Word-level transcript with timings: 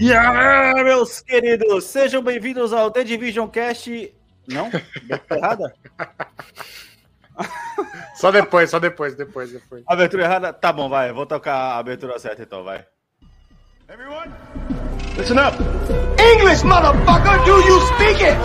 E 0.00 0.14
aí, 0.14 0.82
meus 0.82 1.20
queridos, 1.20 1.84
sejam 1.84 2.22
bem-vindos 2.22 2.72
ao 2.72 2.90
The 2.90 3.04
Division 3.04 3.46
Cast. 3.48 4.14
Não? 4.48 4.70
errada? 5.30 5.74
Só 8.14 8.30
depois, 8.32 8.70
só 8.70 8.78
depois, 8.78 9.14
depois, 9.14 9.52
depois. 9.52 9.82
Abertura 9.86 10.24
errada? 10.24 10.54
Tá 10.54 10.72
bom, 10.72 10.88
vai. 10.88 11.12
Vou 11.12 11.26
tocar 11.26 11.54
a 11.54 11.78
abertura 11.78 12.18
certa 12.18 12.42
então, 12.42 12.64
vai. 12.64 12.82
Everyone, 13.90 14.32
listen 15.18 15.38
up. 15.38 15.58
English, 16.18 16.64
motherfucker, 16.64 17.44
do 17.44 17.60
you 17.60 17.80
speak 17.94 18.22
it? 18.22 18.38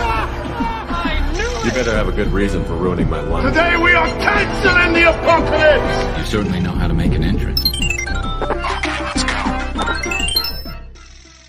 You 1.64 1.72
better 1.72 1.96
have 1.96 2.08
a 2.08 2.12
good 2.12 2.30
reason 2.34 2.62
for 2.66 2.74
ruining 2.74 3.08
my 3.08 3.20
life. 3.20 3.46
Today 3.46 3.78
we 3.78 3.94
are 3.94 4.08
canceling 4.18 4.92
the 4.92 5.08
apocalypse. 5.08 6.18
You 6.18 6.24
certainly 6.26 6.60
know 6.60 6.72
how 6.72 6.86
to 6.86 6.94
make 6.94 7.14
an 7.14 7.24
entrance. 7.24 7.75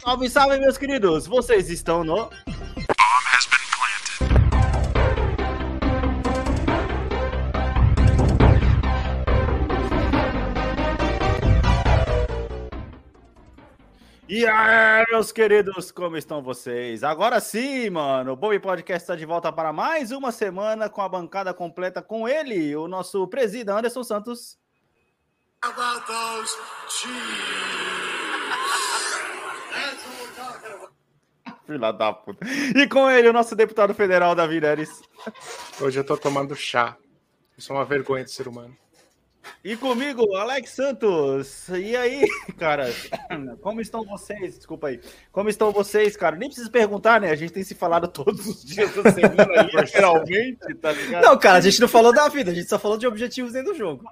Salve, 0.08 0.30
salve, 0.30 0.58
meus 0.58 0.78
queridos! 0.78 1.28
Vocês 1.28 1.70
estão 1.70 2.02
no. 2.02 2.30
E 14.30 14.48
aí, 14.48 15.04
meus 15.10 15.34
queridos, 15.34 15.92
como 15.92 16.16
estão 16.16 16.42
vocês? 16.42 17.04
Agora 17.04 17.42
sim, 17.42 17.90
mano, 17.90 18.32
o 18.32 18.36
Bobby 18.38 18.62
Podcast 18.62 19.04
está 19.04 19.14
de 19.14 19.26
volta 19.26 19.52
para 19.52 19.74
mais 19.74 20.14
uma 20.14 20.32
semana 20.32 20.88
com 20.88 21.02
a 21.02 21.10
bancada 21.10 21.54
completa 21.54 22.02
com 22.02 22.30
ele, 22.30 22.74
o 22.78 22.88
nosso 22.88 23.28
presidente 23.28 23.78
Anderson 23.78 24.06
Santos. 24.06 24.58
About 25.62 26.08
those 26.08 26.56
cheese? 26.88 28.38
Filha 31.66 31.92
da 31.92 32.14
puta. 32.14 32.46
E 32.76 32.88
com 32.88 33.10
ele, 33.10 33.28
o 33.28 33.34
nosso 33.34 33.56
deputado 33.56 33.94
federal, 33.94 34.34
Davi 34.34 34.62
Neres. 34.62 35.02
Hoje 35.82 36.00
eu 36.00 36.04
tô 36.04 36.16
tomando 36.16 36.56
chá. 36.56 36.96
Isso 37.58 37.74
é 37.74 37.76
uma 37.76 37.84
vergonha 37.84 38.24
de 38.24 38.32
ser 38.32 38.48
humano. 38.48 38.76
E 39.64 39.76
comigo, 39.76 40.36
Alex 40.36 40.72
Santos. 40.72 41.68
E 41.70 41.96
aí, 41.96 42.26
cara? 42.58 42.94
Como 43.62 43.82
estão 43.82 44.06
vocês? 44.06 44.58
Desculpa 44.58 44.88
aí. 44.88 45.02
Como 45.32 45.50
estão 45.50 45.72
vocês, 45.72 46.16
cara? 46.16 46.36
Nem 46.36 46.50
preciso 46.50 46.72
perguntar, 46.72 47.20
né? 47.20 47.32
A 47.32 47.36
gente 47.36 47.54
tem 47.54 47.64
se 47.64 47.76
falado 47.76 48.08
todos 48.08 48.46
os 48.46 48.64
dias 48.64 48.94
da 48.96 49.12
semana, 49.12 49.70
literalmente, 49.74 50.76
tá 50.76 50.92
ligado? 50.92 51.24
Não, 51.24 51.38
cara, 51.38 51.58
a 51.58 51.62
gente 51.62 51.82
não 51.82 51.88
falou 51.88 52.14
da 52.14 52.30
vida, 52.30 52.52
a 52.52 52.54
gente 52.54 52.70
só 52.70 52.80
falou 52.80 52.98
de 52.98 53.08
objetivos 53.08 53.54
dentro 53.54 53.74
do 53.74 53.78
jogo. 53.78 54.06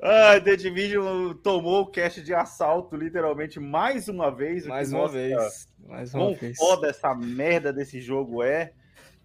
Ah, 0.00 0.40
The 0.40 0.56
Division 0.56 1.34
tomou 1.34 1.82
o 1.82 1.86
cast 1.86 2.22
de 2.22 2.34
assalto, 2.34 2.96
literalmente, 2.96 3.58
mais 3.60 4.08
uma 4.08 4.30
vez. 4.30 4.66
Mais 4.66 4.92
uma 4.92 5.08
vez. 5.08 5.68
Mais 5.86 6.14
uma 6.14 6.26
Quão 6.26 6.34
vez. 6.34 6.56
foda 6.56 6.88
essa 6.88 7.14
merda 7.14 7.72
desse 7.72 8.00
jogo 8.00 8.42
é. 8.42 8.72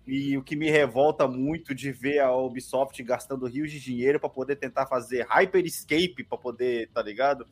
E 0.06 0.38
o 0.38 0.44
que 0.44 0.56
me 0.56 0.70
revolta 0.70 1.28
muito 1.28 1.76
de 1.76 1.92
ver 1.92 2.20
a 2.20 2.34
Ubisoft 2.34 3.02
gastando 3.04 3.46
rios 3.46 3.72
de 3.72 3.80
dinheiro 3.80 4.20
para 4.20 4.30
poder 4.30 4.56
tentar 4.56 4.86
fazer 4.88 5.26
Hyper 5.30 5.66
Escape 5.66 6.24
para 6.24 6.38
poder, 6.38 6.90
tá 6.94 7.02
ligado? 7.02 7.46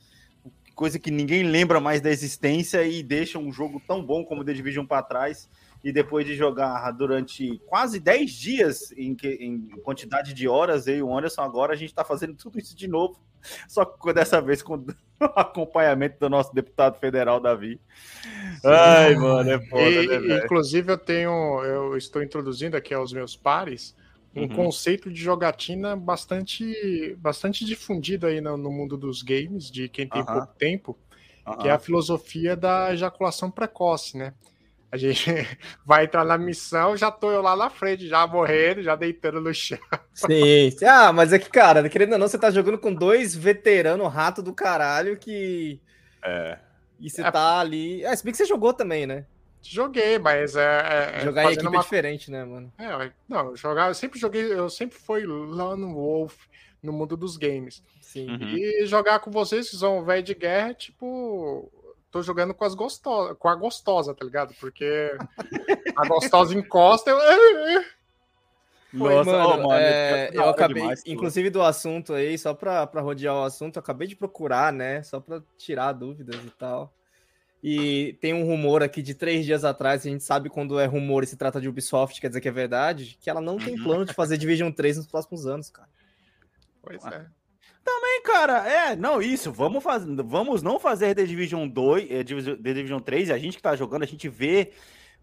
Coisa 0.74 0.98
que 0.98 1.12
ninguém 1.12 1.44
lembra 1.44 1.80
mais 1.82 2.00
da 2.00 2.10
existência 2.10 2.84
e 2.86 3.04
deixa 3.04 3.38
um 3.38 3.52
jogo 3.52 3.82
tão 3.86 4.06
bom 4.06 4.24
como 4.24 4.44
The 4.44 4.54
Division 4.54 4.86
para 4.86 5.04
trás. 5.04 5.50
E 5.86 5.92
depois 5.92 6.26
de 6.26 6.34
jogar 6.36 6.90
durante 6.94 7.60
quase 7.68 8.00
10 8.00 8.32
dias 8.32 8.92
em, 8.98 9.14
que- 9.14 9.38
em 9.40 9.68
quantidade 9.84 10.34
de 10.34 10.48
horas, 10.48 10.88
eu 10.88 10.96
e 10.98 11.04
o 11.04 11.16
Anderson, 11.16 11.44
agora 11.44 11.74
a 11.74 11.76
gente 11.76 11.94
tá 11.94 12.04
fazendo 12.04 12.34
tudo 12.34 12.58
isso 12.58 12.76
de 12.76 12.88
novo. 12.88 13.24
Só 13.70 13.86
que 13.86 14.12
dessa 14.12 14.42
vez 14.42 14.64
com 14.64 14.74
o 15.22 15.26
acompanhamento 15.36 16.18
do 16.20 16.28
nosso 16.28 16.52
deputado 16.56 16.98
federal, 16.98 17.40
Davi. 17.40 17.80
Ai, 18.64 19.14
mano, 19.14 19.48
é 19.52 19.60
foda, 19.70 20.02
E, 20.02 20.28
né, 20.28 20.38
inclusive, 20.44 20.92
eu 20.92 20.98
tenho. 20.98 21.64
Eu 21.64 21.96
estou 21.96 22.24
introduzindo 22.24 22.76
aqui 22.76 22.92
aos 22.92 23.14
meus 23.14 23.36
pares 23.36 23.96
um 24.36 24.42
Uhum. 24.42 24.48
conceito 24.48 25.12
de 25.12 25.22
jogatina 25.22 25.96
bastante, 25.96 27.16
bastante 27.20 27.64
difundido 27.64 28.26
aí 28.26 28.42
no, 28.42 28.58
no 28.58 28.72
mundo 28.72 28.98
dos 28.98 29.22
games, 29.22 29.70
de 29.70 29.88
quem 29.88 30.10
tem 30.10 30.24
Aham. 30.24 30.34
pouco 30.34 30.56
tempo, 30.58 30.98
que 31.62 31.68
é 31.68 31.72
a 31.72 31.80
filosofia 31.80 32.56
da 32.56 32.92
ejaculação 32.92 33.52
precoce, 33.52 34.18
né? 34.18 34.34
A 34.96 34.98
gente 34.98 35.26
vai 35.86 36.06
entrar 36.06 36.24
na 36.24 36.38
missão, 36.38 36.96
já 36.96 37.12
tô 37.12 37.30
eu 37.32 37.42
lá 37.42 37.54
na 37.56 37.70
frente, 37.70 38.08
já 38.08 38.26
morrendo, 38.26 38.82
já 38.82 38.96
deitando 38.96 39.42
no 39.42 39.54
chão. 39.54 39.78
Sim. 40.14 40.70
Ah, 40.88 41.12
mas 41.12 41.34
é 41.34 41.38
que, 41.40 41.50
cara, 41.50 41.88
querendo 41.90 42.14
ou 42.14 42.18
não, 42.20 42.28
você 42.30 42.38
tá 42.40 42.50
jogando 42.50 42.78
com 42.78 42.94
dois 42.94 43.36
veteranos 43.36 44.12
rato 44.12 44.42
do 44.42 44.54
caralho 44.54 45.18
que. 45.18 45.82
É. 46.24 46.58
E 46.98 47.10
você 47.10 47.22
É. 47.22 47.30
tá 47.30 47.60
ali. 47.60 48.04
É, 48.06 48.16
se 48.16 48.24
bem 48.24 48.32
que 48.32 48.38
você 48.38 48.46
jogou 48.46 48.74
também, 48.74 49.06
né? 49.06 49.26
Joguei, 49.62 50.18
mas 50.18 50.56
é. 50.56 50.62
é- 50.62 51.18
é 51.18 51.20
Jogar 51.26 51.44
em 51.44 51.48
equipe 51.48 51.66
é 51.66 51.70
uma 51.70 51.82
diferente, 51.82 52.32
né, 52.32 52.46
mano? 52.46 52.72
É, 52.78 53.12
não, 53.28 53.54
jogar, 53.56 53.90
eu 53.90 53.94
sempre 53.94 54.18
joguei, 54.18 54.44
eu 54.54 54.70
sempre 54.70 54.98
fui 54.98 55.26
Lone 55.26 55.92
Wolf 55.92 56.36
no 56.82 56.94
mundo 56.94 57.18
dos 57.18 57.36
games. 57.36 57.84
Sim. 58.00 58.30
Uhum. 58.30 58.48
E 58.56 58.86
jogar 58.86 59.20
com 59.20 59.30
vocês, 59.32 59.70
que 59.70 59.76
são 59.76 60.06
velho 60.06 60.24
de 60.24 60.34
guerra, 60.36 60.70
é 60.70 60.74
tipo, 60.74 61.70
tô 62.16 62.24
jogando 62.24 62.54
com 62.54 62.64
as 62.64 62.74
gostosas, 62.74 63.36
com 63.38 63.50
a 63.50 63.56
gostosa, 63.56 64.16
tá 64.16 64.24
ligado? 64.24 64.56
Porque 64.58 65.18
a 65.98 66.08
gostosa 66.08 66.58
encosta, 66.58 67.10
eu 67.12 67.18
Foi, 68.98 69.16
Nossa, 69.16 69.30
mano, 69.30 69.64
mano, 69.64 69.86
é, 69.86 70.30
é 70.34 70.40
eu 70.40 70.48
acabei, 70.48 70.82
demais, 70.82 71.04
inclusive 71.06 71.50
do 71.50 71.62
assunto 71.62 72.14
aí, 72.14 72.38
só 72.38 72.54
pra, 72.54 72.88
pra 72.88 73.02
rodear 73.02 73.36
o 73.36 73.44
assunto, 73.44 73.76
eu 73.76 73.82
acabei 73.82 74.08
de 74.08 74.16
procurar, 74.16 74.72
né? 74.72 75.04
Só 75.04 75.20
pra 75.20 75.44
tirar 75.58 75.92
dúvidas 75.92 76.42
e 76.42 76.52
tal. 76.52 76.96
E 77.62 78.18
tem 78.22 78.34
um 78.34 78.46
rumor 78.46 78.82
aqui 78.82 79.02
de 79.02 79.14
três 79.14 79.44
dias 79.44 79.66
atrás, 79.66 80.06
a 80.06 80.10
gente 80.10 80.24
sabe 80.24 80.50
quando 80.50 80.80
é 80.80 80.86
rumor 80.86 81.22
e 81.22 81.28
se 81.28 81.36
trata 81.36 81.60
de 81.60 81.68
Ubisoft, 81.68 82.22
quer 82.22 82.30
dizer 82.30 82.40
que 82.40 82.48
é 82.48 82.52
verdade, 82.52 83.18
que 83.20 83.30
ela 83.30 83.42
não 83.42 83.58
tem 83.58 83.76
Uhum. 83.76 83.84
plano 83.84 84.06
de 84.06 84.14
fazer 84.14 84.38
Division 84.38 84.72
3 84.72 84.96
nos 84.96 85.08
próximos 85.08 85.46
anos, 85.46 85.70
cara. 85.70 85.90
Pois 86.82 87.06
é. 87.08 87.28
Também, 87.86 88.22
cara, 88.24 88.68
é, 88.68 88.96
não, 88.96 89.22
isso, 89.22 89.52
vamos 89.52 89.84
fazer, 89.84 90.08
vamos 90.24 90.64
não 90.64 90.80
fazer 90.80 91.14
The 91.14 91.24
Division 91.24 91.68
2, 91.68 92.10
é, 92.12 92.24
Division- 92.24 92.56
The 92.56 92.74
Division 92.74 93.00
3, 93.00 93.30
a 93.30 93.38
gente 93.38 93.58
que 93.58 93.62
tá 93.62 93.76
jogando, 93.76 94.02
a 94.02 94.08
gente 94.08 94.28
vê 94.28 94.72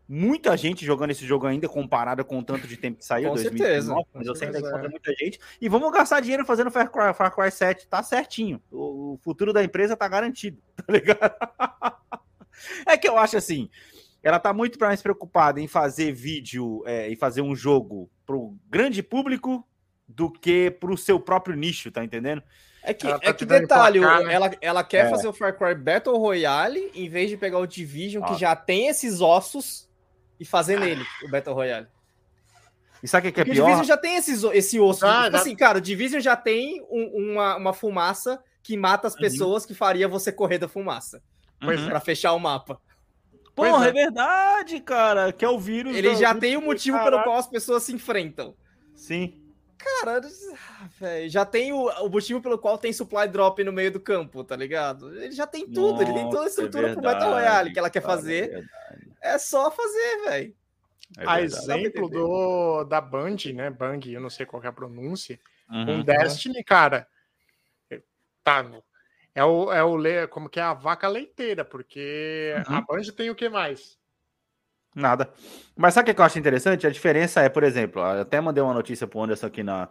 muita 0.09 0.57
gente 0.57 0.85
jogando 0.87 1.11
esse 1.11 1.27
jogo 1.27 1.45
ainda 1.47 1.69
comparado 1.69 2.25
com 2.25 2.39
o 2.39 2.43
tanto 2.43 2.69
de 2.69 2.77
tempo 2.77 2.99
que 2.99 3.05
saiu, 3.05 3.31
Com 3.31 3.35
2019, 3.35 3.85
certeza, 3.85 4.07
mas 4.15 4.27
eu 4.29 4.35
sei 4.37 4.51
que 4.51 4.59
encontra 4.59 4.89
muita 4.89 5.13
gente, 5.15 5.41
e 5.61 5.69
vamos 5.69 5.91
gastar 5.91 6.21
dinheiro 6.21 6.47
fazendo 6.47 6.71
Far 6.71 6.89
Cry, 6.89 7.13
Far 7.15 7.35
Cry 7.35 7.51
7, 7.51 7.89
tá 7.89 8.01
certinho, 8.01 8.63
o, 8.71 9.15
o 9.15 9.19
futuro 9.23 9.53
da 9.53 9.65
empresa 9.65 9.97
tá 9.97 10.07
garantido, 10.07 10.63
tá 10.77 10.85
ligado? 10.89 11.35
é 12.87 12.97
que 12.97 13.09
eu 13.09 13.19
acho 13.19 13.37
assim, 13.37 13.69
ela 14.23 14.39
tá 14.39 14.53
muito 14.53 14.79
mais 14.79 15.03
preocupada 15.03 15.61
em 15.61 15.67
fazer 15.67 16.13
vídeo, 16.13 16.85
é, 16.87 17.11
em 17.11 17.17
fazer 17.17 17.43
um 17.43 17.57
jogo 17.57 18.09
pro 18.25 18.55
grande 18.71 19.03
público 19.03 19.67
do 20.17 20.31
que 20.31 20.71
pro 20.71 20.97
seu 20.97 21.19
próprio 21.21 21.57
nicho, 21.57 21.91
tá 21.91 22.05
entendendo? 22.05 22.43
É 22.83 22.93
que, 22.93 23.07
Ela 23.07 23.19
tá 23.21 23.31
é 23.31 23.33
que 23.33 23.45
detalhe, 23.45 23.99
emplacar, 23.99 24.25
né? 24.25 24.35
ela, 24.35 24.51
ela 24.61 24.85
quer 24.85 25.07
É. 25.07 25.11
fazer 25.11 25.29
o 25.29 25.33
Far 25.33 25.57
Cry 25.57 25.75
Battle 25.75 26.19
Royale 26.19 26.91
em 26.95 27.09
vez 27.09 27.31
de 27.31 27.37
pegar 27.37 27.59
o 27.59 27.67
Division, 27.67 28.25
Ah. 28.25 28.29
que 28.29 28.41
já 28.41 28.57
tem 28.57 28.89
esses 28.89 29.21
ossos, 29.21 29.89
e 30.41 30.45
fazer 30.45 30.81
nele 30.81 31.05
o 31.25 31.29
Battle 31.29 31.55
Royale. 31.55 31.87
E 33.03 33.07
sabe 33.09 33.29
o 33.29 33.33
que 33.33 33.41
é 33.41 33.45
Porque 33.45 33.51
o 33.53 33.55
pior? 33.65 33.67
Division 33.67 33.85
já 33.87 33.97
tem 33.97 34.17
esses, 34.17 34.43
esse 34.45 34.81
osso. 34.81 35.01
Já, 35.01 35.25
tipo 35.25 35.37
já. 35.37 35.39
assim, 35.43 35.55
cara, 35.57 35.79
o 35.79 35.81
Division 35.81 36.21
já 36.21 36.37
tem 36.37 36.83
um- 36.91 37.33
uma, 37.33 37.57
uma 37.57 37.73
fumaça 37.73 38.43
que 38.63 38.77
mata 38.77 39.07
Uhum. 39.07 39.15
as 39.15 39.17
pessoas 39.17 39.65
que 39.67 39.75
faria 39.75 40.09
você 40.09 40.33
correr 40.33 40.59
da 40.59 40.69
fumaça. 40.69 41.23
Uhum. 41.63 41.71
é. 41.73 41.89
Pra 41.89 42.01
fechar 42.01 42.33
o 42.33 42.39
mapa. 42.41 42.81
Porra, 43.55 43.87
é. 43.87 43.89
é. 43.91 43.93
verdade, 43.93 44.81
cara. 44.81 45.33
Que 45.33 45.45
é 45.45 45.49
o 45.49 45.59
vírus. 45.59 45.95
Ele 45.97 46.15
já 46.17 46.35
tem 46.35 46.57
o 46.57 46.63
motivo 46.63 46.97
Caralho. 46.97 47.13
pelo 47.19 47.25
qual 47.25 47.39
as 47.39 47.47
pessoas 47.47 47.83
se 47.85 47.93
enfrentam. 47.93 48.55
Sim. 48.95 49.41
Cara, 49.83 50.21
ah, 50.21 51.29
já 51.29 51.45
tem 51.45 51.73
o, 51.73 51.89
o 51.89 52.09
motivo 52.09 52.41
pelo 52.41 52.59
qual 52.59 52.79
tem 52.79 52.93
supply 52.93 53.27
drop 53.29 53.63
no 53.65 53.73
meio 53.73 53.91
do 53.91 53.99
campo, 54.01 54.45
tá 54.45 54.55
ligado? 54.55 55.15
Ele 55.17 55.33
já 55.33 55.47
tem 55.47 55.67
tudo, 55.67 56.01
ele 56.03 56.13
tem 56.13 56.25
toda 56.25 56.43
a 56.43 56.45
Nossa, 56.45 56.49
estrutura 56.49 56.89
é 56.89 56.93
pro 56.93 57.03
Battle 57.03 57.31
verdade, 57.31 57.43
Royale 57.49 57.73
que 57.73 57.79
ela 57.79 57.91
quer 57.91 58.01
cara, 58.03 58.15
fazer. 58.15 58.45
É 58.45 58.49
verdade, 58.49 59.13
É 59.21 59.39
só 59.39 59.71
fazer, 59.71 60.25
velho. 60.25 60.57
é 61.19 61.27
A 61.27 61.41
verdade. 61.41 61.65
exemplo 61.65 62.09
do, 62.09 62.85
da 62.85 63.01
Band, 63.01 63.37
né? 63.55 63.71
Bang, 63.71 64.13
eu 64.13 64.21
não 64.21 64.31
sei 64.31 64.47
qual 64.47 64.61
que 64.61 64.67
é 64.67 64.71
a 64.71 64.73
pronúncia. 64.73 65.39
Uhum. 65.69 65.85
Com 65.87 66.03
Destiny, 66.03 66.63
cara. 66.63 67.09
Tá, 68.45 68.65
é 69.35 69.45
o, 69.45 69.73
é 69.73 69.83
o 69.83 69.97
le- 69.97 70.27
como 70.29 70.49
que 70.49 70.61
é 70.61 70.63
a 70.63 70.75
vaca 70.75 71.09
leiteira, 71.09 71.65
porque 71.65 72.55
Uhum. 72.69 72.77
a 72.77 72.81
Band 72.83 73.03
tem 73.17 73.31
o 73.31 73.35
que 73.35 73.49
mais? 73.49 73.99
Nada. 74.95 75.31
Mas 75.77 75.95
sabe 75.95 76.11
o 76.11 76.15
que 76.15 76.21
eu 76.21 76.25
acho 76.25 76.39
interessante? 76.39 76.87
A 76.87 76.91
diferença 76.91 77.41
é, 77.41 77.49
por 77.49 77.63
exemplo, 77.63 78.03
até 78.03 78.41
mandei 78.41 78.63
uma 78.63 78.75
notícia 78.75 79.07
pro 79.07 79.23
Anderson 79.23 79.47
aqui 79.47 79.63
na 79.63 79.89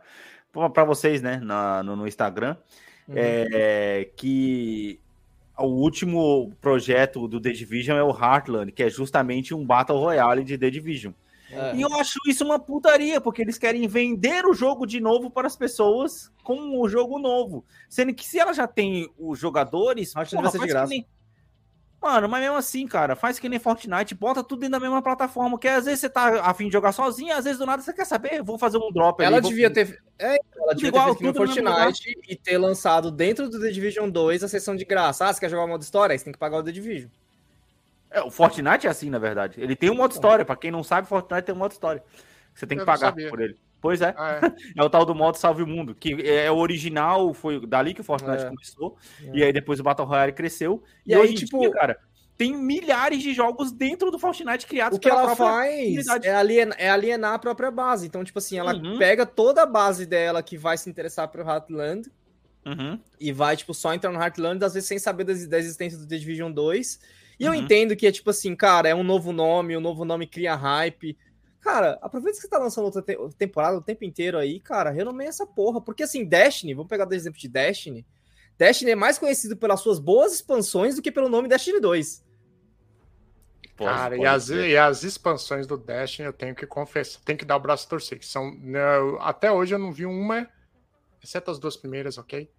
para 0.73 0.83
vocês, 0.83 1.21
né, 1.21 1.39
na, 1.41 1.81
no, 1.81 1.95
no 1.95 2.07
Instagram, 2.07 2.57
Uhum. 3.07 3.15
é, 3.17 4.09
que 4.15 4.99
o 5.57 5.65
último 5.65 6.53
projeto 6.61 7.27
do 7.27 7.39
The 7.41 7.51
Division 7.51 7.97
é 7.97 8.03
o 8.03 8.11
Heartland, 8.11 8.71
que 8.71 8.83
é 8.83 8.89
justamente 8.89 9.53
um 9.55 9.65
Battle 9.65 9.97
Royale 9.97 10.43
de 10.43 10.57
The 10.57 10.69
Division. 10.69 11.13
É. 11.51 11.75
E 11.75 11.81
eu 11.81 11.93
acho 11.95 12.19
isso 12.27 12.45
uma 12.45 12.59
putaria, 12.59 13.19
porque 13.19 13.41
eles 13.41 13.57
querem 13.57 13.87
vender 13.87 14.45
o 14.45 14.53
jogo 14.53 14.85
de 14.85 14.99
novo 15.01 15.29
para 15.31 15.47
as 15.47 15.55
pessoas 15.55 16.31
com 16.43 16.79
o 16.79 16.87
jogo 16.87 17.17
novo. 17.19 17.65
Sendo 17.89 18.13
que 18.13 18.25
se 18.25 18.39
ela 18.39 18.53
já 18.53 18.67
tem 18.67 19.09
os 19.17 19.37
jogadores, 19.39 20.15
Acho 20.15 20.29
que 20.31 20.35
porra, 20.37 20.49
vai 20.49 20.59
ser 20.59 20.65
de 20.67 20.67
graça. 20.73 20.89
nem- 20.89 21.05
Mano, 22.01 22.27
mas 22.27 22.41
mesmo 22.41 22.55
assim, 22.57 22.87
cara, 22.87 23.15
faz 23.15 23.37
que 23.37 23.47
nem 23.47 23.59
Fortnite, 23.59 24.15
bota 24.15 24.43
tudo 24.43 24.61
dentro 24.61 24.71
da 24.71 24.79
mesma 24.79 25.03
plataforma, 25.03 25.59
que 25.59 25.67
às 25.67 25.85
vezes 25.85 25.99
você 25.99 26.09
tá 26.09 26.41
afim 26.41 26.65
de 26.65 26.73
jogar 26.73 26.91
sozinho, 26.93 27.31
às 27.35 27.43
vezes 27.43 27.59
do 27.59 27.65
nada 27.65 27.79
você 27.83 27.93
quer 27.93 28.05
saber, 28.05 28.41
vou 28.41 28.57
fazer 28.57 28.79
um 28.79 28.91
drop 28.91 29.21
Ela 29.23 29.35
ali, 29.37 29.41
vou- 29.43 29.51
devia 29.51 29.69
ter. 29.69 30.01
É, 30.17 30.37
ela 30.57 30.73
devia 30.73 30.89
Igual, 30.89 31.05
ter 31.09 31.19
feito 31.19 31.23
no 31.27 31.33
tudo 31.33 31.45
no 31.49 31.55
mesmo 31.63 31.69
Fortnite 31.77 32.19
e 32.27 32.35
ter 32.35 32.57
lançado 32.57 33.11
dentro 33.11 33.47
do 33.47 33.59
The 33.61 33.69
Division 33.69 34.09
2 34.09 34.43
a 34.43 34.47
sessão 34.47 34.75
de 34.75 34.83
graça. 34.83 35.27
Ah, 35.27 35.33
você 35.33 35.39
quer 35.39 35.49
jogar 35.49 35.65
o 35.65 35.67
modo 35.67 35.83
história? 35.83 36.13
Aí 36.13 36.17
Você 36.17 36.25
tem 36.25 36.33
que 36.33 36.39
pagar 36.39 36.57
o 36.57 36.63
The 36.63 36.71
Division. 36.71 37.09
É, 38.09 38.21
o 38.23 38.31
Fortnite 38.31 38.87
é 38.87 38.89
assim, 38.89 39.09
na 39.11 39.19
verdade. 39.19 39.61
Ele 39.61 39.75
tem 39.75 39.89
um 39.91 39.95
modo 39.95 40.11
história, 40.11 40.43
pra 40.43 40.55
quem 40.55 40.71
não 40.71 40.83
sabe, 40.83 41.07
Fortnite 41.07 41.43
tem 41.43 41.53
um 41.55 41.57
modo 41.59 41.71
história. 41.71 42.03
Você 42.53 42.65
tem 42.65 42.77
que 42.77 42.81
Eu 42.81 42.85
pagar 42.85 43.13
por 43.13 43.39
ele. 43.39 43.55
Pois 43.81 43.99
é. 44.01 44.09
É. 44.09 44.11
É 44.77 44.83
o 44.83 44.89
tal 44.89 45.03
do 45.05 45.15
modo 45.15 45.37
Salve 45.37 45.63
o 45.63 45.67
Mundo, 45.67 45.95
que 45.95 46.13
é 46.27 46.49
o 46.51 46.57
original, 46.57 47.33
foi 47.33 47.65
dali 47.65 47.93
que 47.93 48.01
o 48.01 48.03
Fortnite 48.03 48.43
É. 48.43 48.49
começou, 48.49 48.95
É. 49.25 49.31
e 49.37 49.43
aí 49.43 49.51
depois 49.51 49.79
o 49.79 49.83
Battle 49.83 50.07
Royale 50.07 50.31
cresceu. 50.33 50.83
E, 51.05 51.11
E 51.11 51.15
aí, 51.15 51.33
tipo- 51.33 51.59
tipo, 51.59 51.71
cara, 51.71 51.97
tem 52.37 52.55
milhares 52.55 53.21
de 53.21 53.33
jogos 53.33 53.71
dentro 53.71 54.09
do 54.11 54.17
Fortnite 54.19 54.65
criados 54.67 54.97
O 54.97 55.01
que 55.01 55.09
ela 55.09 55.35
faz 55.35 56.07
é 56.23 56.33
alienar, 56.33 56.75
é 56.79 56.89
alienar 56.89 57.33
a 57.33 57.39
própria 57.39 57.69
base. 57.71 58.07
Então, 58.07 58.23
tipo 58.23 58.39
assim, 58.39 58.57
ela 58.57 58.73
Uhum. 58.75 58.97
pega 58.97 59.25
toda 59.25 59.63
a 59.63 59.65
base 59.65 60.05
dela 60.05 60.41
que 60.41 60.57
vai 60.57 60.77
se 60.77 60.89
interessar 60.89 61.27
pelo 61.27 61.47
Heartland 61.47 62.09
Uhum. 62.65 62.99
e 63.19 63.31
vai, 63.31 63.57
tipo, 63.57 63.73
só 63.73 63.93
entrar 63.93 64.11
no 64.11 64.19
Heartland, 64.21 64.63
às 64.63 64.73
vezes 64.75 64.87
sem 64.87 64.97
saber 64.99 65.23
da, 65.23 65.31
existência 65.59 65.97
do 65.97 66.07
The 66.07 66.17
Division 66.17 66.51
2. 66.51 66.99
E 67.39 67.45
eu 67.45 67.51
Uhum. 67.51 67.57
entendo 67.59 67.95
que 67.95 68.05
é 68.05 68.11
tipo 68.11 68.29
assim, 68.29 68.55
cara, 68.55 68.87
é 68.89 68.93
um 68.95 69.03
novo 69.03 69.31
nome, 69.31 69.75
o 69.75 69.81
novo 69.81 70.05
nome 70.05 70.27
cria 70.27 70.55
hype. 70.55 71.17
Cara, 71.61 71.97
aproveita 72.01 72.37
que 72.37 72.41
você 72.41 72.49
tá 72.49 72.57
lançando 72.57 72.85
outra 72.85 73.01
te- 73.01 73.17
temporada 73.37 73.77
o 73.77 73.81
tempo 73.81 74.03
inteiro 74.03 74.37
aí, 74.37 74.59
cara, 74.59 74.89
renomeia 74.89 75.29
essa 75.29 75.45
porra. 75.45 75.79
Porque 75.79 76.03
assim, 76.03 76.25
Destiny, 76.25 76.73
vamos 76.73 76.89
pegar 76.89 77.07
o 77.07 77.13
exemplo 77.13 77.39
de 77.39 77.47
Destiny. 77.47 78.05
Destiny 78.57 78.91
é 78.91 78.95
mais 78.95 79.17
conhecido 79.19 79.55
pelas 79.55 79.79
suas 79.79 79.99
boas 79.99 80.33
expansões 80.33 80.95
do 80.95 81.01
que 81.01 81.11
pelo 81.11 81.29
nome 81.29 81.47
Destiny 81.47 81.79
2. 81.79 82.25
Pode- 83.77 83.89
Cara, 83.93 84.17
e 84.17 84.25
as, 84.25 84.49
e 84.49 84.77
as 84.77 85.03
expansões 85.03 85.65
do 85.65 85.77
Destiny 85.77 86.25
eu 86.27 86.33
tenho 86.33 86.53
que 86.55 86.65
confessar, 86.67 87.19
tenho 87.23 87.37
que 87.37 87.45
dar 87.45 87.55
o 87.55 87.59
braço 87.59 87.85
a 87.85 87.89
torcer. 87.89 88.19
Que 88.19 88.25
são, 88.25 88.51
não, 88.59 89.21
até 89.21 89.51
hoje 89.51 89.73
eu 89.73 89.79
não 89.79 89.91
vi 89.91 90.05
uma, 90.05 90.47
exceto 91.23 91.49
as 91.51 91.59
duas 91.59 91.77
primeiras, 91.77 92.17
ok? 92.17 92.51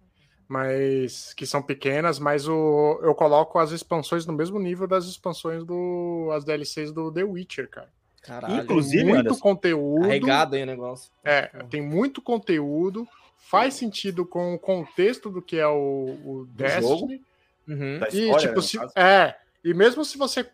Mas 0.47 1.33
que 1.33 1.45
são 1.45 1.61
pequenas, 1.61 2.19
mas 2.19 2.47
o, 2.47 2.99
eu 3.01 3.15
coloco 3.15 3.57
as 3.59 3.71
expansões 3.71 4.25
no 4.25 4.33
mesmo 4.33 4.59
nível 4.59 4.87
das 4.87 5.05
expansões 5.05 5.63
do. 5.63 6.29
as 6.33 6.43
DLCs 6.43 6.91
do 6.91 7.11
The 7.11 7.23
Witcher, 7.23 7.69
cara. 7.69 7.91
Caralho. 8.23 8.63
Inclusive, 8.63 9.03
muito 9.03 9.19
Anderson, 9.19 9.39
conteúdo. 9.39 10.01
Carregado 10.01 10.55
aí 10.55 10.63
o 10.63 10.65
negócio. 10.65 11.11
É, 11.23 11.47
tem 11.69 11.81
muito 11.81 12.21
conteúdo, 12.21 13.07
faz 13.37 13.73
sentido 13.73 14.25
com 14.25 14.53
o 14.53 14.59
contexto 14.59 15.29
do 15.29 15.41
que 15.41 15.57
é 15.57 15.67
o, 15.67 16.17
o 16.25 16.47
Destiny. 16.55 17.21
Uhum. 17.67 17.99
Da 17.99 18.07
E, 18.09 18.23
história, 18.25 18.47
tipo, 18.47 18.55
né, 18.55 18.61
se, 18.61 18.99
é, 18.99 19.35
e 19.63 19.73
mesmo 19.73 20.03
se 20.05 20.17
você 20.17 20.49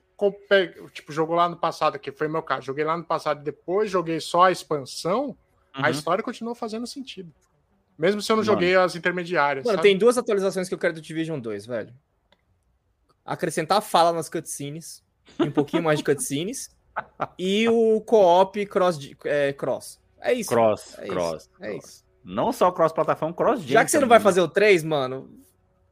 tipo, 0.94 1.13
jogou 1.13 1.36
lá 1.36 1.48
no 1.48 1.56
passado, 1.56 1.98
que 1.98 2.12
foi 2.12 2.27
meu 2.27 2.44
caso, 2.44 2.66
joguei 2.66 2.83
lá 2.83 2.98
no 2.98 3.06
passado 3.06 3.39
e 3.42 3.44
depois 3.44 3.89
joguei 3.89 4.19
só 4.19 4.44
a 4.44 4.51
expansão, 4.51 5.36
a 5.74 5.83
Uhum. 5.83 5.89
história 5.92 6.24
continua 6.24 6.54
fazendo 6.54 6.86
sentido. 6.86 7.31
Mesmo 7.98 8.21
se 8.21 8.31
eu 8.31 8.36
não 8.36 8.44
Mano. 8.44 8.54
joguei 8.54 8.75
as 8.75 8.95
intermediárias. 8.95 9.66
Mano, 9.66 9.77
sabe? 9.77 9.88
tem 9.88 9.98
duas 9.98 10.18
atualizações 10.18 10.68
que 10.68 10.74
eu 10.74 10.77
quero 10.80 10.94
do 10.94 11.01
Division 11.01 11.39
2, 11.39 11.66
velho. 11.66 11.94
Acrescentar 13.25 13.81
fala 13.81 14.12
nas 14.12 14.27
cutscenes, 14.30 15.04
e 15.39 15.44
um 15.44 15.51
pouquinho 15.51 15.83
mais 15.83 16.00
de 16.00 16.06
cutscenes, 16.06 16.69
e 17.37 17.67
o 17.69 18.01
co-op 18.01 18.65
cross, 18.65 18.99
é, 19.25 19.53
cross. 19.53 19.99
É 20.21 20.33
isso. 20.33 20.49
Cross, 20.49 20.97
é 20.99 21.07
cross. 21.07 21.43
Isso, 21.43 21.49
é 21.61 21.77
isso. 21.77 22.05
Não 22.23 22.51
só 22.51 22.71
cross-plataforma, 22.71 23.33
cross 23.33 23.61
Já 23.61 23.83
que 23.83 23.91
você 23.91 23.99
não 23.99 24.07
vai 24.07 24.19
fazer 24.19 24.41
o 24.41 24.47
3, 24.47 24.83
mano, 24.83 25.29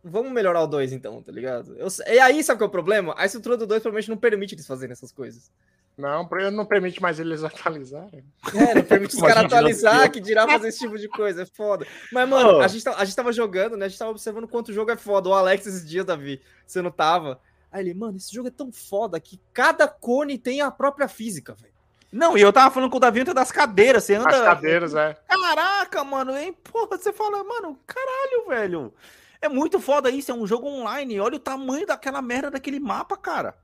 vamos 0.04 0.32
melhorar 0.32 0.62
o 0.62 0.68
2 0.68 0.94
então, 0.94 1.22
tá 1.22 1.32
ligado? 1.32 1.76
Eu, 1.78 1.88
e 2.08 2.20
aí, 2.20 2.44
sabe 2.44 2.60
qual 2.60 2.68
é 2.68 2.70
o 2.70 2.72
problema? 2.72 3.16
A 3.18 3.26
estrutura 3.26 3.58
do 3.58 3.66
2 3.66 3.82
provavelmente 3.82 4.10
não 4.10 4.18
permite 4.18 4.56
eles 4.56 4.68
fazerem 4.68 4.92
essas 4.92 5.12
coisas. 5.12 5.52
Não, 5.98 6.30
não 6.52 6.66
permite 6.66 7.02
mais 7.02 7.20
eles 7.20 7.44
atualizarem. 7.44 8.24
É, 8.54 8.76
não 8.76 8.84
permite 8.84 9.16
os 9.16 9.22
caras 9.22 9.46
atualizar, 9.46 10.12
que 10.12 10.20
dirá 10.20 10.48
fazer 10.48 10.68
esse 10.68 10.78
tipo 10.80 10.96
de 10.96 11.08
coisa, 11.08 11.42
é 11.42 11.46
foda. 11.46 11.88
Mas, 12.14 12.30
mano, 12.30 12.60
Ô. 12.60 12.62
a 12.62 12.68
gente, 12.68 12.84
tá- 12.84 12.96
a 12.96 13.04
gente 13.04 13.16
tava 13.16 13.34
jogando, 13.34 13.76
né? 13.76 13.86
A 13.88 13.90
gente 13.90 13.98
tava 13.98 14.12
observando 14.12 14.48
quanto 14.48 14.70
o 14.70 14.74
jogo 14.74 14.92
é 14.92 14.96
foda. 14.96 15.30
O 15.30 15.34
Alex 15.34 15.66
esses 15.66 15.88
dias, 15.88 16.06
Davi, 16.06 16.40
você 16.68 16.84
não 16.84 16.92
tava. 16.92 17.40
Aí 17.72 17.82
ele, 17.84 17.94
mano, 17.94 18.18
esse 18.18 18.34
jogo 18.34 18.48
é 18.48 18.52
tão 18.52 18.72
foda 18.72 19.20
que 19.20 19.40
cada 19.54 19.88
cone 19.88 20.38
tem 20.38 20.62
a 20.62 20.72
própria 20.72 21.08
física, 21.08 21.54
velho. 21.54 21.74
Não, 22.12 22.38
e 22.38 22.42
eu 22.42 22.54
tava 22.54 22.74
falando 22.74 22.90
com 22.90 22.98
o 22.98 23.02
Davi 23.02 23.22
ontem 23.22 23.34
das 23.34 23.52
cadeiras, 23.52 24.06
você 24.06 24.16
anda... 24.16 24.30
As 24.30 24.42
cadeiras, 24.42 24.96
é. 24.96 25.16
Caraca, 25.28 26.04
mano, 26.04 26.38
hein? 26.38 26.54
Porra, 26.54 26.98
você 26.98 27.12
fala, 27.12 27.44
mano, 27.44 27.78
caralho, 27.86 28.48
velho. 28.48 28.94
É 29.42 29.50
muito 29.50 29.80
foda 29.80 30.10
isso, 30.10 30.32
é 30.32 30.34
um 30.34 30.48
jogo 30.48 30.68
online. 30.68 31.20
Olha 31.20 31.36
o 31.36 31.40
tamanho 31.40 31.86
daquela 31.86 32.22
merda 32.22 32.50
daquele 32.50 32.80
mapa, 32.80 33.18
cara. 33.18 33.56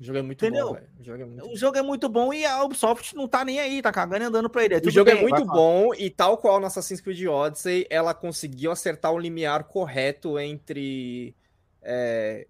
O 0.00 0.02
jogo 0.02 0.18
é 0.18 0.22
muito 0.22 0.44
Entendeu? 0.44 0.68
bom, 0.68 0.74
velho. 0.74 0.88
O 0.98 1.04
jogo 1.04 1.22
é 1.22 1.24
muito 1.24 1.46
O 1.46 1.56
jogo 1.56 1.78
é 1.78 1.82
muito 1.82 2.08
bom 2.08 2.34
e 2.34 2.44
a 2.44 2.64
Ubisoft 2.64 3.14
não 3.14 3.28
tá 3.28 3.44
nem 3.44 3.60
aí, 3.60 3.80
tá 3.80 3.92
cagando 3.92 4.24
e 4.24 4.26
andando 4.26 4.50
pra 4.50 4.64
ele. 4.64 4.74
O 4.76 4.80
tudo 4.80 4.90
jogo 4.90 5.10
é 5.10 5.14
bem, 5.14 5.22
muito 5.22 5.36
vai 5.36 5.46
falar. 5.46 5.56
bom 5.56 5.94
e 5.94 6.10
tal 6.10 6.36
qual 6.36 6.58
no 6.58 6.66
Assassin's 6.66 7.00
Creed 7.00 7.26
Odyssey, 7.26 7.86
ela 7.88 8.12
conseguiu 8.12 8.72
acertar 8.72 9.12
o 9.12 9.18
limiar 9.18 9.64
correto 9.64 10.36
entre 10.38 11.32
é, 11.80 12.46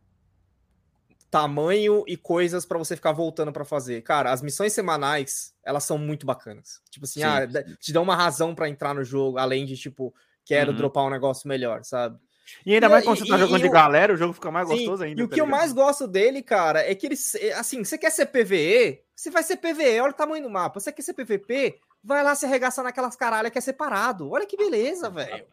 tamanho 1.38 2.04
e 2.06 2.16
coisas 2.16 2.64
pra 2.64 2.78
você 2.78 2.94
ficar 2.94 3.10
voltando 3.10 3.52
pra 3.52 3.64
fazer. 3.64 4.02
Cara, 4.02 4.31
as 4.31 4.40
missões 4.40 4.72
semanais, 4.72 5.52
elas 5.64 5.82
são 5.82 5.98
muito 5.98 6.25
bacanas. 6.25 6.81
Tipo 6.88 7.04
assim, 7.06 7.20
Sim, 7.20 7.26
ah, 7.26 7.40
te 7.81 7.92
dão 7.92 8.04
uma 8.04 8.14
razão 8.14 8.54
pra 8.54 8.69
entrar 8.69 8.94
no 8.94 9.02
jogo, 9.02 9.36
além 9.36 9.66
de 9.66 9.76
tipo, 9.76 10.14
quero 10.44 10.70
Uhum. 10.70 10.76
dropar 10.76 11.05
um 11.05 11.10
negócio 11.10 11.48
melhor, 11.48 11.82
sabe? 11.84 12.19
E 12.64 12.72
ainda 12.74 12.86
E- 12.86 12.88
mais 12.91 13.05
quando 13.05 13.19
você 13.19 13.26
tá 13.26 13.36
jogando 13.38 13.62
de 13.62 13.69
o- 13.69 13.72
galera, 13.72 14.12
o 14.14 14.17
jogo 14.17 14.32
fica 14.32 14.48
mais 14.50 14.69
Sim, 14.69 14.74
gostoso 14.76 15.03
ainda. 15.03 15.20
E 15.20 15.24
o 15.24 15.29
tá 15.29 15.34
que 15.34 15.41
eu 15.41 15.44
ligado? 15.46 15.58
mais 15.60 15.72
gosto 15.72 16.06
dele, 16.06 16.41
cara, 16.41 16.88
é 16.88 16.94
que 16.94 17.06
ele. 17.06 17.17
Assim, 17.56 17.82
você 17.82 17.98
quer 17.98 18.10
ser 18.10 18.26
PVE? 18.26 19.03
Você 19.17 19.31
vai 19.31 19.43
ser 19.43 19.56
PVE, 19.56 20.00
olha 20.00 20.10
o 20.10 20.14
tamanho 20.14 20.44
do 20.44 20.50
mapa. 20.50 20.79
Você 20.79 20.93
quer 20.93 21.03
ser 21.03 21.14
PVP? 21.14 21.81
Vai 22.03 22.22
lá 22.22 22.34
se 22.34 22.44
arregaçar 22.46 22.84
naquelas 22.84 23.17
caralhas 23.17 23.50
que 23.50 23.58
é 23.58 23.60
separado. 23.62 24.31
Olha 24.31 24.46
que 24.46 24.56
beleza, 24.56 25.08
velho. 25.10 25.44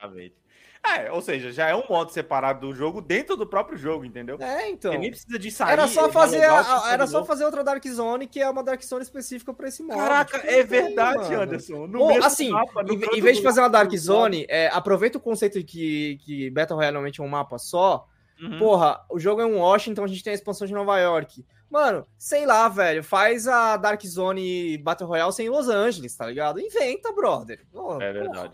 É, 0.84 1.12
ou 1.12 1.22
seja, 1.22 1.52
já 1.52 1.70
é 1.70 1.76
um 1.76 1.84
modo 1.88 2.12
separado 2.12 2.62
do 2.68 2.74
jogo 2.74 3.02
dentro 3.02 3.38
do 3.38 3.46
próprio 3.46 3.78
jogo, 3.78 4.04
entendeu? 4.04 4.38
É, 4.42 4.68
então. 4.70 4.92
Você 4.92 4.98
nem 4.98 5.12
precisa 5.12 5.38
de 5.38 5.52
sair. 5.52 5.74
Era 5.74 5.88
só 5.88 6.08
é 6.08 6.12
fazer, 6.12 6.44
a- 6.44 6.84
era 6.92 7.06
só 7.06 7.24
fazer 7.24 7.46
outra 7.46 7.64
Dark 7.64 7.86
Zone, 7.88 8.26
que 8.26 8.42
é 8.42 8.50
uma 8.50 8.64
Dark 8.64 8.82
Zone 8.84 9.04
específica 9.04 9.54
pra 9.54 9.68
esse 9.68 9.84
modo. 9.84 10.00
Caraca, 10.00 10.40
Tipo, 10.40 10.50
é 10.52 10.56
tem, 10.58 10.66
verdade. 10.66 11.34
Anderson. 11.36 11.86
No 11.86 12.08
mesmo 12.08 12.26
assim, 12.26 12.50
mapa, 12.50 12.82
no 12.82 12.94
em, 12.94 13.18
em 13.18 13.22
vez 13.22 13.38
de 13.38 13.44
fazer 13.44 13.60
uma 13.62 13.70
Dark 13.70 13.96
Zone, 13.96 14.46
é, 14.50 14.70
aproveita 14.74 15.20
o 15.20 15.22
conceito 15.22 15.60
de 15.60 15.64
que, 15.64 16.18
que 16.26 16.50
Battle 16.50 16.76
Royale 16.78 16.94
normalmente 16.96 17.22
é 17.22 17.24
um 17.24 17.28
mapa 17.30 17.60
só. 17.60 18.08
Uhum. 18.42 18.58
Porra, 18.58 19.06
o 19.10 19.20
jogo 19.20 19.40
é 19.40 19.46
um 19.46 19.60
Washington, 19.60 20.04
a 20.04 20.08
gente 20.08 20.24
tem 20.24 20.32
a 20.32 20.36
expansão 20.36 20.66
de 20.66 20.74
Nova 20.74 20.98
York. 21.00 21.46
Mano, 21.70 22.06
sei 22.18 22.46
lá, 22.46 22.68
velho, 22.68 23.04
faz 23.04 23.48
a 23.48 23.78
Dark 23.78 24.02
Zone 24.04 24.78
Battle 24.80 25.08
Royale 25.08 25.32
sem 25.32 25.48
Los 25.48 25.70
Angeles, 25.70 26.16
tá 26.18 26.26
ligado? 26.26 26.60
Inventa, 26.60 27.14
brother. 27.14 27.62
Porra, 27.72 28.04
É 28.04 28.14
porra. 28.26 28.52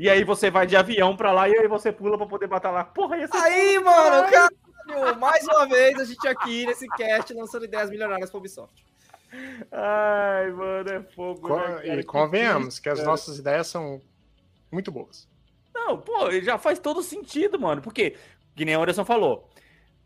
E 0.00 0.08
aí 0.08 0.24
você 0.24 0.50
vai 0.50 0.66
de 0.66 0.74
avião 0.74 1.14
pra 1.14 1.30
lá 1.30 1.46
e 1.46 1.54
aí 1.58 1.68
você 1.68 1.92
pula 1.92 2.16
pra 2.16 2.26
poder 2.26 2.48
matar 2.48 2.70
lá. 2.70 2.84
Porra, 2.84 3.18
ia 3.18 3.28
ser 3.28 3.36
Aí, 3.36 3.78
mano, 3.78 4.30
caralho, 4.30 5.20
mais 5.20 5.44
uma 5.46 5.66
vez 5.68 6.00
a 6.00 6.04
gente 6.06 6.26
aqui 6.26 6.64
nesse 6.64 6.88
cast 6.96 7.34
lançando 7.34 7.66
ideias 7.66 7.90
milionárias 7.90 8.30
pra 8.30 8.38
Ubisoft. 8.38 8.82
Ai, 9.70 10.50
mano, 10.52 10.90
é 10.90 11.02
fogo. 11.14 11.46
Co- 11.46 11.58
né, 11.58 11.80
e 11.84 11.96
Que 11.98 12.02
convenhamos 12.04 12.68
triste, 12.68 12.82
que 12.82 12.88
as 12.88 13.04
nossas 13.04 13.38
ideias 13.38 13.66
são 13.66 14.00
muito 14.72 14.90
boas. 14.90 15.28
Não, 15.74 15.98
pô, 15.98 16.30
já 16.40 16.56
faz 16.56 16.78
todo 16.78 17.02
sentido, 17.02 17.60
mano. 17.60 17.82
Porque, 17.82 18.16
que 18.56 18.64
nem 18.64 18.74
a 18.74 18.78
Anderson 18.78 19.04
falou, 19.04 19.50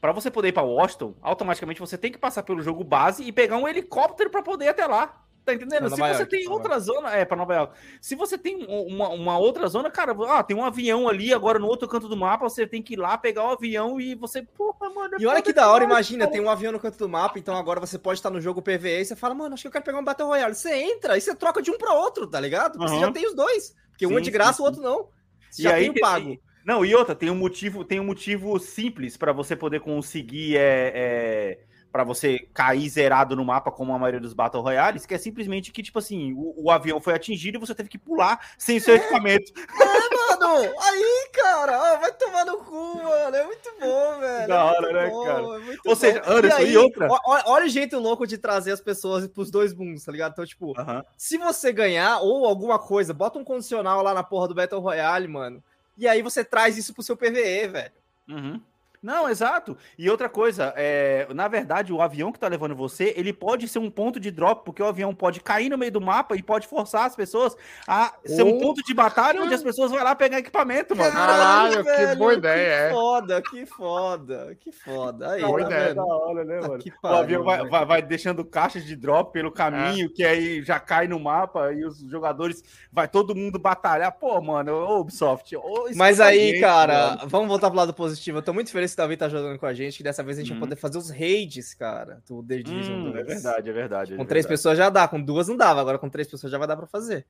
pra 0.01 0.11
você 0.11 0.29
poder 0.29 0.49
ir 0.49 0.53
pra 0.53 0.65
Washington, 0.65 1.15
automaticamente 1.23 1.79
você 1.79 1.97
tem 1.97 2.11
que 2.11 2.19
passar 2.19 2.43
pelo 2.43 2.63
jogo 2.63 2.83
base 2.83 3.23
e 3.23 3.31
pegar 3.31 3.59
um 3.59 3.69
helicóptero 3.69 4.29
pra 4.29 4.43
poder 4.43 4.65
ir 4.65 4.69
até 4.71 4.87
lá. 4.89 5.25
Tá 5.45 5.53
entendendo? 5.53 5.91
Se 5.91 5.97
você 5.97 6.01
York, 6.21 6.27
tem 6.27 6.49
outra 6.49 6.79
zona, 6.79 7.11
é, 7.15 7.23
pra 7.25 7.37
Nova 7.37 7.55
York. 7.55 7.77
Se 8.01 8.15
você 8.15 8.39
tem 8.39 8.65
um- 8.67 8.87
uma, 8.87 9.09
uma 9.11 9.39
outra 9.39 9.69
zona, 9.69 9.91
cara, 9.91 10.17
ah, 10.29 10.43
tem 10.43 10.57
um 10.57 10.65
avião 10.65 11.07
ali, 11.07 11.35
agora 11.35 11.59
no 11.59 11.67
outro 11.67 11.87
canto 11.87 12.09
do 12.09 12.17
mapa, 12.17 12.49
você 12.49 12.67
tem 12.67 12.81
que 12.83 12.95
ir 12.95 12.97
lá 12.97 13.19
pegar 13.19 13.45
o 13.45 13.51
avião 13.53 14.01
e 14.01 14.15
você, 14.15 14.41
porra, 14.43 14.89
mano. 14.89 15.17
é 15.17 15.21
E 15.23 15.27
olha 15.27 15.43
que 15.43 15.53
da 15.53 15.71
hora, 15.71 15.85
demais, 15.85 16.09
imagina, 16.09 16.27
tem 16.31 16.41
um 16.41 16.49
avião 16.49 16.73
no 16.73 16.81
canto 16.81 16.97
do 16.97 17.09
mapa, 17.09 17.39
então 17.39 17.55
agora 17.57 17.79
você 17.79 17.99
pode 17.99 18.19
estar 18.21 18.31
no 18.31 18.41
jogo 18.41 18.63
PVE 18.63 19.03
e 19.03 19.05
você 19.05 19.15
fala, 19.15 19.35
mano, 19.35 19.53
acho 19.53 19.63
que 19.65 19.69
eu 19.69 19.73
quero 19.73 19.85
pegar 19.85 19.99
um 19.99 20.05
Battle 20.05 20.29
Royale. 20.29 20.55
Você 20.55 20.73
entra 20.75 21.19
e 21.19 21.21
você 21.21 21.35
troca 21.35 21.61
de 21.61 21.71
um 21.71 21.77
pra 21.77 21.93
outro, 21.93 22.27
tá 22.27 22.41
ligado? 22.41 22.73
Porque 22.79 22.89
você 22.89 22.95
Aham. 22.95 23.07
já 23.07 23.13
tem 23.13 23.27
os 23.27 23.35
dois. 23.35 23.75
Porque 23.91 24.07
um 24.07 24.13
é 24.13 24.17
Sim, 24.17 24.23
de 24.23 24.31
graça, 24.31 24.55
sim, 24.55 24.63
o 24.63 24.65
outro 24.65 24.81
não. 24.83 25.09
Você 25.51 25.61
E 25.61 25.65
já 25.65 25.75
aí 25.75 25.83
tem 25.83 25.91
o 25.91 25.95
tem- 25.95 26.03
pago. 26.03 26.39
Não, 26.65 26.83
e 26.87 26.95
outra, 26.95 27.15
tem 27.15 27.29
um 27.29 27.35
motivo, 27.35 27.85
tem 27.85 28.01
um 28.01 28.05
motivo 28.05 28.59
simples 28.59 29.19
para 29.19 29.31
você 29.35 29.55
poder 29.55 29.81
conseguir 29.81 30.57
é, 30.57 30.93
é 30.95 31.59
para 31.95 32.03
você 32.03 32.49
cair 32.53 32.89
zerado 32.89 33.37
no 33.37 33.45
mapa, 33.45 33.71
como 33.71 33.95
a 33.95 33.99
maioria 34.01 34.19
dos 34.19 34.33
Battle 34.35 34.61
Royales, 34.61 35.07
que 35.07 35.15
é 35.15 35.19
simplesmente 35.19 35.71
que, 35.71 35.81
tipo 35.81 36.01
assim, 36.01 36.33
o, 36.33 36.65
o 36.65 36.69
avião 36.69 37.01
foi 37.01 37.15
atingido 37.15 37.57
e 37.57 37.61
você 37.61 37.73
teve 37.73 37.89
que 37.89 37.97
pular 37.99 38.41
sem 38.59 38.81
seu 38.81 38.97
equipamento. 38.97 39.53
É, 39.57 40.37
mano! 40.41 40.75
Aí, 40.81 41.29
cara, 41.33 41.79
ó, 41.95 41.99
vai 42.01 42.13
tomar 42.15 42.45
no 42.47 42.57
cu, 42.57 42.97
mano. 43.01 43.37
É 43.37 43.45
muito 43.47 43.71
bom, 43.79 44.19
velho. 44.19 44.49
Da 44.49 44.55
é 44.57 44.65
hora, 44.65 44.81
muito 44.81 44.93
né, 44.93 45.09
bom, 45.09 45.25
cara? 45.25 45.39
é 45.39 45.59
muito 45.61 45.81
Ou 45.89 45.95
seja, 45.95 46.21
bom. 46.21 46.33
Anderson, 46.33 46.57
aí, 46.57 46.73
e 46.73 46.77
outra? 46.77 47.07
ó- 47.09 47.43
Olha 47.47 47.67
o 47.67 47.69
jeito 47.69 47.97
louco 48.01 48.27
de 48.27 48.39
trazer 48.39 48.73
as 48.73 48.81
pessoas 48.81 49.29
pros 49.29 49.49
dois 49.49 49.73
mundos, 49.73 50.05
tá 50.05 50.11
ligado? 50.11 50.33
Então, 50.33 50.45
tipo, 50.45 50.77
Aham. 50.77 51.05
se 51.17 51.39
você 51.39 51.73
ganhar 51.73 52.19
ou 52.23 52.45
alguma 52.45 52.77
coisa, 52.77 53.15
bota 53.15 53.39
um 53.39 53.45
condicional 53.45 54.03
lá 54.03 54.13
na 54.13 54.25
porra 54.25 54.49
do 54.49 54.55
Battle 54.57 54.81
Royale, 54.81 55.29
mano. 55.29 55.63
E 55.97 56.09
aí 56.09 56.23
você 56.23 56.45
traz 56.45 56.77
isso 56.77 56.93
pro 56.93 57.05
seu 57.05 57.17
PVE, 57.17 57.69
velho. 57.69 57.93
Uhum. 58.29 58.61
Não, 59.05 59.29
exato. 59.29 59.77
E 59.99 60.09
outra 60.09 60.31
coisa, 60.31 60.73
é, 60.77 61.27
na 61.35 61.47
verdade, 61.47 61.93
o 61.93 62.01
avião 62.01 62.33
que 62.33 62.39
tá 62.39 62.49
levando 62.49 62.75
você, 62.75 63.13
ele 63.17 63.35
pode 63.35 63.69
ser 63.69 63.79
um 63.79 63.91
ponto 63.91 64.19
de 64.19 64.31
drop, 64.31 64.65
porque 64.65 64.83
o 64.83 64.87
avião 64.87 65.15
pode 65.15 65.41
cair 65.41 65.69
no 65.69 65.77
meio 65.77 65.93
do 65.93 66.01
mapa 66.01 66.35
e 66.37 66.43
pode 66.43 66.67
forçar 66.67 67.05
as 67.05 67.15
pessoas 67.15 67.55
a 67.87 68.15
ser 68.25 68.43
um 68.43 68.55
Oh. 68.57 68.61
ponto 68.61 68.83
de 68.83 68.95
batalha 68.95 69.43
onde 69.43 69.53
as 69.53 69.63
pessoas 69.63 69.91
vão 69.91 70.03
lá 70.03 70.15
pegar 70.15 70.39
equipamento, 70.39 70.97
mano. 70.97 71.13
Caralho, 71.13 71.85
que 71.85 72.17
boa 72.17 72.33
ideia, 72.33 72.55
que 72.65 72.71
é. 72.87 72.91
foda, 72.91 73.43
que 73.43 73.67
foda, 73.67 74.57
que 74.59 74.73
foda. 74.73 75.33
Aí, 75.33 75.43
Boa 75.43 75.61
tá 75.61 75.67
ideia. 75.67 75.95
Da 75.95 76.05
hora, 76.05 76.45
né, 76.45 76.61
mano? 76.61 76.79
que 76.79 76.89
o 76.89 77.01
pariu, 77.03 77.19
avião 77.19 77.45
vai, 77.45 77.69
vai- 77.69 77.85
vai 77.85 78.03
deixando 78.03 78.43
caixas 78.43 78.85
de 78.87 78.97
drop 78.97 79.33
pelo 79.33 79.53
caminho, 79.53 80.09
que 80.11 80.25
aí 80.25 80.63
já 80.63 80.81
cai 80.81 81.07
no 81.07 81.21
mapa 81.21 81.73
e 81.73 81.85
os 81.85 81.99
jogadores 81.99 82.65
vai 82.91 83.07
todo 83.07 83.35
mundo 83.35 83.59
batalhar. 83.59 84.13
Pô, 84.13 84.41
mano, 84.41 84.99
Ubisoft. 85.01 85.55
ô, 85.57 85.89
Mas 85.95 86.21
aí, 86.21 86.53
gente, 86.53 86.61
cara, 86.61 87.17
mano. 87.17 87.29
vamos 87.29 87.49
voltar 87.49 87.69
pro 87.69 87.77
lado 87.79 87.93
positivo. 87.93 88.39
Eu 88.39 88.43
tô 88.43 88.53
muito 88.55 88.71
feliz 88.71 88.94
que 88.95 89.01
o 89.01 89.05
Davi 89.05 89.17
tá 89.17 89.29
jogando 89.29 89.59
com 89.59 89.67
a 89.67 89.75
gente, 89.75 89.97
que 89.97 90.03
dessa 90.03 90.23
vez 90.23 90.39
a 90.39 90.41
gente 90.43 90.53
Uhum. 90.53 90.61
vai 90.61 90.69
poder 90.69 90.81
fazer 90.81 90.99
os 90.99 91.11
raids, 91.11 91.75
cara, 91.75 92.23
do 92.27 92.43
The 92.43 92.59
Division 92.59 92.99
Hum, 93.01 93.13
2. 93.13 93.17
é 93.17 93.23
verdade, 93.25 93.71
é 93.71 93.73
verdade. 93.73 94.15
é 94.15 94.17
Com 94.17 94.25
três 94.25 94.45
verdade. 94.45 94.49
pessoas 94.61 94.79
já 94.79 94.91
dá, 94.91 95.07
com 95.09 95.21
duas 95.21 95.49
não 95.49 95.57
dava, 95.57 95.81
agora 95.81 95.99
com 95.99 96.09
três 96.09 96.29
pessoas 96.29 96.51
já 96.51 96.59
vai 96.59 96.67
dar 96.69 96.77
pra 96.77 96.87
fazer. 96.87 97.27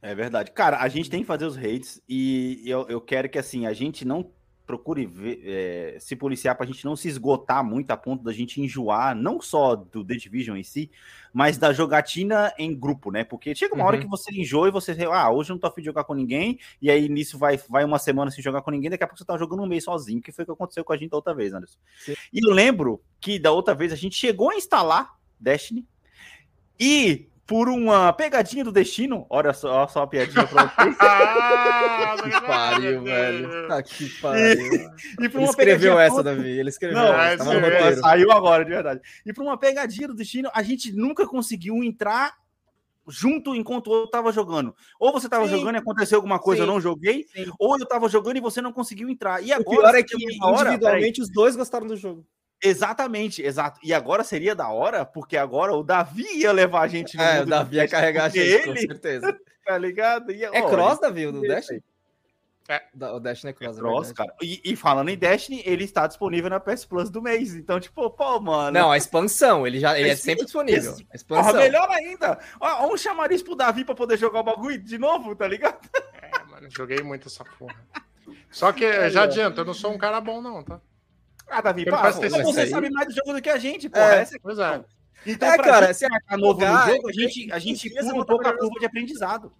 É 0.00 0.14
verdade. 0.14 0.50
Cara, 0.52 0.78
a 0.80 0.88
gente 0.88 1.10
tem 1.10 1.20
que 1.22 1.26
fazer 1.26 1.44
os 1.44 1.56
raids 1.56 2.00
e 2.08 2.62
eu, 2.64 2.86
eu 2.88 3.00
quero 3.00 3.28
que, 3.28 3.38
assim, 3.38 3.66
a 3.66 3.72
gente 3.72 4.04
não 4.04 4.30
procure 4.68 5.06
ver, 5.06 5.40
é, 5.44 5.96
se 5.98 6.14
policiar 6.14 6.54
pra 6.54 6.66
gente 6.66 6.84
não 6.84 6.94
se 6.94 7.08
esgotar 7.08 7.64
muito 7.64 7.90
a 7.90 7.96
ponto 7.96 8.22
da 8.22 8.34
gente 8.34 8.60
enjoar, 8.60 9.16
não 9.16 9.40
só 9.40 9.74
do 9.74 10.04
The 10.04 10.14
Division 10.14 10.58
em 10.58 10.62
si, 10.62 10.90
mas 11.32 11.56
da 11.56 11.72
jogatina 11.72 12.52
em 12.58 12.78
grupo, 12.78 13.10
né? 13.10 13.24
Porque 13.24 13.54
chega 13.54 13.74
uma 13.74 13.84
hora 13.86 13.96
Uhum. 13.96 14.02
que 14.02 14.08
você 14.08 14.30
enjoa 14.30 14.68
e 14.68 14.70
você, 14.70 14.92
ah, 15.10 15.30
hoje 15.30 15.50
eu 15.50 15.54
não 15.54 15.60
tô 15.60 15.66
afim 15.68 15.80
de 15.80 15.86
jogar 15.86 16.04
com 16.04 16.12
ninguém, 16.12 16.58
e 16.82 16.90
aí 16.90 17.08
nisso 17.08 17.38
vai, 17.38 17.56
vai 17.56 17.82
uma 17.82 17.98
semana 17.98 18.30
sem 18.30 18.44
jogar 18.44 18.60
com 18.60 18.70
ninguém, 18.70 18.90
daqui 18.90 19.02
a 19.02 19.06
pouco 19.06 19.18
você 19.18 19.24
tá 19.24 19.38
jogando 19.38 19.62
um 19.62 19.66
mês 19.66 19.84
sozinho, 19.84 20.20
que 20.20 20.30
foi 20.30 20.42
o 20.42 20.46
que 20.46 20.52
aconteceu 20.52 20.84
com 20.84 20.92
a 20.92 20.96
gente 20.98 21.10
da 21.10 21.16
outra 21.16 21.32
vez, 21.34 21.54
Anderson. 21.54 21.78
Sim. 22.04 22.14
E 22.30 22.46
eu 22.46 22.52
lembro 22.52 23.00
que 23.18 23.38
da 23.38 23.50
outra 23.50 23.74
vez 23.74 23.90
a 23.90 23.96
gente 23.96 24.16
chegou 24.16 24.50
a 24.50 24.56
instalar 24.56 25.18
Destiny 25.40 25.86
e 26.78 27.26
por 27.48 27.68
uma 27.70 28.12
pegadinha 28.12 28.62
do 28.62 28.70
destino, 28.70 29.26
olha 29.30 29.54
só, 29.54 29.70
olha 29.72 29.88
só 29.88 30.02
a 30.02 30.06
piadinha 30.06 30.46
pra 30.46 30.66
vocês. 30.76 30.96
Ah, 31.00 32.16
Que 32.22 32.40
pariu, 32.46 33.02
velho. 33.02 33.68
Tá 33.68 33.82
que 33.82 34.08
pariu. 34.20 34.52
e 34.54 35.28
por 35.28 35.38
Ele 35.38 35.38
uma 35.38 35.44
escreveu 35.46 35.56
pegadinha 35.96 36.00
essa, 36.02 36.16
toda- 36.16 36.36
Davi. 36.36 36.50
Ele 36.50 36.68
escreveu 36.68 36.98
Não, 36.98 37.14
essa, 37.14 37.22
essa 37.34 37.44
tava 37.44 37.54
no 37.60 37.66
é- 37.66 37.78
roteiro. 37.78 38.00
saiu 38.00 38.30
agora, 38.32 38.64
de 38.64 38.70
verdade. 38.70 39.00
E 39.24 39.32
por 39.32 39.42
uma 39.42 39.56
pegadinha 39.58 40.06
do 40.06 40.14
destino, 40.14 40.50
a 40.54 40.62
gente 40.62 40.92
nunca 40.92 41.26
conseguiu 41.26 41.82
entrar 41.82 42.34
junto 43.10 43.54
enquanto 43.54 43.86
o 43.86 43.90
outro 43.92 44.10
tava 44.10 44.30
jogando. 44.30 44.74
Ou 45.00 45.10
você 45.10 45.26
tava 45.26 45.48
Sim. 45.48 45.56
jogando 45.56 45.76
e 45.76 45.78
aconteceu 45.78 46.16
alguma 46.18 46.38
coisa, 46.38 46.62
Sim. 46.62 46.68
eu 46.68 46.72
não 46.74 46.78
joguei, 46.80 47.24
Sim. 47.34 47.50
ou 47.58 47.78
eu 47.78 47.86
tava 47.86 48.06
jogando 48.10 48.36
e 48.36 48.40
você 48.40 48.60
não 48.60 48.70
conseguiu 48.74 49.08
entrar. 49.08 49.42
E 49.42 49.50
O 49.50 49.54
agora 49.54 49.64
pior 49.92 49.94
é 49.94 50.02
que 50.02 50.14
hora, 50.42 50.68
individualmente 50.68 51.22
os 51.22 51.30
dois 51.32 51.56
gostaram 51.56 51.86
do 51.86 51.96
jogo. 51.96 52.26
Exatamente, 52.62 53.42
exato. 53.42 53.78
E 53.82 53.94
agora 53.94 54.24
seria 54.24 54.54
da 54.54 54.68
hora, 54.68 55.04
porque 55.04 55.36
agora 55.36 55.72
o 55.74 55.82
Davi 55.82 56.26
ia 56.36 56.52
levar 56.52 56.82
a 56.82 56.88
gente 56.88 57.16
no 57.16 57.22
É, 57.22 57.42
o 57.42 57.46
Davi 57.46 57.76
ia 57.76 57.82
Destiny, 57.82 58.00
carregar 58.00 58.24
a 58.24 58.28
gente, 58.28 58.64
com 58.64 58.70
ele, 58.70 58.80
certeza. 58.80 59.40
tá 59.64 59.78
ligado? 59.78 60.32
Ia- 60.32 60.50
É 60.52 60.62
ó, 60.62 60.68
cross, 60.68 60.98
Davi, 61.00 61.26
o 61.26 61.32
do 61.32 61.38
isso 61.44 61.48
Dash? 61.48 61.80
É. 62.70 62.82
O 63.14 63.18
Dash 63.18 63.44
não 63.44 63.48
é 63.48 63.52
É 63.52 63.54
cross, 63.54 63.76
é 63.78 63.80
cross, 63.80 64.12
cara. 64.12 64.34
E, 64.42 64.60
e 64.64 64.76
falando 64.76 65.08
em 65.08 65.16
Destiny, 65.16 65.62
ele 65.64 65.84
está 65.84 66.06
disponível 66.06 66.50
na 66.50 66.60
PS 66.60 66.84
Plus 66.84 67.08
do 67.08 67.22
mês. 67.22 67.54
Então, 67.54 67.80
tipo, 67.80 68.10
pô, 68.10 68.38
mano. 68.40 68.72
Não, 68.78 68.90
a 68.92 68.96
expansão, 68.98 69.66
ele 69.66 69.80
já 69.80 69.98
ele 69.98 70.10
é 70.10 70.16
sempre 70.16 70.44
disponível. 70.44 70.94
A 71.10 71.16
expansão. 71.16 71.52
Porra, 71.52 71.62
melhor 71.62 71.88
ainda. 71.90 72.38
Ó, 72.60 72.84
ó, 72.84 72.92
um 72.92 72.96
chamariz 72.98 73.42
pro 73.42 73.54
Davi 73.54 73.84
pra 73.86 73.94
poder 73.94 74.18
jogar 74.18 74.40
o 74.40 74.44
bagulho 74.44 74.78
de 74.78 74.98
novo, 74.98 75.34
tá 75.34 75.48
ligado? 75.48 75.78
É, 76.20 76.44
mano, 76.44 76.68
joguei 76.70 76.98
muito 77.02 77.28
essa 77.28 77.42
porra. 77.42 77.76
Só 78.50 78.70
que, 78.70 78.84
já 79.08 79.22
adianta, 79.22 79.62
eu 79.62 79.64
não 79.64 79.72
sou 79.74 79.92
um 79.92 79.98
cara 79.98 80.20
bom, 80.20 80.42
não, 80.42 80.62
tá? 80.62 80.78
Ah, 81.50 81.60
Davi, 81.60 81.84
pá, 81.86 82.10
você 82.10 82.60
aí. 82.60 82.68
sabe 82.68 82.90
mais 82.90 83.08
do 83.08 83.14
jogo 83.14 83.32
do 83.32 83.42
que 83.42 83.48
a 83.48 83.58
gente, 83.58 83.88
porra. 83.88 84.16
É. 84.16 84.20
Essa 84.20 84.36
é... 84.36 84.38
Pois 84.40 84.58
é. 84.58 84.84
Então, 85.26 85.52
É, 85.52 85.58
cara, 85.58 85.86
gente 85.86 85.96
se 85.96 86.08
que 86.08 86.26
tá 86.26 86.36
novo 86.36 86.60
no 86.60 86.86
jogo, 86.86 87.08
a 87.08 87.12
gente, 87.12 87.52
a 87.52 87.58
gente 87.58 87.90
pula 87.90 88.14
um 88.14 88.24
pouco 88.24 88.46
a 88.46 88.56
curva 88.56 88.78
de 88.78 88.86
aprendizado. 88.86 89.52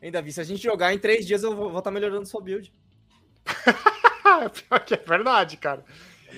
Hein, 0.00 0.12
Davi, 0.12 0.32
se 0.32 0.40
a 0.40 0.44
gente 0.44 0.62
jogar 0.62 0.94
em 0.94 0.98
três 0.98 1.26
dias, 1.26 1.42
eu 1.42 1.54
vou 1.54 1.76
estar 1.78 1.90
melhorando 1.90 2.26
sua 2.26 2.40
build. 2.40 2.72
Pior 4.68 4.80
que 4.84 4.94
é 4.94 4.96
verdade, 4.96 5.56
cara. 5.56 5.84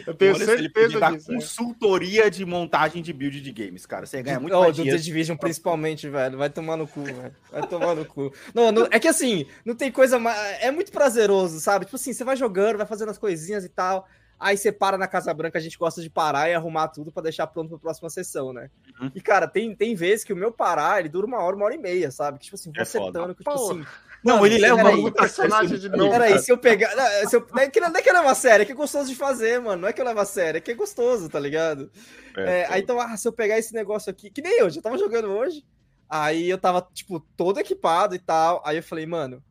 Eu 0.06 0.14
tenho 0.14 0.34
Olha, 0.34 0.44
certeza 0.44 1.00
disso. 1.12 1.32
é. 1.32 1.34
consultoria 1.34 2.30
de 2.30 2.44
montagem 2.44 3.02
de 3.02 3.12
build 3.12 3.40
de 3.40 3.52
games, 3.52 3.86
cara. 3.86 4.06
Você 4.06 4.22
ganha 4.22 4.38
muito 4.40 4.54
Oh, 4.56 4.60
mais 4.62 4.76
do 4.76 4.84
The. 4.84 4.96
Division, 4.96 5.36
principalmente, 5.36 6.08
velho. 6.08 6.38
Vai 6.38 6.48
tomar 6.50 6.76
no 6.76 6.86
cu, 6.86 7.02
velho. 7.04 7.34
Vai 7.50 7.66
tomar 7.66 7.94
no 7.94 8.04
cu. 8.04 8.32
Não, 8.54 8.70
não- 8.72 8.88
é 8.90 8.98
que 8.98 9.08
assim, 9.08 9.46
não 9.64 9.74
tem 9.74 9.90
coisa 9.90 10.18
mais. 10.18 10.38
É 10.62 10.70
muito 10.70 10.92
prazeroso, 10.92 11.60
sabe? 11.60 11.84
Tipo 11.84 11.96
assim, 11.96 12.12
você 12.12 12.24
vai 12.24 12.36
jogando, 12.36 12.76
vai 12.76 12.86
fazendo 12.86 13.10
as 13.10 13.18
coisinhas 13.18 13.64
e 13.64 13.68
tal. 13.68 14.06
Aí 14.38 14.56
você 14.56 14.72
para 14.72 14.96
na 14.96 15.06
Casa 15.06 15.34
Branca, 15.34 15.58
a 15.58 15.60
gente 15.60 15.76
gosta 15.76 16.00
de 16.00 16.08
parar 16.08 16.48
e 16.48 16.54
arrumar 16.54 16.88
tudo 16.88 17.12
pra 17.12 17.22
deixar 17.22 17.46
pronto 17.46 17.68
pra 17.68 17.78
próxima 17.78 18.08
sessão, 18.08 18.54
né? 18.54 18.70
Uhum. 18.98 19.10
E, 19.14 19.20
cara, 19.20 19.46
tem, 19.46 19.74
tem 19.76 19.94
vezes 19.94 20.24
que 20.24 20.32
o 20.32 20.36
meu 20.36 20.50
parar, 20.50 20.98
ele 20.98 21.10
dura 21.10 21.26
uma 21.26 21.38
hora, 21.42 21.54
uma 21.54 21.66
hora 21.66 21.74
e 21.74 21.78
meia, 21.78 22.10
sabe? 22.10 22.38
Que, 22.38 22.44
tipo 22.44 22.54
assim, 22.56 22.70
vou 22.70 22.78
É 22.78 22.82
acertando, 22.82 23.34
que, 23.34 23.44
tipo 23.44 23.54
Pô. 23.54 23.70
assim. 23.72 23.84
Não, 24.24 24.44
ele 24.44 24.58
leva 24.58 24.90
O 24.90 25.10
personagem 25.10 25.78
de 25.78 25.88
novo. 25.88 26.10
Peraí, 26.10 26.38
se 26.38 26.52
eu 26.52 26.58
pegar. 26.58 26.94
Não, 26.94 27.28
se 27.28 27.36
eu... 27.36 27.46
não, 27.52 27.62
é 27.62 27.70
que, 27.70 27.80
não 27.80 27.88
é 27.88 28.02
que 28.02 28.12
levo 28.12 28.28
a 28.28 28.34
sério, 28.34 28.62
é 28.62 28.66
que 28.66 28.72
é 28.72 28.74
gostoso 28.74 29.08
de 29.08 29.16
fazer, 29.16 29.60
mano. 29.60 29.82
Não 29.82 29.88
é 29.88 29.92
que 29.92 30.00
eu 30.00 30.04
levo 30.04 30.20
a 30.20 30.24
sério, 30.24 30.58
é 30.58 30.60
que 30.60 30.70
é 30.70 30.74
gostoso, 30.74 31.28
tá 31.28 31.40
ligado? 31.40 31.90
É, 32.36 32.66
aí 32.68 32.82
então, 32.82 33.00
ah, 33.00 33.16
se 33.16 33.26
eu 33.26 33.32
pegar 33.32 33.58
esse 33.58 33.74
negócio 33.74 34.10
aqui, 34.10 34.30
que 34.30 34.42
nem 34.42 34.58
eu, 34.58 34.68
já 34.70 34.80
tava 34.80 34.98
jogando 34.98 35.28
hoje. 35.28 35.64
Aí 36.08 36.50
eu 36.50 36.58
tava, 36.58 36.86
tipo, 36.92 37.20
todo 37.36 37.60
equipado 37.60 38.14
e 38.14 38.18
tal. 38.18 38.60
Aí 38.64 38.76
eu 38.76 38.82
falei, 38.82 39.06
mano, 39.06 39.42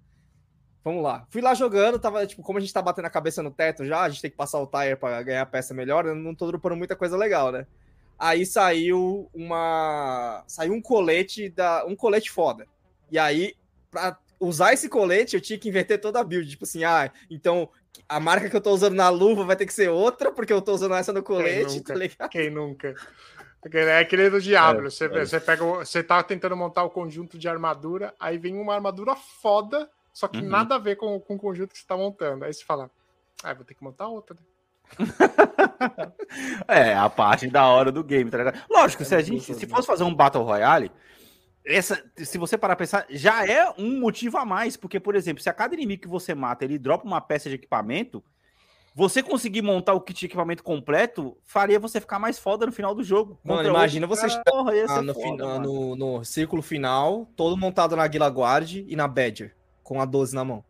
vamos 0.84 1.02
lá. 1.02 1.26
Fui 1.30 1.42
lá 1.42 1.54
jogando, 1.54 1.98
tava, 1.98 2.28
tipo, 2.28 2.44
como 2.44 2.58
a 2.58 2.62
gente 2.62 2.74
tá 2.74 2.82
batendo 2.82 3.06
a 3.06 3.10
cabeça 3.10 3.42
no 3.42 3.52
teto 3.52 3.86
já, 3.86 4.02
a 4.02 4.10
gente 4.10 4.22
tem 4.22 4.32
que 4.32 4.38
passar 4.38 4.60
o 4.60 4.68
tire 4.68 4.96
pra 4.98 5.24
ganhar 5.24 5.42
a 5.42 5.46
peça 5.46 5.74
melhor, 5.74 6.06
eu 6.06 6.16
não 6.16 6.36
tô 6.36 6.48
dropando 6.48 6.76
muita 6.76 6.96
coisa 6.96 7.16
legal, 7.16 7.52
né? 7.52 7.66
Aí 8.20 8.46
saiu 8.46 9.30
uma. 9.34 10.44
Saiu 10.46 10.74
um 10.74 10.82
colete 10.82 11.50
da. 11.50 11.86
Um 11.86 11.96
colete 11.96 12.30
foda. 12.30 12.68
E 13.10 13.18
aí, 13.18 13.56
pra 13.90 14.18
usar 14.40 14.74
esse 14.74 14.88
colete, 14.90 15.36
eu 15.36 15.42
tinha 15.42 15.60
que 15.60 15.68
inverter 15.70 16.00
toda 16.00 16.20
a 16.20 16.24
build. 16.24 16.50
Tipo 16.50 16.64
assim, 16.66 16.84
ah, 16.84 17.12
então 17.30 17.70
a 18.08 18.20
marca 18.20 18.50
que 18.50 18.56
eu 18.56 18.62
tô 18.62 18.72
usando 18.72 18.96
na 18.96 19.10
luva 19.10 19.44
vai 19.44 19.56
ter 19.56 19.66
que 19.66 19.74
ser 19.74 19.90
outra, 19.90 20.32
porque 20.32 20.54
eu 20.54 20.62
tô 20.62 20.74
usando 20.74 20.96
essa 20.96 21.12
no 21.14 21.22
colete, 21.24 21.78
nunca? 21.78 21.94
tá 21.94 22.00
ligado? 22.00 22.30
Quem 22.30 22.50
nunca? 22.50 22.96
É 23.72 24.06
que 24.06 24.16
nem 24.16 24.30
do 24.30 24.40
Diablo. 24.40 24.90
você, 24.90 25.06
é. 25.06 25.26
você 25.26 25.40
pega. 25.40 25.64
Você 25.66 26.02
tá 26.02 26.24
tentando 26.24 26.56
montar 26.56 26.84
o 26.84 26.90
conjunto 26.90 27.38
de 27.38 27.50
armadura, 27.50 28.14
aí 28.20 28.38
vem 28.38 28.56
uma 28.58 28.74
armadura 28.74 29.16
foda, 29.16 29.90
só 30.14 30.28
que 30.30 30.38
Uhum. 30.38 30.48
nada 30.48 30.76
a 30.76 30.80
ver 30.80 30.96
com, 30.96 31.20
com 31.20 31.36
o 31.36 31.40
conjunto 31.40 31.74
que 31.74 31.80
você 31.80 31.86
tá 31.86 31.98
montando. 31.98 32.46
Aí 32.46 32.54
você 32.54 32.64
fala, 32.64 32.90
ah, 33.44 33.54
vou 33.54 33.66
ter 33.66 33.74
que 33.74 33.84
montar 33.84 34.08
outra. 34.08 34.36
né? 34.36 34.42
É, 36.68 36.94
a 36.94 37.10
parte 37.10 37.48
da 37.48 37.68
hora 37.68 37.92
do 37.92 38.04
game, 38.04 38.30
tá 38.30 38.38
ligado? 38.38 38.60
Lógico, 38.70 39.04
É 39.04 39.06
se 39.06 39.16
a 39.16 39.22
gente, 39.22 39.54
se 39.54 39.66
né? 39.66 39.74
fosse 39.74 39.88
fazer 39.88 40.04
um 40.04 40.14
Battle 40.14 40.44
Royale, 40.44 40.92
essa, 41.66 42.04
se 42.18 42.38
você 42.38 42.58
parar 42.58 42.76
pra 42.76 42.86
pensar, 42.86 43.06
já 43.10 43.46
é 43.46 43.70
um 43.78 44.00
motivo 44.00 44.38
a 44.38 44.46
mais, 44.46 44.76
porque, 44.78 45.00
por 45.00 45.16
exemplo, 45.16 45.42
se 45.44 45.50
a 45.50 45.54
cada 45.54 45.74
inimigo 45.76 46.02
que 46.04 46.08
você 46.08 46.34
mata, 46.34 46.64
ele 46.66 46.78
dropa 46.80 47.06
uma 47.06 47.22
peça 47.22 47.50
de 47.50 47.56
equipamento, 47.56 48.24
você 48.96 49.22
conseguir 49.22 49.62
montar 49.62 49.94
o 49.94 50.02
kit 50.02 50.20
de 50.20 50.26
equipamento 50.26 50.64
completo, 50.64 51.38
faria 51.46 51.80
você 51.80 52.02
ficar 52.02 52.18
mais 52.20 52.40
foda 52.40 52.66
no 52.66 52.72
final 52.72 52.96
do 52.96 53.04
jogo. 53.04 53.40
Mano, 53.44 53.70
imagina 53.70 54.08
outro 54.08 54.20
você 54.22 54.28
cara, 54.28 54.42
Ah, 54.90 54.96
ser 54.96 55.02
no, 55.04 55.14
foda, 55.14 55.60
no, 55.60 55.96
no 55.96 56.24
círculo 56.26 56.62
final, 56.62 57.28
todo 57.36 57.56
montado 57.56 57.96
na 57.96 58.08
Guila 58.08 58.28
Guard 58.28 58.72
e 58.88 58.96
na 58.96 59.08
Badger, 59.08 59.56
com 59.84 60.02
a 60.02 60.06
12 60.06 60.34
na 60.36 60.44
mão. 60.44 60.64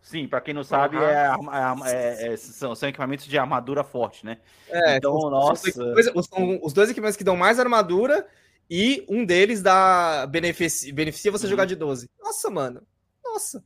Sim, 0.00 0.28
pra 0.28 0.40
quem 0.40 0.54
não 0.54 0.62
sabe, 0.62 0.96
é, 0.96 1.26
arma- 1.26 1.90
é- 1.90 2.28
é- 2.34 2.36
são, 2.36 2.72
são 2.76 2.88
equipamentos 2.88 3.26
de 3.26 3.36
armadura 3.36 3.82
forte, 3.82 4.24
né? 4.24 4.38
É, 4.70 4.96
Então, 4.96 5.20
são- 5.20 5.30
nossa. 5.30 5.68
são 5.72 6.60
os 6.62 6.72
dois 6.72 6.88
equipamentos 6.88 7.16
que 7.16 7.24
dão 7.24 7.36
mais 7.36 7.58
armadura 7.58 8.24
e 8.70 9.04
um 9.08 9.24
deles 9.24 9.62
dá 9.62 10.26
beneficia, 10.26 10.92
beneficia 10.92 11.30
você 11.30 11.44
Uhum. 11.46 11.50
jogar 11.50 11.64
de 11.66 11.76
12. 11.76 12.08
Nossa, 12.20 12.50
mano. 12.50 12.82
Nossa. 13.24 13.62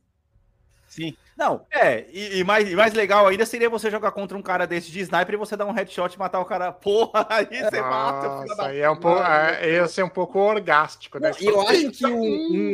Sim. 0.87 1.15
Não, 1.37 1.65
é, 1.71 2.05
e, 2.11 2.39
e 2.39 2.43
mais, 2.43 2.69
e 2.69 2.75
mais 2.75 2.93
legal 2.93 3.25
ainda 3.25 3.45
seria 3.45 3.69
você 3.69 3.89
jogar 3.89 4.11
contra 4.11 4.37
um 4.37 4.41
cara 4.41 4.67
desse 4.67 4.91
de 4.91 4.99
sniper 4.99 5.33
e 5.35 5.37
você 5.37 5.55
dar 5.55 5.65
um 5.65 5.71
headshot 5.71 6.13
e 6.13 6.19
matar 6.19 6.39
o 6.41 6.45
cara. 6.45 6.69
Porra, 6.73 7.25
aí 7.29 7.45
você 7.45 7.81
mata. 7.81 8.27
Nossa, 8.27 8.55
da 8.55 8.65
aí 8.67 8.79
é 8.79 8.89
um 8.89 8.97
pouco, 8.97 9.21
é, 9.23 9.71
ia 9.73 9.87
ser 9.87 10.03
um 10.03 10.09
pouco 10.09 10.37
orgástico, 10.37 11.17
né? 11.17 11.31
E 11.39 11.45
eu 11.45 11.61
acho 11.61 11.89
que 11.91 12.05
um, 12.05 12.73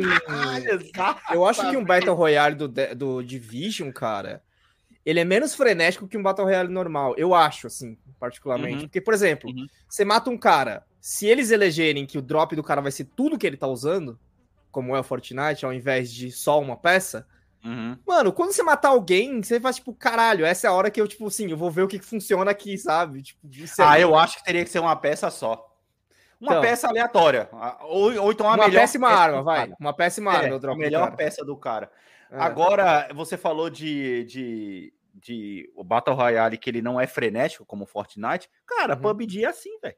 eu 1.32 1.46
acho 1.46 1.70
que 1.70 1.76
um 1.76 1.84
Battle 1.84 2.14
Royale 2.14 2.56
do, 2.56 2.68
do 2.68 3.22
Division, 3.22 3.90
cara, 3.92 4.42
ele 5.06 5.20
é 5.20 5.24
menos 5.24 5.54
frenético 5.54 6.08
que 6.08 6.18
um 6.18 6.22
Battle 6.22 6.44
Royale 6.46 6.68
normal. 6.68 7.14
Eu 7.16 7.34
acho, 7.34 7.68
assim, 7.68 7.96
particularmente. 8.18 8.78
Uhum. 8.78 8.82
Porque, 8.88 9.00
por 9.00 9.14
exemplo, 9.14 9.48
Uhum. 9.48 9.66
você 9.88 10.04
mata 10.04 10.28
um 10.28 10.36
cara, 10.36 10.84
se 11.00 11.26
eles 11.26 11.50
elegerem 11.50 12.06
que 12.06 12.18
o 12.18 12.22
drop 12.22 12.54
do 12.56 12.62
cara 12.62 12.80
vai 12.80 12.90
ser 12.92 13.04
tudo 13.16 13.38
que 13.38 13.46
ele 13.46 13.56
tá 13.56 13.66
usando, 13.66 14.18
como 14.70 14.94
é 14.94 15.00
o 15.00 15.04
Fortnite, 15.04 15.64
ao 15.64 15.72
invés 15.72 16.12
de 16.12 16.30
só 16.30 16.60
uma 16.60 16.76
peça, 16.76 17.26
Uhum. 17.64 17.98
Mano, 18.06 18.32
quando 18.32 18.52
você 18.52 18.62
matar 18.62 18.90
alguém, 18.90 19.42
você 19.42 19.60
faz 19.60 19.76
tipo, 19.76 19.92
caralho, 19.92 20.44
essa 20.44 20.66
é 20.66 20.70
a 20.70 20.72
hora 20.72 20.90
que 20.90 21.00
eu, 21.00 21.08
tipo, 21.08 21.26
assim, 21.26 21.50
eu 21.50 21.56
vou 21.56 21.70
ver 21.70 21.82
o 21.82 21.88
que 21.88 21.98
que 21.98 22.04
funciona 22.04 22.50
aqui, 22.50 22.78
sabe? 22.78 23.20
Tipo, 23.20 23.46
é 23.46 23.82
Ah, 23.82 23.98
eu 24.00 24.16
acho 24.16 24.38
que 24.38 24.44
teria 24.44 24.64
que 24.64 24.70
ser 24.70 24.78
uma 24.78 24.94
peça 24.94 25.28
só. 25.28 25.68
Uma 26.40 26.52
Então. 26.52 26.62
peça 26.62 26.86
aleatória. 26.88 27.48
Ou, 27.82 28.16
ou 28.22 28.30
então 28.32 28.46
a 28.48 28.54
uma 28.54 28.68
melhor 28.68 28.80
péssima 28.80 29.08
peça 29.08 29.20
arma, 29.20 29.42
vai. 29.42 29.72
Uma 29.80 29.92
péssima 29.92 30.30
arma, 30.30 30.46
É, 30.46 30.50
eu 30.52 30.54
a 30.56 30.58
dropo 30.58 30.76
do 30.78 30.80
melhor 30.80 31.16
peça 31.16 31.44
do 31.44 31.56
cara. 31.56 31.90
É. 32.30 32.38
Agora, 32.38 33.08
você 33.12 33.36
falou 33.36 33.68
de, 33.68 34.24
de, 34.24 34.92
de 35.14 35.68
o 35.74 35.82
Battle 35.82 36.14
Royale 36.14 36.56
que 36.58 36.70
ele 36.70 36.80
não 36.80 37.00
é 37.00 37.08
frenético, 37.08 37.66
como 37.66 37.82
o 37.84 37.86
Fortnite. 37.88 38.48
Cara, 38.64 38.94
Uhum. 38.94 39.00
PUBG 39.02 39.44
é 39.44 39.48
assim, 39.48 39.78
velho. 39.80 39.96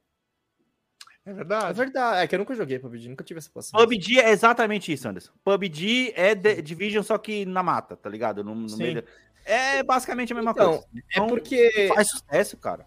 É 1.24 1.30
É 1.30 1.34
verdade. 1.34 1.76
verdade, 1.76 2.24
é 2.24 2.26
que 2.26 2.34
eu 2.34 2.38
nunca 2.38 2.54
joguei 2.54 2.78
PUBG, 2.78 3.08
nunca 3.10 3.22
tive 3.24 3.38
essa 3.38 3.50
possibilidade. 3.50 3.90
PUBG 3.94 4.18
é 4.20 4.30
exatamente 4.30 4.92
isso, 4.92 5.06
Anderson. 5.08 5.32
PUBG 5.44 6.12
é 6.16 6.34
The 6.34 6.62
Division, 6.62 7.02
só 7.02 7.18
que 7.18 7.44
na 7.44 7.62
mata, 7.62 7.96
tá 7.96 8.08
ligado? 8.08 8.42
No, 8.42 8.54
no 8.54 8.68
Sim. 8.68 8.78
meio 8.78 8.94
da- 8.96 9.08
É 9.44 9.82
basicamente 9.82 10.32
a 10.32 10.36
mesma 10.36 10.50
Então, 10.52 10.70
coisa. 10.72 10.86
É 10.94 11.00
Então, 11.12 11.26
porque 11.26 11.90
faz 11.94 12.08
sucesso, 12.10 12.56
cara. 12.56 12.86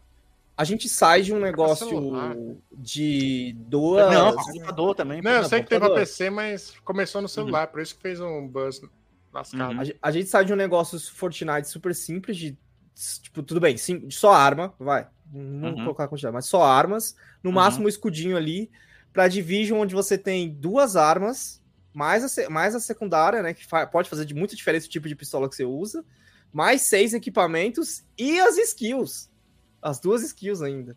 a 0.58 0.64
gente 0.64 0.88
sai 0.90 1.22
de 1.22 1.34
um 1.34 1.40
negócio 1.40 2.60
de 2.72 3.54
duas. 3.58 4.12
Não, 4.12 4.36
computador 4.36 4.96
também. 4.96 5.22
Não, 5.22 5.32
eu 5.32 5.44
sei 5.46 5.62
que 5.62 5.70
tem 5.70 5.80
pra 5.80 5.88
computador. 5.90 6.00
PC, 6.08 6.30
mas 6.30 6.74
começou 6.84 7.22
no 7.22 7.28
celular, 7.30 7.68
por 7.68 7.82
isso 7.82 7.96
que 7.96 8.02
fez 8.02 8.20
um 8.20 8.48
buzz 8.48 8.82
lascado. 9.32 9.74
Uhum. 9.74 9.80
A, 9.80 9.84
ge- 9.84 9.98
a 10.02 10.12
gente 10.12 10.28
sai 10.30 10.46
de 10.46 10.54
um 10.54 10.56
negócio 10.56 11.00
Fortnite 11.00 11.68
super 11.68 11.94
simples 11.94 12.38
de. 12.38 12.58
Tipo, 13.24 13.42
tudo 13.42 13.60
bem, 13.60 13.76
sim, 13.78 14.08
só 14.12 14.32
arma, 14.32 14.74
vai. 14.80 15.08
Não 15.34 15.70
Uhum. 15.70 15.76
colocar 15.78 16.04
a 16.04 16.08
quantidade, 16.08 16.34
mas 16.34 16.46
só 16.46 16.62
armas. 16.64 17.16
No 17.42 17.50
Uhum. 17.50 17.56
máximo 17.56 17.86
um 17.86 17.90
escudinho 17.90 18.38
ali. 18.38 18.70
Pra 19.12 19.28
Division, 19.28 19.80
onde 19.80 19.94
você 19.96 20.18
tem 20.18 20.50
duas 20.50 20.96
armas, 20.96 21.62
mais 21.94 22.24
a, 22.40 22.50
mais 22.50 22.74
a 22.76 22.80
secundária, 22.80 23.42
né? 23.44 23.54
Que 23.54 23.66
fa- 23.66 23.86
pode 23.88 24.10
fazer 24.10 24.26
de 24.26 24.34
muita 24.34 24.56
diferença 24.56 24.88
o 24.88 24.90
tipo 24.90 25.08
de 25.08 25.16
pistola 25.16 25.48
que 25.50 25.56
você 25.56 25.66
usa. 25.66 26.04
Mais 26.52 26.82
seis 26.84 27.14
equipamentos 27.14 28.04
e 28.18 28.40
as 28.40 28.58
skills. 28.58 29.30
As 29.82 30.00
duas 30.00 30.22
skills 30.24 30.62
ainda. 30.62 30.96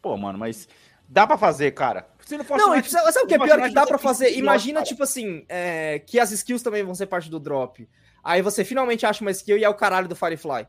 Pô, 0.00 0.16
mano, 0.16 0.38
mas 0.38 0.68
dá 1.08 1.26
pra 1.26 1.36
fazer, 1.38 1.72
cara. 1.72 2.06
Se 2.24 2.36
não 2.36 2.44
fosse 2.44 2.62
Não, 2.64 2.74
e 2.74 2.82
sabe 2.84 3.24
o 3.24 3.26
que 3.26 3.34
é 3.34 3.38
pior 3.38 3.60
que 3.62 3.74
dá 3.74 3.86
tem 3.86 3.98
fazer? 3.98 4.36
Imagina, 4.38 4.80
cara. 4.80 4.86
tipo 4.86 5.02
assim, 5.02 5.44
é, 5.48 5.98
que 6.00 6.18
as 6.18 6.30
skills 6.32 6.62
também 6.62 6.82
vão 6.84 6.94
ser 6.94 7.06
parte 7.06 7.28
do 7.30 7.38
drop. 7.40 7.88
Aí 8.24 8.42
você 8.42 8.64
finalmente 8.64 9.04
acha 9.06 9.22
uma 9.22 9.30
skill 9.30 9.56
e 9.58 9.64
é 9.64 9.68
o 9.68 9.74
caralho 9.74 10.08
do 10.08 10.16
Firefly. 10.16 10.66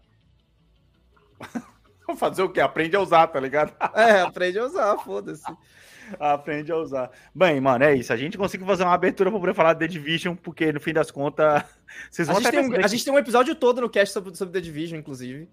fazer 2.16 2.44
o 2.44 2.50
quê? 2.50 2.62
Aprende 2.62 2.96
a 2.96 3.02
usar, 3.02 3.28
tá 3.28 3.40
ligado? 3.40 3.74
É, 3.94 4.22
aprende 4.22 4.60
a 4.60 4.66
usar, 4.66 4.98
foda-se. 5.00 5.44
Aprende 6.20 6.72
a 6.72 6.78
usar. 6.78 7.12
Bem, 7.36 7.60
mano, 7.60 7.84
é 7.84 7.94
isso. 7.94 8.14
A 8.14 8.16
gente 8.16 8.38
conseguiu 8.38 8.66
fazer 8.66 8.84
uma 8.84 8.94
abertura 8.94 9.30
pra 9.30 9.40
poder 9.42 9.54
falar 9.54 9.74
de 9.74 9.80
The 9.80 9.88
Division, 9.90 10.36
porque 10.36 10.72
no 10.72 10.80
fim 10.80 10.94
das 10.94 11.12
contas, 11.12 11.64
vocês 12.10 12.30
A 12.30 12.32
vão 12.32 12.42
gente, 12.42 12.48
até 12.48 12.62
tem 12.62 12.70
um, 12.80 12.86
a 12.86 12.88
gente 12.88 13.04
tem 13.04 13.14
um 13.14 13.18
episódio 13.20 13.54
todo 13.56 13.82
no 13.82 13.90
cast 13.90 14.14
sobre, 14.14 14.34
sobre 14.34 14.54
The 14.54 14.62
Division, 14.62 15.00
inclusive. 15.00 15.50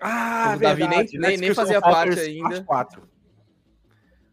Ah, 0.00 0.54
O 0.56 0.58
Davi 0.60 0.80
nem- 0.80 0.88
verdade, 0.88 1.18
nem- 1.18 1.30
né? 1.32 1.36
nem 1.36 1.54
fazia 1.54 1.80
parte 1.80 2.18
ainda. 2.18 2.62
parte 2.62 2.96
4. 2.96 3.02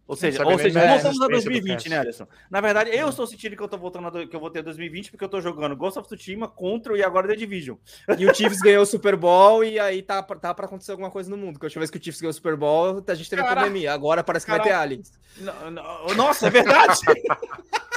Ou 0.08 0.16
seja, 0.16 0.46
ou 0.46 0.58
seja 0.60 0.80
voltamos 0.80 0.94
a 0.94 0.96
existência 0.96 1.20
do 1.20 1.28
2020, 1.30 1.74
cast. 1.74 1.90
né, 1.90 1.98
Alisson? 2.00 2.28
Na 2.52 2.62
verdade, 2.62 2.92
eu 2.96 3.10
estou 3.10 3.26
sentindo 3.26 3.56
que 3.58 3.64
eu 3.64 3.68
tô 3.68 3.76
voltando 3.78 4.08
a 4.08 4.10
do- 4.12 4.28
que 4.28 4.36
eu 4.36 4.40
vou 4.40 4.52
ter 4.52 4.62
2020 4.62 5.10
porque 5.10 5.24
eu 5.24 5.30
tô 5.30 5.42
jogando 5.42 5.76
Ghost 5.76 5.98
of 5.98 6.08
Tsushima, 6.08 6.48
Contra 6.48 6.96
e 6.96 7.04
agora 7.04 7.28
The 7.28 7.36
Division. 7.36 7.76
E 8.18 8.26
o 8.26 8.34
Chiefs 8.36 8.60
ganhou 8.60 8.84
o 8.84 8.86
Super 8.86 9.16
Bowl 9.16 9.64
e 9.64 9.80
aí 9.80 10.04
tá, 10.04 10.22
pra- 10.22 10.36
tá 10.38 10.54
pra 10.54 10.66
acontecer 10.68 10.92
alguma 10.92 11.10
coisa 11.10 11.28
no 11.30 11.36
mundo. 11.38 11.60
Que 11.60 11.66
a 11.66 11.68
última 11.68 11.80
vez 11.80 11.90
que 11.90 11.98
o 11.98 12.04
Chiefs 12.04 12.22
ganhou 12.22 12.30
o 12.32 12.34
Super 12.36 12.56
Bowl, 12.56 13.04
a 13.08 13.16
gente 13.16 13.30
teve 13.30 13.42
Caraca. 13.42 13.62
pandemia. 13.62 13.94
Agora 13.94 14.24
parece 14.24 14.46
que 14.46 14.52
vai 14.52 14.62
ter 14.62 14.70
Caraca. 14.70 14.84
aliens. 14.84 15.12
Nossa, 16.16 16.48
é 16.48 16.50
verdade! 16.52 17.00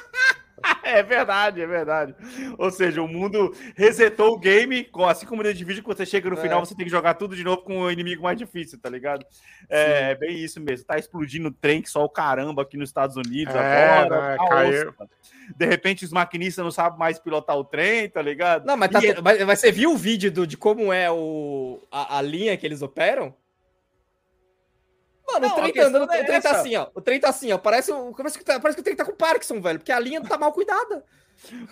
É 0.88 1.02
verdade, 1.02 1.60
é 1.60 1.66
verdade. 1.66 2.14
Ou 2.56 2.70
seja, 2.70 3.02
o 3.02 3.06
mundo 3.08 3.54
resetou 3.76 4.32
o 4.32 4.38
game, 4.38 4.84
com- 4.84 5.04
assim 5.06 5.26
como 5.26 5.42
no 5.42 5.52
Division, 5.52 5.84
quando 5.84 5.98
você 5.98 6.06
chega 6.06 6.30
no 6.30 6.38
É. 6.38 6.40
final, 6.40 6.64
você 6.64 6.74
tem 6.74 6.86
que 6.86 6.90
jogar 6.90 7.12
tudo 7.14 7.36
de 7.36 7.44
novo 7.44 7.58
com 7.62 7.80
o 7.82 7.90
inimigo 7.90 8.22
mais 8.22 8.38
difícil, 8.38 8.78
tá 8.80 8.88
ligado? 8.88 9.24
É, 9.68 10.14
bem 10.14 10.38
isso 10.38 10.58
mesmo. 10.60 10.86
Tá 10.86 10.96
explodindo 10.98 11.50
trem 11.50 11.82
que 11.82 11.90
só 11.90 12.02
o 12.02 12.08
caramba 12.08 12.62
aqui 12.62 12.78
nos 12.78 12.88
Estados 12.88 13.16
Unidos 13.16 13.54
É, 13.54 13.58
agora. 13.58 14.28
né, 14.30 14.36
tá 14.38 14.48
caiu. 14.48 14.88
osso, 14.88 14.94
de 15.54 15.66
repente 15.66 16.04
os 16.06 16.10
maquinistas 16.12 16.64
não 16.64 16.70
sabem 16.70 16.98
mais 16.98 17.18
pilotar 17.18 17.56
o 17.58 17.64
trem, 17.64 18.08
tá 18.08 18.22
ligado? 18.22 18.64
Não, 18.64 18.76
mas, 18.76 18.90
tá, 18.90 19.04
E- 19.04 19.20
mas, 19.20 19.44
mas 19.44 19.60
você 19.60 19.70
viu 19.70 19.92
o 19.92 19.96
vídeo 19.96 20.32
do, 20.32 20.46
de 20.46 20.56
como 20.56 20.90
é 20.90 21.10
o, 21.10 21.80
a, 21.92 22.16
a 22.18 22.22
linha 22.22 22.56
que 22.56 22.64
eles 22.66 22.80
operam? 22.80 23.34
Mano, 25.32 25.46
Não, 25.46 25.54
o 25.54 25.60
trem 25.60 25.72
tá 25.72 25.82
andando, 25.84 26.08
o 26.08 26.12
é 26.12 26.24
trem 26.24 26.40
tá 26.40 26.50
assim, 26.52 26.76
ó. 26.76 26.86
O 26.94 27.00
trem 27.00 27.20
tá 27.20 27.28
assim, 27.28 27.52
ó. 27.52 27.58
Parece, 27.58 27.92
parece, 28.16 28.38
que, 28.38 28.44
tá, 28.44 28.58
parece 28.58 28.76
que 28.76 28.80
o 28.80 28.84
trem 28.84 28.96
tá 28.96 29.04
com 29.04 29.12
Parkinson, 29.12 29.60
velho. 29.60 29.78
Porque 29.78 29.92
a 29.92 30.00
linha 30.00 30.22
tá 30.22 30.38
mal 30.38 30.52
cuidada. 30.52 31.04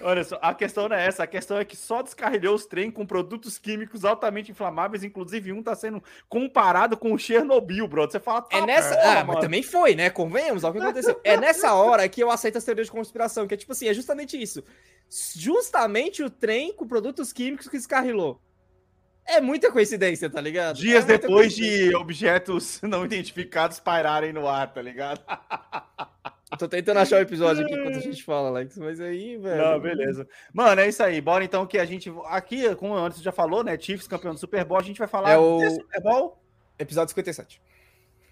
Olha 0.01 0.23
só, 0.23 0.39
a 0.41 0.55
questão 0.55 0.89
não 0.89 0.95
é 0.95 1.07
essa, 1.07 1.25
a 1.25 1.27
questão 1.27 1.59
é 1.59 1.65
que 1.65 1.77
só 1.77 2.01
descarrilhou 2.01 2.55
os 2.55 2.67
trem 2.67 2.89
com 2.89 3.05
produtos 3.05 3.59
químicos 3.59 4.05
altamente 4.05 4.53
inflamáveis, 4.53 5.03
inclusive 5.03 5.53
um 5.53 5.61
tá 5.61 5.75
sendo 5.75 6.01
comparado 6.29 6.97
com 6.97 7.13
o 7.13 7.19
Chernobyl, 7.19 7.89
bro. 7.89 8.09
Você 8.09 8.21
fala, 8.21 8.43
tá 8.43 8.59
É 8.59 8.65
nessa. 8.65 8.95
porra, 8.95 9.11
ah, 9.11 9.15
mas 9.17 9.27
mano. 9.27 9.41
também 9.41 9.63
foi, 9.63 9.97
né? 9.97 10.09
Convenhamos, 10.09 10.63
olha 10.63 10.71
o 10.71 10.75
que 10.75 10.83
aconteceu. 10.83 11.21
É 11.25 11.37
nessa 11.37 11.75
hora 11.75 12.09
que 12.09 12.23
eu 12.23 12.31
aceito 12.31 12.59
as 12.59 12.65
teorias 12.65 12.87
de 12.87 12.93
conspiração, 12.93 13.47
que 13.47 13.55
é 13.55 13.57
tipo 13.57 13.73
assim, 13.73 13.89
é 13.89 13.95
justamente 13.95 14.41
isso. 14.41 14.63
Justamente 15.35 16.23
o 16.23 16.31
trem 16.31 16.73
com 16.73 16.87
produtos 16.87 17.33
químicos 17.33 17.69
que 17.69 17.77
escarrilou. 17.77 18.41
É 19.29 19.41
muita 19.41 19.73
coincidência, 19.73 20.31
tá 20.31 20.41
ligado? 20.41 20.77
Dias 20.77 21.05
É 21.09 21.19
depois 21.19 21.53
de 21.55 21.95
objetos 21.97 22.81
não 22.85 23.05
identificados 23.05 23.81
pairarem 23.81 24.33
no 24.33 24.47
ar, 24.49 24.73
tá 24.73 24.81
ligado? 24.81 25.21
Tô 26.59 26.69
tentando 26.69 27.01
achar 27.01 27.17
o 27.17 27.21
episódio 27.23 27.65
aqui 27.65 27.75
enquanto 27.75 27.97
a 27.97 28.01
gente 28.01 28.23
fala, 28.23 28.49
Alex, 28.49 28.79
mas 28.79 29.01
aí, 29.01 29.37
velho. 29.37 29.61
Não, 29.63 29.81
beleza. 29.81 30.29
Mano, 30.53 30.81
é 30.81 30.89
isso 30.89 31.03
aí. 31.03 31.21
Bora 31.21 31.43
então 31.45 31.67
que 31.67 31.77
a 31.77 31.85
gente. 31.85 32.11
Aqui, 32.27 32.73
como 32.77 32.95
o 32.95 32.97
Anderson 32.97 33.23
já 33.23 33.33
falou, 33.33 33.65
né? 33.65 33.77
Chiefs 33.79 34.07
campeão 34.07 34.33
do 34.33 34.39
Super 34.39 34.65
Bowl, 34.65 34.79
a 34.79 34.83
gente 34.83 34.99
vai 34.99 35.09
falar 35.09 35.33
É 35.33 35.39
o- 35.39 35.69
Super 35.71 36.01
Bowl. 36.01 36.41
Episódio 36.79 37.09
57. 37.11 37.61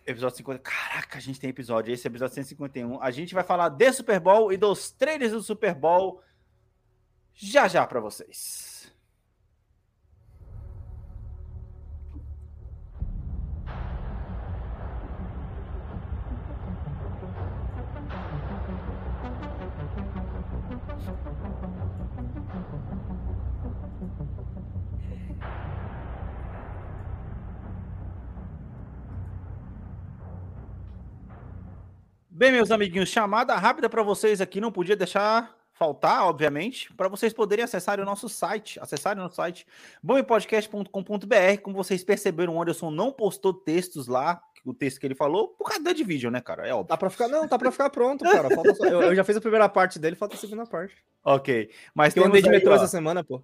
Episódio 0.07 0.37
50. 0.37 0.61
Caraca, 0.61 1.18
a 1.18 1.20
gente 1.20 1.40
tem 1.40 1.50
episódio. 1.50 1.92
Esse 1.92 2.07
é 2.07 2.09
episódio 2.09 2.35
151. 2.37 3.02
A 3.02 3.11
gente 3.11 3.35
vai 3.35 3.42
falar 3.42 3.68
de 3.70 3.92
Super 3.92 4.20
Bowl 4.20 4.52
e 4.52 4.57
dos 4.57 4.92
trailers 4.92 5.33
do 5.33 5.42
Super 5.42 5.74
Bowl 5.74 6.22
já 7.35 7.66
já 7.66 7.85
pra 7.85 7.98
vocês. 8.00 8.73
Bem, 32.44 32.52
meus 32.52 32.70
amiguinhos, 32.70 33.09
chamada 33.09 33.54
rápida 33.57 33.88
para 33.88 34.02
vocês 34.02 34.38
aqui, 34.38 34.61
não 34.61 34.70
podia 34.70 34.94
deixar 34.94 35.57
faltar, 35.72 36.24
obviamente, 36.26 36.92
para 36.92 37.09
vocês 37.09 37.33
poderem 37.33 37.64
acessar 37.64 37.98
o 37.98 38.04
nosso 38.04 38.28
site, 38.28 38.78
acessarem 38.78 39.18
o 39.18 39.22
nosso 39.22 39.37
site, 39.37 39.66
bompodcast.com.br. 40.02 41.62
Como 41.62 41.74
vocês 41.74 42.04
perceberam, 42.04 42.57
o 42.57 42.61
Anderson 42.61 42.90
não 42.90 43.11
postou 43.11 43.54
textos 43.54 44.09
lá, 44.09 44.42
o 44.62 44.74
texto 44.74 45.00
que 45.00 45.07
ele 45.07 45.14
falou, 45.14 45.48
por 45.48 45.68
causa 45.68 45.83
da 45.83 45.94
Division, 45.94 46.30
né, 46.30 46.42
cara? 46.42 46.68
É 46.68 46.74
óbvio. 46.74 46.88
Tá 46.88 46.98
pra 46.98 47.09
ficar, 47.09 47.28
não, 47.28 47.48
tá 47.48 47.59
pra 47.59 47.72
ficar 47.72 47.88
pronto, 47.88 48.22
cara. 48.22 48.50
Só- 48.74 48.85
eu, 48.85 49.00
eu 49.00 49.14
já 49.14 49.24
fiz 49.24 49.38
a 49.38 49.40
primeira 49.40 49.66
parte 49.66 49.98
dele, 49.98 50.14
falta 50.14 50.35
a 50.35 50.38
segunda 50.38 50.66
parte. 50.66 50.94
Ok. 51.24 51.70
Mas 51.94 52.12
Que 52.12 52.20
eu 52.20 52.26
andei 52.26 52.42
de 52.42 52.50
metrô 52.50 52.74
essa 52.74 52.88
semana, 52.88 53.24
pô. 53.24 53.42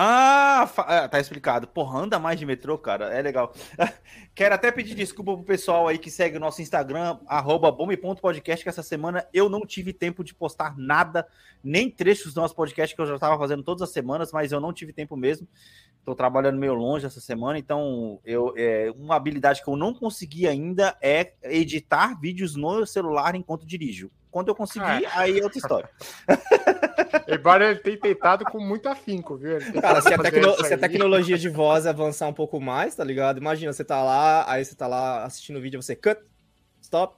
Ah, 0.00 0.70
ah, 0.76 1.08
tá 1.08 1.18
explicado. 1.18 1.66
Porra, 1.66 1.98
anda 1.98 2.20
mais 2.20 2.38
de 2.38 2.46
metrô, 2.46 2.78
cara. 2.78 3.06
É 3.12 3.20
legal. 3.20 3.52
Quero 4.32 4.54
até 4.54 4.70
pedir 4.70 4.94
desculpa 4.94 5.34
pro 5.34 5.42
pessoal 5.42 5.88
aí 5.88 5.98
que 5.98 6.08
segue 6.08 6.36
o 6.36 6.40
nosso 6.40 6.62
Instagram, 6.62 7.18
arroba 7.26 7.72
bombe.podcast, 7.72 8.62
que 8.62 8.68
essa 8.68 8.84
semana 8.84 9.26
eu 9.34 9.48
não 9.48 9.66
tive 9.66 9.92
tempo 9.92 10.22
de 10.22 10.32
postar 10.32 10.78
nada, 10.78 11.26
nem 11.64 11.90
trechos 11.90 12.32
do 12.32 12.40
nosso 12.40 12.54
podcast, 12.54 12.94
que 12.94 13.02
eu 13.02 13.06
já 13.06 13.16
estava 13.16 13.36
fazendo 13.36 13.64
todas 13.64 13.82
as 13.82 13.90
semanas, 13.90 14.30
mas 14.30 14.52
eu 14.52 14.60
não 14.60 14.72
tive 14.72 14.92
tempo 14.92 15.16
mesmo. 15.16 15.48
Tô 16.04 16.14
trabalhando 16.14 16.60
meio 16.60 16.74
longe 16.74 17.04
essa 17.04 17.20
semana, 17.20 17.58
então 17.58 18.20
eu, 18.24 18.54
é, 18.56 18.92
uma 18.96 19.16
habilidade 19.16 19.64
que 19.64 19.68
eu 19.68 19.76
não 19.76 19.92
consegui 19.92 20.46
ainda 20.46 20.96
é 21.02 21.32
editar 21.42 22.14
vídeos 22.20 22.54
no 22.54 22.86
celular 22.86 23.34
enquanto 23.34 23.66
dirijo. 23.66 24.12
Quando 24.30 24.48
eu 24.48 24.54
conseguir, 24.54 25.06
aí 25.14 25.38
é 25.38 25.42
outra 25.42 25.58
história. 25.58 25.88
Embora 27.26 27.70
ele 27.70 27.80
tenha 27.80 27.98
tentado 27.98 28.44
com 28.44 28.60
muito 28.60 28.88
afinco, 28.88 29.36
viu? 29.36 29.58
Cara, 29.80 30.00
se 30.02 30.12
a, 30.12 30.18
tecno 30.18 30.64
se 30.64 30.74
a, 30.74 30.78
tecnologia 30.78 31.38
de 31.38 31.48
voz 31.48 31.86
avançar 31.86 32.28
um 32.28 32.32
pouco 32.32 32.60
mais, 32.60 32.94
tá 32.94 33.04
ligado? 33.04 33.38
Imagina, 33.38 33.72
você 33.72 33.84
tá 33.84 34.02
lá, 34.02 34.50
aí 34.50 34.64
você 34.64 34.74
tá 34.74 34.86
lá 34.86 35.24
assistindo 35.24 35.56
o 35.56 35.60
vídeo, 35.60 35.80
você 35.80 35.96
cut, 35.96 36.20
stop, 36.80 37.14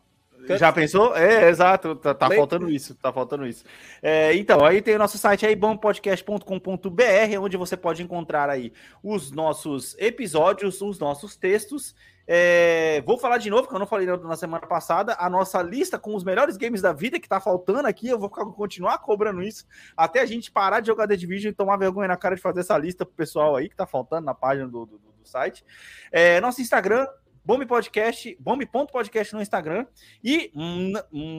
já 0.48 0.72
pensou? 0.72 1.16
É, 1.16 1.48
exato. 1.48 1.94
Tá, 1.96 2.14
tá 2.14 2.28
faltando 2.30 2.70
isso. 2.70 2.94
Tá 2.94 3.12
faltando 3.12 3.46
isso. 3.46 3.64
É, 4.02 4.34
então, 4.34 4.64
aí 4.64 4.80
tem 4.80 4.94
o 4.94 4.98
nosso 4.98 5.18
site 5.18 5.46
aí, 5.46 5.54
bompodcast.com.br, 5.54 7.40
onde 7.40 7.56
você 7.56 7.76
pode 7.76 8.02
encontrar 8.02 8.48
aí 8.48 8.72
os 9.02 9.30
nossos 9.30 9.96
episódios, 9.98 10.80
os 10.80 10.98
nossos 10.98 11.36
textos. 11.36 11.94
É, 12.32 13.02
vou 13.04 13.18
falar 13.18 13.38
de 13.38 13.50
novo, 13.50 13.66
que 13.66 13.74
eu 13.74 13.78
não 13.80 13.88
falei 13.88 14.06
na 14.06 14.36
semana 14.36 14.64
passada, 14.64 15.16
a 15.18 15.28
nossa 15.28 15.60
lista 15.60 15.98
com 15.98 16.14
os 16.14 16.22
melhores 16.22 16.56
games 16.56 16.80
da 16.80 16.92
vida 16.92 17.18
que 17.18 17.28
tá 17.28 17.40
faltando 17.40 17.88
aqui. 17.88 18.06
Eu 18.06 18.20
vou 18.20 18.30
continuar 18.30 18.98
cobrando 18.98 19.42
isso 19.42 19.66
até 19.96 20.20
a 20.20 20.26
gente 20.26 20.48
parar 20.48 20.78
de 20.78 20.86
jogar 20.86 21.08
The 21.08 21.16
Division 21.16 21.50
e 21.50 21.52
tomar 21.52 21.76
vergonha 21.76 22.06
na 22.06 22.16
cara 22.16 22.36
de 22.36 22.40
fazer 22.40 22.60
essa 22.60 22.78
lista 22.78 23.04
pro 23.04 23.16
pessoal 23.16 23.56
aí 23.56 23.68
que 23.68 23.74
tá 23.74 23.84
faltando 23.84 24.26
na 24.26 24.32
página 24.32 24.68
do, 24.68 24.86
do, 24.86 24.98
do 24.98 25.28
site. 25.28 25.64
É, 26.12 26.40
nosso 26.40 26.60
Instagram, 26.60 27.04
Bombe 27.50 27.66
Podcast, 27.66 28.36
Bombe.podcast 28.38 29.34
no 29.34 29.42
Instagram. 29.42 29.84
E 30.22 30.52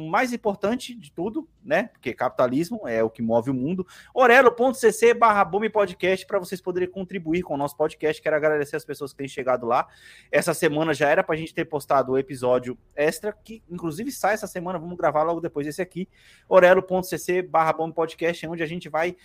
mais 0.09 0.33
importante 0.33 0.93
de 0.93 1.09
tudo, 1.09 1.47
né? 1.63 1.83
Porque 1.83 2.13
capitalismo 2.13 2.85
é 2.85 3.01
o 3.01 3.09
que 3.09 3.21
move 3.21 3.49
o 3.49 3.53
mundo. 3.53 3.87
Orelo.cc 4.13 5.13
barra 5.13 5.45
Podcast 5.45 6.25
para 6.25 6.37
vocês 6.37 6.59
poderem 6.59 6.91
contribuir 6.91 7.43
com 7.43 7.53
o 7.53 7.57
nosso 7.57 7.77
podcast. 7.77 8.21
Quero 8.21 8.35
agradecer 8.35 8.75
as 8.75 8.83
pessoas 8.83 9.13
que 9.13 9.19
têm 9.19 9.27
chegado 9.29 9.65
lá. 9.65 9.87
Essa 10.29 10.53
semana 10.53 10.93
já 10.93 11.07
era 11.07 11.23
para 11.23 11.33
a 11.33 11.37
gente 11.37 11.53
ter 11.53 11.63
postado 11.63 12.11
o 12.11 12.17
episódio 12.17 12.77
extra, 12.93 13.31
que 13.31 13.63
inclusive 13.69 14.11
sai 14.11 14.33
essa 14.33 14.47
semana. 14.47 14.77
Vamos 14.77 14.97
gravar 14.97 15.23
logo 15.23 15.39
depois 15.39 15.65
desse 15.65 15.81
aqui. 15.81 16.09
Orelo.cc 16.49 17.41
barra 17.43 17.71
Bombe 17.71 17.95
Podcast, 17.95 18.45
onde 18.47 18.61
a 18.61 18.67
gente 18.67 18.89
vai 18.89 19.15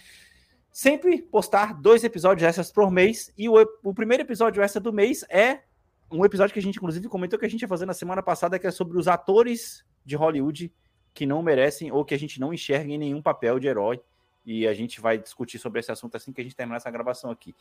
sempre 0.70 1.20
postar 1.20 1.74
dois 1.74 2.04
episódios 2.04 2.46
extras 2.46 2.70
por 2.70 2.92
mês. 2.92 3.32
E 3.36 3.48
o, 3.48 3.54
o 3.82 3.92
primeiro 3.92 4.22
episódio 4.22 4.62
extra 4.62 4.80
do 4.80 4.92
mês 4.92 5.24
é 5.28 5.62
um 6.10 6.24
episódio 6.24 6.52
que 6.52 6.58
a 6.58 6.62
gente, 6.62 6.76
inclusive, 6.76 7.08
comentou 7.08 7.38
que 7.38 7.46
a 7.46 7.48
gente 7.48 7.62
ia 7.62 7.68
fazer 7.68 7.86
na 7.86 7.94
semana 7.94 8.22
passada, 8.22 8.58
que 8.58 8.66
é 8.66 8.70
sobre 8.70 8.98
os 8.98 9.08
atores 9.08 9.84
de 10.04 10.14
Hollywood 10.16 10.72
que 11.12 11.26
não 11.26 11.42
merecem 11.42 11.90
ou 11.90 12.04
que 12.04 12.14
a 12.14 12.18
gente 12.18 12.38
não 12.38 12.52
enxerga 12.52 12.92
em 12.92 12.98
nenhum 12.98 13.22
papel 13.22 13.58
de 13.58 13.66
herói. 13.66 14.00
E 14.44 14.66
a 14.68 14.72
gente 14.72 15.00
vai 15.00 15.18
discutir 15.18 15.58
sobre 15.58 15.80
esse 15.80 15.90
assunto 15.90 16.16
assim 16.16 16.32
que 16.32 16.40
a 16.40 16.44
gente 16.44 16.54
terminar 16.54 16.76
essa 16.76 16.90
gravação 16.90 17.30
aqui. 17.30 17.56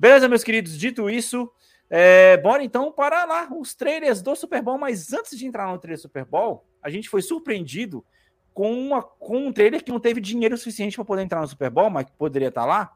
Beleza, 0.00 0.28
meus 0.28 0.42
queridos? 0.42 0.76
Dito 0.76 1.08
isso, 1.08 1.48
é, 1.88 2.36
bora 2.38 2.64
então 2.64 2.90
para 2.90 3.24
lá 3.24 3.48
os 3.56 3.74
trailers 3.74 4.20
do 4.20 4.34
Super 4.34 4.60
Bowl. 4.60 4.76
Mas 4.76 5.12
antes 5.12 5.38
de 5.38 5.46
entrar 5.46 5.70
no 5.70 5.78
trailer 5.78 5.98
do 5.98 6.02
Super 6.02 6.24
Bowl, 6.24 6.66
a 6.82 6.90
gente 6.90 7.08
foi 7.08 7.22
surpreendido 7.22 8.04
com, 8.52 8.72
uma, 8.72 9.00
com 9.00 9.46
um 9.46 9.52
trailer 9.52 9.84
que 9.84 9.92
não 9.92 10.00
teve 10.00 10.20
dinheiro 10.20 10.56
suficiente 10.58 10.96
para 10.96 11.04
poder 11.04 11.22
entrar 11.22 11.40
no 11.40 11.46
Super 11.46 11.70
Bowl, 11.70 11.88
mas 11.88 12.06
que 12.06 12.12
poderia 12.12 12.48
estar 12.48 12.64
lá. 12.64 12.92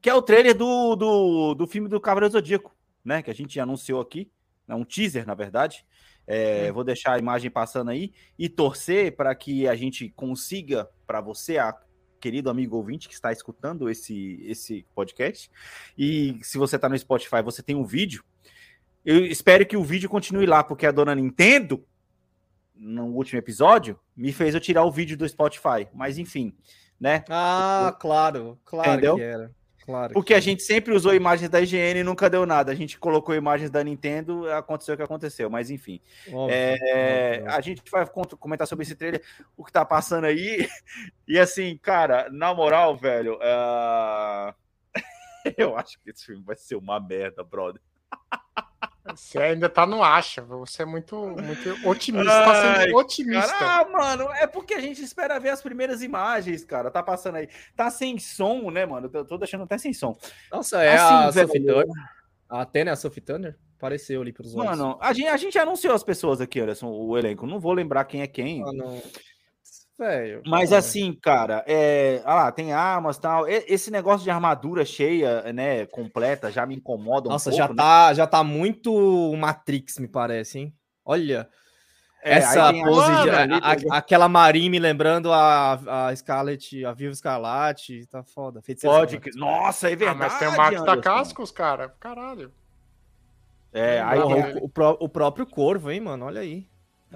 Que 0.00 0.08
é 0.08 0.14
o 0.14 0.22
trailer 0.22 0.54
do, 0.54 0.94
do, 0.94 1.54
do 1.54 1.66
filme 1.66 1.88
do 1.88 2.00
Cavaleiro 2.00 2.32
Zodíaco 2.32 2.72
né? 3.04 3.22
Que 3.22 3.30
a 3.30 3.34
gente 3.34 3.58
anunciou 3.60 4.00
aqui, 4.00 4.30
né, 4.66 4.74
um 4.74 4.84
teaser, 4.84 5.26
na 5.26 5.34
verdade. 5.34 5.84
É, 6.26 6.72
vou 6.72 6.82
deixar 6.82 7.12
a 7.12 7.18
imagem 7.18 7.50
passando 7.50 7.90
aí 7.90 8.12
e 8.38 8.48
torcer 8.48 9.14
para 9.14 9.34
que 9.34 9.68
a 9.68 9.74
gente 9.74 10.08
consiga, 10.10 10.88
para 11.06 11.20
você, 11.20 11.58
a 11.58 11.76
querido 12.18 12.48
amigo 12.48 12.76
ouvinte 12.76 13.06
que 13.06 13.12
está 13.12 13.30
escutando 13.30 13.90
esse, 13.90 14.42
esse 14.46 14.86
podcast, 14.94 15.50
e 15.98 16.38
se 16.40 16.56
você 16.56 16.76
está 16.76 16.88
no 16.88 16.98
Spotify, 16.98 17.42
você 17.42 17.62
tem 17.62 17.76
um 17.76 17.84
vídeo. 17.84 18.24
Eu 19.04 19.26
espero 19.26 19.66
que 19.66 19.76
o 19.76 19.84
vídeo 19.84 20.08
continue 20.08 20.46
lá, 20.46 20.64
porque 20.64 20.86
a 20.86 20.90
dona 20.90 21.14
Nintendo, 21.14 21.84
no 22.74 23.08
último 23.08 23.38
episódio, 23.38 24.00
me 24.16 24.32
fez 24.32 24.54
eu 24.54 24.60
tirar 24.60 24.84
o 24.84 24.90
vídeo 24.90 25.18
do 25.18 25.28
Spotify. 25.28 25.86
Mas 25.92 26.16
enfim, 26.16 26.56
né? 26.98 27.22
Ah, 27.28 27.94
claro, 28.00 28.58
claro 28.64 28.92
Entendeu? 28.92 29.16
que 29.16 29.22
era. 29.22 29.54
Claro. 29.84 30.14
Porque 30.14 30.32
a 30.32 30.40
gente 30.40 30.62
sempre 30.62 30.94
usou 30.94 31.14
imagens 31.14 31.50
da 31.50 31.60
IGN 31.60 32.00
e 32.00 32.04
nunca 32.04 32.30
deu 32.30 32.46
nada. 32.46 32.72
A 32.72 32.74
gente 32.74 32.98
colocou 32.98 33.34
imagens 33.34 33.70
da 33.70 33.84
Nintendo, 33.84 34.50
aconteceu 34.50 34.94
o 34.94 34.96
que 34.96 35.02
aconteceu, 35.02 35.50
mas 35.50 35.70
enfim. 35.70 36.00
Óbvio, 36.32 36.54
é, 36.54 37.36
óbvio. 37.40 37.50
A 37.52 37.60
gente 37.60 37.82
vai 37.90 38.06
comentar 38.38 38.66
sobre 38.66 38.84
esse 38.84 38.94
trailer, 38.94 39.22
o 39.56 39.64
que 39.64 39.72
tá 39.72 39.84
passando 39.84 40.24
aí. 40.24 40.66
E 41.26 41.38
assim, 41.38 41.78
cara, 41.78 42.28
na 42.30 42.52
moral, 42.52 42.94
velho, 42.94 43.36
uh... 43.36 44.54
eu 45.56 45.74
acho 45.74 45.98
que 46.02 46.10
esse 46.10 46.26
filme 46.26 46.42
vai 46.44 46.54
ser 46.54 46.76
uma 46.76 47.00
merda, 47.00 47.42
brother. 47.42 47.80
Você 49.06 49.38
ainda 49.38 49.68
tá 49.68 49.84
no 49.84 50.02
acha, 50.02 50.40
você 50.40 50.82
é 50.82 50.86
muito, 50.86 51.14
muito 51.14 51.88
otimista, 51.88 52.30
tá 52.30 52.80
sendo 52.80 52.96
otimista. 52.96 53.52
Cara, 53.52 53.80
ah, 53.80 53.90
mano, 53.90 54.30
é 54.32 54.46
porque 54.46 54.72
a 54.72 54.80
gente 54.80 55.02
espera 55.02 55.38
ver 55.38 55.50
as 55.50 55.60
primeiras 55.60 56.02
imagens, 56.02 56.64
cara. 56.64 56.90
Tá 56.90 57.02
passando 57.02 57.36
aí. 57.36 57.48
Tá 57.76 57.90
sem 57.90 58.18
som, 58.18 58.70
né, 58.70 58.86
mano? 58.86 59.10
Eu 59.12 59.24
tô 59.26 59.36
deixando 59.36 59.64
até 59.64 59.76
sem 59.76 59.92
som. 59.92 60.16
Nossa, 60.50 60.82
é 60.82 60.96
assim, 60.96 61.40
a 61.40 61.46
Sophie 61.46 61.66
Turner. 61.66 61.86
A 62.48 62.60
Atena 62.62 62.90
é 62.90 62.92
a 62.94 62.96
Sophie 62.96 63.20
Turner? 63.20 63.58
Apareceu 63.76 64.22
ali 64.22 64.32
pros 64.32 64.54
olhos. 64.54 64.70
Mano, 64.70 64.98
a 64.98 65.12
gente, 65.12 65.28
a 65.28 65.36
gente 65.36 65.58
anunciou 65.58 65.94
as 65.94 66.02
pessoas 66.02 66.40
aqui, 66.40 66.62
olha, 66.62 66.72
o 66.82 67.18
elenco. 67.18 67.46
Não 67.46 67.60
vou 67.60 67.74
lembrar 67.74 68.06
quem 68.06 68.22
é 68.22 68.26
quem. 68.26 68.62
Ah, 68.62 68.72
não. 68.72 69.02
Velho. 69.96 70.42
Mas 70.44 70.70
cara. 70.70 70.78
assim, 70.80 71.12
cara, 71.12 71.64
é, 71.68 72.20
ah 72.24 72.34
lá, 72.34 72.52
tem 72.52 72.72
armas 72.72 73.16
tal. 73.16 73.46
Esse 73.46 73.92
negócio 73.92 74.24
de 74.24 74.30
armadura 74.30 74.84
cheia, 74.84 75.52
né, 75.52 75.86
completa, 75.86 76.50
já 76.50 76.66
me 76.66 76.74
incomoda 76.74 77.28
um 77.28 77.32
Nossa, 77.32 77.50
pouco, 77.50 77.64
já 77.64 77.68
né? 77.68 77.74
tá, 77.76 78.14
já 78.14 78.26
tá 78.26 78.42
muito 78.42 79.32
Matrix, 79.36 79.98
me 79.98 80.08
parece, 80.08 80.58
hein? 80.58 80.74
Olha. 81.04 81.48
É, 82.24 82.38
essa 82.38 82.72
pose, 82.72 83.10
a, 83.10 83.46
de, 83.46 83.52
a, 83.52 83.94
a, 83.94 83.98
aquela 83.98 84.30
Marin 84.30 84.70
me 84.70 84.78
lembrando 84.78 85.30
a, 85.30 86.06
a 86.08 86.16
Scarlet, 86.16 86.82
a 86.82 86.92
Viva 86.92 87.12
Escarlate, 87.12 88.06
tá 88.06 88.24
foda. 88.24 88.62
Pode, 88.82 89.20
que... 89.20 89.30
nossa, 89.36 89.90
é 89.90 89.94
verdade. 89.94 90.16
Ah, 90.16 90.28
mas 90.28 90.38
tem 90.38 90.48
o 90.48 90.56
Max 90.56 90.82
da 90.82 90.96
Cascos, 90.96 91.50
cara, 91.50 91.90
caralho. 92.00 92.50
É, 93.74 94.00
aí 94.00 94.18
o, 94.18 94.64
o, 94.64 94.70
o, 95.00 95.08
próprio 95.08 95.44
Corvo, 95.44 95.90
hein, 95.90 96.00
mano, 96.00 96.24
olha 96.24 96.40
aí. 96.40 96.66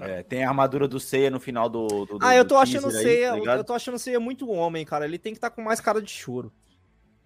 É, 0.01 0.23
tem 0.23 0.43
a 0.43 0.49
armadura 0.49 0.87
do 0.87 0.99
Ceia 0.99 1.29
no 1.29 1.39
final 1.39 1.69
do. 1.69 2.05
do 2.05 2.19
ah, 2.21 2.35
eu 2.35 2.45
tô 2.45 2.57
achando 2.57 2.91
Ceia. 2.91 3.31
Tá 3.41 3.55
eu 3.57 3.63
tô 3.63 3.73
achando 3.73 3.99
Ceia 3.99 4.19
muito 4.19 4.49
homem, 4.49 4.85
cara. 4.85 5.05
Ele 5.05 5.17
tem 5.17 5.33
que 5.33 5.37
estar 5.37 5.49
tá 5.49 5.55
com 5.55 5.61
mais 5.61 5.79
cara 5.79 6.01
de 6.01 6.11
choro. 6.11 6.51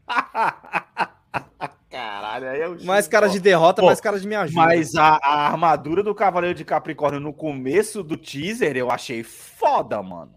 Caralho, 1.89 2.49
aí 2.49 2.61
eu 2.61 2.77
Mais 2.83 3.07
cara 3.07 3.27
de 3.29 3.39
derrota, 3.39 3.81
Pô, 3.81 3.85
mais 3.85 4.01
cara 4.01 4.19
de 4.19 4.27
me 4.27 4.35
ajuda. 4.35 4.59
Mas 4.59 4.95
a, 4.95 5.19
a, 5.21 5.47
armadura 5.47 6.01
do 6.01 6.15
Cavaleiro 6.15 6.57
de 6.57 6.65
Capricórnio 6.65 7.19
no 7.19 7.31
começo 7.31 8.01
do 8.01 8.17
teaser 8.17 8.75
eu 8.75 8.89
achei 8.89 9.23
foda, 9.23 10.01
mano. 10.01 10.33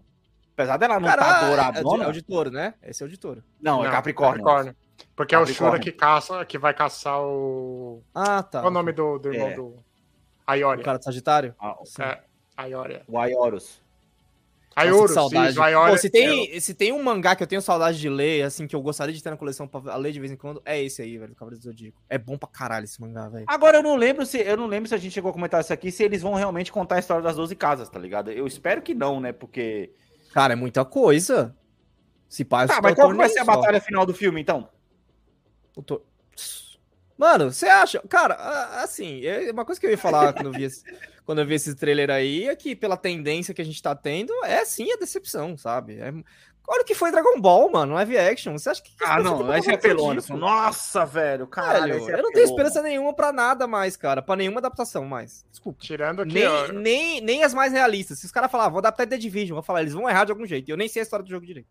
Apesar 0.53 0.77
dela 0.77 0.99
não 0.99 1.09
estar 1.09 1.17
tá 1.17 1.47
douradona. 1.47 2.03
É, 2.03 2.07
é 2.07 2.09
o 2.09 2.13
de 2.13 2.21
touro, 2.21 2.51
né? 2.51 2.75
Esse 2.83 3.01
é 3.01 3.05
o 3.05 3.09
de 3.09 3.17
touro. 3.17 3.43
Não, 3.59 3.79
é 3.79 3.83
não 3.83 3.89
é 3.89 3.91
Capricórnio. 3.91 4.43
Capricórnio. 4.43 4.75
Porque 5.15 5.35
Capricórnio. 5.35 5.39
é 5.39 5.69
o 5.69 5.71
Shura 5.71 5.79
que 5.79 5.91
caça, 5.91 6.45
que 6.45 6.57
vai 6.57 6.73
caçar 6.73 7.21
o. 7.21 8.03
Ah, 8.13 8.43
tá. 8.43 8.61
Qual 8.61 8.71
o 8.71 8.73
nome 8.73 8.91
do, 8.91 9.17
do 9.17 9.33
irmão 9.33 9.49
é. 9.49 9.55
do. 9.55 9.75
Aioria. 10.45 10.81
O 10.81 10.85
cara 10.85 10.97
do 10.97 11.03
Sagitário? 11.03 11.55
Ah, 11.59 11.75
é. 11.99 12.19
Aioria. 12.57 13.03
O 13.07 13.19
Aiorus. 13.19 13.79
Aiorus, 14.75 15.11
saudade. 15.11 15.51
Isso, 15.51 15.59
Pô, 15.59 15.97
se, 15.97 16.09
tem, 16.09 16.55
é... 16.55 16.59
se 16.59 16.73
tem 16.73 16.91
um 16.91 17.01
mangá 17.01 17.35
que 17.35 17.41
eu 17.41 17.47
tenho 17.47 17.61
saudade 17.61 17.99
de 17.99 18.07
ler, 18.07 18.43
assim, 18.43 18.67
que 18.67 18.75
eu 18.75 18.81
gostaria 18.81 19.13
de 19.13 19.23
ter 19.23 19.31
na 19.31 19.37
coleção 19.37 19.67
pra 19.67 19.95
ler 19.95 20.11
de 20.11 20.19
vez 20.19 20.31
em 20.31 20.35
quando, 20.35 20.61
é 20.63 20.81
esse 20.81 21.01
aí, 21.01 21.17
velho, 21.17 21.33
Cavaleiro 21.33 21.59
do 21.59 21.63
Zodíaco. 21.63 21.99
É 22.07 22.17
bom 22.17 22.37
pra 22.37 22.47
caralho 22.47 22.83
esse 22.83 23.01
mangá, 23.01 23.27
velho. 23.27 23.45
Agora, 23.47 23.77
eu 23.77 23.83
não 23.83 23.95
lembro 23.95 24.23
se 24.23 24.37
eu 24.37 24.55
não 24.55 24.67
lembro 24.67 24.87
se 24.87 24.93
a 24.93 24.97
gente 24.99 25.13
chegou 25.13 25.31
a 25.31 25.33
comentar 25.33 25.61
isso 25.61 25.73
aqui, 25.73 25.91
se 25.91 26.03
eles 26.03 26.21
vão 26.21 26.35
realmente 26.35 26.71
contar 26.71 26.97
a 26.97 26.99
história 26.99 27.23
das 27.23 27.35
12 27.35 27.55
casas, 27.55 27.89
tá 27.89 27.97
ligado? 27.97 28.31
Eu 28.31 28.45
espero 28.45 28.81
que 28.81 28.93
não, 28.93 29.19
né, 29.19 29.31
porque... 29.31 29.91
Cara, 30.31 30.53
é 30.53 30.55
muita 30.55 30.85
coisa. 30.85 31.55
Se 32.29 32.45
passa. 32.45 32.75
Tá, 32.75 32.81
mas 32.81 32.93
qual 32.93 33.15
vai 33.15 33.29
ser 33.29 33.39
a 33.39 33.45
batalha 33.45 33.81
final 33.81 34.05
do 34.05 34.13
filme, 34.13 34.39
então? 34.39 34.69
O 35.75 35.81
to... 35.81 36.03
Mano, 37.17 37.51
você 37.51 37.65
acha? 37.65 37.99
Cara, 38.07 38.35
assim, 38.81 39.25
é 39.25 39.51
uma 39.51 39.65
coisa 39.65 39.81
que 39.81 39.87
eu 39.87 39.91
ia 39.91 39.97
falar 39.97 40.31
quando 40.33 40.47
eu 40.47 40.51
vi 40.51 40.63
esse, 40.63 40.83
quando 41.25 41.39
eu 41.39 41.45
vi 41.45 41.55
esse 41.55 41.75
trailer 41.75 42.09
aí 42.09 42.47
é 42.47 42.55
que, 42.55 42.75
pela 42.75 42.95
tendência 42.95 43.53
que 43.53 43.61
a 43.61 43.65
gente 43.65 43.81
tá 43.81 43.95
tendo, 43.95 44.31
é 44.45 44.63
sim 44.63 44.91
a 44.91 44.97
decepção, 44.97 45.57
sabe? 45.57 45.99
É... 45.99 46.13
Olha 46.69 46.81
o 46.81 46.85
que 46.85 46.93
foi 46.93 47.11
Dragon 47.11 47.39
Ball, 47.39 47.71
mano, 47.71 47.93
live 47.93 48.17
action. 48.17 48.51
Você 48.57 48.69
acha 48.69 48.83
que. 48.83 48.91
Ah, 49.01 49.23
não, 49.23 49.55
esse 49.55 49.71
é 49.71 49.77
pelona. 49.77 50.21
Nossa, 50.31 51.05
velho, 51.05 51.47
caralho. 51.47 51.93
Velho, 51.93 52.15
é 52.17 52.19
eu 52.19 52.23
não 52.23 52.31
tenho 52.31 52.43
esperança 52.43 52.81
nenhuma 52.81 53.13
pra 53.13 53.31
nada 53.31 53.65
mais, 53.65 53.95
cara. 53.95 54.21
Pra 54.21 54.35
nenhuma 54.35 54.59
adaptação 54.59 55.05
mais. 55.05 55.45
Desculpa. 55.49 55.79
Tirando 55.81 56.23
aqui. 56.23 56.33
Nem, 56.33 56.45
ó... 56.45 56.67
nem, 56.73 57.21
nem 57.21 57.43
as 57.45 57.53
mais 57.53 57.71
realistas. 57.71 58.19
Se 58.19 58.25
os 58.25 58.33
caras 58.33 58.51
falar, 58.51 58.67
vou 58.67 58.79
adaptar 58.79 59.07
The 59.07 59.17
Division, 59.17 59.55
vou 59.55 59.63
falar, 59.63 59.79
eles 59.79 59.93
vão 59.93 60.09
errar 60.09 60.25
de 60.25 60.33
algum 60.33 60.45
jeito. 60.45 60.69
Eu 60.69 60.75
nem 60.75 60.89
sei 60.89 61.01
a 61.01 61.03
história 61.03 61.23
do 61.23 61.29
jogo 61.29 61.45
direito. 61.45 61.69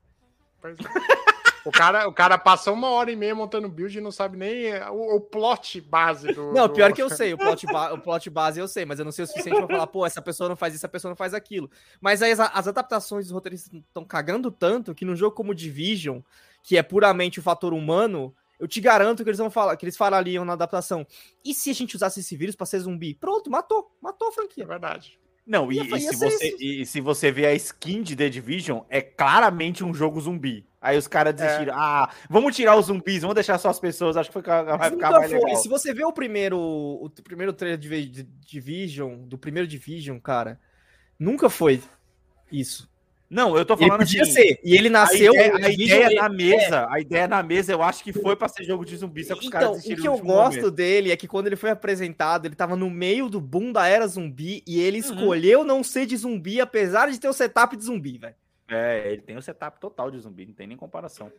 Pois 0.62 0.76
é. 0.78 1.26
O 1.66 1.72
cara, 1.72 2.06
o 2.06 2.12
cara 2.12 2.38
passou 2.38 2.74
uma 2.74 2.90
hora 2.90 3.10
e 3.10 3.16
meia 3.16 3.34
montando 3.34 3.68
build 3.68 3.98
e 3.98 4.00
não 4.00 4.12
sabe 4.12 4.36
nem 4.36 4.72
o, 4.90 5.16
o 5.16 5.20
plot 5.20 5.80
base 5.80 6.32
do. 6.32 6.52
Não, 6.52 6.68
do... 6.68 6.74
pior 6.74 6.92
que 6.92 7.02
eu 7.02 7.10
sei, 7.10 7.34
o 7.34 7.38
plot, 7.38 7.66
o 7.66 7.98
plot 7.98 8.30
base 8.30 8.60
eu 8.60 8.68
sei, 8.68 8.84
mas 8.84 8.98
eu 8.98 9.04
não 9.04 9.12
sei 9.12 9.24
o 9.24 9.28
suficiente 9.28 9.58
pra 9.58 9.66
falar, 9.66 9.86
pô, 9.88 10.06
essa 10.06 10.22
pessoa 10.22 10.48
não 10.48 10.56
faz 10.56 10.74
isso, 10.74 10.80
essa 10.80 10.88
pessoa 10.88 11.10
não 11.10 11.16
faz 11.16 11.34
aquilo. 11.34 11.68
Mas 12.00 12.22
aí 12.22 12.30
as, 12.30 12.38
as 12.38 12.68
adaptações 12.68 13.26
dos 13.26 13.32
roteiristas 13.32 13.72
estão 13.72 14.04
cagando 14.04 14.50
tanto 14.50 14.94
que 14.94 15.04
num 15.04 15.16
jogo 15.16 15.34
como 15.34 15.54
Division, 15.54 16.20
que 16.62 16.76
é 16.76 16.82
puramente 16.82 17.40
o 17.40 17.42
fator 17.42 17.74
humano, 17.74 18.34
eu 18.58 18.68
te 18.68 18.80
garanto 18.80 19.22
que 19.22 19.28
eles 19.28 19.38
vão 19.38 19.50
falar, 19.50 19.76
que 19.76 19.84
eles 19.84 19.96
falariam 19.96 20.44
na 20.44 20.52
adaptação. 20.52 21.06
E 21.44 21.52
se 21.52 21.70
a 21.70 21.74
gente 21.74 21.96
usasse 21.96 22.20
esse 22.20 22.36
vírus 22.36 22.54
para 22.54 22.66
ser 22.66 22.78
zumbi? 22.80 23.14
Pronto, 23.14 23.50
matou, 23.50 23.90
matou 24.00 24.28
a 24.28 24.32
franquia. 24.32 24.64
É 24.64 24.66
verdade. 24.66 25.18
Não, 25.46 25.70
e, 25.70 25.78
e 25.78 26.00
se 26.00 26.16
você, 26.16 26.56
e 26.58 26.86
se 26.86 27.00
você 27.00 27.30
vê 27.30 27.46
a 27.46 27.54
skin 27.54 28.02
de 28.02 28.16
The 28.16 28.28
Division, 28.28 28.80
é 28.90 29.00
claramente 29.00 29.84
um 29.84 29.94
jogo 29.94 30.20
zumbi. 30.20 30.66
Aí 30.80 30.96
os 30.98 31.06
caras 31.06 31.34
desistiram. 31.34 31.72
Ah, 31.76 32.10
vamos 32.28 32.54
tirar 32.54 32.76
os 32.76 32.86
zumbis, 32.86 33.22
vamos 33.22 33.34
deixar 33.34 33.56
só 33.58 33.68
as 33.68 33.78
pessoas. 33.78 34.16
Acho 34.16 34.28
que 34.30 34.34
foi- 34.34 34.42
vai 34.42 34.90
ficar 34.90 35.10
mais 35.12 35.30
foi. 35.30 35.40
legal. 35.40 35.56
Se 35.56 35.68
você 35.68 35.94
vê 35.94 36.04
o 36.04 36.12
primeiro, 36.12 36.58
o 36.58 37.10
primeiro 37.22 37.52
trailer 37.52 37.78
de 37.78 38.22
Division, 38.22 39.18
do 39.26 39.38
primeiro 39.38 39.68
Division, 39.68 40.18
cara, 40.18 40.60
nunca 41.18 41.48
foi 41.48 41.80
isso. 42.50 42.88
Não, 43.28 43.56
eu 43.56 43.64
tô 43.64 43.74
Ele 43.74 43.86
falando 43.88 43.98
podia 44.00 44.22
assim. 44.22 44.32
ser. 44.32 44.60
E 44.62 44.76
ele 44.76 44.86
A 44.86 44.90
nasceu. 44.90 45.34
ideia, 45.34 45.52
o 45.52 45.56
a 45.56 45.68
ideia 45.70 46.06
ele- 46.06 46.14
na 46.14 46.28
mesa, 46.28 46.86
a 46.88 47.00
ideia 47.00 47.26
na 47.26 47.42
mesa, 47.42 47.72
eu 47.72 47.82
acho 47.82 48.04
que 48.04 48.12
foi 48.12 48.36
pra 48.36 48.46
ser 48.46 48.62
jogo 48.62 48.84
de 48.84 48.96
zumbi, 48.96 49.24
só 49.24 49.34
que 49.34 49.44
os 49.46 49.48
caras 49.50 49.84
Então, 49.84 49.94
o 49.96 50.00
que 50.00 50.06
eu 50.08 50.18
gosto 50.18 50.56
momento. 50.58 50.70
dele 50.70 51.10
é 51.10 51.16
que 51.16 51.26
quando 51.26 51.48
ele 51.48 51.56
foi 51.56 51.70
apresentado, 51.70 52.46
ele 52.46 52.54
tava 52.54 52.76
no 52.76 52.88
meio 52.88 53.28
do 53.28 53.40
boom 53.40 53.72
da 53.72 53.88
era 53.88 54.06
zumbi 54.06 54.62
e 54.66 54.80
ele 54.80 55.00
Uhum. 55.00 55.14
escolheu 55.14 55.64
não 55.64 55.82
ser 55.82 56.06
de 56.06 56.16
zumbi, 56.16 56.60
apesar 56.60 57.10
de 57.10 57.18
ter 57.18 57.28
o 57.28 57.32
setup 57.32 57.76
de 57.76 57.82
zumbi, 57.84 58.16
velho. 58.16 58.34
É, 58.68 59.12
ele 59.12 59.22
tem 59.22 59.36
o 59.36 59.42
setup 59.42 59.80
total 59.80 60.08
de 60.10 60.18
zumbi, 60.20 60.46
não 60.46 60.54
tem 60.54 60.66
nem 60.68 60.76
comparação. 60.76 61.30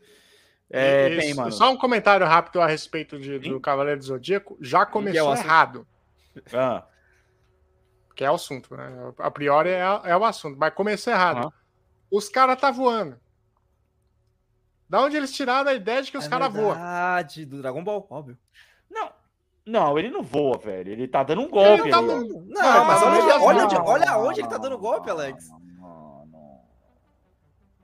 É, 0.70 1.08
Isso. 1.10 1.18
bem, 1.22 1.34
mano. 1.34 1.52
Só 1.54 1.72
um 1.72 1.78
comentário 1.78 2.26
rápido 2.26 2.60
a 2.60 2.68
respeito 2.68 3.18
de- 3.18 3.40
do. 3.40 3.62
Cavaleiro 3.62 4.00
do 4.02 4.06
Zodíaco. 4.06 4.58
Já 4.60 4.80
é 4.80 4.84
o 4.84 4.88
começou 4.88 5.32
assunto? 5.32 5.46
errado, 5.46 5.88
Ah, 6.54 6.84
que 8.14 8.26
é 8.26 8.30
o 8.32 8.34
assunto, 8.36 8.76
né? 8.76 9.14
A 9.20 9.32
priori 9.32 9.70
é, 9.70 9.80
é 10.04 10.18
o 10.18 10.26
assunto, 10.26 10.58
mas 10.60 10.74
começou 10.74 11.14
errado. 11.14 11.38
Aham. 11.38 11.54
Os 12.12 12.30
caras 12.30 12.60
tá 12.60 12.72
voando. 12.72 13.20
Da 14.90 15.02
onde 15.02 15.18
eles 15.18 15.34
tiraram 15.34 15.70
a 15.70 15.74
ideia 15.74 16.02
de 16.02 16.12
que 16.12 16.18
os 16.18 16.26
É 16.26 16.30
caras 16.30 16.52
voam? 16.54 16.70
verdade, 16.74 17.46
do 17.46 17.62
Dragon 17.62 17.84
Ball, 17.84 18.08
óbvio. 18.10 18.38
não, 18.90 19.12
não, 19.66 20.00
ele 20.00 20.10
não 20.10 20.24
voa, 20.24 20.58
velho. 20.58 20.92
Ele 20.94 21.08
tá 21.08 21.24
dando 21.24 21.42
um 21.42 21.50
golpe. 21.50 21.82
Ele 21.82 21.90
tá 21.92 21.98
ali, 21.98 22.08
dando- 22.08 22.42
Não, 22.48 22.86
mas 22.86 23.04
olha, 23.04 23.20
não, 23.20 23.44
olha, 23.44 23.58
não, 23.60 23.66
onde, 23.66 23.76
não, 23.76 23.86
olha 23.86 24.18
onde 24.20 24.40
ele 24.40 24.48
tá 24.48 24.58
dando 24.58 24.78
golpe, 24.78 25.10
Alex. 25.10 25.50
Não, 25.50 26.26
não. 26.32 26.62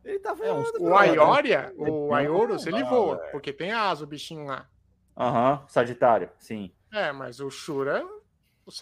Ele 0.05 0.19
tá 0.19 0.31
É, 0.31 0.35
voando, 0.35 0.61
uns- 0.61 0.69
O 0.69 0.83
brother. 0.85 1.09
Aioria, 1.19 1.73
o 1.77 2.13
Aiorus, 2.13 2.65
ele 2.65 2.83
voa, 2.85 3.17
velho. 3.17 3.31
porque 3.31 3.51
tem 3.51 3.73
asa, 3.73 4.05
o 4.05 4.07
bichinho 4.07 4.45
lá. 4.45 4.65
Aham, 5.17 5.61
Sagitário, 5.67 6.29
sim. 6.39 6.71
É, 6.91 7.11
mas 7.11 7.39
o 7.41 7.49
Shura. 7.51 8.05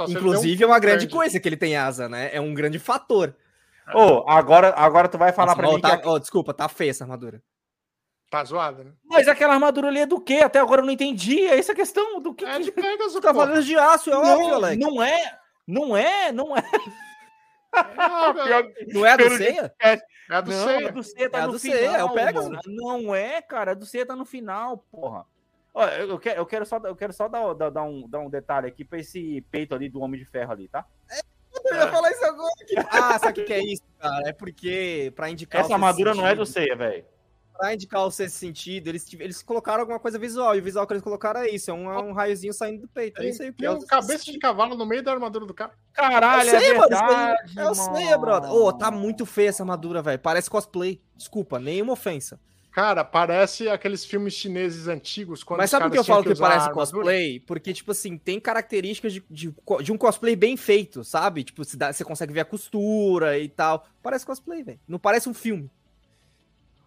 Inclusive, 0.07 0.63
é 0.63 0.67
um 0.67 0.69
uma 0.69 0.79
grande 0.79 1.05
grande. 1.07 1.13
coisa 1.15 1.39
que 1.39 1.49
ele 1.49 1.57
tem 1.57 1.75
asa, 1.75 2.07
né? 2.07 2.29
É 2.31 2.39
um 2.39 2.53
grande 2.53 2.77
fator. 2.77 3.35
Ô, 3.93 4.23
agora, 4.29 4.73
agora 4.75 5.07
tu 5.07 5.17
vai 5.17 5.31
falar 5.31 5.47
Nossa, 5.55 5.59
pra 5.59 5.69
ó, 5.69 5.73
mim 5.75 5.81
tá- 5.81 5.97
que... 5.97 6.07
ó, 6.07 6.17
desculpa, 6.19 6.53
tá 6.53 6.67
feia 6.69 6.91
essa 6.91 7.03
armadura. 7.03 7.41
Tá 8.29 8.43
zoado, 8.45 8.83
né? 8.85 8.91
Mas 9.03 9.27
aquela 9.27 9.53
armadura 9.55 9.89
ali 9.89 9.99
é 9.99 10.05
do 10.05 10.21
quê? 10.21 10.35
Até 10.43 10.59
agora 10.59 10.81
eu 10.81 10.85
não 10.85 10.93
entendi. 10.93 11.41
É 11.45 11.57
essa 11.59 11.73
a 11.73 11.75
questão 11.75 12.21
do 12.21 12.33
que... 12.33 12.45
É 12.45 12.57
que- 12.57 12.63
de 12.63 12.71
Pegasus, 12.71 13.13
porra. 13.13 13.21
cavaleiros 13.23 13.65
de 13.65 13.77
aço, 13.77 14.09
é 14.09 14.15
óbvio, 14.15 14.47
Não, 14.47 14.53
Alex. 14.55 14.77
não 14.79 15.03
é, 15.03 15.39
não 15.67 15.97
é, 15.97 16.31
não 16.31 16.55
é. 16.57 16.61
Pior 18.33 18.63
que- 18.73 18.93
Não 18.93 19.05
é 19.05 19.11
a 19.11 19.17
do 19.17 19.29
Ceia? 19.37 19.73
É 19.81 19.99
a 20.29 20.41
do 20.41 20.51
não, 20.51 20.65
Seiya. 20.65 20.87
a 20.87 20.91
do 20.91 21.03
Ceia 21.03 21.29
tá 21.29 21.37
É 21.39 21.41
a 21.41 21.47
no 21.47 21.53
do 21.53 21.59
final, 21.59 21.95
é 21.95 22.03
o 22.03 22.09
Pegasus. 22.13 22.57
Não 22.67 23.15
é, 23.15 23.41
cara, 23.41 23.71
a 23.71 23.73
do 23.73 23.85
Ceia 23.85 24.05
tá 24.05 24.15
no 24.15 24.25
final, 24.25 24.77
porra. 24.91 25.25
Eu 25.99 26.19
quero, 26.19 26.37
eu 26.39 26.45
quero 26.45 26.65
só, 26.65 26.77
eu 26.83 26.95
quero 26.95 27.13
só 27.13 27.29
dar, 27.29 27.53
dar, 27.53 27.69
dar 27.69 27.83
um, 27.83 28.07
dar 28.07 28.19
um 28.19 28.29
detalhe 28.29 28.67
aqui 28.67 28.83
pra 28.83 28.99
esse 28.99 29.41
peito 29.49 29.73
ali 29.73 29.87
do 29.89 30.01
Homem 30.01 30.19
de 30.19 30.25
Ferro 30.25 30.51
ali, 30.51 30.67
tá? 30.67 30.85
Eu 31.65 31.75
ia 31.75 31.87
falar 31.91 32.11
isso 32.11 32.25
agora. 32.25 32.51
Ah, 32.89 33.19
sabe 33.19 33.41
o 33.41 33.45
que 33.45 33.53
é 33.53 33.63
isso, 33.63 33.83
cara? 33.99 34.29
É 34.29 34.33
porque, 34.33 35.11
pra 35.15 35.29
indicar 35.29 35.61
Essa 35.61 35.73
armadura 35.73 36.13
não 36.13 36.25
é 36.25 36.35
do 36.35 36.45
Ceia, 36.45 36.75
velho. 36.75 37.05
Pra 37.57 37.75
indicar 37.75 38.03
o 38.07 38.09
sexto 38.09 38.37
sentido, 38.37 38.87
eles, 38.87 39.05
eles 39.19 39.43
colocaram 39.43 39.81
alguma 39.81 39.99
coisa 39.99 40.17
visual. 40.17 40.55
E 40.55 40.59
o 40.59 40.63
visual 40.63 40.87
que 40.87 40.93
eles 40.93 41.03
colocaram 41.03 41.41
é 41.41 41.49
isso: 41.49 41.69
é 41.69 41.73
um, 41.73 41.91
é 41.91 42.01
um 42.01 42.11
raiozinho 42.11 42.53
saindo 42.53 42.81
do 42.81 42.87
peito. 42.87 43.21
É 43.21 43.29
isso 43.29 43.43
aí. 43.43 43.49
o 43.49 43.53
que 43.53 43.59
Tem 43.59 43.67
é 43.67 43.71
um 43.71 43.85
cabeça 43.85 44.31
de 44.31 44.39
cavalo 44.39 44.75
no 44.75 44.83
meio 44.83 45.03
da 45.03 45.11
armadura 45.11 45.45
do 45.45 45.53
cara. 45.53 45.71
Caralho, 45.93 46.49
Eu 46.49 46.59
sei, 46.59 46.69
é 46.71 46.73
mano, 46.73 46.95
aí 46.95 47.07
verdade, 47.07 47.59
É 47.59 47.69
o 47.69 47.75
Ceia, 47.75 48.17
brother. 48.17 48.51
Ô, 48.51 48.73
tá 48.73 48.89
muito 48.89 49.27
feia 49.27 49.49
essa 49.49 49.61
armadura, 49.61 50.01
velho. 50.01 50.17
Parece 50.17 50.49
cosplay. 50.49 50.99
Desculpa, 51.15 51.59
nenhuma 51.59 51.93
ofensa. 51.93 52.39
Cara, 52.71 53.03
parece 53.03 53.67
aqueles 53.67 54.05
filmes 54.05 54.33
chineses 54.33 54.87
antigos. 54.87 55.43
Quando 55.43 55.59
Mas 55.59 55.69
sabe 55.69 55.85
por 55.85 55.91
que 55.91 55.99
eu 55.99 56.03
falo 56.05 56.23
que 56.23 56.29
usar 56.31 56.47
parece 56.47 56.69
armadura? 56.69 57.03
cosplay? 57.03 57.39
Porque, 57.41 57.73
tipo 57.73 57.91
assim, 57.91 58.17
tem 58.17 58.39
características 58.39 59.11
de, 59.13 59.23
de, 59.29 59.53
de 59.83 59.91
um 59.91 59.97
cosplay 59.97 60.37
bem 60.37 60.55
feito, 60.55 61.03
sabe? 61.03 61.43
Tipo, 61.43 61.65
se 61.65 61.75
dá- 61.75 61.91
você 61.91 62.05
consegue 62.05 62.31
ver 62.31 62.39
a 62.39 62.45
costura 62.45 63.37
e 63.37 63.49
tal. 63.49 63.85
Parece 64.01 64.25
cosplay, 64.25 64.63
velho. 64.63 64.79
Não 64.87 64.97
parece 64.97 65.27
um 65.27 65.33
filme. 65.33 65.69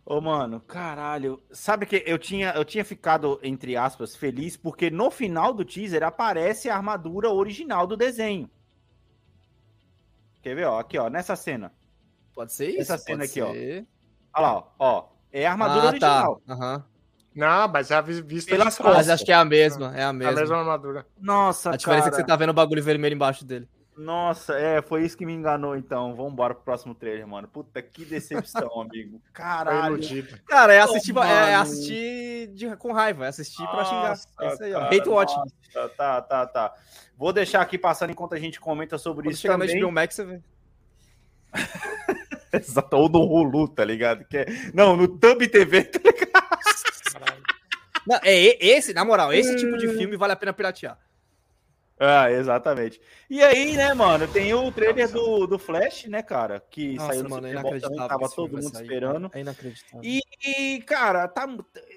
Ô, 0.06 0.20
mano, 0.22 0.58
caralho. 0.60 1.42
Sabe 1.50 1.84
que 1.84 2.02
eu 2.06 2.18
tinha, 2.18 2.52
eu 2.52 2.64
tinha 2.64 2.84
ficado, 2.84 3.38
entre 3.42 3.76
aspas, 3.76 4.16
feliz 4.16 4.56
porque 4.56 4.90
no 4.90 5.10
final 5.10 5.52
do 5.52 5.64
teaser 5.66 6.02
aparece 6.02 6.70
a 6.70 6.76
armadura 6.76 7.30
original 7.30 7.86
do 7.86 7.96
desenho. 7.96 8.50
Quer 10.42 10.54
ver, 10.56 10.64
ó? 10.66 10.78
Aqui, 10.78 10.98
ó, 10.98 11.08
nessa 11.08 11.36
cena. 11.36 11.72
Pode 12.34 12.52
ser 12.52 12.70
isso. 12.70 12.80
Essa 12.80 12.98
cena 12.98 13.18
pode 13.20 13.30
aqui, 13.30 13.40
ó. 13.42 13.52
ser. 13.52 13.86
Olha 14.34 14.46
lá, 14.46 14.74
ó. 14.78 15.13
É 15.36 15.46
a 15.46 15.50
armadura 15.52 15.82
ah, 15.82 15.88
original. 15.88 16.42
tá. 16.46 16.52
Aham. 16.54 16.84
Não, 17.34 17.66
mas 17.66 17.90
é 17.90 17.96
a 17.96 18.00
vi- 18.00 18.22
vista 18.22 18.52
Pelas 18.52 18.74
de 18.74 18.80
trás. 18.80 18.96
Mas 18.96 19.08
acho 19.10 19.24
que 19.24 19.32
é 19.32 19.34
a 19.34 19.44
mesma. 19.44 19.86
É 19.96 19.98
a 19.98 20.02
É 20.02 20.04
a 20.04 20.12
mesma. 20.12 20.34
mesma 20.40 20.56
armadura. 20.58 21.04
Nossa, 21.20 21.70
A 21.70 21.76
diferença 21.76 22.06
é 22.06 22.10
que 22.10 22.16
cara. 22.18 22.22
você 22.22 22.26
tá 22.28 22.36
vendo 22.36 22.50
o 22.50 22.54
bagulho 22.54 22.80
vermelho 22.82 23.14
embaixo 23.14 23.44
dele. 23.44 23.68
Nossa, 23.96 24.54
é, 24.54 24.80
foi 24.82 25.04
isso 25.04 25.16
que 25.16 25.26
me 25.26 25.32
enganou, 25.32 25.76
então. 25.76 26.14
Vambora 26.14 26.54
pro 26.54 26.62
próximo 26.64 26.94
trailer, 26.94 27.26
mano. 27.26 27.48
Puta, 27.48 27.82
que 27.82 28.04
decepção, 28.04 28.68
amigo. 28.80 29.20
Caralho. 29.32 29.98
Cara, 30.46 30.72
é 30.74 30.80
assistir, 30.80 31.16
Ô, 31.16 31.22
é, 31.24 31.54
assistir 31.56 32.46
de- 32.54 32.76
com 32.76 32.92
raiva, 32.92 33.24
é 33.24 33.28
assistir 33.28 33.66
pra 33.68 33.84
xingar. 33.84 34.08
Nossa, 34.10 34.28
É 34.40 34.46
isso 34.54 34.62
aí, 34.64 34.74
ó. 34.74 34.80
cara, 34.80 34.96
Hate 34.96 35.08
watch. 35.08 35.36
nossa, 35.36 35.88
Tá, 35.96 36.22
tá, 36.22 36.46
tá. 36.46 36.74
Vou 37.16 37.32
deixar 37.32 37.60
aqui 37.60 37.76
passando 37.76 38.10
enquanto 38.10 38.34
a 38.34 38.38
gente 38.38 38.60
comenta 38.60 38.96
sobre 38.98 39.24
Quando 39.24 39.32
isso 39.32 39.42
chegar 39.42 39.58
no 39.58 39.66
também. 39.66 39.80
HBO 39.82 39.90
Max, 39.92 40.14
você 40.14 40.24
vê. 40.24 40.40
Exato, 42.56 42.96
ou 42.96 43.08
no 43.08 43.20
Hulu, 43.20 43.68
tá 43.68 43.84
ligado? 43.84 44.24
Que 44.24 44.38
é... 44.38 44.46
Não, 44.72 44.96
no 44.96 45.08
Tub 45.08 45.40
TV, 45.48 45.84
tá 45.84 45.98
ligado? 46.02 46.54
Não, 48.06 48.20
é 48.22 48.64
esse, 48.64 48.92
na 48.92 49.04
moral, 49.04 49.32
esse 49.32 49.56
tipo 49.56 49.76
de 49.78 49.88
filme 49.88 50.16
vale 50.16 50.34
a 50.34 50.36
pena 50.36 50.52
piratear. 50.52 50.98
Ah, 51.98 52.30
exatamente. 52.30 53.00
E 53.30 53.42
aí, 53.42 53.76
né, 53.76 53.94
mano, 53.94 54.26
tem 54.26 54.52
o 54.52 54.70
trailer 54.72 55.10
do, 55.10 55.46
do 55.46 55.58
Flash, 55.58 56.06
né, 56.06 56.22
cara? 56.22 56.62
Que 56.68 56.94
Nossa, 56.96 57.08
saiu 57.08 57.22
no 57.22 57.30
mano, 57.30 57.46
é 57.46 57.50
Super 57.50 57.62
Bowl 57.62 57.72
também, 57.72 57.86
inacreditável. 57.88 58.18
tava 58.18 58.34
todo 58.34 58.52
mundo 58.52 58.72
sair, 58.72 58.82
esperando. 58.82 59.30
É 59.32 59.40
inacreditável. 59.40 60.00
E, 60.02 60.82
cara, 60.86 61.28
tá. 61.28 61.46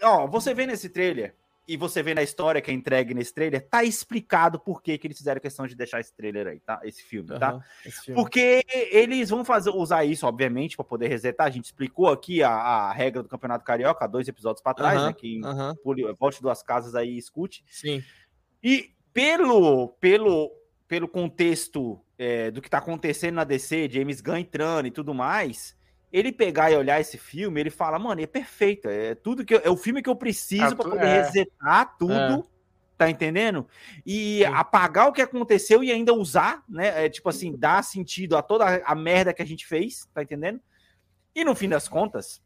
Ó, 0.04 0.28
você 0.28 0.54
vê 0.54 0.68
nesse 0.68 0.90
trailer, 0.90 1.36
e 1.68 1.76
você 1.76 2.02
vê 2.02 2.14
na 2.14 2.24
história 2.24 2.62
que 2.62 2.72
é 2.72 2.74
entregue 2.74 3.14
nesse 3.14 3.34
trailer, 3.34 3.68
tá 3.68 3.84
explicado 3.84 4.60
por 4.60 4.82
que, 4.82 4.98
que 4.98 5.06
eles 5.08 5.18
fizeram 5.18 5.42
questão 5.42 5.68
de 5.68 5.76
deixar 5.76 6.00
esse 6.00 6.14
trailer 6.16 6.48
aí, 6.48 6.60
tá? 6.60 6.80
Esse 6.84 7.04
filme, 7.04 7.38
tá? 7.38 7.50
Aham, 7.50 7.64
esse 7.86 8.06
filme. 8.06 8.22
Porque 8.22 8.64
eles 8.72 9.30
vão 9.30 9.44
fazer, 9.44 9.70
usar 9.72 10.06
isso, 10.06 10.26
obviamente, 10.26 10.76
para 10.78 10.86
poder 10.86 11.08
resetar. 11.10 11.46
A 11.48 11.50
gente 11.50 11.66
explicou 11.66 12.08
aqui 12.08 12.42
a, 12.42 12.50
a 12.52 12.92
regra 12.94 13.22
do 13.22 13.30
Campeonato 13.30 13.66
Carioca, 13.66 14.06
há 14.06 14.08
dois 14.08 14.28
episódios 14.28 14.62
para 14.64 14.74
trás, 14.74 14.98
Aham, 14.98 15.08
né? 15.08 15.14
Que 15.14 15.42
aham, 15.44 15.76
pule- 15.84 16.14
volte 16.14 16.42
duas 16.42 16.64
casas 16.64 16.96
aí 16.96 17.12
e 17.12 17.18
escute. 17.18 17.64
sim. 17.70 18.02
E 18.64 18.92
pelo, 19.14 19.90
pelo, 20.00 20.52
pelo 20.88 21.08
contexto 21.08 22.02
é, 22.18 22.50
do 22.50 22.62
que 22.62 22.70
tá 22.70 22.80
acontecendo 22.80 23.36
na 23.36 23.44
DC, 23.44 23.88
James 23.90 24.20
Gunn 24.22 24.38
entrando 24.38 24.88
e 24.88 24.92
tudo 24.92 25.14
mais, 25.14 25.77
ele 26.18 26.32
pegar 26.32 26.72
e 26.72 26.76
olhar 26.76 27.00
esse 27.00 27.18
filme, 27.18 27.60
ele 27.60 27.70
fala, 27.70 28.00
mano, 28.00 28.22
é 28.22 28.28
perfeito, 28.28 28.88
é 28.88 29.16
tudo 29.16 29.46
que 29.46 29.54
eu- 29.54 29.62
é 29.64 29.70
o 29.70 29.78
filme 29.78 30.02
que 30.02 30.10
eu 30.10 30.16
preciso 30.16 30.74
É, 30.74 30.76
para 30.76 30.90
poder 30.90 31.06
é. 31.06 31.22
resetar 31.24 31.96
tudo. 31.98 32.14
É. 32.54 32.58
Tá 32.98 33.08
entendendo? 33.12 33.68
E 34.04 34.40
Sim. 34.40 34.46
apagar 34.46 35.08
o 35.08 35.12
que 35.14 35.22
aconteceu 35.22 35.84
e 35.84 35.92
ainda 35.92 36.16
usar, 36.16 36.64
né? 36.68 37.06
É, 37.06 37.08
tipo 37.08 37.30
assim, 37.30 37.56
dar 37.56 37.84
sentido 37.84 38.36
a 38.36 38.42
toda 38.42 38.82
a 38.84 38.96
merda 38.96 39.36
que 39.36 39.42
a 39.44 39.46
gente 39.46 39.68
fez, 39.68 40.08
tá 40.16 40.24
entendendo? 40.24 40.60
E 41.36 41.46
no 41.46 41.54
fim 41.54 41.70
das 41.70 41.88
contas, 41.88 42.42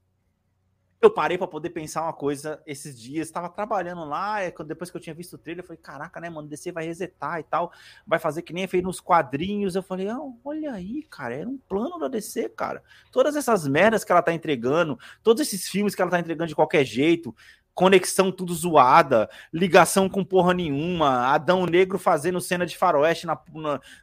eu 1.02 1.10
parei 1.12 1.38
para 1.38 1.48
poder 1.48 1.72
pensar 1.72 2.04
uma 2.04 2.14
coisa 2.14 2.62
esses 2.66 3.00
dias. 3.00 3.28
Estava 3.28 3.50
trabalhando 3.50 4.06
lá, 4.06 4.42
é, 4.42 4.54
depois 4.66 4.92
que 4.92 4.98
eu 4.98 5.02
tinha 5.02 5.14
visto 5.16 5.34
o 5.34 5.38
trailer, 5.38 5.64
eu 5.64 5.68
falei: 5.68 5.82
caraca, 5.82 6.20
né, 6.20 6.30
mano? 6.30 6.48
DC 6.48 6.72
vai 6.72 6.86
resetar 6.86 7.40
e 7.40 7.44
tal, 7.44 7.72
vai 8.06 8.20
fazer 8.20 8.42
que 8.44 8.54
nem 8.54 8.68
fez 8.68 8.84
nos 8.84 9.00
quadrinhos. 9.00 9.76
Eu 9.76 9.84
falei: 9.84 10.08
ah, 10.08 10.20
olha 10.46 10.74
aí, 10.74 11.04
cara, 11.10 11.36
era 11.36 11.50
um 11.50 11.58
plano 11.58 11.98
da 11.98 12.08
DC, 12.08 12.50
cara. 12.50 12.84
Todas 13.12 13.36
essas 13.36 13.68
merdas 13.68 14.04
que 14.04 14.12
ela 14.12 14.22
tá 14.22 14.34
entregando, 14.34 14.98
todos 15.24 15.42
esses 15.42 15.68
filmes 15.68 15.96
que 15.96 16.02
ela 16.02 16.12
tá 16.12 16.20
entregando 16.20 16.48
de 16.50 16.56
qualquer 16.56 16.84
jeito. 16.86 17.36
Conexão 17.74 18.34
tudo 18.34 18.54
zoada, 18.54 19.30
ligação 19.52 20.10
com 20.10 20.26
porra 20.26 20.54
nenhuma, 20.54 21.28
Adão 21.34 21.66
Negro 21.66 21.98
fazendo 21.98 22.42
cena 22.42 22.66
de 22.66 22.78
faroeste 22.78 23.26
na, 23.26 23.40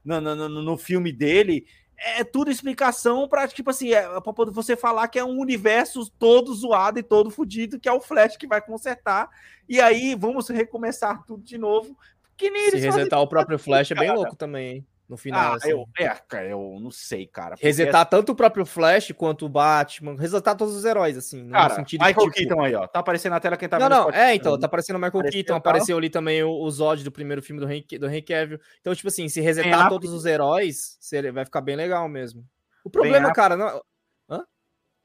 na- 0.02 0.20
na- 0.22 0.34
no, 0.34 0.48
no 0.62 0.76
filme 0.78 1.12
dele 1.12 1.66
é 1.98 2.24
tudo 2.24 2.50
explicação 2.50 3.28
pra, 3.28 3.48
tipo 3.48 3.70
assim, 3.70 3.92
é, 3.92 4.02
pra 4.20 4.32
poder 4.32 4.52
você 4.52 4.76
falar 4.76 5.08
que 5.08 5.18
é 5.18 5.24
um 5.24 5.38
universo 5.38 6.10
todo 6.18 6.54
zoado 6.54 6.98
e 6.98 7.02
todo 7.02 7.30
fudido, 7.30 7.78
que 7.78 7.88
é 7.88 7.92
o 7.92 8.00
Flash 8.00 8.36
que 8.36 8.46
vai 8.46 8.60
consertar. 8.60 9.28
E 9.68 9.80
aí 9.80 10.14
vamos 10.14 10.48
recomeçar 10.48 11.24
tudo 11.26 11.42
de 11.42 11.58
novo. 11.58 11.96
Que 12.36 12.50
nem 12.50 12.70
Se 12.70 12.78
resetar 12.78 13.20
o 13.20 13.26
próprio 13.26 13.58
Flash 13.58 13.90
é 13.90 13.94
bem 13.94 14.06
cara. 14.06 14.18
louco 14.18 14.36
também, 14.36 14.76
hein? 14.76 14.86
No 15.08 15.16
final. 15.16 15.52
Ah, 15.52 15.56
assim. 15.56 15.70
eu, 15.70 15.88
é, 15.98 16.08
cara, 16.08 16.48
eu 16.48 16.78
não 16.80 16.90
sei, 16.90 17.26
cara. 17.26 17.50
porque, 17.50 17.66
Resetar 17.66 18.06
tanto 18.06 18.32
o 18.32 18.34
próprio 18.34 18.66
Flash 18.66 19.12
quanto 19.12 19.46
o 19.46 19.48
Batman, 19.48 20.16
resetar 20.16 20.56
todos 20.56 20.74
os 20.74 20.84
heróis, 20.84 21.16
assim, 21.16 21.48
Cara, 21.48 21.76
sentido 21.76 22.04
Michael 22.04 22.30
tipo, 22.30 22.48
Keaton 22.48 22.62
aí, 22.62 22.74
ó. 22.74 22.86
Tá 22.86 23.00
aparecendo 23.00 23.32
na 23.32 23.40
tela 23.40 23.56
quem 23.56 23.68
tá 23.68 23.78
não, 23.78 23.88
vendo 23.88 23.98
não, 23.98 24.10
é, 24.10 24.34
então, 24.34 24.58
tá 24.58 24.66
aparecendo 24.66 24.96
o 24.96 24.98
Michael 24.98 25.20
Apareceu 25.20 25.32
Keaton, 25.32 25.52
tal. 25.54 25.58
apareceu 25.58 25.96
ali 25.96 26.10
também 26.10 26.42
o, 26.42 26.50
o 26.50 26.70
Zod 26.70 27.02
do 27.02 27.10
primeiro 27.10 27.42
filme 27.42 27.60
do 27.60 27.70
Henry, 27.70 27.98
do 27.98 28.06
Henry 28.06 28.22
Cavill. 28.22 28.60
Então, 28.80 28.94
tipo 28.94 29.08
assim, 29.08 29.28
se 29.28 29.40
resetar 29.40 29.72
Affleck. 29.72 29.88
todos 29.88 30.12
os 30.12 30.26
heróis, 30.26 30.98
vai 31.32 31.44
ficar 31.44 31.60
bem 31.62 31.76
legal 31.76 32.08
mesmo. 32.08 32.44
O 32.84 32.90
problema, 32.90 33.30
Affleck. 33.30 33.36
cara, 33.36 33.56
não... 33.56 33.82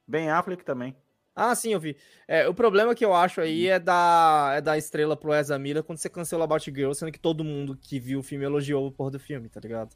Ben 0.07 0.29
Affleck 0.29 0.63
também. 0.63 0.95
Ah, 1.36 1.56
sim, 1.56 1.74
eu 1.74 1.80
vi. 1.80 1.98
É, 2.28 2.48
o 2.48 2.54
problema 2.54 2.93
que 2.93 3.04
eu 3.04 3.13
acho 3.13 3.41
aí 3.41 3.67
é 3.67 3.80
da, 3.80 4.52
é 4.56 4.62
da 4.62 4.78
estrela 4.78 5.17
pro 5.17 5.34
Ezra 5.34 5.58
Miller 5.58 5.84
quando 5.84 5.98
você 5.98 6.08
cancela 6.10 6.43
About 6.43 6.72
Girl, 6.74 6.93
sendo 6.93 7.12
que 7.12 7.19
todo 7.19 7.43
mundo 7.43 7.78
que 7.82 8.00
viu 8.00 8.19
o 8.19 8.24
filme 8.24 8.46
elogiou 8.46 8.86
o 8.88 8.91
porra 8.91 9.12
do 9.12 9.19
filme, 9.19 9.50
tá 9.50 9.60
ligado? 9.60 9.96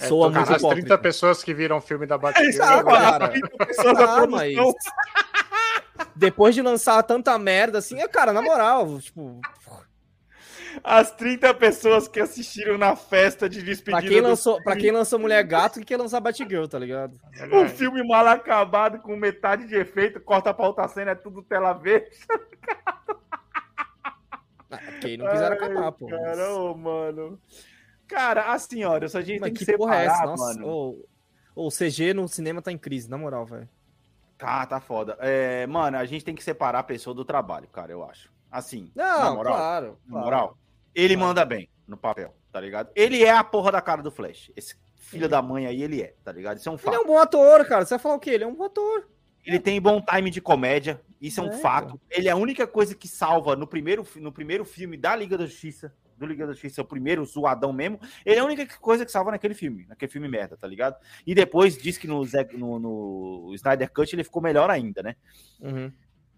É, 0.00 0.08
Soa 0.08 0.32
cara, 0.32 0.40
muito 0.46 0.54
as 0.54 0.62
30 0.62 0.66
hipócrita. 0.74 0.98
pessoas 0.98 1.44
que 1.44 1.52
viram 1.52 1.76
o 1.76 1.80
filme 1.82 2.06
da 2.06 2.14
Ah, 2.14 2.18
Batgirl. 2.18 2.84
cara. 2.86 3.28
Pessoas 3.66 3.98
da 3.98 4.16
Ah, 4.22 4.26
mas... 4.26 4.54
Depois 6.16 6.54
de 6.54 6.62
lançar 6.62 7.02
tanta 7.02 7.38
merda 7.38 7.78
assim, 7.78 8.00
é, 8.00 8.08
cara, 8.08 8.32
na 8.32 8.40
moral, 8.42 8.98
tipo, 9.00 9.40
As 10.82 11.10
30 11.12 11.52
pessoas 11.54 12.08
que 12.08 12.20
assistiram 12.20 12.78
na 12.78 12.96
festa 12.96 13.48
de 13.48 13.62
despedida 13.62 14.00
pra 14.00 14.08
quem 14.08 14.20
lançou, 14.20 14.62
pra 14.62 14.76
quem 14.76 14.90
lançou 14.90 15.18
Mulher 15.18 15.42
Gato, 15.44 15.80
que 15.80 15.86
quer 15.86 15.96
lançar 15.96 16.20
Batgirl, 16.20 16.66
tá 16.66 16.78
ligado? 16.78 17.18
Um 17.52 17.68
filme 17.68 18.06
mal 18.06 18.26
acabado, 18.26 18.98
com 19.00 19.14
metade 19.16 19.66
de 19.66 19.74
efeito, 19.74 20.20
corta 20.20 20.52
pra 20.54 20.66
outra 20.66 20.88
cena, 20.88 21.10
é 21.12 21.14
tudo 21.14 21.42
tela 21.42 21.72
verde. 21.72 22.10
Ah, 24.70 24.78
porque 24.78 25.06
aí 25.08 25.16
não 25.16 25.28
quiseram 25.30 25.56
acabar, 25.56 25.92
pô. 25.92 26.06
Cara, 26.08 26.54
ô, 26.54 26.74
mano. 26.74 27.38
Cara, 28.08 28.52
assim, 28.52 28.84
olha, 28.84 29.06
a 29.06 29.20
gente 29.20 29.40
Mas 29.40 29.48
tem 29.50 29.54
que, 29.54 29.66
que 29.66 29.76
porra 29.76 29.96
é 29.96 30.04
essa? 30.06 30.14
separar, 30.16 30.30
Nossa, 30.36 30.54
mano. 30.60 30.66
ô, 30.66 31.66
o 31.66 31.68
CG 31.70 32.14
no 32.14 32.26
cinema 32.28 32.62
tá 32.62 32.72
em 32.72 32.78
crise, 32.78 33.08
na 33.10 33.18
moral, 33.18 33.44
velho. 33.44 33.68
Tá, 34.38 34.66
tá 34.66 34.80
foda. 34.80 35.16
É, 35.20 35.66
mano, 35.66 35.96
a 35.98 36.04
gente 36.04 36.24
tem 36.24 36.34
que 36.34 36.42
separar 36.42 36.80
a 36.80 36.82
pessoa 36.82 37.14
do 37.14 37.24
trabalho, 37.24 37.68
cara, 37.68 37.92
eu 37.92 38.02
acho. 38.02 38.30
Assim, 38.50 38.90
na 38.94 39.24
Não, 39.24 39.36
moral, 39.36 39.54
claro. 39.54 39.98
na 40.06 40.20
claro. 40.20 40.58
Ele 40.94 41.16
manda 41.16 41.44
bem 41.44 41.68
no 41.86 41.96
papel, 41.96 42.34
tá 42.50 42.60
ligado? 42.60 42.90
Ele 42.94 43.22
é 43.22 43.30
a 43.30 43.44
porra 43.44 43.72
da 43.72 43.80
cara 43.80 44.02
do 44.02 44.10
Flash. 44.10 44.50
Esse 44.56 44.74
filho 44.96 45.28
da 45.28 45.42
mãe 45.42 45.66
aí, 45.66 45.82
ele 45.82 46.00
é, 46.02 46.14
tá 46.24 46.32
ligado? 46.32 46.56
Isso 46.58 46.68
é 46.68 46.72
um 46.72 46.76
Ele 46.76 46.82
fato. 46.82 46.94
é 46.94 47.00
um 47.00 47.06
bom 47.06 47.18
ator, 47.18 47.64
cara. 47.66 47.84
Você 47.84 47.90
vai 47.94 47.98
falar 47.98 48.14
o 48.14 48.20
quê? 48.20 48.30
Ele 48.30 48.44
é 48.44 48.46
um 48.46 48.54
bom 48.54 48.64
ator. 48.64 49.08
Ele 49.44 49.58
tem 49.58 49.80
bom 49.80 50.00
time 50.00 50.30
de 50.30 50.40
comédia, 50.40 51.00
isso 51.20 51.40
é 51.40 51.42
um 51.42 51.48
É, 51.48 51.58
fato. 51.58 52.00
Ele 52.08 52.28
é 52.28 52.30
a 52.30 52.36
única 52.36 52.66
coisa 52.66 52.94
que 52.94 53.08
salva 53.08 53.56
no 53.56 53.66
primeiro, 53.66 54.06
no 54.16 54.30
primeiro 54.32 54.64
filme 54.64 54.96
da 54.96 55.16
Liga 55.16 55.36
da 55.36 55.44
Justiça, 55.46 55.92
do 56.16 56.24
Liga 56.24 56.46
da 56.46 56.52
Justiça, 56.52 56.80
o 56.80 56.84
primeiro 56.84 57.24
zoadão 57.24 57.72
mesmo. 57.72 57.98
Ele 58.24 58.36
é 58.36 58.38
a 58.38 58.44
única 58.44 58.64
coisa 58.78 59.04
que 59.04 59.10
salva 59.10 59.32
naquele 59.32 59.54
filme, 59.54 59.84
naquele 59.88 60.12
filme 60.12 60.28
merda, 60.28 60.56
tá 60.56 60.68
ligado? 60.68 60.96
E 61.26 61.34
depois 61.34 61.76
diz 61.76 61.98
que 61.98 62.06
no, 62.06 62.24
no, 62.56 62.78
no 62.78 63.54
Snyder 63.54 63.90
Cut 63.92 64.14
ele 64.14 64.22
ficou 64.22 64.40
melhor 64.40 64.70
ainda, 64.70 65.02
né? 65.02 65.16
Uhum. 65.60 65.92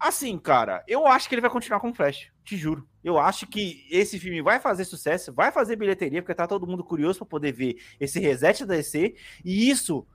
Assim, 0.05 0.37
cara, 0.37 0.83
eu 0.87 1.07
acho 1.07 1.27
que 1.27 1.33
ele 1.33 1.41
vai 1.41 1.49
continuar 1.49 1.79
com 1.79 1.89
o 1.89 1.93
Flash, 1.93 2.31
te 2.43 2.55
juro. 2.55 2.87
Eu 3.03 3.17
acho 3.17 3.47
que 3.47 3.87
esse 3.89 4.19
filme 4.19 4.39
vai 4.39 4.59
fazer 4.59 4.85
sucesso, 4.85 5.33
vai 5.33 5.51
fazer 5.51 5.75
bilheteria, 5.75 6.21
porque 6.21 6.35
tá 6.35 6.45
todo 6.45 6.67
mundo 6.67 6.83
curioso 6.83 7.17
pra 7.17 7.27
poder 7.27 7.51
ver 7.51 7.77
esse 7.99 8.19
reset 8.19 8.67
da 8.67 8.75
DC, 8.75 9.15
e 9.43 9.67
isso 9.67 10.05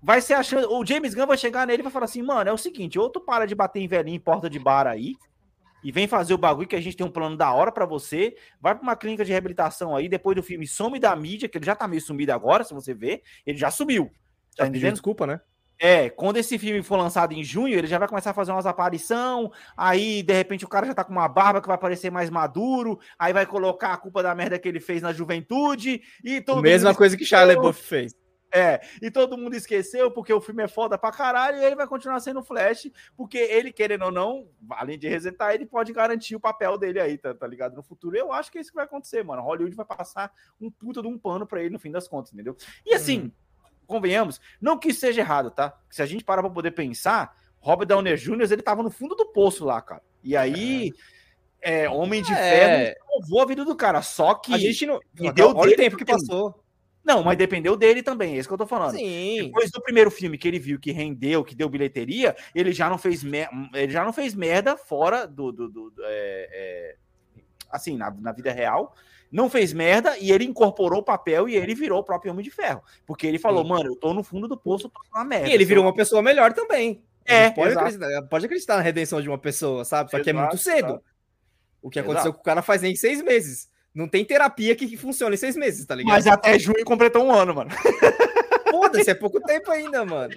vai 0.00 0.20
ser 0.20 0.34
achando. 0.34 0.72
O 0.72 0.86
James 0.86 1.12
Gunn 1.12 1.26
vai 1.26 1.36
chegar 1.36 1.66
nele 1.66 1.80
e 1.80 1.82
vai 1.82 1.90
falar 1.90 2.04
assim: 2.04 2.22
mano, 2.22 2.48
é 2.48 2.52
o 2.52 2.56
seguinte, 2.56 2.96
ou 2.96 3.10
tu 3.10 3.20
para 3.20 3.46
de 3.46 3.54
bater 3.56 3.80
em 3.80 3.88
velhinho 3.88 4.14
em 4.14 4.20
porta 4.20 4.48
de 4.48 4.60
bar 4.60 4.86
aí, 4.86 5.16
e 5.82 5.90
vem 5.90 6.06
fazer 6.06 6.32
o 6.32 6.38
bagulho 6.38 6.68
que 6.68 6.76
a 6.76 6.80
gente 6.80 6.96
tem 6.96 7.04
um 7.04 7.10
plano 7.10 7.36
da 7.36 7.52
hora 7.52 7.72
pra 7.72 7.84
você, 7.84 8.36
vai 8.60 8.76
pra 8.76 8.82
uma 8.84 8.94
clínica 8.94 9.24
de 9.24 9.32
reabilitação 9.32 9.96
aí, 9.96 10.08
depois 10.08 10.36
do 10.36 10.42
filme 10.44 10.68
some 10.68 11.00
da 11.00 11.16
mídia, 11.16 11.48
que 11.48 11.58
ele 11.58 11.66
já 11.66 11.74
tá 11.74 11.88
meio 11.88 12.00
sumido 12.00 12.32
agora, 12.32 12.62
se 12.62 12.72
você 12.72 12.94
ver, 12.94 13.24
ele 13.44 13.58
já 13.58 13.72
sumiu. 13.72 14.04
Já 14.04 14.58
Tá 14.58 14.64
pediu 14.66 14.78
entendendo? 14.78 14.92
desculpa, 14.92 15.26
né? 15.26 15.40
É, 15.78 16.08
quando 16.08 16.36
esse 16.36 16.58
filme 16.58 16.82
for 16.82 16.96
lançado 16.96 17.32
em 17.32 17.42
junho, 17.42 17.76
ele 17.76 17.86
já 17.86 17.98
vai 17.98 18.08
começar 18.08 18.30
a 18.30 18.34
fazer 18.34 18.52
umas 18.52 18.66
aparição, 18.66 19.50
aí 19.76 20.22
de 20.22 20.32
repente 20.32 20.64
o 20.64 20.68
cara 20.68 20.86
já 20.86 20.94
tá 20.94 21.04
com 21.04 21.12
uma 21.12 21.28
barba 21.28 21.60
que 21.60 21.68
vai 21.68 21.78
parecer 21.78 22.10
mais 22.10 22.30
maduro, 22.30 22.98
aí 23.18 23.32
vai 23.32 23.44
colocar 23.44 23.92
a 23.92 23.96
culpa 23.96 24.22
da 24.22 24.34
merda 24.34 24.58
que 24.58 24.68
ele 24.68 24.80
fez 24.80 25.02
na 25.02 25.12
juventude 25.12 26.02
e 26.22 26.40
todo 26.40 26.62
Mesma 26.62 26.90
mundo 26.90 26.98
coisa 26.98 27.16
que 27.16 27.24
esqueceu. 27.24 27.46
LaBeouf 27.46 27.82
fez. 27.82 28.14
É, 28.56 28.80
e 29.02 29.10
todo 29.10 29.36
mundo 29.36 29.56
esqueceu 29.56 30.12
porque 30.12 30.32
o 30.32 30.40
filme 30.40 30.62
é 30.62 30.68
foda 30.68 30.96
pra 30.96 31.10
caralho 31.10 31.58
e 31.58 31.64
ele 31.64 31.74
vai 31.74 31.88
continuar 31.88 32.20
sendo 32.20 32.40
Flash, 32.40 32.88
porque 33.16 33.36
ele, 33.36 33.72
querendo 33.72 34.04
ou 34.04 34.12
não, 34.12 34.48
além 34.70 34.96
de 34.96 35.08
resetar, 35.08 35.52
ele 35.52 35.66
pode 35.66 35.92
garantir 35.92 36.36
o 36.36 36.40
papel 36.40 36.78
dele 36.78 37.00
aí, 37.00 37.18
tá, 37.18 37.34
tá 37.34 37.48
ligado? 37.48 37.74
No 37.74 37.82
futuro, 37.82 38.16
eu 38.16 38.32
acho 38.32 38.52
que 38.52 38.58
é 38.58 38.60
isso 38.60 38.70
que 38.70 38.76
vai 38.76 38.84
acontecer, 38.84 39.24
mano. 39.24 39.42
Hollywood 39.42 39.74
vai 39.74 39.84
passar 39.84 40.32
um 40.60 40.70
puta 40.70 41.02
de 41.02 41.08
um 41.08 41.18
pano 41.18 41.44
pra 41.44 41.60
ele 41.60 41.70
no 41.70 41.80
fim 41.80 41.90
das 41.90 42.06
contas, 42.06 42.32
entendeu? 42.32 42.56
E 42.86 42.94
assim, 42.94 43.32
convenhamos, 43.86 44.40
não 44.60 44.78
que 44.78 44.88
isso 44.88 45.00
seja 45.00 45.20
errado, 45.20 45.50
tá? 45.50 45.78
Se 45.90 46.02
a 46.02 46.06
gente 46.06 46.24
parar 46.24 46.42
pra 46.42 46.50
poder 46.50 46.70
pensar, 46.72 47.36
Robert 47.60 47.86
Downey 47.86 48.16
Jr., 48.16 48.52
ele 48.52 48.62
tava 48.62 48.82
no 48.82 48.90
fundo 48.90 49.14
do 49.14 49.26
poço 49.26 49.64
lá, 49.64 49.80
cara. 49.80 50.02
E 50.22 50.36
aí, 50.36 50.92
é, 51.60 51.88
Homem 51.88 52.22
de 52.22 52.32
É. 52.32 52.36
Ferro 52.36 52.96
salvou 53.08 53.42
a 53.42 53.46
vida 53.46 53.64
do 53.64 53.74
cara, 53.76 54.02
só 54.02 54.34
que... 54.34 54.52
A 54.54 54.58
gente 54.58 54.84
não. 54.86 55.00
Deu 55.34 55.54
Olha 55.56 55.72
o 55.72 55.76
tempo 55.76 55.96
que 55.96 56.04
passou. 56.04 56.62
Não, 57.04 57.22
mas 57.22 57.36
dependeu 57.36 57.76
dele 57.76 58.02
também, 58.02 58.34
é 58.34 58.38
isso 58.38 58.48
que 58.48 58.54
eu 58.54 58.58
tô 58.58 58.66
falando. 58.66 58.96
Sim. 58.96 59.42
Depois 59.44 59.70
do 59.70 59.82
primeiro 59.82 60.10
filme 60.10 60.38
que 60.38 60.48
ele 60.48 60.58
viu 60.58 60.80
que 60.80 60.90
rendeu, 60.90 61.44
que 61.44 61.54
deu 61.54 61.68
bilheteria, 61.68 62.34
ele 62.54 62.72
já 62.72 62.88
não 62.88 62.96
fez, 62.96 63.22
mer- 63.22 63.50
ele 63.74 63.92
já 63.92 64.02
não 64.02 64.12
fez 64.12 64.34
merda 64.34 64.74
fora 64.78 65.26
do. 65.26 65.52
do- 65.52 65.68
do- 65.68 65.90
do- 65.90 66.02
é- 66.02 66.48
é, 66.50 66.96
assim, 67.70 67.98
na, 67.98 68.10
na 68.10 68.32
vida 68.32 68.50
real. 68.52 68.94
Não 69.34 69.50
fez 69.50 69.72
merda 69.72 70.16
e 70.16 70.30
ele 70.30 70.44
incorporou 70.44 71.00
o 71.00 71.02
papel 71.02 71.48
e 71.48 71.56
ele 71.56 71.74
virou 71.74 71.98
o 71.98 72.04
próprio 72.04 72.30
Homem 72.30 72.44
de 72.44 72.52
Ferro. 72.52 72.84
Porque 73.04 73.26
ele 73.26 73.36
falou, 73.36 73.64
Sim. 73.64 73.68
mano, 73.68 73.86
eu 73.86 73.96
tô 73.96 74.14
no 74.14 74.22
fundo 74.22 74.46
do 74.46 74.56
poço, 74.56 74.88
tô 74.88 75.00
na 75.12 75.24
merda. 75.24 75.48
E 75.48 75.52
ele 75.52 75.64
virou 75.64 75.82
uma 75.82 75.92
pessoa 75.92 76.22
melhor 76.22 76.52
também. 76.52 77.02
É, 77.24 77.50
pode, 77.50 77.72
exato. 77.72 77.84
acreditar, 77.84 78.22
pode 78.28 78.46
acreditar 78.46 78.76
na 78.76 78.82
redenção 78.82 79.20
de 79.20 79.28
uma 79.28 79.36
pessoa, 79.36 79.84
sabe? 79.84 80.12
Só 80.12 80.20
que 80.20 80.30
é 80.30 80.32
Exato, 80.32 80.48
muito 80.48 80.62
cedo. 80.62 80.86
exato. 80.86 81.04
O 81.82 81.90
que 81.90 81.98
aconteceu 81.98 82.28
Exato. 82.28 82.34
com 82.36 82.40
o 82.42 82.44
cara 82.44 82.62
faz 82.62 82.80
nem 82.80 82.94
seis 82.94 83.20
meses. 83.22 83.68
Não 83.92 84.06
tem 84.06 84.24
terapia 84.24 84.76
que, 84.76 84.86
que 84.86 84.96
funcione 84.96 85.34
em 85.34 85.38
seis 85.38 85.56
meses, 85.56 85.84
tá 85.84 85.96
ligado? 85.96 86.12
Mas 86.14 86.28
até 86.28 86.56
junho 86.56 86.84
completou 86.84 87.24
um 87.24 87.32
ano, 87.32 87.52
mano. 87.56 87.72
Foda-se, 88.70 89.10
é 89.10 89.14
pouco 89.14 89.40
tempo 89.40 89.68
ainda, 89.68 90.04
mano. 90.04 90.32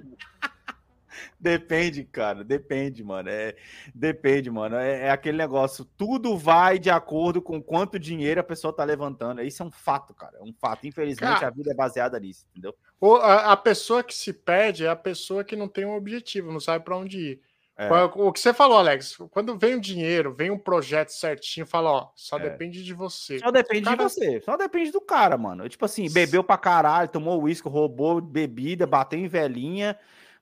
Depende, 1.39 2.03
cara, 2.03 2.43
depende, 2.43 3.03
mano. 3.03 3.29
É, 3.29 3.55
depende, 3.93 4.49
mano. 4.49 4.75
É, 4.75 5.03
é 5.05 5.09
aquele 5.09 5.37
negócio, 5.37 5.85
tudo 5.97 6.37
vai 6.37 6.79
de 6.79 6.89
acordo 6.89 7.41
com 7.41 7.61
quanto 7.61 7.99
dinheiro 7.99 8.39
a 8.39 8.43
pessoa 8.43 8.73
tá 8.73 8.83
levantando. 8.83 9.41
Isso 9.41 9.61
é 9.61 9.65
um 9.65 9.71
fato, 9.71 10.13
cara. 10.13 10.37
É 10.39 10.43
um 10.43 10.53
fato. 10.53 10.87
Infelizmente, 10.87 11.39
Cara. 11.39 11.47
a 11.47 11.51
vida 11.51 11.71
é 11.71 11.75
baseada 11.75 12.19
nisso, 12.19 12.45
entendeu? 12.51 12.75
A, 13.21 13.51
a 13.53 13.57
pessoa 13.57 14.03
que 14.03 14.13
se 14.13 14.33
perde 14.33 14.85
é 14.85 14.89
a 14.89 14.95
pessoa 14.95 15.43
que 15.43 15.55
não 15.55 15.67
tem 15.67 15.85
um 15.85 15.95
objetivo, 15.95 16.51
não 16.51 16.59
sabe 16.59 16.83
para 16.83 16.97
onde 16.97 17.19
ir. 17.19 17.41
É. 17.79 17.87
O 17.93 18.33
que 18.33 18.39
você 18.39 18.55
falou, 18.55 18.79
Alex, 18.79 19.17
quando 19.29 19.55
vem 19.55 19.75
o 19.75 19.79
dinheiro, 19.79 20.33
vem 20.33 20.49
um 20.49 20.57
projeto 20.57 21.09
certinho, 21.09 21.63
fala, 21.63 21.91
ó, 21.91 22.07
só 22.15 22.37
É. 22.39 22.49
depende 22.49 22.83
de 22.83 22.91
você. 22.91 23.37
Só 23.37 23.51
depende 23.51 23.83
Cara- 23.83 23.97
de 23.97 24.03
você. 24.03 24.41
Só 24.41 24.57
depende 24.57 24.91
do 24.91 24.99
cara, 24.99 25.37
mano. 25.37 25.69
Tipo 25.69 25.85
assim, 25.85 26.11
bebeu 26.11 26.43
pra 26.43 26.57
caralho, 26.57 27.07
tomou 27.07 27.39
uísque, 27.43 27.69
roubou 27.69 28.19
bebida, 28.19 28.87
bateu 28.87 29.19
em 29.19 29.27
velhinha. 29.27 29.95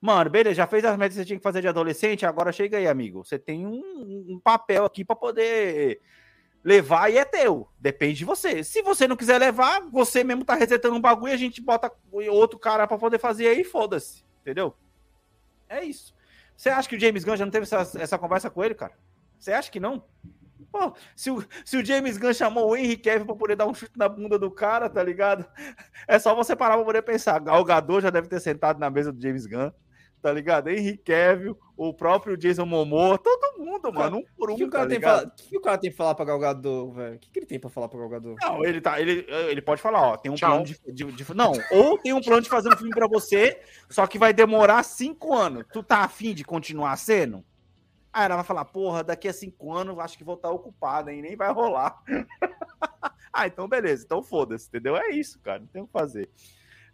Mano, 0.06 0.30
beleza, 0.30 0.54
já 0.54 0.68
fez 0.68 0.84
as 0.84 0.96
metas 0.96 1.16
que 1.16 1.22
você 1.22 1.26
tinha 1.26 1.36
que 1.36 1.42
fazer 1.42 1.60
de 1.60 1.66
adolescente, 1.66 2.24
agora 2.24 2.52
chega 2.52 2.78
aí, 2.78 2.86
amigo. 2.86 3.24
Você 3.24 3.40
tem 3.40 3.66
um, 3.66 3.82
um 4.28 4.38
papel 4.38 4.84
aqui 4.84 5.04
pra 5.04 5.16
poder 5.16 6.00
levar 6.62 7.10
e 7.10 7.18
é 7.18 7.24
teu. 7.24 7.68
Depende 7.76 8.18
de 8.18 8.24
você. 8.24 8.62
Se 8.62 8.82
você 8.82 9.08
não 9.08 9.16
quiser 9.16 9.36
levar, 9.36 9.80
você 9.90 10.22
mesmo 10.22 10.44
tá 10.44 10.54
resetando 10.54 10.94
um 10.94 11.00
bagulho, 11.00 11.32
a 11.32 11.36
gente 11.36 11.60
bota 11.60 11.90
outro 12.30 12.56
cara 12.56 12.86
pra 12.86 12.96
poder 12.96 13.18
fazer 13.18 13.48
aí, 13.48 13.64
foda-se. 13.64 14.24
Entendeu? 14.42 14.76
É 15.68 15.82
isso. 15.82 16.14
Você 16.56 16.68
acha 16.68 16.88
que 16.88 16.94
o 16.94 17.00
James 17.00 17.24
Gunn 17.24 17.36
já 17.36 17.44
não 17.44 17.50
teve 17.50 17.64
essa, 17.64 18.00
essa 18.00 18.16
conversa 18.16 18.48
com 18.48 18.62
ele, 18.62 18.76
cara? 18.76 18.92
Você 19.40 19.52
acha 19.52 19.72
que 19.72 19.80
não? 19.80 20.04
Pô, 20.70 20.94
se 21.16 21.32
o, 21.32 21.44
se 21.64 21.78
o 21.78 21.84
James 21.84 22.16
Gunn 22.16 22.32
chamou 22.32 22.70
o 22.70 22.76
Henry 22.76 22.96
Cavill 22.96 23.26
pra 23.26 23.34
poder 23.34 23.56
dar 23.56 23.66
um 23.66 23.74
chute 23.74 23.98
na 23.98 24.08
bunda 24.08 24.38
do 24.38 24.52
cara, 24.52 24.88
tá 24.88 25.02
ligado? 25.02 25.44
É 26.06 26.16
só 26.16 26.32
você 26.32 26.54
parar 26.54 26.76
pra 26.76 26.84
poder 26.84 27.02
pensar. 27.02 27.40
Gal 27.40 27.64
Gadot 27.64 28.02
já 28.02 28.10
deve 28.10 28.28
ter 28.28 28.38
sentado 28.38 28.78
na 28.78 28.88
mesa 28.88 29.12
do 29.12 29.20
James 29.20 29.46
Gunn, 29.46 29.72
tá 30.26 30.32
ligado? 30.32 30.68
Henry 30.68 30.96
Cavill, 30.98 31.56
o 31.76 31.94
próprio 31.94 32.36
Jason 32.36 32.66
Momoa, 32.66 33.16
todo 33.16 33.58
mundo, 33.58 33.92
mano, 33.92 34.16
um 34.18 34.24
por 34.36 34.50
O 34.50 34.54
um, 34.54 34.56
que, 34.56 34.64
o 34.64 34.66
tá 34.70 34.78
cara 34.78 34.88
tem 34.88 34.98
ligado? 34.98 35.20
pra, 35.20 35.30
que, 35.30 35.48
que 35.50 35.56
o 35.56 35.60
cara 35.60 35.78
tem 35.78 35.90
pra 35.90 35.96
falar 35.98 36.14
pra 36.16 36.24
Galgador, 36.24 36.90
velho? 36.92 37.14
O 37.14 37.18
que, 37.20 37.30
que 37.30 37.38
ele 37.38 37.46
tem 37.46 37.60
pra 37.60 37.70
falar 37.70 37.88
pra 37.88 38.00
Galgador? 38.00 38.34
Não, 38.42 38.64
ele, 38.64 38.80
tá, 38.80 39.00
ele, 39.00 39.24
ele 39.28 39.62
pode 39.62 39.80
falar, 39.80 40.02
ó, 40.02 40.16
tem 40.16 40.32
um 40.32 40.34
Tchau. 40.34 40.50
plano 40.50 40.64
de, 40.64 40.80
de- 40.92 41.12
de- 41.12 41.34
Não, 41.34 41.52
ou 41.70 41.96
tem 41.96 42.12
um 42.12 42.20
plano 42.20 42.42
de 42.42 42.48
fazer 42.48 42.68
um 42.74 42.76
filme 42.76 42.90
pra 42.92 43.06
você, 43.06 43.60
só 43.88 44.04
que 44.08 44.18
vai 44.18 44.32
demorar 44.32 44.82
cinco 44.82 45.32
anos. 45.32 45.64
Tu 45.72 45.80
tá 45.80 45.98
afim 45.98 46.34
de 46.34 46.42
continuar 46.42 46.96
sendo? 46.96 47.44
Aí 48.12 48.24
ela 48.24 48.34
vai 48.34 48.44
falar, 48.44 48.64
porra, 48.64 49.04
daqui 49.04 49.28
a 49.28 49.32
cinco 49.32 49.72
anos 49.72 49.96
acho 50.00 50.18
que 50.18 50.24
vou 50.24 50.34
estar 50.34 50.50
ocupada, 50.50 51.12
hein? 51.12 51.22
Nem 51.22 51.36
vai 51.36 51.52
rolar. 51.52 52.02
ah, 53.32 53.46
então 53.46 53.68
beleza, 53.68 54.02
então 54.04 54.24
foda-se, 54.24 54.66
entendeu? 54.66 54.96
É 54.96 55.10
isso, 55.10 55.38
cara, 55.38 55.60
não 55.60 55.66
tem 55.68 55.82
o 55.82 55.86
que 55.86 55.92
fazer. 55.92 56.28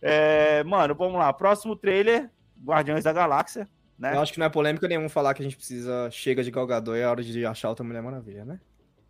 É, 0.02 0.64
mano, 0.64 0.94
vamos 0.96 1.16
lá. 1.18 1.32
Próximo 1.32 1.76
trailer, 1.76 2.28
Guardiões 2.64 3.04
da 3.04 3.12
Galáxia, 3.12 3.68
né? 3.98 4.14
Eu 4.14 4.20
acho 4.20 4.32
que 4.32 4.38
não 4.38 4.46
é 4.46 4.50
polêmica 4.50 4.86
nenhuma 4.88 5.08
falar 5.08 5.34
que 5.34 5.42
a 5.42 5.44
gente 5.44 5.56
precisa. 5.56 6.08
Chega 6.10 6.42
de 6.42 6.50
Galgador 6.50 6.96
e 6.96 7.00
é 7.00 7.06
hora 7.06 7.22
de 7.22 7.44
achar 7.46 7.68
outra 7.68 7.84
Mulher 7.84 8.02
Maravilha, 8.02 8.44
né? 8.44 8.60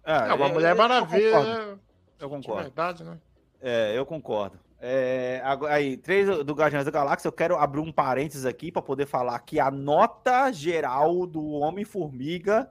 Ah, 0.05 0.29
É, 0.29 0.33
uma 0.35 0.47
eu- 0.47 0.53
Mulher 0.53 0.71
eu 0.73 0.77
concordo, 0.77 0.95
Maravilha 1.05 1.79
Eu 2.19 2.29
concordo. 2.29 2.63
verdade, 2.63 3.05
né? 3.05 3.19
É, 3.61 3.97
eu 3.97 4.05
concordo. 4.07 4.59
É, 4.85 5.41
aí, 5.69 5.97
três 5.97 6.27
do 6.45 6.53
Guardiões 6.55 6.85
da 6.85 6.91
Galáxia, 6.91 7.29
eu 7.29 7.33
quero 7.33 7.57
abrir 7.57 7.81
um 7.81 7.93
parênteses 7.93 8.45
aqui 8.45 8.73
para 8.73 8.83
poder 8.83 9.07
falar 9.07 9.39
que 9.39 9.61
a 9.61 9.71
nota 9.71 10.51
geral 10.51 11.25
do 11.25 11.51
Homem-Formiga 11.51 12.69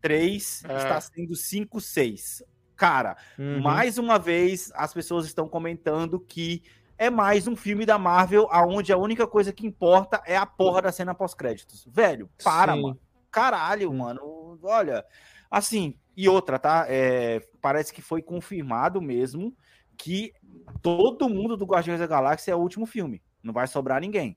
3 0.00 0.64
É. 0.68 0.76
está 0.76 1.00
sendo 1.00 1.36
5-6. 1.36 2.42
Cara, 2.74 3.16
Uhum. 3.38 3.60
mais 3.60 3.96
uma 3.98 4.18
vez 4.18 4.72
as 4.74 4.92
pessoas 4.92 5.24
estão 5.24 5.46
comentando 5.48 6.18
que 6.18 6.62
é 7.02 7.10
mais 7.10 7.48
um 7.48 7.56
filme 7.56 7.84
da 7.84 7.98
Marvel 7.98 8.46
aonde 8.50 8.92
a 8.92 8.96
única 8.96 9.26
coisa 9.26 9.52
que 9.52 9.66
importa 9.66 10.22
é 10.24 10.36
a 10.36 10.46
porra 10.46 10.82
da 10.82 10.92
cena 10.92 11.14
pós-créditos. 11.14 11.84
Velho, 11.90 12.30
para, 12.44 12.74
Sim. 12.74 12.82
mano. 12.82 13.00
Caralho, 13.30 13.92
mano. 13.92 14.58
Olha, 14.62 15.04
assim, 15.50 15.98
e 16.16 16.28
outra, 16.28 16.58
tá? 16.58 16.86
É, 16.88 17.40
parece 17.60 17.92
que 17.92 18.00
foi 18.00 18.22
confirmado 18.22 19.00
mesmo 19.02 19.56
que 19.96 20.32
todo 20.80 21.28
mundo 21.28 21.56
do 21.56 21.64
Guardiões 21.64 21.98
da 21.98 22.06
Galáxia 22.06 22.52
é 22.52 22.54
o 22.54 22.60
último 22.60 22.86
filme. 22.86 23.20
Não 23.42 23.52
vai 23.52 23.66
sobrar 23.66 24.00
ninguém. 24.00 24.36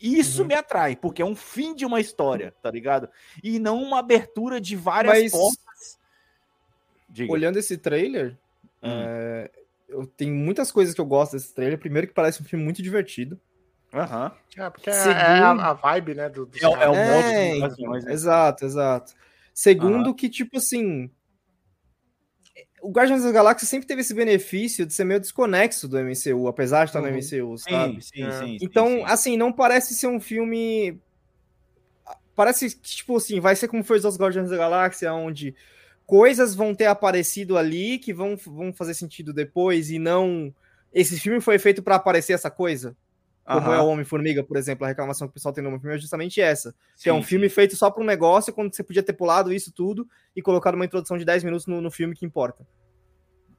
Isso 0.00 0.42
Uhum. 0.42 0.48
me 0.48 0.54
atrai, 0.54 0.94
porque 0.94 1.20
é 1.22 1.24
um 1.24 1.34
fim 1.36 1.74
de 1.74 1.84
uma 1.84 2.00
história, 2.00 2.54
tá 2.62 2.70
ligado? 2.70 3.08
E 3.42 3.58
não 3.58 3.82
uma 3.82 3.98
abertura 3.98 4.60
de 4.60 4.76
várias 4.76 5.14
Mas- 5.22 5.32
portas. 5.32 5.98
Diga. 7.08 7.32
Olhando 7.32 7.58
esse 7.58 7.76
trailer, 7.78 8.36
Hum. 8.82 8.88
é, 8.90 9.50
eu 9.88 10.06
tenho 10.06 10.34
muitas 10.34 10.70
coisas 10.72 10.94
que 10.94 11.00
eu 11.00 11.06
gosto 11.06 11.32
desse 11.32 11.54
trailer. 11.54 11.78
Primeiro 11.78 12.06
que 12.08 12.14
parece 12.14 12.42
um 12.42 12.44
filme 12.44 12.64
muito 12.64 12.82
divertido. 12.82 13.40
Aham. 13.92 14.32
É, 14.56 14.70
porque 14.70 14.90
é- 14.90 14.92
Segundo- 14.92 15.20
é 15.20 15.40
a, 15.42 15.50
a 15.70 15.72
vibe, 15.74 16.14
né? 16.14 16.28
Do, 16.28 16.46
dos 16.46 16.60
É 16.62 16.68
o- 16.68 16.76
é 16.76 16.88
o 16.88 16.94
É, 16.94 17.58
modo 17.58 17.74
de 17.76 18.04
né? 18.04 18.12
Exato, 18.12 18.64
exato. 18.64 19.14
Segundo 19.52 20.14
que, 20.14 20.28
tipo 20.28 20.56
assim... 20.58 21.10
O 22.82 22.90
Guardiões 22.90 23.22
da 23.24 23.32
Galáxia 23.32 23.66
sempre 23.66 23.86
teve 23.86 24.02
esse 24.02 24.12
benefício 24.12 24.84
de 24.84 24.92
ser 24.92 25.04
meio 25.04 25.18
desconexo 25.18 25.88
do 25.88 25.96
MCU, 25.98 26.46
apesar 26.46 26.84
de 26.84 26.90
estar 26.90 27.00
no 27.00 27.08
Uhum. 27.08 27.14
MCU, 27.14 27.56
Sim, 27.58 27.70
sabe? 27.70 28.02
sim, 28.02 28.22
É. 28.22 28.30
sim, 28.30 28.46
sim, 28.46 28.58
Então, 28.60 28.86
sim. 28.88 29.04
assim, 29.06 29.36
não 29.36 29.52
parece 29.52 29.94
ser 29.94 30.06
um 30.06 30.20
filme. 30.20 31.00
Parece 32.34 32.74
que, 32.76 32.82
tipo 32.82 33.16
assim, 33.16 33.40
vai 33.40 33.56
ser 33.56 33.68
como 33.68 33.82
foi 33.82 33.98
os 33.98 34.18
Guardiões 34.18 34.50
da 34.50 34.56
Galáxia, 34.56 35.12
onde 35.14 35.54
coisas 36.06 36.54
vão 36.54 36.74
ter 36.74 36.86
aparecido 36.86 37.56
ali 37.56 37.98
que 37.98 38.12
vão, 38.12 38.36
vão 38.36 38.72
fazer 38.72 38.94
sentido 38.94 39.32
depois 39.32 39.90
e 39.90 39.98
não. 39.98 40.54
Esse 40.92 41.18
filme 41.18 41.40
foi 41.40 41.58
feito 41.58 41.82
para 41.82 41.96
aparecer 41.96 42.32
essa 42.32 42.50
coisa. 42.50 42.96
Como 43.44 43.58
Aham. 43.58 43.74
é 43.74 43.80
o 43.80 43.88
Homem-Formiga, 43.88 44.42
por 44.42 44.56
exemplo, 44.56 44.86
a 44.86 44.88
reclamação 44.88 45.28
que 45.28 45.32
o 45.32 45.34
pessoal 45.34 45.52
tem 45.52 45.62
no 45.62 45.68
Homem-Formiga 45.68 45.98
é 45.98 46.00
justamente 46.00 46.40
essa. 46.40 46.74
Que 46.98 47.10
é 47.10 47.12
um 47.12 47.20
Sim, 47.20 47.28
filme 47.28 47.48
feito 47.50 47.76
só 47.76 47.90
para 47.90 48.02
um 48.02 48.06
negócio, 48.06 48.54
quando 48.54 48.74
você 48.74 48.82
podia 48.82 49.02
ter 49.02 49.12
pulado 49.12 49.52
isso 49.52 49.70
tudo 49.70 50.08
e 50.34 50.40
colocado 50.40 50.76
uma 50.76 50.84
introdução 50.86 51.18
de 51.18 51.26
10 51.26 51.44
minutos 51.44 51.66
no, 51.66 51.80
no 51.80 51.90
filme 51.90 52.14
que 52.14 52.24
importa. 52.24 52.66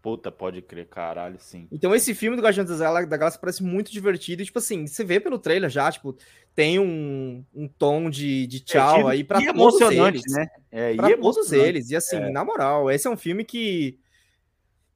Puta, 0.05 0.31
pode 0.31 0.61
crer, 0.61 0.85
caralho, 0.85 1.37
sim. 1.39 1.67
Então 1.71 1.95
esse 1.95 2.13
filme 2.13 2.37
do 2.37 2.43
Guardiões 2.43 2.69
da 2.69 2.77
Gal- 2.77 3.07
da 3.07 3.17
Galáxia 3.17 3.41
parece 3.41 3.63
muito 3.63 3.91
divertido. 3.91 4.43
E, 4.43 4.45
tipo 4.45 4.59
assim, 4.59 4.85
você 4.85 5.03
vê 5.03 5.19
pelo 5.19 5.39
trailer 5.39 5.67
já, 5.67 5.91
tipo, 5.91 6.15
tem 6.53 6.77
um, 6.77 7.43
um 7.51 7.67
tom 7.67 8.07
de, 8.07 8.45
de 8.45 8.59
tchau 8.59 9.09
É, 9.09 9.13
aí 9.13 9.23
pra 9.23 9.41
e 9.41 9.47
todos 9.47 9.81
emocionante, 9.81 10.19
eles. 10.19 10.31
né? 10.31 10.47
É, 10.71 10.93
e 10.93 10.95
Pra 10.95 11.09
todos 11.09 11.37
emocionante. 11.37 11.67
eles. 11.69 11.89
E 11.89 11.95
assim, 11.95 12.17
É. 12.17 12.29
na 12.29 12.45
moral, 12.45 12.91
esse 12.91 13.07
é 13.07 13.09
um 13.09 13.17
filme 13.17 13.43
que 13.43 13.97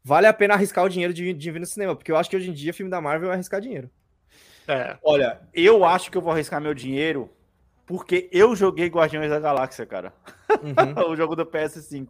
vale 0.03 0.27
a 0.27 0.33
pena 0.33 0.53
arriscar 0.53 0.85
o 0.85 0.89
dinheiro 0.89 1.11
de, 1.11 1.33
de 1.33 1.51
vir 1.51 1.59
no 1.59 1.65
cinema. 1.65 1.95
Porque 1.95 2.11
eu 2.11 2.15
acho 2.15 2.29
que 2.29 2.37
hoje 2.37 2.51
em 2.51 2.53
dia, 2.53 2.71
filme 2.71 2.91
da 2.91 3.01
Marvel 3.01 3.31
é 3.31 3.33
arriscar 3.33 3.59
dinheiro. 3.59 3.89
É. 4.67 4.95
Olha, 5.03 5.41
eu 5.55 5.83
acho 5.83 6.11
que 6.11 6.17
eu 6.17 6.21
vou 6.21 6.31
arriscar 6.31 6.61
meu 6.61 6.75
dinheiro 6.75 7.31
porque 7.89 8.29
eu 8.31 8.55
joguei 8.55 8.85
Guardiões 8.87 9.31
da 9.31 9.39
Galáxia, 9.39 9.83
cara. 9.83 10.13
Uhum. 10.61 11.09
o 11.11 11.15
jogo 11.15 11.35
do 11.35 11.43
PS5. 11.43 12.07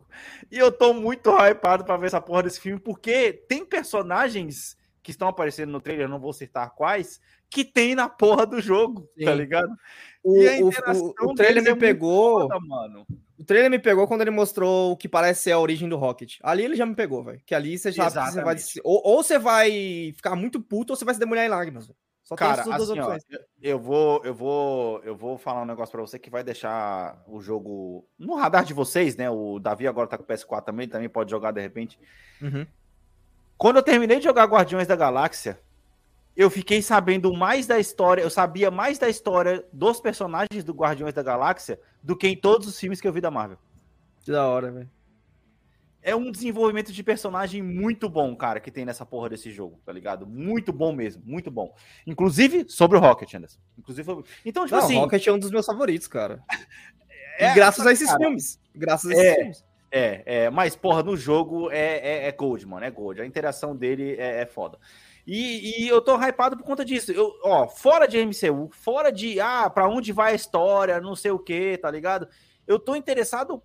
E 0.52 0.58
eu 0.60 0.74
tô 0.74 0.94
muito 0.94 1.30
hypado 1.32 1.86
pra 1.86 1.96
ver 1.96 2.08
essa 2.08 2.20
porra 2.20 2.44
desse 2.44 2.60
filme, 2.60 2.78
porque 2.82 3.32
tem 3.48 3.64
personagens 3.66 4.76
que 5.02 5.12
estão 5.12 5.30
aparecendo 5.30 5.72
no 5.72 5.80
trailer, 5.80 6.10
não 6.10 6.20
vou 6.20 6.34
citar 6.34 6.72
quais, 6.76 7.22
que 7.50 7.64
tem 7.64 7.96
na 7.96 8.10
porra 8.10 8.46
do 8.46 8.60
jogo, 8.60 9.04
tá 9.24 9.32
Sim. 9.32 9.38
ligado? 9.38 9.74
O, 10.22 10.38
E 10.42 10.50
a 10.50 10.52
o- 10.66 10.68
interação 10.68 11.14
o- 11.22 11.32
o 11.32 11.34
trailer 11.34 11.64
deles 11.64 11.78
me 11.80 11.86
é 11.86 11.90
pegou. 11.94 12.42
Foda. 12.50 13.06
O 13.40 13.44
trailer 13.46 13.72
me 13.72 13.80
pegou 13.80 14.06
quando 14.06 14.20
ele 14.20 14.32
mostrou 14.32 14.92
o 14.92 14.98
que 14.98 15.08
parece 15.08 15.44
ser 15.44 15.54
a 15.54 15.60
origem 15.60 15.88
do 15.88 15.96
Rocket. 15.96 16.40
Ali 16.44 16.66
ele 16.66 16.76
já 16.76 16.86
me 16.86 16.94
pegou, 16.94 17.24
velho. 17.24 17.42
Que 17.46 17.56
ali 17.56 17.78
você 17.78 17.90
já 17.90 18.10
você 18.10 18.42
vai. 18.44 18.58
Ou, 18.84 19.02
ou 19.02 19.24
você 19.24 19.40
vai 19.40 20.12
ficar 20.14 20.36
muito 20.36 20.60
puto 20.60 20.92
ou 20.92 20.98
você 20.98 21.06
vai 21.06 21.14
se 21.14 21.20
demolhar 21.22 21.46
em 21.46 21.50
lágrimas. 21.50 21.88
velho. 21.88 21.98
Só 22.30 22.36
tem 22.36 22.48
Cara, 22.48 22.62
essas 22.62 22.76
duas 22.76 22.92
assim, 22.92 23.00
ó, 23.00 23.04
opções. 23.06 23.24
eu 23.60 23.80
vou, 23.80 24.24
eu 24.24 24.36
vou, 24.36 25.02
eu 25.04 25.16
vou 25.16 25.36
falar 25.36 25.64
um 25.64 25.66
negócio 25.66 25.92
pra 25.92 26.02
você 26.02 26.20
que 26.20 26.30
vai 26.30 26.44
deixar 26.44 27.20
o 27.28 27.42
jogo 27.42 28.06
no 28.20 28.36
radar 28.36 28.64
de 28.64 28.72
vocês, 28.72 29.16
né? 29.16 29.28
O 29.32 29.58
Davi 29.58 29.88
agora 29.88 30.08
tá 30.08 30.16
com 30.16 30.24
o 30.24 30.28
PS4 30.28 30.64
também, 30.64 30.88
também 30.88 31.10
pode 31.10 31.32
jogar 31.32 31.50
de 31.50 31.60
repente. 31.60 31.98
Uhum. 32.40 32.68
Quando 33.58 33.78
eu 33.78 33.82
terminei 33.82 34.20
de 34.20 34.26
jogar 34.26 34.46
Guardiões 34.46 34.86
da 34.86 34.96
Galáxia, 34.96 35.60
eu 36.38 36.52
fiquei 36.52 36.84
sabendo 36.84 37.34
mais 37.34 37.66
da 37.66 37.80
história, 37.80 38.22
eu 38.22 38.30
sabia 38.30 38.70
mais 38.70 39.00
da 39.00 39.10
história 39.10 39.66
dos 39.74 40.00
personagens 40.00 40.64
do 40.64 40.72
Guardiões 40.72 41.16
da 41.16 41.24
Galáxia 41.24 41.82
do 42.04 42.16
que 42.16 42.28
em 42.28 42.38
todos 42.38 42.68
os 42.68 42.80
filmes 42.80 43.02
que 43.02 43.08
eu 43.08 43.14
vi 43.14 43.22
da 43.22 43.32
Marvel. 43.32 43.58
Que 44.22 44.32
da 44.32 44.46
hora, 44.46 44.72
velho. 44.72 44.90
É 46.02 46.16
um 46.16 46.32
desenvolvimento 46.32 46.94
de 46.94 47.04
personagem 47.04 47.62
muito 47.62 48.08
bom, 48.08 48.34
cara, 48.36 48.60
que 48.60 48.72
tem 48.72 48.86
nessa 48.86 49.06
porra 49.06 49.30
desse 49.30 49.52
jogo, 49.52 49.82
tá 49.86 49.92
ligado? 49.92 50.26
Muito 50.26 50.72
bom 50.72 50.94
mesmo, 50.94 51.22
muito 51.26 51.52
bom. 51.52 51.76
Inclusive 52.08 52.66
sobre 52.70 52.98
o 52.98 53.02
Rocket, 53.02 53.34
Anderson. 53.34 53.60
Inclusive 53.78 54.06
sobre... 54.06 54.24
Então, 54.46 54.64
tipo 54.66 54.78
Não, 54.78 54.84
assim, 54.84 54.96
Rocket 54.96 55.28
é 55.28 55.32
um 55.32 55.40
dos 55.40 55.52
meus 55.52 55.66
favoritos, 55.66 56.08
cara. 56.08 56.42
é- 57.38 57.52
e 57.52 57.54
graças 57.56 57.86
a 57.86 57.92
esses 57.92 58.08
cara, 58.08 58.20
filmes. 58.20 58.60
Graças 58.74 59.12
a 59.12 59.14
esses 59.14 59.26
É. 59.26 59.36
filmes. 59.36 59.70
É, 59.92 60.22
é, 60.26 60.50
mas, 60.52 60.76
porra, 60.76 61.02
no 61.02 61.18
jogo 61.18 61.72
é, 61.72 61.98
é, 61.98 62.28
é 62.28 62.32
gold, 62.32 62.66
mano, 62.66 62.86
é 62.86 62.92
gold. 62.92 63.20
A 63.22 63.26
interação 63.26 63.76
dele 63.76 64.16
é, 64.20 64.42
é 64.42 64.46
foda. 64.46 64.78
E, 65.26 65.84
e 65.84 65.88
eu 65.88 66.00
tô 66.02 66.16
hypado 66.16 66.56
por 66.56 66.64
conta 66.64 66.86
disso. 66.86 67.12
Eu, 67.12 67.34
ó, 67.44 67.68
fora 67.68 68.08
de 68.08 68.18
MCU, 68.24 68.70
fora 68.72 69.12
de, 69.12 69.40
ah, 69.40 69.70
pra 69.70 69.90
onde 69.90 70.12
vai 70.12 70.32
a 70.32 70.36
história, 70.36 71.02
não 71.02 71.16
sei 71.16 71.32
o 71.32 71.40
que, 71.40 71.78
tá 71.78 71.90
ligado? 71.90 72.28
Eu 72.68 72.80
tô 72.80 72.96
interessado 72.96 73.62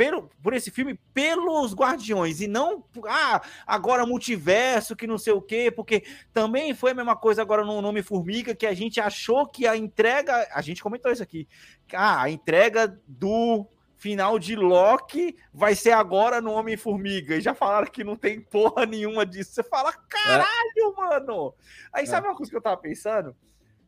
pelo, 0.00 0.30
por 0.42 0.54
esse 0.54 0.70
filme 0.70 0.98
pelos 1.12 1.74
Guardiões 1.74 2.40
e 2.40 2.48
não, 2.48 2.82
ah, 3.06 3.42
agora 3.66 4.06
multiverso, 4.06 4.96
que 4.96 5.06
não 5.06 5.18
sei 5.18 5.34
o 5.34 5.42
que, 5.42 5.70
porque 5.70 6.04
também 6.32 6.72
foi 6.72 6.92
a 6.92 6.94
mesma 6.94 7.14
coisa 7.14 7.42
agora 7.42 7.66
no 7.66 7.82
Nome 7.82 8.02
Formiga, 8.02 8.54
que 8.54 8.66
a 8.66 8.72
gente 8.72 8.98
achou 8.98 9.46
que 9.46 9.66
a 9.66 9.76
entrega, 9.76 10.48
a 10.54 10.62
gente 10.62 10.82
comentou 10.82 11.12
isso 11.12 11.22
aqui, 11.22 11.46
ah, 11.92 12.22
a 12.22 12.30
entrega 12.30 12.98
do 13.06 13.66
final 13.98 14.38
de 14.38 14.56
Loki 14.56 15.36
vai 15.52 15.74
ser 15.74 15.90
agora 15.90 16.40
no 16.40 16.52
Homem-Formiga. 16.52 17.36
E 17.36 17.42
já 17.42 17.52
falaram 17.52 17.86
que 17.86 18.02
não 18.02 18.16
tem 18.16 18.40
porra 18.40 18.86
nenhuma 18.86 19.26
disso. 19.26 19.52
Você 19.52 19.62
fala, 19.62 19.92
caralho, 19.92 20.94
mano! 20.96 21.54
Aí 21.92 22.06
sabe 22.06 22.26
uma 22.26 22.34
coisa 22.34 22.50
que 22.50 22.56
eu 22.56 22.62
tava 22.62 22.78
pensando? 22.78 23.36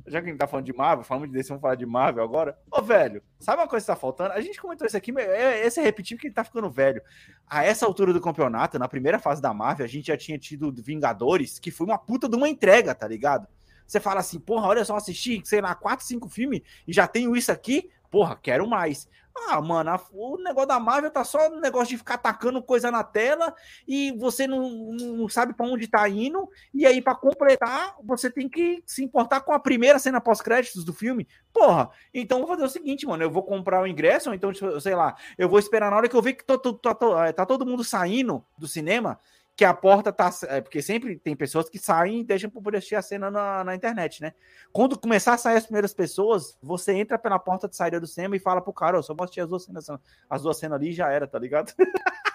Já 0.07 0.21
que 0.21 0.27
a 0.27 0.31
gente 0.31 0.39
tá 0.39 0.47
falando 0.47 0.67
de 0.67 0.73
Marvel, 0.73 1.05
falando 1.05 1.31
desse, 1.31 1.49
vamos 1.49 1.63
falar 1.63 1.75
de 1.75 1.87
Marvel 1.87 2.25
agora. 2.25 2.59
Ô, 2.71 2.83
velho, 2.83 3.23
sabe 3.39 3.63
uma 3.63 3.69
coisa 3.69 3.85
que 3.85 3.93
tá 3.93 3.97
faltando? 3.97 4.33
A 4.33 4.41
gente 4.41 4.61
comentou 4.61 4.87
isso 4.87 4.97
aqui, 4.97 5.13
mas 5.13 5.27
é- 5.27 5.65
esse 5.65 5.81
é 5.81 5.83
repetido 5.83 6.21
que 6.21 6.27
ele 6.27 6.35
tá 6.35 6.43
ficando 6.45 6.71
velho. 6.71 7.01
A 7.47 7.65
essa 7.65 7.87
altura 7.87 8.13
do 8.13 8.21
campeonato, 8.21 8.79
na 8.79 8.89
primeira 8.89 9.19
fase 9.19 9.41
da 9.41 9.55
Marvel, 9.55 9.85
a 9.85 9.89
gente 9.89 10.07
já 10.07 10.17
tinha 10.17 10.39
tido 10.39 10.73
Vingadores, 10.83 11.59
que 11.59 11.71
foi 11.71 11.87
uma 11.87 11.99
puta 11.99 12.29
de 12.29 12.37
uma 12.37 12.49
entrega, 12.49 12.95
tá 12.95 13.07
ligado? 13.07 13.47
Você 13.87 14.01
fala 14.01 14.21
assim, 14.21 14.41
porra, 14.41 14.67
olha 14.69 14.85
só, 14.85 14.97
assisti, 14.97 15.43
sei 15.45 15.61
lá, 15.61 15.75
4, 15.75 16.05
5 16.05 16.29
filmes 16.29 16.63
e 16.87 16.93
já 16.93 17.07
tenho 17.07 17.37
isso 17.37 17.53
aqui, 17.53 17.91
porra, 18.11 18.39
quero 18.41 18.67
mais. 18.67 19.09
Ah, 19.35 19.61
mano, 19.62 19.91
a- 19.91 20.01
o 20.12 20.37
negócio 20.39 20.68
da 20.68 20.78
Marvel 20.78 21.11
tá 21.11 21.24
só 21.24 21.49
no 21.51 21.59
negócio 21.61 21.89
de 21.89 21.97
ficar 21.99 22.18
tacando 22.18 22.62
coisa 22.62 22.91
na 22.91 23.03
tela 23.03 23.55
e 23.89 24.12
você 24.18 24.47
não, 24.47 24.68
não 24.93 25.28
sabe 25.28 25.55
pra 25.55 25.66
onde 25.66 25.89
tá 25.89 26.07
indo. 26.09 26.49
E 26.72 26.85
aí, 26.87 27.01
pra 27.01 27.14
completar, 27.14 27.97
você 28.05 28.30
tem 28.30 28.49
que 28.49 28.83
se 28.87 29.03
importar 29.03 29.41
com 29.41 29.53
a 29.53 29.59
primeira 29.59 29.99
cena 29.99 30.20
pós-créditos 30.20 30.85
do 30.85 30.93
filme. 30.93 31.26
Porra, 31.53 31.91
então 32.12 32.41
vou 32.41 32.49
fazer 32.49 32.64
o 32.64 32.68
seguinte, 32.68 33.07
mano. 33.07 33.22
Eu 33.22 33.30
vou 33.30 33.43
comprar 33.43 33.83
o 33.83 33.87
ingresso, 33.87 34.28
ou 34.28 34.35
então, 34.35 34.53
tipo, 34.53 34.78
sei 34.80 34.95
lá, 34.95 35.16
eu 35.39 35.49
vou 35.49 35.59
esperar 35.59 35.91
na 35.91 35.97
hora 35.97 36.09
que 36.09 36.16
eu 36.16 36.22
ver 36.22 36.35
que 36.35 36.45
tô- 36.45 36.59
tô- 36.59 36.74
tô- 36.74 37.18
eh, 37.22 37.33
tá 37.33 37.47
todo 37.47 37.66
mundo 37.66 37.83
saindo 37.83 38.45
do 38.59 38.68
cinema. 38.68 39.18
Que 39.55 39.65
a 39.65 39.75
porta 39.75 40.13
tá. 40.13 40.31
é, 40.49 40.61
porque 40.61 40.81
sempre 40.81 41.19
tem 41.19 41.37
pessoas 41.37 41.69
que 41.69 41.79
saem 41.79 42.21
e 42.21 42.25
deixam 42.25 42.49
poder 42.49 42.79
assistir 42.79 42.95
a 42.95 43.03
cena 43.03 43.31
na, 43.31 43.63
na 43.63 43.75
internet, 43.75 44.23
né? 44.23 44.33
Quando 44.73 44.99
começar 44.99 45.35
a 45.35 45.39
sair 45.39 45.57
as 45.57 45.65
primeiras 45.65 45.93
pessoas, 45.93 46.57
você 46.63 46.93
entra 46.95 47.19
pela 47.19 47.39
porta 47.39 47.69
de 47.69 47.77
saída 47.77 48.01
do 48.01 48.07
cinema 48.07 48.35
e 48.35 48.41
fala 48.41 48.63
pro 48.63 48.73
cara, 48.73 48.99
ó, 48.99 49.03
só 49.03 49.15
vou 49.15 49.25
assistir 49.25 49.43
as 49.43 49.49
duas 49.49 49.65
cenas, 49.65 49.87
as 50.29 50.43
duas 50.43 50.57
cenas 50.59 50.77
ali 50.77 50.89
e 50.89 50.93
já 50.93 51.11
era, 51.11 51.27
tá 51.27 51.39
ligado? 51.39 51.73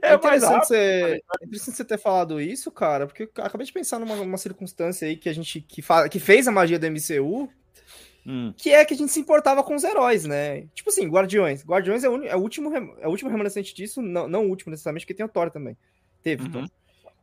É, 0.00 0.16
mais 0.16 0.42
interessante, 0.42 0.66
você, 0.68 0.76
é 0.76 1.44
interessante 1.44 1.76
você 1.76 1.84
ter 1.84 1.98
falado 1.98 2.40
isso, 2.40 2.70
cara, 2.70 3.06
porque 3.06 3.24
eu 3.24 3.44
acabei 3.44 3.66
de 3.66 3.72
pensar 3.72 3.98
numa 3.98 4.14
uma 4.14 4.38
circunstância 4.38 5.08
aí 5.08 5.16
que 5.16 5.28
a 5.28 5.32
gente 5.32 5.60
que, 5.60 5.82
fa, 5.82 6.08
que 6.08 6.20
fez 6.20 6.46
a 6.46 6.52
magia 6.52 6.78
do 6.78 6.86
MCU, 6.86 7.48
Hum, 8.24 8.52
que 8.56 8.70
é 8.70 8.84
que 8.84 8.94
a 8.94 8.96
gente 8.96 9.10
se 9.10 9.18
importava 9.18 9.64
com 9.64 9.74
os 9.74 9.82
heróis, 9.82 10.24
né? 10.24 10.66
Tipo 10.74 10.90
assim, 10.90 11.08
Guardiões. 11.08 11.64
Guardiões 11.64 12.04
é 12.04 12.08
o, 12.08 12.22
é 12.24 12.36
o 12.36 12.40
último 12.40 12.72
é 13.00 13.06
o 13.06 13.10
último 13.10 13.28
remanescente 13.30 13.74
disso, 13.74 14.00
não, 14.00 14.28
não 14.28 14.46
o 14.46 14.48
último 14.48 14.70
necessariamente, 14.70 15.04
porque 15.04 15.14
tem 15.14 15.26
o 15.26 15.28
Thor 15.28 15.50
também. 15.50 15.76
Teve, 16.22 16.44
Uhum. 16.44 16.50
Thor. 16.52 16.68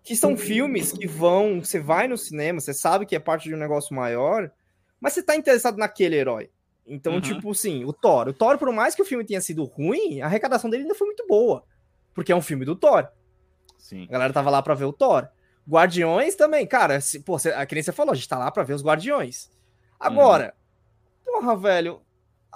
Que 0.03 0.15
são 0.15 0.35
filmes 0.37 0.91
que 0.91 1.07
vão, 1.07 1.61
você 1.63 1.79
vai 1.79 2.07
no 2.07 2.17
cinema, 2.17 2.59
você 2.59 2.73
sabe 2.73 3.05
que 3.05 3.15
é 3.15 3.19
parte 3.19 3.47
de 3.47 3.55
um 3.55 3.57
negócio 3.57 3.95
maior, 3.95 4.51
mas 4.99 5.13
você 5.13 5.23
tá 5.23 5.35
interessado 5.35 5.77
naquele 5.77 6.15
herói. 6.17 6.49
Então, 6.85 7.13
Uhum. 7.13 7.21
tipo 7.21 7.51
assim, 7.51 7.85
o 7.85 7.93
Thor. 7.93 8.27
O 8.29 8.33
Thor, 8.33 8.57
por 8.57 8.71
mais 8.73 8.95
que 8.95 9.01
o 9.01 9.05
filme 9.05 9.23
tenha 9.23 9.39
sido 9.39 9.63
ruim, 9.63 10.19
a 10.21 10.25
arrecadação 10.25 10.69
dele 10.69 10.83
ainda 10.83 10.95
foi 10.95 11.07
muito 11.07 11.25
boa. 11.27 11.63
Porque 12.13 12.31
é 12.31 12.35
um 12.35 12.41
filme 12.41 12.65
do 12.65 12.75
Thor. 12.75 13.07
sim. 13.77 14.03
A 14.09 14.11
galera 14.11 14.33
tava 14.33 14.49
lá 14.49 14.61
pra 14.61 14.73
ver 14.73 14.85
o 14.85 14.93
Thor. 14.93 15.29
Guardiões 15.67 16.35
também, 16.35 16.65
cara, 16.65 16.99
se, 16.99 17.19
pô, 17.21 17.37
cê, 17.39 17.51
a 17.53 17.65
você 17.65 17.91
falou, 17.91 18.11
a 18.11 18.15
gente 18.15 18.27
tá 18.27 18.37
lá 18.37 18.49
pra 18.51 18.63
ver 18.63 18.73
os 18.73 18.83
Guardiões. 18.83 19.49
Agora, 19.99 20.53
porra, 21.31 21.55
velho, 21.57 22.01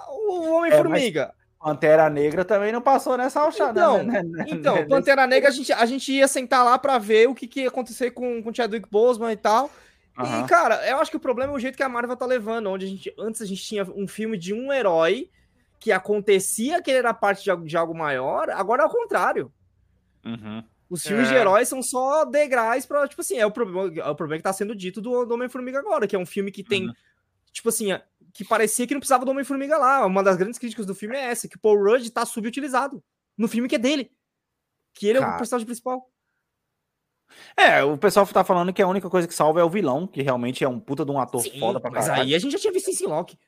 o 0.08 0.50
Homem-Formiga. 0.56 1.34
Pantera 1.58 2.10
Negra 2.10 2.44
também 2.44 2.70
não 2.72 2.82
passou 2.82 3.16
nessa 3.16 3.40
alçada. 3.40 3.70
Então, 3.80 4.02
né, 4.02 4.22
né, 4.22 4.44
então 4.48 4.74
né, 4.76 4.84
Pantera 4.84 5.26
Negra, 5.26 5.48
a 5.48 5.52
gente, 5.52 5.72
a 5.72 5.86
gente 5.86 6.12
ia 6.12 6.28
sentar 6.28 6.62
lá 6.62 6.78
pra 6.78 6.98
ver 6.98 7.26
o 7.28 7.34
que, 7.34 7.46
que 7.46 7.62
ia 7.62 7.68
acontecer 7.68 8.10
com, 8.10 8.42
com 8.42 8.50
o 8.50 8.54
Chadwick 8.54 8.86
Boseman 8.90 9.32
e 9.32 9.36
tal. 9.36 9.70
Aham. 10.18 10.44
E, 10.44 10.46
cara, 10.46 10.86
eu 10.86 10.98
acho 10.98 11.10
que 11.10 11.16
o 11.16 11.20
problema 11.20 11.52
é 11.54 11.56
o 11.56 11.58
jeito 11.58 11.74
que 11.76 11.82
a 11.82 11.88
Marvel 11.88 12.16
tá 12.16 12.26
levando, 12.26 12.68
onde 12.68 12.84
a 12.84 12.88
gente, 12.88 13.14
antes 13.18 13.40
a 13.40 13.46
gente 13.46 13.62
tinha 13.62 13.82
um 13.96 14.06
filme 14.06 14.36
de 14.36 14.52
um 14.52 14.70
herói 14.70 15.30
que 15.80 15.90
acontecia 15.90 16.82
que 16.82 16.90
ele 16.90 16.98
era 16.98 17.14
parte 17.14 17.42
de, 17.44 17.50
algo- 17.50 17.64
de 17.66 17.76
algo 17.76 17.94
maior, 17.96 18.50
agora 18.50 18.82
é 18.82 18.86
o 18.86 18.90
contrário. 18.90 19.50
Uhum. 20.24 20.62
Os 20.90 21.02
filmes 21.02 21.28
É. 21.28 21.30
de 21.32 21.36
heróis 21.36 21.66
são 21.68 21.82
só 21.82 22.24
degraus 22.26 22.84
pra, 22.86 23.08
tipo 23.08 23.22
assim, 23.22 23.38
é 23.38 23.46
o 23.46 23.50
problema, 23.50 23.90
é 24.02 24.08
o 24.08 24.14
problema 24.14 24.38
que 24.38 24.44
tá 24.44 24.52
sendo 24.52 24.74
dito 24.74 25.00
do, 25.00 25.24
do 25.24 25.34
Homem-Formiga 25.34 25.78
agora, 25.78 26.06
que 26.06 26.14
é 26.14 26.18
um 26.18 26.26
filme 26.26 26.52
que 26.52 26.62
tem, 26.62 26.86
Uhum. 26.88 26.92
tipo 27.52 27.68
assim, 27.70 27.90
é- 27.92 28.02
que 28.34 28.44
parecia 28.44 28.86
que 28.86 28.92
não 28.92 29.00
precisava 29.00 29.24
do 29.24 29.30
Homem-Formiga 29.30 29.78
lá. 29.78 30.04
Uma 30.04 30.22
das 30.22 30.36
grandes 30.36 30.58
críticas 30.58 30.84
do 30.84 30.94
filme 30.94 31.16
é 31.16 31.30
essa, 31.30 31.48
que 31.48 31.56
o 31.56 31.60
Paul 31.60 31.82
Rudd 31.82 32.10
tá 32.10 32.26
subutilizado 32.26 33.02
no 33.38 33.48
filme 33.48 33.68
que 33.68 33.76
é 33.76 33.78
dele. 33.78 34.10
Que 34.92 35.06
ele 35.06 35.18
é 35.18 35.20
Cara. 35.22 35.34
o 35.34 35.38
personagem 35.38 35.64
principal. 35.64 36.10
É, 37.56 37.82
o 37.82 37.96
pessoal 37.96 38.26
tá 38.26 38.44
falando 38.44 38.72
que 38.72 38.82
a 38.82 38.86
única 38.86 39.08
coisa 39.08 39.26
que 39.26 39.34
salva 39.34 39.60
é 39.60 39.64
o 39.64 39.70
vilão, 39.70 40.06
que 40.06 40.20
realmente 40.22 40.62
é 40.62 40.68
um 40.68 40.78
puta 40.78 41.04
de 41.04 41.10
um 41.10 41.18
ator 41.18 41.40
Sim, 41.42 41.58
foda 41.58 41.80
pra 41.80 41.90
mas 41.90 42.06
caralho. 42.06 42.22
aí 42.24 42.34
a 42.34 42.38
gente 42.38 42.52
já 42.52 42.58
tinha 42.58 42.72
visto 42.72 42.90
em 42.90 43.06
Loki. 43.06 43.38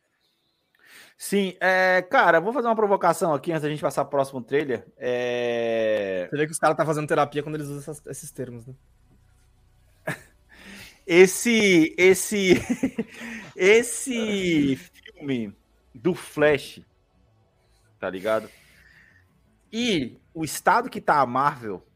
Sim, 1.19 1.57
é, 1.61 2.03
cara, 2.03 2.41
vou 2.41 2.53
fazer 2.53 2.69
uma 2.69 2.77
provocação 2.77 3.33
aqui 3.33 3.51
antes 3.51 3.63
da 3.63 3.69
gente 3.69 3.81
passar 3.81 4.05
pro 4.05 4.13
próximo 4.13 4.43
trailer. 4.43 4.87
É, 4.97 6.27
Você 6.31 6.37
vê 6.37 6.47
que 6.47 6.53
os 6.53 6.59
caras 6.59 6.77
tá 6.77 6.85
fazendo 6.85 7.07
terapia 7.07 7.43
quando 7.43 7.55
eles 7.57 7.69
usam 7.69 7.79
essas- 7.81 8.07
esses 8.07 8.31
termos, 8.33 8.67
né? 8.67 8.75
esse, 11.07 11.95
esse, 11.97 12.55
esse 13.57 14.77
filme 14.77 15.53
do 15.95 16.15
Flash, 16.15 16.81
tá 17.99 18.09
ligado? 18.11 18.49
E 19.73 20.19
o 20.33 20.45
estado 20.45 20.89
que 20.91 21.01
tá 21.01 21.21
a 21.21 21.27
Marvel, 21.27 21.87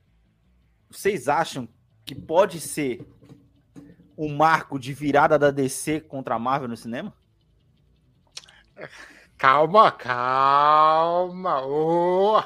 vocês 0.91 1.29
acham 1.29 1.69
que 2.05 2.15
pode 2.15 2.61
ser 2.61 3.07
um 4.17 4.35
marco 4.35 4.79
de 4.79 4.93
virada 4.93 5.39
da 5.39 5.51
DC 5.51 6.01
contra 6.01 6.35
a 6.35 6.39
Marvel 6.39 6.69
no 6.69 6.77
cinema? 6.77 7.15
Calma, 9.37 9.91
calma. 9.93 11.63
ô. 11.65 12.43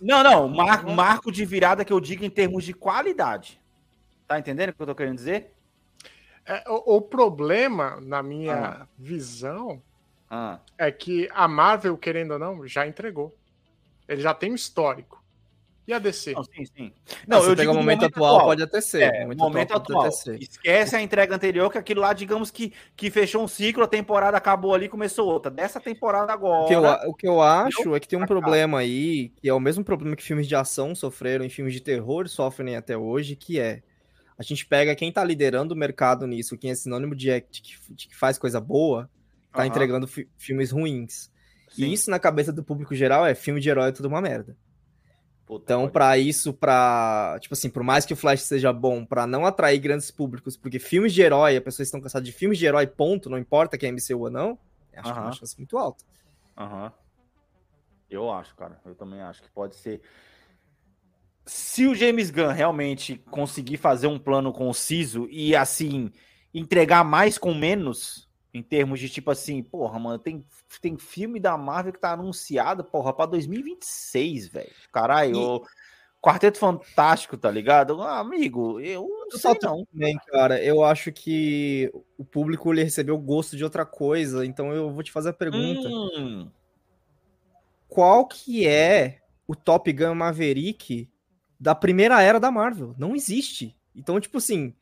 Não, 0.00 0.22
não, 0.24 0.48
mar- 0.48 0.84
marco 0.84 1.30
de 1.30 1.44
virada 1.44 1.84
que 1.84 1.92
eu 1.92 2.00
digo 2.00 2.24
em 2.24 2.30
termos 2.30 2.64
de 2.64 2.72
qualidade. 2.74 3.60
Tá 4.26 4.38
entendendo 4.38 4.70
o 4.70 4.72
que 4.72 4.82
eu 4.82 4.86
tô 4.86 4.94
querendo 4.94 5.16
dizer? 5.16 5.52
É, 6.46 6.64
o, 6.68 6.96
o 6.96 7.00
problema, 7.02 7.98
na 8.00 8.22
minha 8.22 8.54
Ah. 8.82 8.86
visão, 8.98 9.82
Ah, 10.30 10.60
é 10.78 10.90
que 10.90 11.28
a 11.32 11.46
Marvel, 11.46 11.96
querendo 11.98 12.32
ou 12.32 12.38
não, 12.38 12.66
já 12.66 12.86
entregou. 12.86 13.36
Ele 14.08 14.20
já 14.22 14.32
tem 14.34 14.50
um 14.52 14.54
histórico. 14.54 15.22
E 15.86 15.92
a 15.92 15.98
DC? 15.98 16.32
não, 16.32 16.44
sim, 16.44 16.64
sim. 16.64 16.92
Não, 17.26 17.38
Não, 17.38 17.44
se 17.44 17.50
eu 17.50 17.56
pegar 17.56 17.62
digo 17.62 17.72
o 17.72 17.74
no 17.74 17.80
momento 17.80 18.04
atual, 18.06 18.40
pode 18.44 18.62
até 18.62 18.80
ser. 18.80 19.02
É, 19.02 19.22
momento, 19.22 19.38
momento 19.40 19.74
atual. 19.74 20.02
pode 20.04 20.14
até 20.14 20.16
ser. 20.16 20.40
Esquece 20.40 20.94
a 20.96 21.02
entrega 21.02 21.34
anterior, 21.34 21.70
que 21.70 21.76
aquilo 21.76 22.00
lá, 22.00 22.12
digamos 22.12 22.50
que, 22.52 22.72
que 22.96 23.10
fechou 23.10 23.42
um 23.42 23.48
ciclo, 23.48 23.82
a 23.82 23.88
temporada 23.88 24.36
acabou 24.36 24.74
ali, 24.74 24.88
começou 24.88 25.28
outra. 25.28 25.50
Dessa 25.50 25.80
temporada 25.80 26.32
agora. 26.32 26.62
O 26.64 26.68
que, 26.68 26.74
eu, 26.74 27.10
o 27.10 27.14
que 27.14 27.26
eu 27.26 27.42
acho 27.42 27.94
é 27.96 28.00
que 28.00 28.06
tem 28.06 28.18
um 28.18 28.26
problema 28.26 28.78
aí, 28.78 29.30
que 29.30 29.48
é 29.48 29.52
o 29.52 29.58
mesmo 29.60 29.84
problema 29.84 30.14
que 30.14 30.22
filmes 30.22 30.46
de 30.46 30.54
ação 30.54 30.94
sofreram 30.94 31.44
e 31.44 31.50
filmes 31.50 31.74
de 31.74 31.80
terror 31.80 32.28
sofrem 32.28 32.76
até 32.76 32.96
hoje, 32.96 33.34
que 33.34 33.58
é 33.58 33.82
a 34.42 34.48
gente 34.48 34.66
pega 34.66 34.94
quem 34.94 35.12
tá 35.12 35.22
liderando 35.24 35.74
o 35.74 35.76
mercado 35.76 36.26
nisso, 36.26 36.58
quem 36.58 36.70
é 36.70 36.74
sinônimo 36.74 37.14
de, 37.14 37.28
de 37.50 37.62
que, 37.62 37.94
de 37.94 38.08
que 38.08 38.16
faz 38.16 38.36
coisa 38.38 38.60
boa, 38.60 39.08
tá 39.52 39.58
Aham. 39.60 39.66
entregando 39.66 40.06
fi- 40.06 40.28
filmes 40.36 40.70
ruins. 40.70 41.30
Sim. 41.70 41.84
E 41.84 41.92
isso 41.92 42.10
na 42.10 42.18
cabeça 42.18 42.52
do 42.52 42.62
público 42.64 42.94
geral 42.94 43.24
é 43.24 43.34
filme 43.34 43.60
de 43.60 43.70
herói 43.70 43.88
é 43.88 43.92
tudo 43.92 44.08
uma 44.08 44.20
merda. 44.20 44.56
Puta, 45.46 45.64
Então, 45.64 45.88
pra 45.88 46.16
isso, 46.18 46.52
pra. 46.52 47.36
Tipo 47.40 47.54
assim, 47.54 47.68
por 47.70 47.82
mais 47.82 48.04
que 48.04 48.12
o 48.12 48.16
Flash 48.16 48.42
seja 48.42 48.72
bom, 48.72 49.04
pra 49.04 49.26
não 49.26 49.44
atrair 49.46 49.78
grandes 49.78 50.10
públicos, 50.10 50.56
porque 50.56 50.78
filmes 50.78 51.12
de 51.12 51.22
herói, 51.22 51.56
as 51.56 51.62
pessoas 51.62 51.88
estão 51.88 52.00
cansadas 52.00 52.26
de 52.26 52.32
filmes 52.32 52.58
de 52.58 52.66
herói, 52.66 52.86
ponto, 52.86 53.28
não 53.30 53.38
importa 53.38 53.76
que 53.78 53.84
é 53.86 53.88
MCU 53.88 54.18
ou 54.20 54.30
não, 54.30 54.58
acho 54.96 55.12
que 55.12 55.18
é 55.18 55.22
uma 55.22 55.32
chance 55.32 55.56
muito 55.58 55.76
alta. 55.78 56.04
Aham. 56.56 56.92
Eu 58.10 58.30
acho, 58.30 58.54
cara. 58.54 58.78
Eu 58.84 58.94
também 58.94 59.20
acho 59.22 59.42
que 59.42 59.50
pode 59.50 59.74
ser. 59.76 60.00
Se 61.44 61.86
o 61.86 61.94
James 61.94 62.30
Gunn 62.30 62.52
realmente 62.52 63.16
conseguir 63.30 63.76
fazer 63.76 64.06
um 64.06 64.18
plano 64.18 64.52
conciso 64.52 65.26
e, 65.30 65.56
assim, 65.56 66.12
entregar 66.54 67.04
mais 67.04 67.36
com 67.36 67.52
menos, 67.54 68.28
em 68.54 68.62
termos 68.62 69.00
de 69.00 69.08
tipo 69.08 69.30
assim, 69.30 69.62
porra, 69.62 69.98
mano, 69.98 70.18
tem, 70.18 70.44
tem 70.80 70.96
filme 70.98 71.40
da 71.40 71.56
Marvel 71.56 71.92
que 71.92 72.00
tá 72.00 72.12
anunciado, 72.12 72.84
porra, 72.84 73.12
pra 73.12 73.26
2026, 73.26 74.46
velho. 74.48 74.70
Caralho, 74.92 75.36
E- 75.36 75.44
o 75.44 75.62
Quarteto 76.20 76.58
Fantástico, 76.58 77.36
tá 77.36 77.50
ligado? 77.50 78.00
Ah, 78.00 78.20
amigo, 78.20 78.78
eu 78.78 79.08
não 79.08 79.26
Eu 79.32 79.38
sei 79.38 79.58
não. 79.60 79.84
Bem, 79.92 80.16
cara, 80.28 80.62
eu 80.62 80.84
acho 80.84 81.10
que 81.10 81.90
o 82.16 82.24
público 82.24 82.72
ele 82.72 82.84
recebeu 82.84 83.18
gosto 83.18 83.56
de 83.56 83.64
outra 83.64 83.84
coisa, 83.84 84.46
então 84.46 84.72
eu 84.72 84.92
vou 84.92 85.02
te 85.02 85.10
fazer 85.10 85.30
a 85.30 85.32
pergunta. 85.32 85.88
Hum, 85.88 86.48
Qual 87.88 88.26
que 88.26 88.66
é 88.68 89.18
o 89.48 89.56
Top 89.56 89.92
Gun 89.92 90.14
Maverick 90.14 91.10
da 91.62 91.76
primeira 91.76 92.20
era 92.20 92.40
da 92.40 92.50
Marvel? 92.50 92.92
Não 92.98 93.14
existe. 93.14 93.78
Então, 93.94 94.18
tipo 94.18 94.38
assim, 94.38 94.74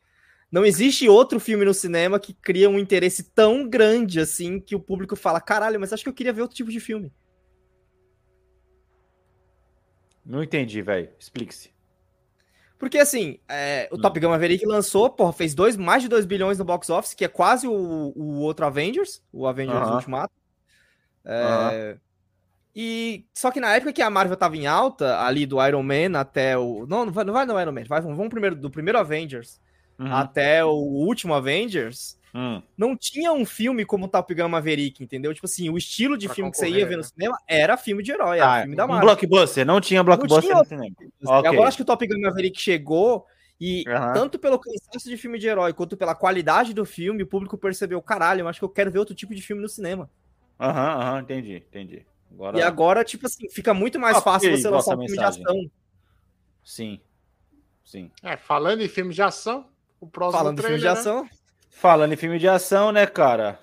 não 0.51 0.65
existe 0.65 1.07
outro 1.07 1.39
filme 1.39 1.63
no 1.63 1.75
cinema 1.75 2.19
que 2.19 2.33
cria 2.33 2.71
um 2.71 2.79
interesse 2.79 3.23
tão 3.23 3.69
grande 3.69 4.19
assim 4.19 4.59
que 4.59 4.75
o 4.75 4.81
público 4.81 5.15
fala, 5.15 5.43
caralho, 5.43 5.79
mas 5.79 5.93
acho 5.93 6.03
que 6.03 6.09
eu 6.09 6.15
queria 6.15 6.33
ver 6.33 6.41
outro 6.41 6.57
tipo 6.57 6.71
de 6.71 6.81
filme. 6.81 7.13
não 10.25 10.43
entendi, 10.43 10.81
velho. 10.81 11.11
Explique-se. 11.19 11.71
Porque 12.79 12.97
assim, 12.97 13.39
é, 13.47 13.87
o 13.93 13.99
Top 13.99 14.19
Gun 14.19 14.31
Maverick 14.31 14.65
lançou, 14.65 15.11
porra, 15.11 15.35
fez 15.35 15.55
dois, 15.55 15.77
mais 15.77 16.03
de 16.03 16.09
2 16.09 16.25
bilhões 16.25 16.59
no 16.59 16.65
box 16.65 16.89
office, 16.89 17.13
que 17.13 17.27
é 17.27 17.29
quase 17.29 17.69
o, 17.69 17.73
o 18.17 18.39
outro 18.39 18.65
Avengers, 18.65 19.23
o 19.31 19.47
Avengers 19.47 19.83
Aham. 19.83 19.97
Ultimato. 19.97 20.33
É, 21.27 21.99
E 22.75 23.27
só 23.35 23.51
que 23.51 23.61
na 23.61 23.75
época 23.75 23.93
que 23.93 24.03
a 24.03 24.11
Marvel 24.11 24.37
tava 24.37 24.57
em 24.57 24.67
alta, 24.67 25.21
ali 25.21 25.45
do 25.45 25.65
Iron 25.67 25.83
Man 25.83 26.19
até 26.19 26.57
o. 26.57 26.87
Não, 26.87 27.05
não 27.07 27.13
vai, 27.13 27.25
não 27.25 27.33
vai 27.33 27.45
no 27.45 27.61
Iron 27.61 27.73
Man, 27.73 27.85
vai, 27.89 28.01
vamos 28.01 28.29
primeiro 28.29 28.55
do 28.57 28.71
primeiro 28.71 28.99
Avengers 28.99 29.61
Uhum. 29.99 30.15
até 30.15 30.65
o 30.65 30.71
último 30.71 31.35
Avengers. 31.35 32.19
Hum. 32.35 32.63
Não 32.77 32.97
tinha 32.97 33.33
um 33.33 33.45
filme 33.45 33.85
como 33.85 34.09
Top 34.09 34.35
Gun 34.35 34.49
Maverick, 34.49 35.05
entendeu? 35.05 35.35
Tipo 35.35 35.47
assim, 35.47 35.69
o 35.69 35.77
estilo 35.77 36.17
de 36.17 36.27
Pra 36.27 36.35
filme 36.35 36.51
que 36.51 36.57
você 36.57 36.71
ia 36.71 36.87
ver 36.87 36.97
no 36.97 37.03
né? 37.03 37.09
cinema 37.09 37.37
era 37.47 37.77
filme 37.77 38.03
de 38.03 38.13
herói, 38.13 38.39
era 38.39 38.49
Ah, 38.49 38.63
filme 38.63 38.75
da 38.77 38.85
um 38.85 38.89
Marvel. 38.89 39.07
blockbuster, 39.09 39.67
não 39.67 39.79
tinha 39.79 40.03
blockbuster 40.03 40.43
tinha 40.43 40.57
no 40.57 40.65
cinema. 40.65 40.91
Agora 41.45 41.69
acho 41.69 41.77
que 41.77 41.83
o 41.83 41.87
Top 41.87 42.07
Gun 42.07 42.21
Maverick 42.21 42.59
chegou 42.59 43.27
e 43.61 43.85
Aham. 43.87 44.15
tanto 44.15 44.39
pelo 44.39 44.59
cansaço 44.59 45.07
de 45.11 45.19
filme 45.19 45.39
de 45.39 45.47
herói 45.47 45.75
quanto 45.75 45.99
pela 45.99 46.15
qualidade 46.15 46.73
do 46.73 46.87
filme, 46.87 47.23
o 47.23 47.27
público 47.27 47.59
percebeu, 47.59 48.01
caralho, 48.01 48.41
eu 48.41 48.49
acho 48.49 48.59
que 48.59 48.65
eu 48.65 48.71
quero 48.71 48.91
ver 48.91 49.01
outro 49.01 49.15
tipo 49.15 49.35
de 49.35 49.43
filme 49.43 49.61
no 49.61 49.69
cinema. 49.69 50.09
Aham, 50.59 51.01
aham, 51.01 51.21
entendi, 51.21 51.57
entendi. 51.57 52.07
Agora, 52.31 52.59
E 52.59 52.63
agora, 52.63 53.05
tipo 53.05 53.27
assim, 53.27 53.49
fica 53.51 53.75
muito 53.75 53.99
mais 53.99 54.19
fácil 54.23 54.57
você 54.57 54.69
lançar 54.69 54.95
um 54.97 54.99
filme 54.99 55.07
de 55.07 55.13
mensagem. 55.13 55.43
ação. 55.45 55.71
sim, 56.65 57.01
sim. 57.85 58.11
É, 58.23 58.37
falando 58.37 58.83
em 58.83 58.89
filme 58.89 59.13
de 59.13 59.23
ação, 59.23 59.69
o 60.01 60.07
próximo 60.07 60.39
Falando 60.39 60.57
de 60.57 60.63
filme 60.63 60.77
de 60.77 60.83
trailer, 60.83 61.05
né? 61.05 61.11
ação, 61.11 61.29
Falando 61.71 62.13
em 62.13 62.17
filme 62.17 62.39
de 62.39 62.49
ação, 62.49 62.93
né, 62.93 63.07
cara? 63.07 63.59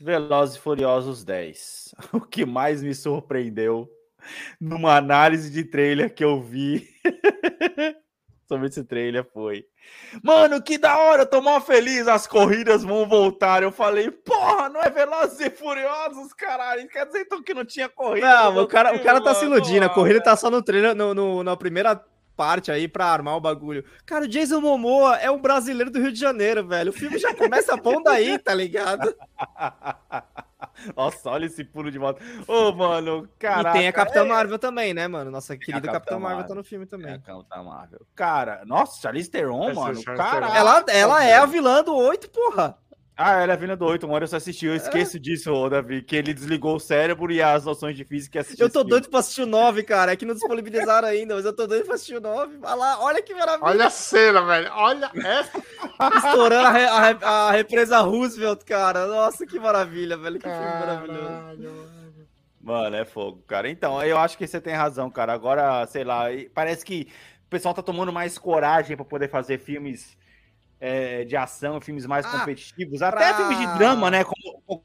Velozes 0.00 0.56
e 0.56 0.60
Furiosos 0.60 1.24
10. 1.24 1.94
O 2.12 2.20
que 2.20 2.44
mais 2.44 2.82
me 2.82 2.94
surpreendeu 2.94 3.90
numa 4.60 4.96
análise 4.96 5.50
de 5.50 5.64
trailer 5.64 6.14
que 6.14 6.24
eu 6.24 6.40
vi 6.40 6.88
sobre 8.50 8.66
esse 8.66 8.82
trailer 8.82 9.24
foi. 9.32 9.64
Mano, 10.24 10.60
que 10.60 10.76
da 10.76 10.98
hora, 10.98 11.22
eu 11.22 11.26
tô 11.26 11.40
mó 11.40 11.60
feliz, 11.60 12.08
as 12.08 12.26
corridas 12.26 12.82
vão 12.82 13.06
voltar. 13.08 13.62
Eu 13.62 13.70
falei, 13.70 14.10
porra, 14.10 14.68
não 14.68 14.82
é 14.82 14.90
Velozes 14.90 15.38
e 15.38 15.48
Furiosos, 15.50 16.32
caralho. 16.32 16.88
Quer 16.88 17.06
dizer 17.06 17.20
então 17.20 17.40
que 17.40 17.54
não 17.54 17.64
tinha 17.64 17.88
corrida? 17.88 18.26
Não, 18.26 18.62
o 18.64 18.66
cara, 18.66 18.92
o 18.94 19.00
cara 19.00 19.20
tá 19.20 19.32
se 19.34 19.44
iludindo. 19.44 19.86
A 19.86 19.88
corrida 19.88 20.20
tá 20.20 20.34
só 20.34 20.50
no 20.50 20.60
trailer, 20.62 20.96
no, 20.96 21.14
no- 21.14 21.44
na 21.44 21.56
primeira 21.56 22.04
parte 22.36 22.72
aí 22.72 22.88
pra 22.88 23.06
armar 23.06 23.36
o 23.36 23.40
bagulho. 23.40 23.84
Cara, 24.04 24.24
o 24.24 24.28
Jason 24.28 24.60
Momoa 24.60 25.16
é 25.18 25.30
um 25.30 25.40
brasileiro 25.40 25.90
do 25.92 26.00
Rio 26.00 26.10
de 26.12 26.18
Janeiro, 26.18 26.66
velho. 26.66 26.90
O 26.90 26.94
filme 26.94 27.18
já 27.18 27.32
começa 27.34 27.76
bom 27.76 28.02
daí, 28.02 28.36
tá 28.38 28.52
ligado? 28.52 29.14
Nossa, 30.96 31.30
olha 31.30 31.46
esse 31.46 31.64
pulo 31.64 31.90
de 31.90 31.98
moto. 31.98 32.20
Ô, 32.46 32.72
mano, 32.72 33.28
caraca. 33.38 33.70
e 33.70 33.80
tem 33.80 33.88
a 33.88 33.92
Capitã 33.92 34.24
Marvel 34.24 34.58
também, 34.58 34.94
né, 34.94 35.06
mano? 35.08 35.30
Nossa 35.30 35.56
querida 35.56 35.80
Capitã 35.80 35.92
Capitã 35.92 36.14
Marvel 36.18 36.30
Marvel. 36.38 36.48
tá 36.48 36.54
no 36.54 36.64
filme 36.64 36.84
É 36.84 36.88
também. 36.88 37.14
a 37.14 37.18
Capitã 37.18 37.62
Marvel. 37.62 38.00
Cara, 38.14 38.62
nossa, 38.64 39.00
Charlize 39.00 39.30
Theron, 39.30 39.70
Essa 39.70 39.80
mano. 39.80 40.00
Ela, 40.54 40.84
ela 40.88 41.24
é 41.24 41.36
a 41.36 41.46
vilã 41.46 41.82
do 41.82 41.94
8, 41.94 42.30
porra. 42.30 42.76
Ah, 43.22 43.42
ela 43.42 43.52
é 43.52 43.54
a 43.54 43.58
Vina 43.58 43.76
do 43.76 43.84
8, 43.84 44.06
uma 44.06 44.14
hora 44.14 44.24
eu 44.24 44.28
só 44.28 44.36
assisti. 44.36 44.64
Eu 44.64 44.74
esqueço 44.74 45.20
disso, 45.20 45.52
ô, 45.52 45.68
Davi, 45.68 46.00
que 46.00 46.16
ele 46.16 46.32
desligou 46.32 46.76
o 46.76 46.80
cérebro 46.80 47.30
e 47.30 47.42
as 47.42 47.66
noções 47.66 47.94
de 47.94 48.02
física 48.02 48.38
e 48.38 48.40
assistiu. 48.40 48.64
Eu 48.64 48.70
tô 48.72 48.78
filme. 48.78 48.90
doido 48.90 49.10
pra 49.10 49.18
assistir 49.20 49.42
o 49.42 49.46
9, 49.46 49.82
cara. 49.82 50.12
É 50.12 50.16
que 50.16 50.24
não 50.24 50.32
disponibilizaram 50.32 51.06
ainda, 51.06 51.34
mas 51.34 51.44
eu 51.44 51.52
tô 51.54 51.66
doido 51.66 51.84
pra 51.84 51.96
assistir 51.96 52.16
o 52.16 52.20
9. 52.20 52.58
Olha 52.62 52.74
lá, 52.74 52.98
olha 53.04 53.22
que 53.22 53.34
maravilha. 53.34 53.68
Olha 53.68 53.86
a 53.86 53.90
cena, 53.90 54.40
velho. 54.42 54.70
Olha 54.72 55.10
essa. 55.14 55.58
Estourando 56.16 56.66
a, 56.66 56.70
re- 56.72 57.18
a 57.22 57.30
a 57.48 57.50
represa 57.52 57.98
Roosevelt, 58.00 58.64
cara. 58.64 59.06
Nossa, 59.06 59.44
que 59.46 59.60
maravilha, 59.60 60.16
velho. 60.16 60.38
Que 60.38 60.48
filme 60.48 60.64
maravilhoso. 60.64 61.20
Caralho, 61.28 61.72
mano. 62.62 62.96
É 62.96 63.04
fogo, 63.04 63.42
cara. 63.46 63.68
Então, 63.68 64.02
eu 64.02 64.16
acho 64.16 64.38
que 64.38 64.46
você 64.46 64.60
tem 64.62 64.72
razão, 64.74 65.10
cara. 65.10 65.34
Agora, 65.34 65.86
sei 65.86 66.04
lá, 66.04 66.24
parece 66.54 66.84
que 66.86 67.06
o 67.46 67.50
pessoal 67.50 67.74
tá 67.74 67.82
tomando 67.82 68.12
mais 68.12 68.38
coragem 68.38 68.96
pra 68.96 69.04
poder 69.04 69.28
fazer 69.28 69.58
filmes 69.58 70.16
é, 70.80 71.24
de 71.24 71.36
ação, 71.36 71.80
filmes 71.80 72.06
mais 72.06 72.24
Ah, 72.26 72.38
competitivos, 72.38 73.02
até 73.02 73.26
pra- 73.28 73.34
filmes 73.36 73.58
de 73.58 73.66
drama, 73.78 74.10
né? 74.10 74.24
Como, 74.24 74.84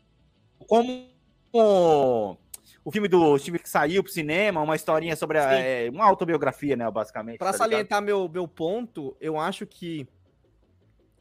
como 0.68 1.10
o, 1.54 2.36
o 2.84 2.92
filme 2.92 3.08
do 3.08 3.38
Steve 3.38 3.60
que 3.60 3.70
saiu 3.70 4.04
pro 4.04 4.12
cinema, 4.12 4.62
uma 4.62 4.76
historinha 4.76 5.16
sobre 5.16 5.40
a, 5.40 5.54
é, 5.54 5.90
uma 5.90 6.06
autobiografia, 6.06 6.76
né, 6.76 6.90
basicamente. 6.92 7.38
Pra 7.38 7.48
tá 7.48 7.54
ligado? 7.54 7.70
salientar 7.70 8.02
meu, 8.02 8.28
meu 8.28 8.48
ponto, 8.48 9.16
eu 9.22 9.40
acho 9.40 9.66
que 9.66 10.06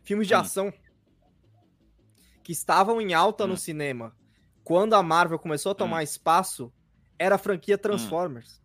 filmes 0.02 0.26
de 0.26 0.34
Hum. 0.34 0.38
ação 0.40 0.72
que 2.42 2.52
estavam 2.52 3.00
em 3.00 3.14
alta 3.14 3.44
Hum. 3.44 3.48
no 3.48 3.56
cinema 3.56 4.14
quando 4.64 4.94
a 4.94 5.02
Marvel 5.02 5.38
começou 5.38 5.72
a 5.72 5.74
tomar 5.74 6.02
espaço 6.02 6.72
era 7.18 7.36
a 7.36 7.38
franquia 7.38 7.78
Transformers. 7.78 8.60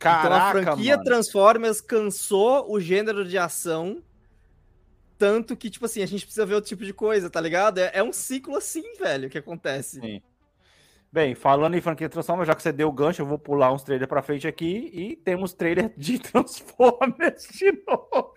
Então 0.00 0.12
a 0.12 0.22
Caraca, 0.22 0.62
franquia 0.62 0.96
mano. 0.96 1.04
Transformers 1.04 1.80
cansou 1.80 2.70
o 2.70 2.80
gênero 2.80 3.24
de 3.24 3.36
ação 3.36 4.02
tanto 5.20 5.54
que, 5.54 5.68
tipo 5.68 5.84
assim, 5.84 6.02
a 6.02 6.06
gente 6.06 6.24
precisa 6.24 6.46
ver 6.46 6.54
outro 6.54 6.70
tipo 6.70 6.82
de 6.82 6.94
coisa, 6.94 7.28
tá 7.28 7.38
ligado? 7.38 7.76
É, 7.76 7.90
é 7.92 8.02
um 8.02 8.10
ciclo 8.10 8.56
assim, 8.56 8.94
velho, 8.98 9.28
que 9.28 9.36
acontece. 9.36 10.00
Sim. 10.00 10.22
Bem, 11.12 11.34
falando 11.34 11.74
em 11.74 11.80
franquia 11.82 12.08
Transformers, 12.08 12.46
já 12.46 12.54
que 12.54 12.62
você 12.62 12.72
deu 12.72 12.88
o 12.88 12.92
gancho, 12.92 13.20
eu 13.20 13.26
vou 13.26 13.38
pular 13.38 13.70
uns 13.70 13.82
trailers 13.82 14.08
pra 14.08 14.22
frente 14.22 14.48
aqui 14.48 14.90
e 14.94 15.16
temos 15.16 15.52
trailer 15.52 15.92
de 15.94 16.18
Transformers 16.22 17.48
de 17.52 17.70
novo. 17.86 18.34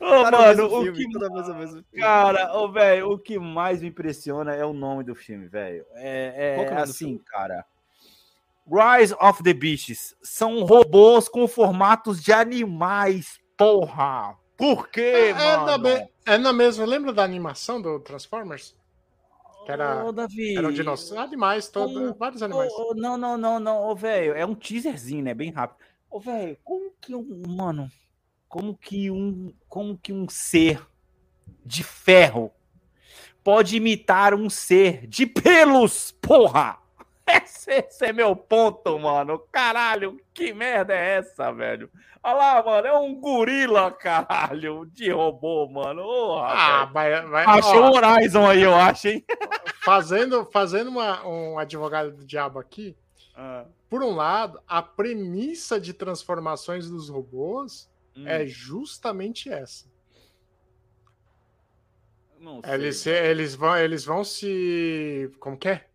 Ô, 0.00 0.22
Cara, 0.22 0.38
o 0.38 0.40
mano, 0.40 0.66
o 0.66 0.82
filme, 0.84 0.98
que 0.98 1.18
o 1.18 1.54
mesmo 1.54 1.54
filme. 1.54 1.84
Cara, 1.98 2.56
ô, 2.56 2.72
velho, 2.72 3.10
o 3.10 3.18
que 3.18 3.38
mais 3.38 3.82
me 3.82 3.88
impressiona 3.88 4.54
é 4.54 4.64
o 4.64 4.72
nome 4.72 5.04
do 5.04 5.14
filme, 5.14 5.48
velho. 5.48 5.84
É, 5.96 6.56
é 6.58 6.64
que 6.64 6.72
é 6.72 6.78
assim, 6.78 7.18
cara. 7.26 7.62
Rise 8.66 9.14
of 9.20 9.42
the 9.42 9.52
Beasts. 9.52 10.14
São 10.22 10.62
robôs 10.64 11.28
com 11.28 11.46
formatos 11.48 12.22
de 12.22 12.32
animais, 12.32 13.38
porra. 13.56 14.36
Por 14.56 14.88
quê, 14.88 15.00
É, 15.00 15.28
é 15.30 15.34
mano? 15.56 15.66
na 15.66 15.78
me- 15.78 16.08
é 16.24 16.38
na 16.38 16.52
mesma. 16.52 16.84
Lembra 16.86 17.12
da 17.12 17.24
animação 17.24 17.80
do 17.82 17.98
Transformers? 18.00 18.76
Que 19.64 19.72
era, 19.72 20.04
Ô, 20.04 20.12
Davi. 20.12 20.56
eram 20.56 20.72
dinossauros, 20.72 21.24
animais, 21.24 21.68
todo, 21.68 22.14
vários 22.14 22.42
animais. 22.42 22.72
Ô, 22.72 22.94
não, 22.94 23.16
não, 23.16 23.36
não, 23.38 23.60
não, 23.60 23.82
ô, 23.84 23.94
velho. 23.94 24.34
É 24.34 24.44
um 24.44 24.54
teaserzinho, 24.54 25.22
né? 25.24 25.34
Bem 25.34 25.50
rápido. 25.50 25.78
Ô, 26.10 26.18
velho, 26.20 26.56
como 26.64 26.92
que 27.00 27.14
um. 27.14 27.42
Mano, 27.48 27.88
como 28.48 28.76
que 28.76 29.10
um. 29.10 29.52
Como 29.68 29.96
que 29.96 30.12
um 30.12 30.28
ser 30.28 30.84
de 31.64 31.82
ferro 31.84 32.52
pode 33.44 33.76
imitar 33.76 34.34
um 34.34 34.48
ser 34.50 35.06
de 35.06 35.26
pelos, 35.26 36.12
porra! 36.12 36.78
Esse, 37.44 37.70
esse 37.70 38.06
é 38.06 38.12
meu 38.12 38.34
ponto, 38.34 38.98
mano. 38.98 39.38
Caralho, 39.52 40.20
que 40.34 40.52
merda 40.52 40.92
é 40.92 41.18
essa, 41.18 41.52
velho? 41.52 41.88
Olha 42.22 42.34
lá, 42.34 42.62
mano, 42.62 42.86
é 42.86 42.98
um 42.98 43.14
gorila, 43.14 43.90
caralho, 43.90 44.86
de 44.92 45.10
robô, 45.10 45.68
mano. 45.68 46.02
Porra, 46.02 46.48
Ah, 46.48 46.84
vai, 46.86 47.22
vai, 47.26 47.44
Achei 47.44 47.78
o 47.78 47.92
Horizon 47.92 48.46
aí, 48.48 48.62
eu 48.62 48.74
acho, 48.74 49.08
hein? 49.08 49.24
fazendo, 49.84 50.44
fazendo 50.52 50.88
uma, 50.88 51.26
um 51.26 51.58
advogado 51.58 52.12
do 52.12 52.24
diabo 52.24 52.58
aqui. 52.58 52.96
Ah, 53.34 53.66
Por 53.88 54.02
um 54.02 54.14
lado, 54.14 54.60
a 54.66 54.82
premissa 54.82 55.80
de 55.80 55.92
transformações 55.92 56.88
dos 56.88 57.08
robôs 57.08 57.90
hum, 58.16 58.26
é 58.26 58.46
justamente 58.46 59.50
essa. 59.50 59.86
não 62.40 62.60
sei. 62.62 62.74
Eles, 62.74 63.06
eles, 63.06 63.54
vão, 63.54 63.76
eles 63.76 64.04
vão 64.04 64.24
se. 64.24 65.30
Como 65.38 65.56
que 65.56 65.68
é? 65.68 65.86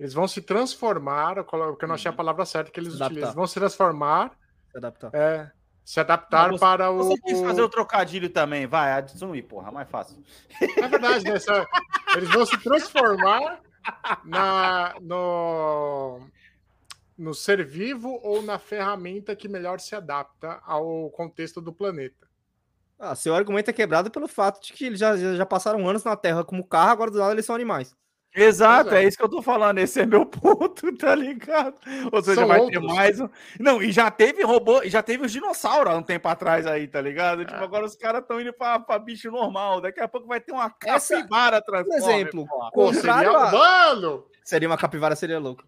Eles 0.00 0.14
vão 0.14 0.26
se 0.26 0.40
transformar, 0.40 1.34
porque 1.44 1.84
eu 1.84 1.88
não 1.88 1.94
achei 1.94 2.08
a 2.10 2.14
palavra 2.14 2.44
certa 2.46 2.70
que 2.70 2.80
eles 2.80 2.94
adaptar. 2.94 3.06
utilizam. 3.12 3.34
Vão 3.34 3.46
se 3.46 3.54
transformar, 3.54 4.32
Se 4.72 4.78
adaptar. 4.78 5.10
é, 5.14 5.52
se 5.84 6.00
adaptar 6.00 6.50
você- 6.50 6.58
para 6.58 6.90
o. 6.90 6.96
Você 6.96 7.20
quis 7.20 7.40
fazer 7.42 7.60
o- 7.62 7.68
trocadilho 7.68 8.30
também, 8.30 8.66
vai, 8.66 8.92
adicione, 8.92 9.42
porra, 9.42 9.70
mais 9.70 9.88
fácil. 9.90 10.16
É 10.60 10.88
verdade, 10.88 11.24
né? 11.24 11.34
Eles 12.16 12.30
vão 12.30 12.46
se 12.46 12.56
transformar 12.58 13.60
na, 14.24 14.94
no, 15.02 16.20
no 17.18 17.34
ser 17.34 17.62
vivo 17.64 18.18
ou 18.22 18.40
na 18.42 18.58
ferramenta 18.58 19.36
que 19.36 19.48
melhor 19.48 19.80
se 19.80 19.94
adapta 19.94 20.60
ao 20.64 21.10
contexto 21.10 21.60
do 21.60 21.72
planeta. 21.74 22.26
Ah, 22.98 23.14
seu 23.14 23.34
argumento 23.34 23.68
é 23.70 23.72
quebrado 23.72 24.10
pelo 24.10 24.28
fato 24.28 24.62
de 24.62 24.72
que 24.72 24.84
eles 24.86 24.98
já, 24.98 25.16
já 25.16 25.44
passaram 25.46 25.86
anos 25.88 26.04
na 26.04 26.16
Terra 26.16 26.42
como 26.44 26.66
carro, 26.66 26.90
agora 26.90 27.10
do 27.10 27.18
nada 27.18 27.32
eles 27.32 27.44
são 27.46 27.54
animais. 27.54 27.94
Exato, 28.34 28.94
é. 28.94 29.02
é 29.04 29.08
isso 29.08 29.16
que 29.16 29.24
eu 29.24 29.28
tô 29.28 29.42
falando, 29.42 29.78
esse 29.78 30.00
é 30.00 30.06
meu 30.06 30.24
ponto, 30.26 30.96
tá 30.96 31.14
ligado? 31.14 31.74
Ou 32.12 32.22
seja, 32.22 32.40
São 32.40 32.48
vai 32.48 32.58
ter 32.66 32.76
outros. 32.78 32.94
mais 32.94 33.20
um. 33.20 33.28
Não, 33.58 33.82
e 33.82 33.90
já 33.90 34.10
teve 34.10 34.42
robô, 34.44 34.82
já 34.84 35.02
teve 35.02 35.26
os 35.26 35.32
dinossauros 35.32 35.92
há 35.92 35.96
um 35.96 36.02
tempo 36.02 36.28
atrás 36.28 36.66
aí, 36.66 36.86
tá 36.86 37.00
ligado? 37.00 37.44
Tipo, 37.44 37.58
É. 37.58 37.64
agora 37.64 37.84
os 37.84 37.96
caras 37.96 38.22
estão 38.22 38.40
indo 38.40 38.52
pra, 38.52 38.78
pra 38.78 38.98
bicho 38.98 39.30
normal, 39.30 39.80
daqui 39.80 40.00
a 40.00 40.06
pouco 40.08 40.28
vai 40.28 40.40
ter 40.40 40.52
uma 40.52 40.72
Essa- 40.84 41.16
capivara 41.16 41.60
Por 41.60 41.72
transformer. 41.72 42.14
exemplo, 42.20 42.46
contrário 42.72 43.32
seria... 43.32 43.46
a- 43.46 43.52
Mano! 43.52 44.24
Seria 44.44 44.68
uma 44.68 44.78
capivara, 44.78 45.16
seria 45.16 45.38
louco. 45.38 45.64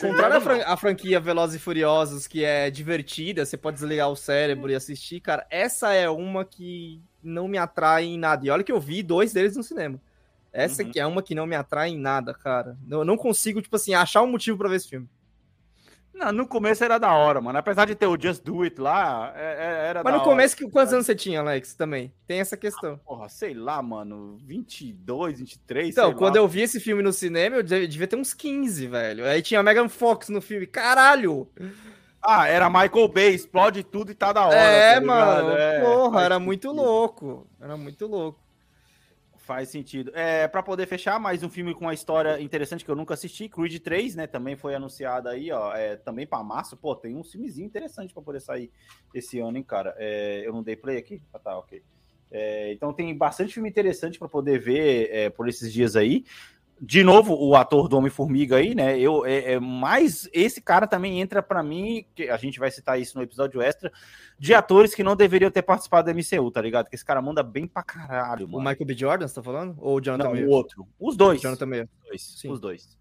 Contrário 0.00 0.36
à 0.36 0.40
fran- 0.40 0.64
à 0.66 0.76
franquia 0.76 1.18
Velozes 1.18 1.56
e 1.56 1.58
Furiosos, 1.58 2.26
que 2.26 2.44
é 2.44 2.68
divertida, 2.70 3.46
você 3.46 3.56
pode 3.56 3.78
desligar 3.78 4.10
o 4.10 4.16
cérebro 4.16 4.70
e 4.70 4.74
assistir, 4.74 5.18
cara, 5.20 5.46
essa 5.50 5.94
é 5.94 6.10
uma 6.10 6.44
que 6.44 7.00
não 7.22 7.48
me 7.48 7.56
atrai 7.56 8.04
em 8.04 8.18
nada. 8.18 8.46
E 8.46 8.50
olha 8.50 8.62
que 8.62 8.70
eu 8.70 8.78
vi 8.78 9.02
dois 9.02 9.32
deles 9.32 9.56
no 9.56 9.62
cinema. 9.62 9.98
Essa 10.64 10.82
Uhum. 10.82 10.90
que 10.90 10.98
é 11.00 11.06
uma 11.06 11.22
que 11.22 11.34
não 11.34 11.46
me 11.46 11.54
atrai 11.56 11.90
em 11.90 11.98
nada, 11.98 12.34
cara. 12.34 12.76
Eu 12.90 13.04
não 13.04 13.16
consigo, 13.16 13.62
tipo 13.62 13.76
assim, 13.76 13.94
achar 13.94 14.22
um 14.22 14.26
motivo 14.30 14.58
pra 14.58 14.68
ver 14.68 14.76
esse 14.76 14.88
filme. 14.88 15.08
Não, 16.12 16.32
no 16.32 16.48
começo 16.48 16.82
era 16.82 16.98
da 16.98 17.12
hora, 17.12 17.40
mano. 17.40 17.56
Apesar 17.60 17.84
de 17.86 17.94
ter 17.94 18.06
o 18.08 18.20
Just 18.20 18.42
Do 18.42 18.62
It 18.62 18.80
lá, 18.80 19.32
é- 19.36 19.40
é- 19.84 19.88
era 19.90 20.02
Mas 20.02 20.12
no 20.12 20.18
hora. 20.18 20.28
começo, 20.28 20.56
que- 20.56 20.68
quantos 20.68 20.92
anos 20.92 21.06
você 21.06 21.14
tinha, 21.14 21.38
Alex? 21.38 21.74
Também. 21.74 22.12
Tem 22.26 22.40
essa 22.40 22.56
questão. 22.56 22.98
Porra, 23.06 23.28
sei 23.28 23.54
lá, 23.54 23.80
mano. 23.80 24.36
22, 24.44 25.38
23. 25.38 25.90
Então, 25.90 26.12
quando 26.14 26.34
lá. 26.34 26.40
eu 26.40 26.48
vi 26.48 26.62
esse 26.62 26.80
filme 26.80 27.04
no 27.04 27.12
cinema, 27.12 27.56
eu 27.56 27.62
de- 27.62 27.86
devia 27.86 28.08
ter 28.08 28.16
uns 28.16 28.34
15, 28.34 28.88
velho. 28.88 29.24
Aí 29.26 29.40
tinha 29.42 29.60
a 29.60 29.62
Megan 29.62 29.88
Fox 29.88 30.28
no 30.28 30.40
filme. 30.40 30.66
Caralho! 30.66 31.48
Ah, 32.20 32.48
era 32.48 32.68
Michael 32.68 33.06
Bay, 33.08 33.32
explode 33.34 33.84
tudo 33.84 34.10
e 34.10 34.14
tá 34.14 34.32
da 34.32 34.44
hora. 34.44 34.56
é, 34.56 34.94
tá 34.94 35.00
mano. 35.06 35.50
É, 35.52 35.80
porra, 35.80 36.22
era 36.24 36.38
muito 36.40 36.72
louco. 36.72 37.46
Era 37.60 37.76
muito 37.76 38.08
louco. 38.08 38.40
Faz 39.48 39.70
sentido. 39.70 40.12
É, 40.14 40.46
para 40.46 40.62
poder 40.62 40.86
fechar, 40.86 41.18
mais 41.18 41.42
um 41.42 41.48
filme 41.48 41.72
com 41.72 41.86
uma 41.86 41.94
história 41.94 42.38
interessante 42.38 42.84
que 42.84 42.90
eu 42.90 42.94
nunca 42.94 43.14
assisti, 43.14 43.48
Creed 43.48 43.78
3, 43.78 44.14
né? 44.14 44.26
Também 44.26 44.56
foi 44.56 44.74
anunciado 44.74 45.26
aí, 45.26 45.50
ó. 45.50 45.72
É, 45.74 45.96
também 45.96 46.26
para 46.26 46.44
março, 46.44 46.76
pô, 46.76 46.94
tem 46.94 47.16
um 47.16 47.24
filmezinho 47.24 47.66
interessante 47.66 48.12
para 48.12 48.22
poder 48.22 48.40
sair 48.40 48.70
esse 49.14 49.38
ano, 49.38 49.56
hein, 49.56 49.62
cara. 49.62 49.94
É, 49.96 50.42
eu 50.44 50.52
não 50.52 50.62
dei 50.62 50.76
play 50.76 50.98
aqui? 50.98 51.22
Ah, 51.32 51.38
tá, 51.38 51.58
ok. 51.58 51.82
É, 52.30 52.74
então 52.74 52.92
tem 52.92 53.16
bastante 53.16 53.54
filme 53.54 53.70
interessante 53.70 54.18
para 54.18 54.28
poder 54.28 54.58
ver 54.58 55.08
é, 55.10 55.30
por 55.30 55.48
esses 55.48 55.72
dias 55.72 55.96
aí. 55.96 56.26
De 56.80 57.02
novo, 57.02 57.34
o 57.34 57.56
ator 57.56 57.88
do 57.88 57.96
Homem-Formiga 57.98 58.56
aí, 58.56 58.72
né? 58.74 58.96
Eu, 58.98 59.26
é, 59.26 59.54
é, 59.54 59.60
mas 59.60 60.28
esse 60.32 60.60
cara 60.60 60.86
também 60.86 61.20
entra 61.20 61.42
para 61.42 61.60
mim, 61.62 62.04
que 62.14 62.28
a 62.30 62.36
gente 62.36 62.58
vai 62.60 62.70
citar 62.70 63.00
isso 63.00 63.16
no 63.18 63.24
episódio 63.24 63.60
extra, 63.60 63.92
de 64.38 64.54
atores 64.54 64.94
que 64.94 65.02
não 65.02 65.16
deveriam 65.16 65.50
ter 65.50 65.62
participado 65.62 66.06
da 66.06 66.14
MCU, 66.14 66.50
tá 66.52 66.60
ligado? 66.62 66.88
Que 66.88 66.94
esse 66.94 67.04
cara 67.04 67.20
manda 67.20 67.42
bem 67.42 67.66
pra 67.66 67.82
caralho, 67.82 68.46
O 68.46 68.50
mano. 68.52 68.68
Michael 68.70 68.86
B. 68.86 68.94
Jordan, 68.94 69.26
você 69.26 69.34
tá 69.34 69.42
falando? 69.42 69.74
Ou 69.78 69.96
o 69.96 70.00
Jonathan 70.00 70.32
Não, 70.34 70.42
o 70.46 70.50
outro. 70.50 70.86
Os 71.00 71.16
dois. 71.16 71.40
Jonathan 71.40 71.66
Majors. 71.66 71.88
Os 71.90 72.06
dois. 72.08 72.22
Sim. 72.40 72.50
Os 72.52 72.60
dois. 72.60 72.98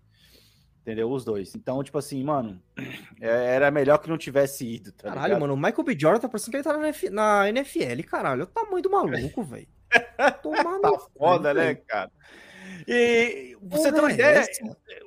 Entendeu? 0.81 1.11
Os 1.11 1.23
dois. 1.25 1.53
Então, 1.53 1.83
tipo 1.83 1.97
assim, 1.99 2.23
mano, 2.23 2.59
é- 3.21 3.55
era 3.55 3.69
melhor 3.69 3.97
que 3.99 4.09
não 4.09 4.17
tivesse 4.17 4.65
ido, 4.65 4.91
tá 4.93 5.09
Caralho, 5.09 5.23
ligado? 5.27 5.41
mano, 5.41 5.53
o 5.53 5.57
Michael 5.57 5.83
B. 5.83 5.97
Jordan 5.99 6.19
tá 6.21 6.29
parecendo 6.29 6.51
que 6.51 6.57
ele 6.57 6.63
tá 6.63 6.77
na, 6.77 6.87
F- 6.87 7.09
na 7.09 7.49
NFL, 7.49 8.01
caralho. 8.09 8.41
Olha 8.41 8.43
o 8.43 8.47
tamanho 8.47 8.81
do 8.81 8.89
maluco, 8.89 9.43
velho. 9.43 9.67
Tá 10.17 10.39
foda, 11.17 11.53
né, 11.53 11.75
cara? 11.75 12.09
E 12.87 13.57
você 13.61 13.91
tem 13.91 13.99
uma 13.99 14.11
ideia? 14.11 14.45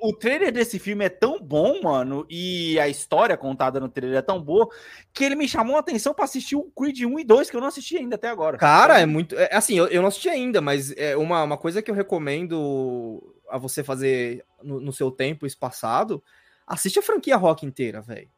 O 0.03 0.12
trailer 0.12 0.53
desse 0.53 0.78
filme 0.78 1.05
é 1.05 1.09
tão 1.09 1.41
bom, 1.41 1.81
mano, 1.83 2.26
e 2.28 2.78
a 2.78 2.89
história 2.89 3.37
contada 3.39 3.81
no 3.81 3.89
trailer 3.89 4.18
é 4.18 4.22
tão 4.22 4.41
boa, 4.41 4.68
que 5.14 5.24
ele 5.24 5.35
me 5.35 5.49
chamou 5.49 5.76
a 5.76 5.81
atenção 5.81 6.12
pra 6.12 6.26
assistir 6.26 6.57
o 6.57 6.70
Creed 6.76 7.01
1 7.01 7.20
e 7.20 7.24
2, 7.24 7.49
que 7.49 7.57
eu 7.57 7.61
não 7.61 7.68
assisti 7.68 7.97
ainda 7.97 8.16
até 8.16 8.28
agora. 8.28 8.59
Cara, 8.59 9.01
é 9.01 9.07
muito. 9.07 9.35
É, 9.35 9.49
assim, 9.55 9.78
eu, 9.78 9.87
eu 9.87 10.03
não 10.03 10.09
assisti 10.09 10.28
ainda, 10.28 10.61
mas 10.61 10.93
é 10.97 11.16
uma, 11.16 11.43
uma 11.43 11.57
coisa 11.57 11.81
que 11.81 11.91
eu 11.91 11.95
recomendo 11.95 13.35
a 13.49 13.57
você 13.57 13.83
fazer 13.83 14.45
no, 14.62 14.78
no 14.78 14.93
seu 14.93 15.11
tempo 15.11 15.47
espaçado, 15.47 16.22
assiste 16.66 16.99
a 16.99 17.03
franquia 17.03 17.37
rock 17.37 17.64
inteira, 17.64 18.03
velho. 18.03 18.28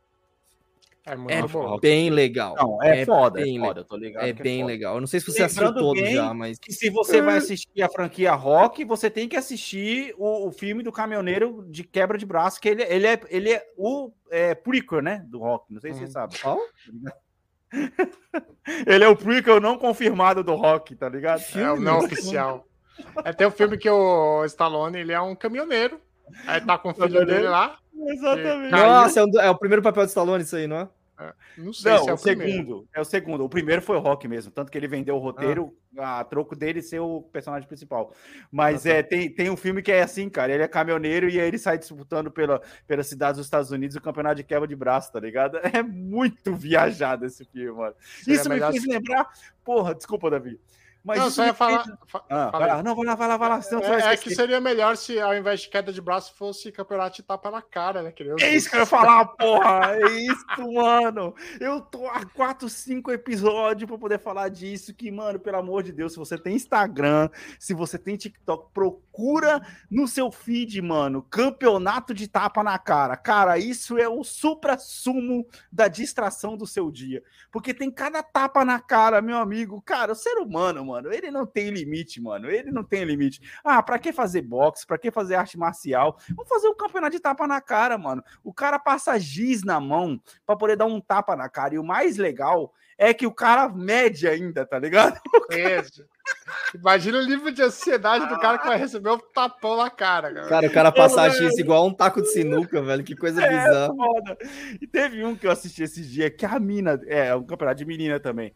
É 1.05 1.16
muito 1.16 1.32
É 1.32 1.42
bom. 1.42 1.78
bem 1.80 2.11
legal. 2.11 2.55
Não, 2.57 2.80
é, 2.82 3.00
É 3.00 3.05
foda, 3.07 3.40
é 3.40 3.44
bem 3.44 3.59
foda, 3.59 3.80
eu 3.80 3.84
tô 3.84 3.96
ligado. 3.96 4.24
É 4.24 4.32
que 4.32 4.42
bem 4.42 4.61
foda. 4.61 4.72
legal. 4.72 4.94
Eu 4.94 5.00
não 5.00 5.07
sei 5.09 5.18
se 5.18 5.26
você 5.26 5.42
assistiu 5.42 5.66
Lembrando 5.66 5.84
todos 5.84 6.03
bem 6.03 6.14
já, 6.14 6.32
mas. 6.32 6.59
Que 6.61 6.72
se 6.72 6.90
você 6.90 7.20
vai 7.20 7.38
assistir 7.38 7.82
a 7.82 7.88
franquia 7.88 8.32
Rock, 8.34 8.84
você 8.84 9.11
tem 9.11 9.28
que 9.28 9.36
assistir 9.36 10.14
o, 10.16 10.46
o 10.46 10.53
filme 10.53 10.82
do 10.82 10.92
caminhoneiro 10.92 11.66
de 11.68 11.82
quebra 11.82 12.16
de 12.16 12.24
braço, 12.24 12.61
que 12.61 12.68
ele, 12.68 12.84
ele, 12.84 13.07
é, 13.09 13.20
ele 13.30 13.53
é 13.53 13.66
o 13.76 14.12
é, 14.30 14.55
prequel, 14.55 15.03
né? 15.03 15.24
Do 15.26 15.40
Rock. 15.40 15.72
Não 15.74 15.80
sei 15.80 15.92
se 15.92 15.98
você 15.98 16.05
Uhum. 16.05 16.11
sabe. 16.12 16.38
Qual? 16.38 16.59
Ele 18.86 19.03
é 19.05 19.09
o 19.09 19.16
prequel 19.16 19.61
não 19.61 19.78
confirmado 19.78 20.44
do 20.44 20.55
Rock, 20.55 20.94
tá 20.94 21.09
ligado? 21.09 21.42
É 21.57 21.72
o 21.72 21.80
não 21.80 21.98
oficial. 21.98 22.66
É, 23.24 23.32
tem 23.32 23.46
um 23.46 23.50
filme 23.50 23.78
que 23.78 23.88
o 23.88 24.44
Stallone, 24.44 24.98
ele 24.98 25.12
é 25.12 25.20
um 25.20 25.34
caminhoneiro. 25.34 26.00
Aí 26.46 26.61
tá 26.61 26.78
com 26.78 26.90
o 26.90 26.94
filho 26.94 27.24
dele 27.26 27.48
lá. 27.48 27.78
Exatamente. 28.09 28.70
Nossa, 28.70 29.20
é, 29.20 29.24
um 29.24 29.30
do- 29.30 29.40
é 29.40 29.50
o 29.50 29.59
primeiro 29.59 29.82
papel 29.82 30.05
de 30.05 30.09
Stallone 30.11 30.42
isso 30.44 30.57
aí, 30.57 30.66
não 30.66 30.76
é? 30.76 30.88
Não 31.57 31.72
sei 31.72 31.92
Não, 31.92 32.03
se 32.03 32.09
é 32.09 32.12
o 32.12 32.14
o 32.16 32.18
segundo. 32.18 32.88
É 32.92 33.00
o 33.00 33.05
segundo. 33.05 33.44
O 33.44 33.48
primeiro 33.48 33.80
foi 33.80 33.96
o 33.96 34.00
Rock 34.00 34.26
mesmo. 34.26 34.50
Tanto 34.50 34.72
que 34.72 34.76
ele 34.78 34.88
vendeu 34.88 35.14
o 35.14 35.18
roteiro 35.20 35.72
a 35.96 36.24
troco 36.24 36.57
dele 36.57 36.82
ser 36.82 36.98
o 36.98 37.22
personagem 37.22 37.68
principal. 37.68 38.12
Mas 38.50 38.84
é, 38.86 39.05
tem, 39.05 39.30
tem 39.30 39.48
um 39.48 39.57
filme 39.57 39.82
que 39.82 39.92
é 39.92 40.03
assim, 40.03 40.28
cara. 40.28 40.53
Ele 40.53 40.64
é 40.64 40.66
caminhoneiro 40.68 41.28
e 41.28 41.38
aí 41.38 41.46
ele 41.46 41.59
sai 41.59 41.78
disputando 41.78 42.28
pela, 42.28 42.61
pelas 42.88 43.07
cidades 43.07 43.36
dos 43.36 43.46
Estados 43.46 43.70
Unidos 43.70 43.94
o 43.94 44.00
campeonato 44.00 44.36
de 44.36 44.42
quebra 44.42 44.66
de 44.66 44.74
braço, 44.74 45.12
tá 45.12 45.20
ligado? 45.20 45.59
É 45.72 45.80
muito 45.82 46.57
viajado 46.57 47.24
esse 47.24 47.44
filme, 47.44 47.78
mano. 47.78 47.94
Seria 48.24 48.40
Isso 48.40 48.48
me 48.48 48.55
melhor 48.57 48.72
fez 48.72 48.82
se- 48.82 48.88
lembrar. 48.90 49.28
Porra, 49.64 49.94
desculpa, 49.94 50.28
Davi. 50.28 50.59
Mas 51.05 51.18
Não, 51.18 51.30
só 51.30 51.44
ia 51.44 51.53
falar. 51.55 51.84
fa- 52.07 52.22
Ah, 52.30 52.50
vai 52.50 52.68
lá. 52.68 52.82
Não, 52.82 52.94
vai 52.94 53.05
lá, 53.07 53.14
vai 53.16 53.28
lá, 53.28 53.36
vai 53.36 53.48
lá. 53.48 53.62
Senão 53.62 53.82
vai 53.82 54.00
É, 54.03 54.12
é 54.12 54.16
que 54.16 54.32
seria 54.34 54.61
melhor 54.61 54.96
se 54.96 55.18
ao 55.18 55.34
invés 55.34 55.62
de 55.62 55.68
queda 55.68 55.92
de 55.92 56.00
braço 56.00 56.32
fosse 56.34 56.70
campeonato 56.70 57.16
de 57.16 57.22
tapa 57.24 57.50
na 57.50 57.61
cara, 57.61 58.03
né? 58.03 58.12
Que 58.12 58.22
nem 58.22 58.34
os 58.34 58.42
É 58.42 58.55
isso 58.55 58.70
que 58.70 58.76
eu 58.76 58.80
ia 58.80 58.86
falar, 58.86 59.24
porra! 59.26 59.96
É 59.96 60.11
isso, 60.12 60.72
mano! 60.72 61.34
Eu 61.61 61.80
tô 61.80 62.07
há 62.07 62.24
4, 62.24 62.68
5 62.68 63.11
episódios 63.11 63.88
pra 63.88 63.98
poder 63.98 64.20
falar 64.20 64.48
disso. 64.48 64.94
Que, 64.94 65.11
mano, 65.11 65.40
pelo 65.40 65.57
amor 65.57 65.82
de 65.82 65.90
Deus, 65.92 66.12
se 66.12 66.18
você 66.18 66.38
tem 66.38 66.55
Instagram, 66.55 67.28
se 67.59 67.74
você 67.74 67.98
tem 67.98 68.16
TikTok, 68.16 68.70
procura 68.72 69.61
no 69.90 70.07
seu 70.07 70.30
feed, 70.30 70.80
mano, 70.82 71.22
campeonato 71.22 72.14
de 72.14 72.28
tapa 72.28 72.62
na 72.62 72.78
cara. 72.78 73.16
Cara, 73.16 73.59
isso 73.59 73.98
é 73.98 74.09
o 74.09 74.22
supra-sumo 74.22 75.46
da 75.70 75.88
distração 75.88 76.57
do 76.57 76.66
seu 76.66 76.90
dia. 76.90 77.22
Porque 77.50 77.74
tem 77.74 77.90
cada 77.90 78.22
tapa 78.22 78.64
na 78.64 78.78
cara, 78.78 79.20
meu 79.20 79.36
amigo. 79.38 79.82
Cara, 79.82 80.12
o 80.12 80.14
ser 80.16 80.38
humano, 80.38 80.84
mano, 80.84 80.91
ele 81.01 81.30
não 81.30 81.47
tem 81.47 81.70
limite, 81.70 82.20
mano. 82.20 82.51
Ele 82.51 82.70
não 82.70 82.82
tem 82.84 83.05
limite. 83.05 83.40
Ah, 83.64 83.82
pra 83.82 83.99
que 83.99 84.12
fazer 84.12 84.43
boxe? 84.43 84.86
Pra 84.86 84.99
que 84.99 85.11
fazer 85.11 85.36
arte 85.36 85.57
marcial? 85.59 86.18
Vamos 86.34 86.49
fazer 86.49 86.68
um 86.68 86.74
campeonato 86.76 87.12
de 87.16 87.20
tapa 87.20 87.47
na 87.47 87.61
cara, 87.61 87.97
mano. 87.97 88.22
O 88.45 88.53
cara 88.53 88.78
passa 88.78 89.18
giz 89.18 89.62
na 89.62 89.80
mão 89.80 90.20
pra 90.45 90.57
poder 90.57 90.76
dar 90.76 90.86
um 90.86 91.01
tapa 91.01 91.34
na 91.36 91.49
cara. 91.49 91.74
E 91.74 91.78
o 91.78 91.84
mais 91.84 92.16
legal 92.16 92.72
é 92.99 93.12
que 93.14 93.26
o 93.26 93.32
cara 93.32 93.68
mede 93.68 94.28
ainda, 94.28 94.66
tá 94.66 94.78
ligado? 94.78 95.18
Esse. 95.51 96.05
Imagina 96.74 97.18
o 97.18 97.26
nível 97.26 97.51
de 97.51 97.62
ansiedade 97.62 98.28
do 98.28 98.38
cara 98.38 98.59
que 98.59 98.66
vai 98.66 98.78
receber 98.78 99.11
um 99.11 99.18
tapão 99.18 99.76
na 99.76 99.90
cara, 99.90 100.32
cara. 100.32 100.49
Cara, 100.49 100.66
o 100.66 100.72
cara 100.72 100.93
passar. 100.93 101.30
X 101.32 101.59
igual 101.59 101.86
um 101.86 101.93
taco 101.93 102.22
de 102.22 102.28
sinuca, 102.28 102.80
velho. 102.82 103.03
Que 103.03 103.16
coisa 103.16 103.43
É, 103.45 103.49
bizarra. 103.49 103.88
foda. 103.95 104.38
E 104.80 104.86
teve 104.86 105.24
um 105.24 105.34
que 105.34 105.47
eu 105.47 105.51
assisti 105.51 105.82
esses 105.82 106.09
dias 106.09 106.30
que 106.36 106.47
a 106.47 106.59
mina, 106.61 107.01
é 107.07 107.34
um 107.34 107.45
campeonato 107.45 107.78
de 107.78 107.84
menina 107.84 108.20
também. 108.20 108.55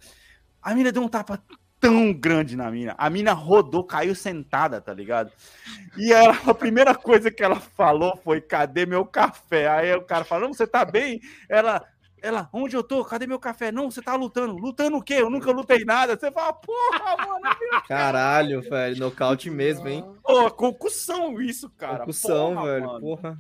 A 0.63 0.75
mina 0.75 0.93
deu 0.93 1.03
um 1.03 1.09
tapa 1.09 1.43
tão 1.81 2.13
grande 2.13 2.57
na 2.57 2.71
mina. 2.71 2.95
A 2.99 3.09
mina 3.11 3.33
rodou, 3.33 3.85
caiu 3.85 4.15
sentada, 4.15 4.81
tá 4.81 4.93
ligado? 4.93 5.31
E 5.97 6.13
ela, 6.13 6.37
a 6.47 6.55
primeira 6.55 6.95
coisa 6.95 7.31
que 7.31 7.43
ela 7.43 7.61
falou 7.61 8.17
foi: 8.23 8.41
cadê 8.41 8.87
meu 8.87 9.05
café? 9.05 9.69
Aí 9.69 9.95
o 9.95 10.03
cara 10.03 10.25
falou: 10.25 10.49
você 10.53 10.67
tá 10.67 10.85
bem? 10.85 11.21
Ela. 11.49 11.83
Ela, 12.23 12.49
onde 12.53 12.75
eu 12.75 12.83
tô? 12.83 13.05
Cadê 13.05 13.27
meu 13.27 13.39
café? 13.39 13.71
Não, 13.71 13.89
você 13.91 14.03
tá 14.03 14.17
lutando. 14.17 14.57
Lutando 14.57 14.97
o 14.97 15.03
quê? 15.03 15.15
Eu 15.15 15.31
nunca 15.31 15.53
lutei 15.53 15.85
nada. 15.85 16.17
Você 16.19 16.33
fala, 16.33 16.53
porra, 16.55 17.17
mano, 17.19 17.83
Caralho, 17.87 18.63
velho. 18.63 18.99
Nocaute 18.99 19.49
mesmo, 19.51 19.87
hein? 19.87 20.05
Pô, 20.25 20.51
concussão 20.51 21.41
isso, 21.41 21.71
cara. 21.71 22.01
Concussão, 22.01 22.55
Porra, 22.55 22.67
velho. 22.67 22.87
mano. 22.87 23.01
Porra. 23.01 23.39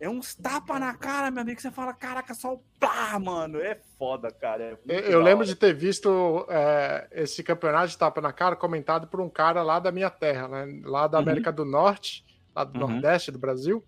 É 0.00 0.08
uns 0.08 0.34
tapa 0.34 0.78
na 0.78 0.94
cara, 0.94 1.30
meu 1.30 1.42
amigo. 1.42 1.56
que 1.56 1.62
Você 1.62 1.70
fala, 1.70 1.94
caraca, 1.94 2.34
só 2.34 2.54
o 2.54 2.62
pá, 2.80 3.18
mano. 3.18 3.58
É 3.60 3.78
foda, 3.98 4.30
cara. 4.30 4.78
É 4.88 4.98
Eu, 4.98 5.02
eu 5.12 5.22
lembro 5.22 5.46
de 5.46 5.54
ter 5.54 5.72
visto 5.72 6.44
é, 6.50 7.08
esse 7.12 7.42
campeonato 7.42 7.88
de 7.88 7.96
tapa 7.98 8.20
na 8.20 8.32
cara 8.32 8.56
comentado 8.56 9.06
por 9.06 9.20
um 9.20 9.30
cara 9.30 9.62
lá 9.62 9.78
da 9.78 9.92
minha 9.92 10.10
terra, 10.10 10.48
né? 10.48 10.80
Lá 10.84 11.06
da 11.06 11.18
Uhum. 11.18 11.22
América 11.22 11.52
do 11.52 11.64
Norte, 11.64 12.24
lá 12.54 12.64
do 12.64 12.78
Uhum. 12.80 12.88
Nordeste 12.88 13.30
do 13.30 13.38
Brasil. 13.38 13.82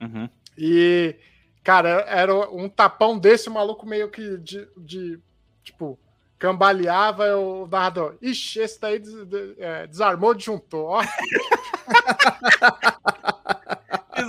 Uhum. 0.00 0.28
E, 0.56 1.16
cara, 1.64 2.04
era 2.08 2.32
um 2.50 2.68
tapão 2.68 3.18
desse, 3.18 3.48
o 3.48 3.52
maluco 3.52 3.84
meio 3.84 4.10
que 4.10 4.38
de, 4.38 4.66
de, 4.76 5.20
tipo, 5.62 5.98
cambaleava 6.38 7.36
o 7.36 7.66
narrador. 7.66 8.16
Ixi, 8.22 8.60
esse 8.60 8.80
daí 8.80 9.00
des- 9.00 9.26
de- 9.26 9.56
é, 9.58 9.86
desarmou, 9.88 10.32
disjuntou. 10.34 10.86
Ó, 10.86 11.02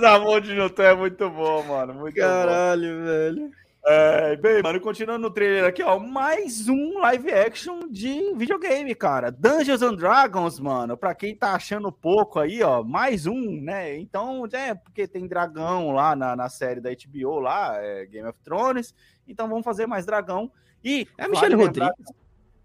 Desamor 0.00 0.40
de 0.40 0.54
Newton 0.54 0.82
é 0.82 0.94
muito 0.94 1.28
bom, 1.28 1.62
mano. 1.64 1.92
Muito 1.94 2.14
bom. 2.14 2.20
Caralho, 2.20 3.04
velho. 3.04 3.50
É, 3.84 4.36
bem, 4.36 4.62
mano, 4.62 4.80
continuando 4.80 5.20
no 5.20 5.30
trailer 5.30 5.64
aqui, 5.64 5.82
ó. 5.82 5.98
Mais 5.98 6.68
um 6.68 6.98
live 7.00 7.30
action 7.30 7.80
de 7.90 8.34
videogame, 8.34 8.94
cara. 8.94 9.30
Dungeons 9.30 9.82
and 9.82 9.94
Dragons, 9.96 10.58
mano. 10.58 10.96
Pra 10.96 11.14
quem 11.14 11.36
tá 11.36 11.52
achando 11.54 11.92
pouco 11.92 12.38
aí, 12.38 12.62
ó. 12.62 12.82
Mais 12.82 13.26
um, 13.26 13.60
né? 13.60 13.98
Então, 13.98 14.46
é, 14.52 14.74
porque 14.74 15.06
tem 15.06 15.26
dragão 15.26 15.92
lá 15.92 16.16
na, 16.16 16.34
na 16.34 16.48
série 16.48 16.80
da 16.80 16.90
HBO, 16.90 17.38
lá, 17.40 17.76
é, 17.76 18.06
Game 18.06 18.26
of 18.28 18.38
Thrones. 18.42 18.94
Então 19.28 19.48
vamos 19.48 19.64
fazer 19.64 19.86
mais 19.86 20.06
dragão. 20.06 20.50
E. 20.82 21.06
É 21.18 21.28
Michelle 21.28 21.56
lembrar- 21.56 21.88
Rodrigues. 21.88 22.14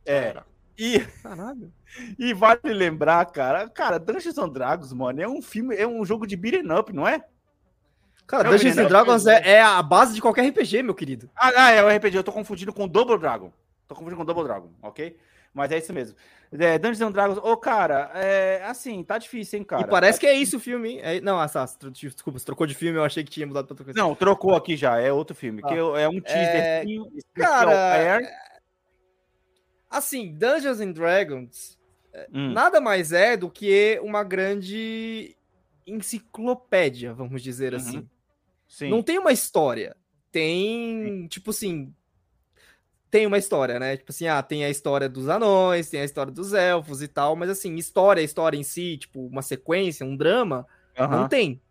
É. 0.05 0.35
E, 0.77 0.99
Caralho. 1.23 1.71
e 2.19 2.33
vale 2.33 2.59
lembrar, 2.65 3.25
cara, 3.27 3.69
cara, 3.69 3.97
Dungeons 3.99 4.37
and 4.37 4.49
Dragons, 4.49 4.91
mano, 4.93 5.21
é 5.21 5.27
um 5.27 5.41
filme, 5.41 5.75
é 5.75 5.87
um 5.87 6.03
jogo 6.05 6.27
de 6.27 6.35
beat'em 6.35 6.71
up, 6.71 6.91
não 6.93 7.07
é? 7.07 7.23
Cara, 8.27 8.47
É 8.49 8.51
Dungeons 8.51 8.77
and 8.77 8.87
Dragons 8.87 9.25
é, 9.27 9.51
é 9.51 9.61
a 9.61 9.81
base 9.81 10.13
de 10.15 10.21
qualquer 10.21 10.47
RPG, 10.49 10.81
meu 10.83 10.95
querido. 10.95 11.29
Ah, 11.35 11.51
ah, 11.55 11.71
é 11.71 11.83
o 11.83 11.89
RPG, 11.89 12.17
eu 12.17 12.23
tô 12.23 12.31
confundindo 12.31 12.73
com 12.73 12.87
Double 12.87 13.17
Dragon. 13.17 13.51
Tô 13.87 13.93
confundindo 13.93 14.17
com 14.17 14.25
Double 14.25 14.43
Dragon, 14.43 14.69
ok? 14.81 15.15
Mas 15.53 15.71
é 15.71 15.77
isso 15.77 15.93
mesmo. 15.93 16.17
É, 16.51 16.77
Dungeons 16.77 17.01
and 17.01 17.11
Dragons, 17.11 17.37
ô, 17.37 17.55
cara, 17.55 18.11
é 18.13 18.63
assim, 18.65 19.03
tá 19.03 19.17
difícil, 19.17 19.59
hein, 19.59 19.65
cara. 19.65 19.83
e 19.83 19.87
parece 19.87 20.19
que 20.19 20.27
é 20.27 20.33
isso 20.33 20.57
o 20.57 20.59
filme, 20.59 20.89
hein? 20.89 20.99
É- 21.01 21.21
não, 21.21 21.39
ah, 21.39 21.47
tá, 21.47 21.65
tro- 21.67 21.91
desculpa, 21.91 22.37
você 22.39 22.45
trocou 22.45 22.67
de 22.67 22.73
filme, 22.75 22.97
eu 22.97 23.03
achei 23.03 23.23
que 23.23 23.31
tinha 23.31 23.47
mudado 23.47 23.65
pra 23.65 23.73
outra 23.73 23.85
coisa. 23.85 23.99
Não, 23.99 24.13
trocou 24.15 24.55
aqui 24.55 24.75
já, 24.75 24.99
é 24.99 25.11
outro 25.11 25.35
filme, 25.35 25.61
que 25.61 25.73
eu- 25.73 25.95
é 25.95 26.09
um 26.09 26.19
teaser. 26.19 26.85
cara, 27.35 27.71
Assim, 29.97 30.33
Dungeons 30.33 30.79
and 30.79 30.91
Dragons 30.91 31.75
Hum, 32.33 32.53
nada 32.53 32.79
mais 32.79 33.11
é 33.11 33.35
do 33.35 33.49
que 33.49 33.99
uma 34.01 34.23
grande 34.23 35.35
enciclopédia, 35.85 37.13
vamos 37.13 37.41
dizer 37.41 37.73
Uhum. 37.73 37.79
assim. 37.79 38.09
sim. 38.67 38.89
Não 38.89 39.03
tem 39.03 39.19
uma 39.19 39.31
história. 39.31 39.95
Tem, 40.31 41.27
tipo 41.27 41.51
assim. 41.51 41.93
Tem 43.11 43.25
uma 43.25 43.37
história, 43.37 43.79
né? 43.79 43.95
Tipo 43.95 44.11
assim, 44.11 44.27
ah, 44.27 44.41
tem 44.43 44.65
a 44.65 44.69
história 44.69 45.07
dos 45.07 45.29
anões, 45.29 45.89
tem 45.89 46.01
a 46.01 46.05
história 46.05 46.31
dos 46.31 46.53
elfos 46.53 47.01
e 47.01 47.07
tal, 47.07 47.35
mas 47.35 47.49
assim, 47.49 47.75
história, 47.75 48.21
história 48.21 48.57
em 48.57 48.63
si, 48.63 48.97
tipo, 48.97 49.25
uma 49.27 49.41
sequência, 49.41 50.05
um 50.05 50.17
drama, 50.17 50.67
não 50.97 51.27
tem. 51.29 51.61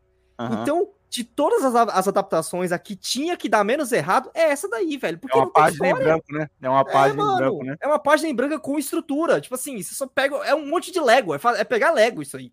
Então, 0.62 0.90
de 1.14 1.22
todas 1.22 1.62
as, 1.64 1.74
as 1.76 2.08
adaptações, 2.08 2.72
a 2.72 2.78
que 2.78 2.96
tinha 2.96 3.36
que 3.36 3.48
dar 3.48 3.62
menos 3.62 3.92
errado 3.92 4.32
é 4.34 4.50
essa 4.50 4.68
daí, 4.68 4.96
velho. 4.96 5.16
Porque 5.16 5.36
É 5.38 5.40
uma 5.40 5.48
página 5.52 5.88
em 5.88 5.94
branco, 5.94 6.24
né? 6.32 6.50
É 6.60 6.68
uma 6.68 6.80
É, 6.80 6.84
página 6.92 7.22
em 7.22 7.24
mano, 7.24 7.36
branco, 7.36 7.64
né? 7.64 7.76
é 7.80 7.86
uma 7.86 7.98
página 8.00 8.28
em 8.28 8.34
branco 8.34 8.58
com 8.58 8.76
estrutura. 8.76 9.40
Tipo 9.40 9.54
assim, 9.54 9.80
você 9.80 9.94
só 9.94 10.08
pega. 10.08 10.34
É 10.38 10.52
um 10.56 10.66
monte 10.66 10.90
de 10.90 10.98
Lego. 10.98 11.32
É, 11.32 11.38
é 11.56 11.62
pegar 11.62 11.92
Lego 11.92 12.20
isso 12.20 12.36
aí. 12.36 12.52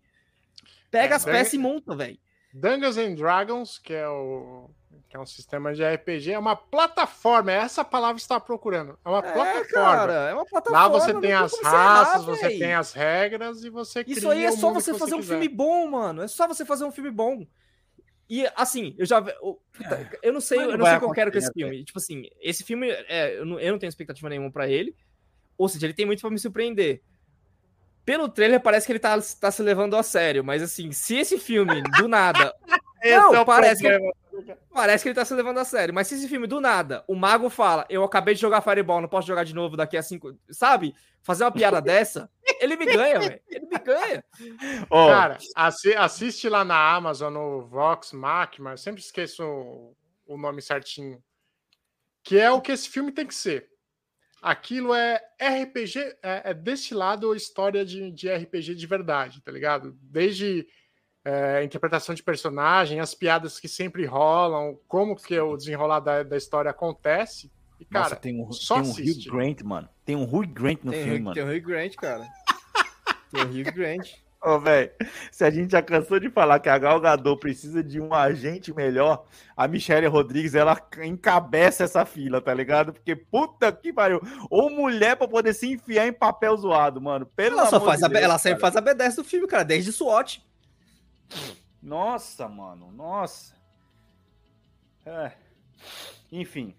Pega 0.92 1.14
É, 1.14 1.16
as 1.16 1.24
peças 1.24 1.54
e 1.54 1.58
monta, 1.58 1.96
velho. 1.96 2.16
Dungeons 2.54 2.96
and 2.98 3.14
Dragons, 3.14 3.78
que 3.78 3.94
é 3.94 4.06
o 4.08 4.70
que 5.08 5.16
é 5.16 5.20
um 5.20 5.26
sistema 5.26 5.74
de 5.74 5.82
RPG, 5.84 6.32
é 6.32 6.38
uma 6.38 6.54
plataforma. 6.56 7.50
É 7.50 7.56
essa 7.56 7.84
palavra 7.84 8.14
que 8.14 8.20
você 8.22 8.24
está 8.26 8.38
procurando. 8.40 8.96
É 9.04 9.08
uma 9.08 9.18
É, 9.18 9.32
plataforma. 9.32 9.64
cara, 9.70 10.12
é 10.30 10.34
uma 10.34 10.46
plataforma. 10.46 10.86
Lá 10.86 10.88
você 10.88 11.20
tem 11.20 11.32
as 11.34 11.50
você 11.50 11.60
errar, 11.66 12.04
raças, 12.04 12.24
você 12.24 12.48
véi. 12.48 12.58
tem 12.60 12.74
as 12.74 12.92
regras 12.92 13.64
e 13.64 13.70
você 13.70 14.04
Isso 14.06 14.20
cria 14.20 14.32
aí 14.32 14.44
é 14.44 14.50
o 14.50 14.56
só 14.56 14.72
você 14.72 14.94
fazer 14.94 15.14
um 15.14 15.18
quiser. 15.18 15.32
filme 15.34 15.48
bom, 15.48 15.86
mano. 15.88 16.22
É 16.22 16.28
só 16.28 16.46
você 16.46 16.64
fazer 16.64 16.84
um 16.84 16.92
filme 16.92 17.10
bom. 17.10 17.44
E 18.32 18.50
assim, 18.56 18.94
eu 18.96 19.04
já. 19.04 19.18
eu- 19.18 19.60
puta, 19.74 20.18
Eu 20.22 20.32
não 20.32 20.40
sei, 20.40 20.56
eu 20.56 20.78
não 20.78 20.86
sei 20.86 20.96
o 20.96 21.00
que 21.00 21.04
eu 21.04 21.10
quero 21.10 21.30
com 21.30 21.36
esse 21.36 21.48
né, 21.48 21.52
filme. 21.54 21.84
Tipo 21.84 21.98
assim, 21.98 22.30
esse 22.40 22.64
filme, 22.64 22.88
é, 22.90 23.36
eu, 23.36 23.44
não, 23.44 23.60
eu 23.60 23.72
não 23.72 23.78
tenho 23.78 23.90
expectativa 23.90 24.26
nenhuma 24.30 24.50
pra 24.50 24.66
ele. 24.66 24.96
Ou 25.58 25.68
seja, 25.68 25.84
ele 25.84 25.92
tem 25.92 26.06
muito 26.06 26.22
pra 26.22 26.30
me 26.30 26.38
surpreender. 26.38 27.02
Pelo 28.06 28.30
trailer, 28.30 28.58
parece 28.58 28.86
que 28.86 28.92
ele 28.92 28.98
tá, 28.98 29.20
tá 29.38 29.50
se 29.50 29.62
levando 29.62 29.98
a 29.98 30.02
sério. 30.02 30.42
Mas 30.42 30.62
assim, 30.62 30.90
se 30.92 31.14
esse 31.16 31.38
filme, 31.38 31.82
do 31.98 32.08
nada. 32.08 32.54
Não, 33.04 33.34
é 33.34 33.44
parece 33.44 33.82
que, 33.82 33.88
problema. 33.90 34.14
Parece 34.72 35.02
que 35.02 35.08
ele 35.08 35.14
tá 35.14 35.24
se 35.24 35.34
levando 35.34 35.58
a 35.58 35.64
sério. 35.64 35.94
Mas 35.94 36.06
se 36.08 36.14
esse 36.14 36.28
filme, 36.28 36.46
do 36.46 36.60
nada, 36.60 37.04
o 37.08 37.14
mago 37.14 37.48
fala: 37.48 37.86
Eu 37.88 38.04
acabei 38.04 38.34
de 38.34 38.40
jogar 38.40 38.60
Fireball, 38.60 39.00
não 39.00 39.08
posso 39.08 39.26
jogar 39.26 39.44
de 39.44 39.54
novo 39.54 39.76
daqui 39.76 39.96
a 39.96 40.02
cinco. 40.02 40.36
Sabe? 40.50 40.94
Fazer 41.22 41.44
uma 41.44 41.52
piada 41.52 41.80
dessa, 41.80 42.28
ele 42.60 42.76
me 42.76 42.84
ganha, 42.84 43.18
velho. 43.20 43.40
Ele 43.48 43.66
me 43.66 43.78
ganha. 43.78 44.24
Ó, 44.90 45.08
Cara, 45.08 45.38
assi- 45.54 45.94
assiste 45.94 46.48
lá 46.48 46.64
na 46.64 46.94
Amazon, 46.94 47.32
no 47.32 47.62
Vox 47.66 48.12
Machina, 48.12 48.72
eu 48.72 48.76
sempre 48.78 49.00
esqueço 49.00 49.44
o, 49.44 49.96
o 50.26 50.36
nome 50.36 50.60
certinho. 50.60 51.22
Que 52.24 52.38
é 52.38 52.50
o 52.50 52.60
que 52.60 52.72
esse 52.72 52.88
filme 52.88 53.12
tem 53.12 53.26
que 53.26 53.34
ser. 53.34 53.68
Aquilo 54.40 54.92
é 54.92 55.20
RPG, 55.40 56.16
é, 56.20 56.50
é 56.50 56.54
destilado 56.54 57.34
história 57.36 57.84
de, 57.84 58.10
de 58.10 58.28
RPG 58.28 58.74
de 58.74 58.86
verdade, 58.88 59.40
tá 59.40 59.52
ligado? 59.52 59.96
Desde 60.00 60.66
é, 61.24 61.62
interpretação 61.64 62.14
de 62.14 62.22
personagem, 62.22 63.00
as 63.00 63.14
piadas 63.14 63.60
que 63.60 63.68
sempre 63.68 64.04
rolam, 64.04 64.78
como 64.88 65.16
que 65.16 65.38
o 65.38 65.56
desenrolar 65.56 66.00
da, 66.00 66.22
da 66.22 66.36
história 66.36 66.70
acontece. 66.70 67.50
E, 67.80 67.84
cara, 67.84 68.04
Nossa, 68.04 68.16
tem 68.16 68.40
um, 68.40 68.52
só 68.52 68.80
tem 68.80 68.84
um. 68.84 68.92
Hugh 68.92 69.30
Grant, 69.30 69.60
mano. 69.62 69.88
Tem 70.04 70.16
um 70.16 70.22
Hugh 70.24 70.46
Grant 70.46 70.78
no 70.84 70.92
Tem, 70.92 71.02
filme, 71.04 71.18
Hugh- 71.18 71.24
mano. 71.24 71.34
tem 71.34 71.42
o 71.44 71.48
Hugh 71.48 71.60
Grant, 71.66 71.94
cara. 71.96 72.26
tem 73.30 73.42
o 73.42 73.46
Hugh 73.48 73.72
Grant. 73.74 74.08
Ô, 74.44 74.58
velho, 74.58 74.90
se 75.30 75.44
a 75.44 75.50
gente 75.50 75.70
já 75.70 75.80
cansou 75.80 76.18
de 76.18 76.28
falar 76.28 76.58
que 76.58 76.68
a 76.68 76.76
Gal 76.76 77.00
Gadot 77.00 77.38
precisa 77.38 77.80
de 77.80 78.00
um 78.00 78.12
agente 78.12 78.74
melhor, 78.74 79.24
a 79.56 79.68
Michelle 79.68 80.08
Rodrigues, 80.08 80.56
ela 80.56 80.76
encabeça 81.04 81.84
essa 81.84 82.04
fila, 82.04 82.40
tá 82.40 82.52
ligado? 82.52 82.92
Porque 82.92 83.14
puta 83.14 83.70
que 83.70 83.92
pariu. 83.92 84.20
Ou 84.50 84.68
mulher 84.68 85.14
pra 85.14 85.28
poder 85.28 85.54
se 85.54 85.68
enfiar 85.72 86.08
em 86.08 86.12
papel 86.12 86.56
zoado, 86.56 87.00
mano. 87.00 87.24
Pelo 87.24 87.56
Ela 87.60 87.68
só 87.70 87.80
faz 87.80 88.00
de 88.00 88.06
a, 88.06 88.08
Deus, 88.08 88.20
ela 88.24 88.36
sempre 88.38 88.60
cara. 88.60 88.72
faz 88.72 88.84
a 88.84 88.94
B10 88.94 89.14
do 89.14 89.22
filme, 89.24 89.46
cara, 89.46 89.62
desde 89.62 89.92
SWAT. 89.92 90.42
Nossa, 91.82 92.48
mano, 92.48 92.90
nossa. 92.92 93.54
É. 95.04 95.32
Enfim. 96.30 96.74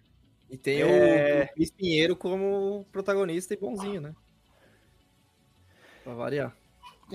E 0.49 0.57
tem 0.57 0.81
É. 0.81 1.49
o 1.53 1.57
Luiz 1.57 1.71
Pinheiro 1.71 2.15
como 2.15 2.85
protagonista 2.91 3.53
e 3.53 3.57
bonzinho, 3.57 3.99
né? 4.01 4.13
Pra 6.03 6.13
variar. 6.13 6.55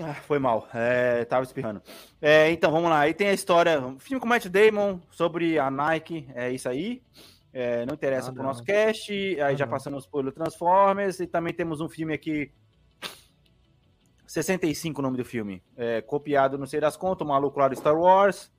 Ah, 0.01 0.13
foi 0.13 0.39
mal, 0.39 0.67
é, 0.73 1.25
tava 1.25 1.43
espirrando. 1.43 1.81
É, 2.21 2.49
então, 2.51 2.71
vamos 2.71 2.89
lá. 2.89 2.99
Aí 3.01 3.13
tem 3.13 3.27
a 3.29 3.33
história, 3.33 3.79
um 3.81 3.99
filme 3.99 4.21
com 4.21 4.27
Matt 4.27 4.45
Damon 4.47 4.99
sobre 5.11 5.57
a 5.59 5.69
Nike, 5.69 6.27
é 6.35 6.51
isso 6.51 6.69
aí. 6.69 7.01
É, 7.51 7.85
não 7.85 7.95
interessa 7.95 8.29
Ah, 8.29 8.33
pro 8.33 8.43
nosso 8.43 8.63
cast. 8.63 9.11
Aí 9.11 9.41
Ah, 9.41 9.55
já 9.55 9.65
passamos 9.65 10.05
pelo 10.05 10.31
Transformers 10.31 11.19
e 11.19 11.25
também 11.27 11.53
temos 11.53 11.81
um 11.81 11.89
filme 11.89 12.13
aqui. 12.13 12.51
65 14.29 14.99
o 14.99 15.01
nome 15.01 15.17
do 15.17 15.25
filme. 15.25 15.63
É, 15.75 16.01
copiado, 16.01 16.55
não 16.57 16.67
sei 16.67 16.79
das 16.79 16.95
contas, 16.95 17.25
o 17.25 17.29
maluco 17.29 17.59
lá 17.59 17.67
do 17.67 17.75
Star 17.75 17.97
Wars. 17.97 18.51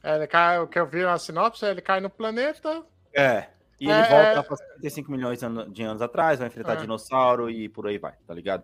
É, 0.00 0.14
ele 0.14 0.26
cai, 0.28 0.60
o 0.60 0.68
que 0.68 0.78
eu 0.78 0.86
vi 0.86 1.02
na 1.02 1.18
sinopse, 1.18 1.64
ele 1.64 1.80
cai 1.80 2.00
no 2.00 2.08
planeta. 2.08 2.84
É. 3.12 3.48
E 3.80 3.90
É, 3.90 3.98
ele 3.98 4.08
volta 4.08 4.40
é. 4.40 4.42
para 4.42 4.56
55 4.56 5.10
milhões 5.10 5.40
de 5.72 5.82
anos 5.82 6.00
atrás, 6.00 6.38
vai 6.38 6.46
enfrentar 6.46 6.74
É. 6.74 6.76
dinossauro 6.76 7.50
e 7.50 7.68
por 7.68 7.88
aí 7.88 7.98
vai, 7.98 8.14
tá 8.26 8.32
ligado? 8.32 8.62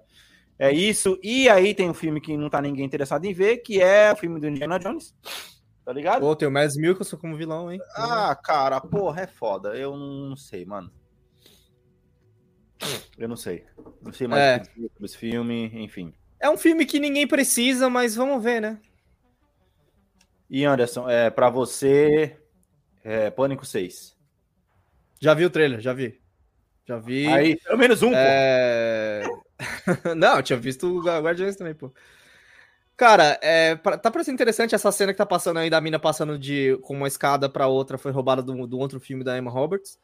É 0.56 0.70
isso. 0.70 1.18
E 1.24 1.48
aí 1.48 1.74
tem 1.74 1.90
um 1.90 1.94
filme 1.94 2.20
que 2.20 2.36
não 2.36 2.48
tá 2.48 2.62
ninguém 2.62 2.84
interessado 2.84 3.24
em 3.24 3.32
ver, 3.32 3.58
que 3.58 3.82
é 3.82 4.12
o 4.12 4.16
filme 4.16 4.38
do 4.38 4.46
Indiana 4.46 4.78
Jones. 4.78 5.12
Tá 5.84 5.92
ligado? 5.92 6.20
Pô, 6.20 6.36
tem 6.36 6.46
o 6.46 6.52
Mads 6.52 6.76
Mikkelsen 6.76 7.18
como 7.18 7.36
vilão, 7.36 7.72
hein? 7.72 7.80
Ah, 7.96 8.36
cara, 8.36 8.80
porra, 8.80 9.22
é 9.22 9.26
foda. 9.26 9.70
Eu 9.74 9.96
não 9.96 10.36
sei, 10.36 10.64
mano. 10.64 10.92
Eu 13.18 13.28
não 13.28 13.36
sei. 13.36 13.64
Não 14.02 14.12
sei 14.12 14.26
mais 14.26 14.42
É. 14.42 14.56
o 14.56 14.60
que 14.60 14.74
dizer 14.74 14.90
sobre 14.92 15.04
esse 15.06 15.18
filme, 15.18 15.70
enfim. 15.74 16.14
É 16.38 16.48
um 16.48 16.56
filme 16.56 16.86
que 16.86 16.98
ninguém 16.98 17.26
precisa, 17.26 17.90
mas 17.90 18.14
vamos 18.14 18.42
ver, 18.42 18.60
né? 18.60 18.78
E 20.48 20.64
Anderson, 20.64 21.08
é, 21.08 21.30
pra 21.30 21.48
você, 21.50 22.36
é, 23.04 23.30
Pânico 23.30 23.64
6. 23.64 24.16
Já 25.20 25.34
vi 25.34 25.44
o 25.44 25.50
trailer, 25.50 25.80
já 25.80 25.92
vi. 25.92 26.18
Já 26.86 26.98
vi. 26.98 27.26
Aí, 27.28 27.56
pelo 27.60 27.78
menos 27.78 28.02
um, 28.02 28.08
pô. 28.10 28.16
É... 28.16 29.22
Não, 30.16 30.36
eu 30.36 30.42
tinha 30.42 30.58
visto 30.58 30.86
o 30.98 31.02
Gua- 31.02 31.20
Guardiões 31.20 31.54
também, 31.56 31.74
pô. 31.74 31.92
Cara, 32.96 33.38
é, 33.42 33.76
pra- 33.76 33.96
tá 33.96 34.10
parecendo 34.10 34.34
interessante 34.34 34.74
essa 34.74 34.90
cena 34.90 35.12
que 35.12 35.18
tá 35.18 35.24
passando 35.26 35.58
aí 35.58 35.70
da 35.70 35.80
mina 35.80 35.98
passando 35.98 36.38
de 36.38 36.76
com 36.82 36.94
uma 36.94 37.06
escada 37.08 37.48
pra 37.48 37.66
outra, 37.66 37.96
foi 37.96 38.10
roubada 38.12 38.42
do, 38.42 38.66
do 38.66 38.78
outro 38.78 38.98
filme 38.98 39.22
da 39.22 39.38
Emma 39.38 39.50
Roberts, 39.50 39.98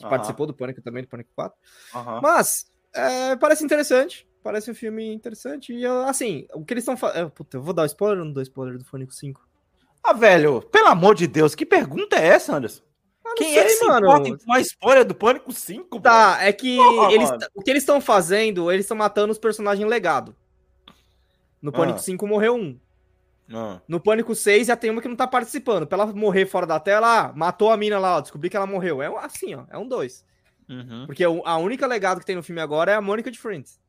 que 0.00 0.06
Aham, 0.06 0.10
participou 0.16 0.46
do 0.46 0.54
Pânico 0.54 0.82
também, 0.82 1.02
do 1.02 1.08
Pânico 1.08 1.30
4. 1.34 1.56
aham. 1.94 2.20
Mas, 2.22 2.66
é, 2.94 3.36
parece 3.36 3.64
interessante, 3.64 4.26
parece 4.42 4.70
um 4.70 4.74
filme 4.74 5.12
interessante. 5.12 5.72
E, 5.72 5.86
assim, 5.86 6.46
o 6.54 6.64
que 6.64 6.74
eles 6.74 6.82
estão 6.82 6.96
fazendo... 6.96 7.30
Puta, 7.30 7.56
eu 7.56 7.62
vou 7.62 7.72
dar 7.74 7.86
spoiler 7.86 8.18
ou 8.18 8.24
não 8.24 8.32
dou 8.32 8.42
spoiler 8.42 8.76
do 8.78 8.84
Pânico 8.84 9.12
5? 9.12 9.40
Ah, 10.02 10.12
velho, 10.12 10.62
pelo 10.62 10.88
amor 10.88 11.14
de 11.14 11.26
Deus, 11.26 11.54
que 11.54 11.66
pergunta 11.66 12.16
é 12.16 12.26
essa, 12.28 12.56
Anderson? 12.56 12.82
Ah, 13.24 13.34
Quem 13.36 13.48
sei, 13.52 13.58
é 13.58 13.64
que 13.64 13.70
se 13.70 13.84
mano. 13.86 14.06
importa 14.06 14.28
em 14.30 14.36
uma 14.46 14.60
spoiler 14.60 15.04
do 15.04 15.14
Pânico 15.14 15.52
5? 15.52 16.00
Tá, 16.00 16.38
é 16.42 16.52
que 16.52 16.76
Porra, 16.76 17.12
eles, 17.12 17.30
mano. 17.30 17.42
o 17.54 17.62
que 17.62 17.70
eles 17.70 17.82
estão 17.82 18.00
fazendo, 18.00 18.72
eles 18.72 18.84
estão 18.86 18.96
matando 18.96 19.30
os 19.30 19.38
personagens 19.38 19.86
legado. 19.88 20.34
No 21.60 21.70
Pânico 21.70 21.98
Ah. 21.98 22.02
5 22.02 22.26
morreu 22.26 22.54
um. 22.56 22.78
Não. 23.50 23.82
No 23.88 23.98
Pânico 24.00 24.34
6 24.34 24.68
já 24.68 24.76
tem 24.76 24.90
uma 24.90 25.02
que 25.02 25.08
não 25.08 25.16
tá 25.16 25.26
participando. 25.26 25.86
Pra 25.86 25.98
ela 26.00 26.12
morrer 26.14 26.46
fora 26.46 26.66
da 26.66 26.78
tela, 26.80 27.26
ah, 27.26 27.32
matou 27.34 27.70
a 27.70 27.76
mina 27.76 27.98
lá, 27.98 28.16
ó, 28.16 28.20
descobri 28.20 28.48
que 28.48 28.56
ela 28.56 28.66
morreu. 28.66 29.02
É 29.02 29.10
um- 29.10 29.18
assim, 29.18 29.54
ó, 29.54 29.64
é 29.70 29.76
um 29.76 29.86
dois. 29.88 30.24
Uhum. 30.68 31.04
Porque 31.06 31.26
o- 31.26 31.42
a 31.44 31.56
única 31.58 31.86
legado 31.86 32.20
que 32.20 32.26
tem 32.26 32.36
no 32.36 32.42
filme 32.44 32.60
agora 32.60 32.92
é 32.92 32.94
a 32.94 33.00
Mônica 33.00 33.28
de 33.30 33.38
Friends. 33.38 33.80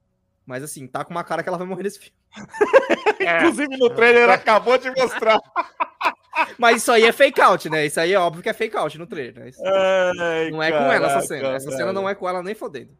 Mas 0.45 0.63
assim, 0.63 0.87
tá 0.87 1.05
com 1.05 1.11
uma 1.11 1.23
cara 1.23 1.43
que 1.43 1.49
ela 1.49 1.57
vai 1.59 1.67
morrer 1.67 1.83
nesse 1.83 1.99
filme. 1.99 2.15
É, 3.21 3.37
Inclusive 3.37 3.77
no 3.77 3.87
trailer 3.91 4.27
acabou 4.31 4.79
de 4.79 4.89
mostrar. 4.89 5.39
Mas 6.57 6.77
isso 6.77 6.91
aí 6.91 7.03
é 7.05 7.11
fake 7.11 7.39
out, 7.39 7.69
né? 7.69 7.85
Isso 7.85 7.99
aí 7.99 8.13
é 8.13 8.19
óbvio 8.19 8.41
que 8.41 8.49
é 8.49 8.53
fake 8.53 8.75
out 8.75 8.97
no 8.97 9.05
trailer. 9.05 9.35
Né? 9.43 9.49
Isso- 9.49 9.61
Ai, 9.63 10.49
não 10.49 10.63
é 10.63 10.71
com 10.71 10.77
ela 10.77 11.05
essa 11.05 11.05
caraca, 11.07 11.27
cena. 11.27 11.47
Essa 11.49 11.71
cena 11.71 11.93
não 11.93 12.09
é 12.09 12.15
com 12.15 12.27
ela 12.27 12.41
nem 12.41 12.55
fodendo. 12.55 12.97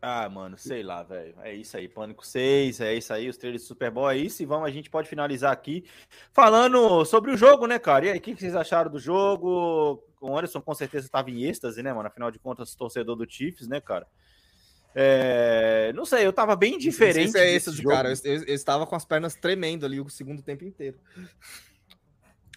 Ah, 0.00 0.28
mano, 0.28 0.56
sei 0.56 0.82
lá, 0.84 1.02
velho. 1.02 1.34
É 1.42 1.52
isso 1.52 1.76
aí, 1.76 1.88
Pânico 1.88 2.24
6, 2.24 2.80
é 2.80 2.94
isso 2.94 3.12
aí, 3.12 3.28
os 3.28 3.36
trailers 3.36 3.62
do 3.64 3.66
Super 3.66 3.90
Bowl 3.90 4.08
é 4.08 4.16
isso. 4.16 4.40
E 4.42 4.46
vamos, 4.46 4.68
a 4.68 4.70
gente 4.70 4.88
pode 4.88 5.08
finalizar 5.08 5.52
aqui 5.52 5.84
falando 6.32 7.04
sobre 7.04 7.32
o 7.32 7.36
jogo, 7.36 7.66
né, 7.66 7.78
cara? 7.80 8.06
E 8.06 8.10
aí, 8.10 8.18
o 8.18 8.20
que 8.20 8.34
vocês 8.36 8.54
acharam 8.54 8.90
do 8.90 9.00
jogo? 9.00 10.00
O 10.20 10.36
Anderson 10.36 10.60
com 10.60 10.74
certeza 10.74 11.06
estava 11.06 11.30
em 11.30 11.42
êxtase, 11.44 11.82
né, 11.82 11.92
mano? 11.92 12.06
Afinal 12.08 12.30
de 12.30 12.38
contas, 12.38 12.74
torcedor 12.76 13.16
do 13.16 13.28
Chiefs, 13.28 13.66
né, 13.66 13.80
cara? 13.80 14.06
É, 14.94 15.92
Não 15.94 16.04
sei, 16.04 16.26
eu 16.26 16.32
tava 16.32 16.54
bem 16.56 16.72
Não 16.72 16.80
sei 16.80 16.90
diferente. 16.90 17.32
se 17.32 17.38
é 17.38 17.50
esse, 17.52 17.82
cara. 17.82 18.10
Eu, 18.12 18.16
eu- 18.34 18.44
eu 18.44 18.54
estava 18.54 18.86
com 18.86 18.96
as 18.96 19.04
pernas 19.04 19.34
tremendo 19.34 19.84
ali 19.84 20.00
o 20.00 20.08
segundo 20.08 20.42
tempo 20.42 20.64
inteiro. 20.64 20.96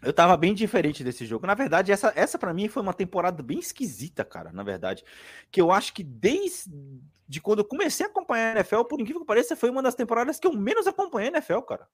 Eu 0.01 0.11
tava 0.11 0.35
bem 0.35 0.53
diferente 0.53 1.03
desse 1.03 1.25
jogo. 1.25 1.45
Na 1.45 1.53
verdade, 1.53 1.91
essa, 1.91 2.11
essa 2.15 2.37
para 2.37 2.53
mim 2.53 2.67
foi 2.67 2.81
uma 2.81 2.93
temporada 2.93 3.43
bem 3.43 3.59
esquisita, 3.59 4.25
cara, 4.25 4.51
na 4.51 4.63
verdade. 4.63 5.03
Que 5.51 5.61
eu 5.61 5.71
acho 5.71 5.93
que 5.93 6.03
desde 6.03 6.71
de 7.27 7.39
quando 7.39 7.59
eu 7.59 7.65
comecei 7.65 8.05
a 8.05 8.09
acompanhar 8.09 8.57
a 8.57 8.59
NFL, 8.59 8.83
por 8.83 8.99
incrível 8.99 9.21
que 9.21 9.27
pareça, 9.27 9.55
foi 9.55 9.69
uma 9.69 9.81
das 9.81 9.95
temporadas 9.95 10.37
que 10.37 10.45
eu 10.45 10.53
menos 10.53 10.85
acompanhei 10.85 11.29
a 11.29 11.33
NFL, 11.33 11.59
cara. 11.59 11.87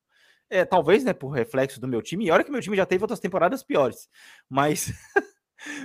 É, 0.49 0.65
talvez, 0.65 1.03
né, 1.03 1.13
por 1.13 1.29
reflexo 1.29 1.79
do 1.79 1.87
meu 1.87 2.01
time. 2.01 2.25
E 2.25 2.31
olha 2.31 2.43
que 2.43 2.49
meu 2.49 2.61
time 2.61 2.75
já 2.75 2.85
teve 2.85 3.03
outras 3.03 3.19
temporadas 3.19 3.61
piores. 3.61 4.09
Mas 4.49 4.91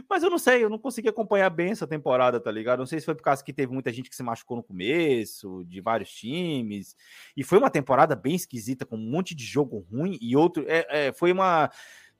mas 0.09 0.23
eu 0.23 0.31
não 0.31 0.39
sei, 0.39 0.63
eu 0.65 0.71
não 0.71 0.79
consegui 0.79 1.09
acompanhar 1.09 1.51
bem 1.51 1.71
essa 1.71 1.87
temporada, 1.87 2.41
tá 2.41 2.51
ligado? 2.51 2.81
Não 2.81 2.87
sei 2.87 3.01
se 3.01 3.07
foi 3.07 3.15
por 3.15 3.23
causa 3.23 3.43
que 3.43 3.53
teve 3.53 3.73
muita 3.73 3.93
gente 3.93 4.11
que 4.11 4.17
se 4.17 4.23
machucou 4.23 4.57
no 4.57 4.63
começo, 4.63 5.65
de 5.67 5.81
vários 5.81 6.11
times. 6.13 6.97
E 7.37 7.43
foi 7.43 7.59
uma 7.59 7.71
temporada 7.71 8.15
bem 8.15 8.35
esquisita, 8.35 8.85
com 8.85 8.97
um 8.97 9.11
monte 9.11 9.35
de 9.35 9.45
jogo 9.45 9.87
ruim 9.91 10.19
e 10.21 10.37
outro. 10.37 10.65
É, 10.69 11.09
é, 11.09 11.13
foi 11.13 11.33
uma 11.33 11.71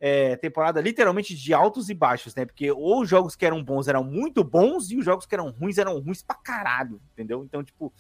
é, 0.05 0.35
temporada 0.35 0.81
literalmente 0.81 1.33
de 1.33 1.55
altos 1.55 1.89
e 1.89 1.95
baixos, 1.95 2.35
né? 2.35 2.45
Porque 2.45 2.73
ou 2.73 3.03
os 3.03 3.09
jogos 3.09 3.37
que 3.37 3.47
eram 3.47 3.63
bons 3.63 3.87
eram 3.87 4.03
muito 4.03 4.43
bons 4.43 4.91
e 4.91 4.97
os 4.97 5.05
jogos 5.05 5.27
que 5.27 5.35
eram 5.35 5.51
ruins 5.51 5.79
eram 5.79 5.97
ruins 6.01 6.25
pra 6.25 6.35
caralho, 6.35 7.01
entendeu? 7.13 7.45
Então, 7.45 7.63
tipo, 7.63 7.95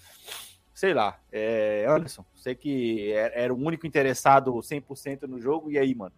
sei 0.74 0.92
lá. 0.92 1.20
É, 1.30 1.86
Anderson, 1.88 2.24
sei 2.34 2.56
que 2.56 3.12
era, 3.12 3.32
era 3.34 3.54
o 3.54 3.56
único 3.56 3.86
interessado 3.86 4.52
100% 4.60 5.28
no 5.28 5.40
jogo, 5.40 5.70
e 5.70 5.78
aí, 5.78 5.94
mano? 5.94 6.12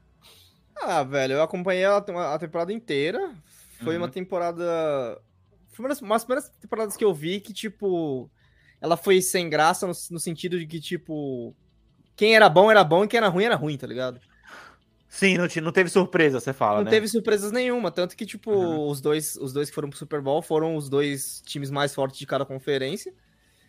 Ah, 0.80 1.02
velho, 1.02 1.34
eu 1.34 1.42
acompanhei 1.42 1.84
a, 1.84 1.98
a 1.98 2.38
temporada 2.38 2.72
inteira. 2.72 3.34
Foi 3.82 3.98
uma 3.98 4.06
Uhum. 4.06 4.12
temporada. 4.12 5.20
Foi 5.72 5.82
uma 5.84 5.88
das, 5.90 6.00
uma 6.00 6.14
das 6.14 6.24
primeiras 6.24 6.48
temporadas 6.58 6.96
que 6.96 7.04
eu 7.04 7.12
vi 7.12 7.40
que, 7.40 7.52
tipo. 7.52 8.30
Ela 8.80 8.96
foi 8.96 9.20
sem 9.20 9.50
graça 9.50 9.86
no, 9.86 9.92
no 10.10 10.18
sentido 10.18 10.58
de 10.58 10.66
que, 10.66 10.80
tipo. 10.80 11.54
Quem 12.16 12.34
era 12.34 12.48
bom 12.48 12.70
era 12.70 12.82
bom 12.82 13.04
e 13.04 13.08
quem 13.08 13.18
era 13.18 13.28
ruim 13.28 13.44
era 13.44 13.54
ruim, 13.56 13.76
tá 13.76 13.86
ligado? 13.86 14.18
Sim, 15.14 15.38
não, 15.38 15.48
te- 15.48 15.60
não 15.60 15.72
teve 15.72 15.88
surpresa, 15.90 16.40
você 16.40 16.52
fala, 16.52 16.80
Não 16.80 16.84
né? 16.84 16.90
teve 16.90 17.06
surpresas 17.08 17.52
nenhuma. 17.52 17.90
Tanto 17.90 18.16
que, 18.16 18.26
tipo, 18.26 18.50
Uhum. 18.50 18.80
os, 18.90 19.00
dois, 19.00 19.36
os 19.36 19.52
dois 19.52 19.68
que 19.68 19.74
foram 19.74 19.88
pro 19.88 19.98
Super 19.98 20.20
Bowl 20.20 20.42
foram 20.42 20.76
os 20.76 20.88
dois 20.88 21.40
times 21.42 21.70
mais 21.70 21.94
fortes 21.94 22.18
de 22.18 22.26
cada 22.26 22.44
conferência. 22.44 23.14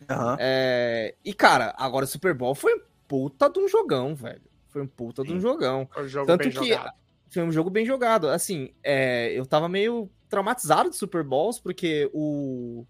Aham. 0.09 0.39
É, 0.39 1.15
E, 1.23 1.33
cara, 1.33 1.73
agora 1.77 2.05
o 2.05 2.07
Super 2.07 2.33
Bowl 2.33 2.55
foi 2.55 2.73
um 2.75 2.81
puta 3.07 3.49
de 3.49 3.59
um 3.59 3.67
jogão, 3.67 4.15
velho. 4.15 4.41
Foi 4.69 4.81
um 4.81 4.87
puta 4.87 5.23
de 5.23 5.31
um 5.33 5.39
Sim. 5.39 5.39
jogão. 5.39 5.89
Foi 5.93 6.03
um 6.05 6.07
jogo 6.07 6.27
Tanto 6.27 6.37
bem 6.37 6.51
que 6.51 6.51
jogado. 6.51 6.93
foi 7.31 7.43
um 7.43 7.51
jogo 7.51 7.69
bem 7.69 7.85
jogado. 7.85 8.29
Assim, 8.29 8.73
é, 8.83 9.31
eu 9.33 9.45
tava 9.45 9.69
meio 9.69 10.11
traumatizado 10.29 10.89
de 10.89 10.95
Super 10.97 11.23
Bowls, 11.23 11.59
porque 11.59 12.09
o. 12.13 12.85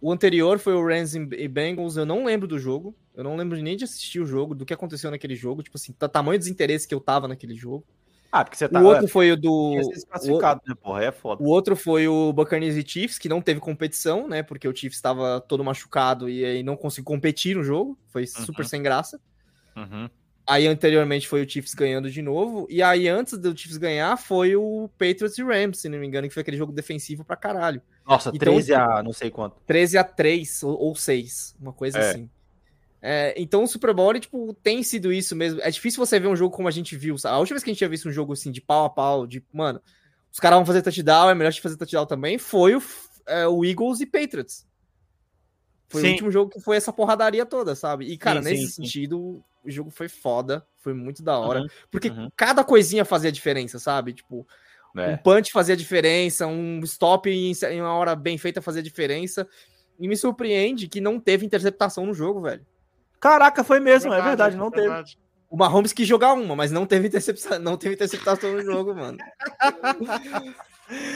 O 0.00 0.12
anterior 0.12 0.58
foi 0.58 0.74
o 0.74 0.86
Rams 0.86 1.14
e 1.14 1.48
Bengals, 1.48 1.96
eu 1.96 2.06
não 2.06 2.24
lembro 2.24 2.46
do 2.46 2.58
jogo. 2.58 2.94
Eu 3.14 3.24
não 3.24 3.34
lembro 3.36 3.58
nem 3.58 3.76
de 3.76 3.82
assistir 3.82 4.20
o 4.20 4.26
jogo, 4.26 4.54
do 4.54 4.64
que 4.64 4.72
aconteceu 4.72 5.10
naquele 5.10 5.34
jogo. 5.34 5.62
Tipo 5.62 5.76
assim, 5.76 5.92
tamanho 5.92 6.38
desinteresse 6.38 6.86
que 6.86 6.94
eu 6.94 7.00
tava 7.00 7.26
naquele 7.26 7.54
jogo. 7.54 7.84
Ah, 8.30 8.44
porque 8.44 8.56
você 8.56 8.68
tá. 8.68 8.80
O 8.80 8.84
outro 8.84 9.08
foi 9.08 9.32
o 9.32 9.36
do. 9.36 9.82
Ser 9.82 9.94
desclassificado, 9.94 10.60
né, 10.66 10.74
porra? 10.80 11.04
É 11.04 11.10
foda. 11.10 11.42
O 11.42 11.48
outro 11.48 11.74
foi 11.74 12.06
o 12.06 12.32
Buccaneers 12.32 12.76
e 12.76 12.86
Chiefs, 12.86 13.18
que 13.18 13.28
não 13.28 13.40
teve 13.40 13.58
competição, 13.58 14.28
né? 14.28 14.42
Porque 14.42 14.68
o 14.68 14.76
Chiefs 14.76 14.98
estava 14.98 15.40
todo 15.40 15.64
machucado 15.64 16.28
e 16.28 16.44
aí 16.44 16.62
não 16.62 16.76
conseguiu 16.76 17.06
competir 17.06 17.56
no 17.56 17.64
jogo. 17.64 17.98
Foi 18.08 18.26
super 18.26 18.62
Uhum. 18.62 18.68
sem 18.68 18.82
graça. 18.82 19.18
Uhum. 19.74 20.10
Aí 20.48 20.66
anteriormente 20.66 21.28
foi 21.28 21.44
o 21.44 21.48
Chiefs 21.48 21.74
ganhando 21.74 22.10
de 22.10 22.22
novo. 22.22 22.66
E 22.70 22.82
aí 22.82 23.06
antes 23.06 23.36
do 23.36 23.54
Chiefs 23.56 23.76
ganhar 23.76 24.16
foi 24.16 24.56
o 24.56 24.88
Patriots 24.98 25.36
e 25.36 25.42
Rams, 25.42 25.78
se 25.78 25.90
não 25.90 25.98
me 25.98 26.06
engano, 26.06 26.26
que 26.26 26.32
foi 26.32 26.40
aquele 26.40 26.56
jogo 26.56 26.72
defensivo 26.72 27.22
pra 27.22 27.36
caralho. 27.36 27.82
Nossa, 28.06 28.30
Então, 28.30 28.54
13 28.54 28.72
a 28.72 29.02
não 29.02 29.12
sei 29.12 29.30
quanto. 29.30 29.56
13 29.66 29.98
a 29.98 30.04
3 30.04 30.62
ou, 30.62 30.78
ou 30.78 30.94
6, 30.96 31.54
uma 31.60 31.72
coisa 31.74 31.98
É. 31.98 32.10
assim. 32.10 32.30
É, 33.00 33.34
então 33.36 33.62
o 33.62 33.68
Super 33.68 33.92
Bowl, 33.94 34.10
ele, 34.10 34.20
tipo, 34.20 34.54
tem 34.54 34.82
sido 34.82 35.12
isso 35.12 35.36
mesmo. 35.36 35.60
É 35.62 35.70
difícil 35.70 36.04
você 36.04 36.18
ver 36.18 36.28
um 36.28 36.34
jogo 36.34 36.56
como 36.56 36.66
a 36.66 36.70
gente 36.72 36.96
viu. 36.96 37.18
sabe? 37.18 37.34
A 37.36 37.38
última 37.38 37.54
vez 37.56 37.62
que 37.62 37.70
a 37.70 37.72
gente 37.72 37.78
tinha 37.78 37.90
visto 37.90 38.08
um 38.08 38.12
jogo 38.12 38.32
assim, 38.32 38.50
de 38.50 38.60
pau 38.62 38.86
a 38.86 38.90
pau, 38.90 39.26
de, 39.26 39.44
mano, 39.52 39.80
os 40.32 40.40
caras 40.40 40.56
vão 40.58 40.66
fazer 40.66 40.80
touchdown, 40.82 41.28
é 41.30 41.34
melhor 41.34 41.52
de 41.52 41.60
fazer 41.60 41.76
touchdown 41.76 42.06
também, 42.06 42.38
foi 42.38 42.74
o, 42.74 42.82
é, 43.26 43.46
o 43.46 43.64
Eagles 43.66 44.00
e 44.00 44.06
Patriots. 44.06 44.66
Foi 45.90 46.00
Sim. 46.02 46.08
o 46.08 46.10
último 46.12 46.30
jogo 46.30 46.50
que 46.50 46.60
foi 46.60 46.76
essa 46.76 46.92
porradaria 46.92 47.46
toda, 47.46 47.74
sabe? 47.74 48.06
E, 48.06 48.16
cara, 48.18 48.42
Sim, 48.42 48.48
nesse 48.50 48.66
sim. 48.68 48.82
sentido, 48.82 49.42
o 49.68 49.72
jogo 49.72 49.90
foi 49.90 50.08
foda, 50.08 50.66
foi 50.76 50.92
muito 50.94 51.22
da 51.22 51.38
hora. 51.38 51.60
Uhum, 51.60 51.68
Porque 51.90 52.08
uhum. 52.08 52.28
cada 52.36 52.64
coisinha 52.64 53.04
fazia 53.04 53.30
diferença, 53.32 53.78
sabe? 53.78 54.12
Tipo, 54.12 54.46
um 54.94 55.00
É. 55.00 55.16
punch 55.16 55.52
fazia 55.52 55.76
diferença, 55.76 56.46
um 56.46 56.80
stop 56.80 57.28
em 57.30 57.52
em 57.70 57.80
uma 57.80 57.92
hora 57.94 58.16
bem 58.16 58.38
feita 58.38 58.62
fazia 58.62 58.82
diferença. 58.82 59.46
E 59.98 60.06
me 60.06 60.16
surpreende 60.16 60.86
que 60.88 61.00
não 61.00 61.18
teve 61.18 61.44
interceptação 61.44 62.06
no 62.06 62.14
jogo, 62.14 62.40
velho. 62.40 62.64
Caraca, 63.20 63.64
foi 63.64 63.80
mesmo, 63.80 64.12
é 64.12 64.22
verdade, 64.22 64.56
não 64.56 64.70
teve. 64.70 64.86
verdade. 64.86 65.18
O 65.50 65.56
Mahomes 65.56 65.92
quis 65.92 66.06
jogar 66.06 66.34
uma, 66.34 66.54
mas 66.54 66.70
não 66.70 66.86
teve 66.86 67.08
interceptação, 67.08 67.58
não 67.58 67.76
teve 67.76 67.94
interceptação 67.94 68.52
no 68.52 68.62
jogo, 68.62 68.94
mano. 68.94 69.18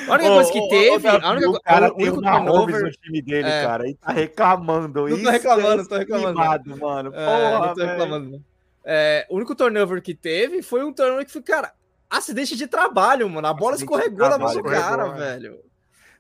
A 0.09 0.13
única 0.15 0.29
coisa 0.29 0.53
que 0.53 0.69
teve, 0.69 1.09
a 1.09 1.31
única 1.31 1.51
o 1.51 1.61
cara 1.63 1.89
o 1.89 1.95
tem 1.97 2.07
único 2.11 2.23
turnover, 2.23 2.83
no 2.83 2.91
time 2.91 3.23
dele, 3.23 3.49
é. 3.49 3.63
cara, 3.65 3.89
e 3.89 3.95
tá 3.95 4.13
reclamando. 4.13 5.09
Não 5.09 5.09
tô 5.09 5.17
Isso 5.17 5.31
reclamando, 5.31 5.83
é 5.83 5.85
tô 5.87 5.97
reclamando. 5.97 6.29
esquimado, 6.41 6.77
mano. 6.79 7.13
É, 7.15 7.27
Porra, 7.27 7.67
não 7.67 7.75
tô 7.75 7.85
reclamando. 7.85 8.45
É, 8.85 9.27
o 9.31 9.37
único 9.37 9.55
turnover 9.55 10.03
que 10.03 10.15
teve 10.15 10.61
foi 10.63 10.85
um 10.85 10.93
turnover 10.93 11.25
que 11.25 11.33
foi, 11.33 11.43
cara, 11.43 11.73
acidente 12.11 12.57
de 12.57 12.67
trabalho, 12.67 13.29
mano. 13.31 13.47
A 13.47 13.55
bola 13.55 13.75
Acidente 13.77 13.89
de 13.89 13.95
escorregou 14.03 14.29
na 14.29 14.39
mão 14.39 14.53
do 14.55 14.63
cara, 14.63 15.03
escorregou, 15.05 15.15
é. 15.15 15.19
velho. 15.33 15.59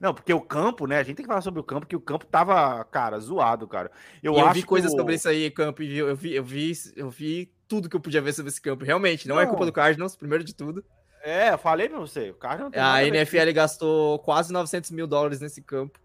Não, 0.00 0.12
porque 0.14 0.32
o 0.34 0.40
campo, 0.40 0.86
né? 0.86 0.98
A 0.98 1.02
gente 1.02 1.16
tem 1.16 1.24
que 1.24 1.28
falar 1.28 1.42
sobre 1.42 1.60
o 1.60 1.64
campo, 1.64 1.86
que 1.86 1.94
o 1.94 2.00
campo 2.00 2.26
tava, 2.26 2.82
cara, 2.86 3.20
zoado, 3.20 3.68
cara. 3.68 3.90
Eu, 4.22 4.34
Eu, 4.36 4.50
vi 4.52 4.62
coisas 4.64 4.92
o- 4.92 4.96
sobre 4.96 5.14
isso 5.14 5.28
aí, 5.28 5.48
campo, 5.50 5.80
e 5.82 5.96
eu 5.98 6.16
vi, 6.16 6.34
eu 6.34 6.42
vi, 6.42 6.72
eu 6.96 7.08
vi 7.10 7.52
tudo 7.68 7.88
que 7.88 7.94
eu 7.94 8.00
podia 8.00 8.20
ver 8.20 8.32
sobre 8.32 8.50
esse 8.50 8.60
campo. 8.60 8.84
Realmente, 8.84 9.28
não, 9.28 9.38
é 9.38 9.42
Não. 9.44 9.50
culpa 9.50 9.64
do 9.66 9.72
Cardinals, 9.72 10.16
primeiro 10.16 10.42
de 10.42 10.54
tudo. 10.54 10.84
É, 11.22 11.50
eu 11.50 11.58
falei 11.58 11.88
pra 11.88 11.98
você, 12.00 12.30
o 12.30 12.34
cara 12.34 12.64
não 12.64 12.70
tem 12.70 12.80
A 12.82 13.04
NFL 13.06 13.52
gastou 13.52 14.18
quase 14.20 14.52
900 14.52 14.90
mil 14.90 15.06
dólares 15.06 15.40
nesse 15.40 15.62
campo. 15.62 16.00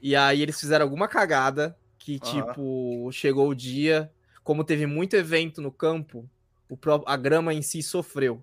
E 0.00 0.16
aí 0.16 0.40
eles 0.40 0.58
fizeram 0.58 0.84
alguma 0.84 1.06
cagada 1.08 1.76
que, 1.98 2.18
Aham. 2.22 2.46
tipo, 2.46 3.10
chegou 3.12 3.48
o 3.48 3.54
dia, 3.54 4.10
como 4.42 4.64
teve 4.64 4.86
muito 4.86 5.14
evento 5.14 5.60
no 5.60 5.70
campo, 5.70 6.28
o 6.70 6.76
pró- 6.76 7.02
a 7.06 7.16
grama 7.16 7.52
em 7.52 7.60
si 7.60 7.82
sofreu. 7.82 8.42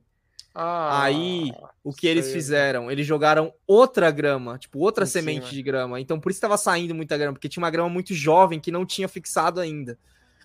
Ah, 0.54 1.04
Aí, 1.04 1.52
o 1.84 1.92
que 1.92 2.08
eles 2.08 2.32
fizeram? 2.32 2.90
Eles 2.90 3.06
jogaram 3.06 3.54
outra 3.68 4.10
grama, 4.12 4.58
tipo, 4.58 4.80
outra 4.80 5.04
Em 5.04 5.08
semente 5.08 5.54
de 5.54 5.62
grama. 5.64 6.00
Então, 6.00 6.20
por 6.20 6.32
isso 6.32 6.40
tava 6.40 6.58
saindo 6.58 6.96
muita 6.96 7.18
grama, 7.18 7.34
porque 7.34 7.50
tinha 7.50 7.62
uma 7.64 7.70
grama 7.72 7.90
muito 7.90 8.14
jovem 8.14 8.60
que 8.60 8.72
não 8.72 8.86
tinha 8.86 9.08
fixado 9.10 9.60
ainda. 9.60 9.98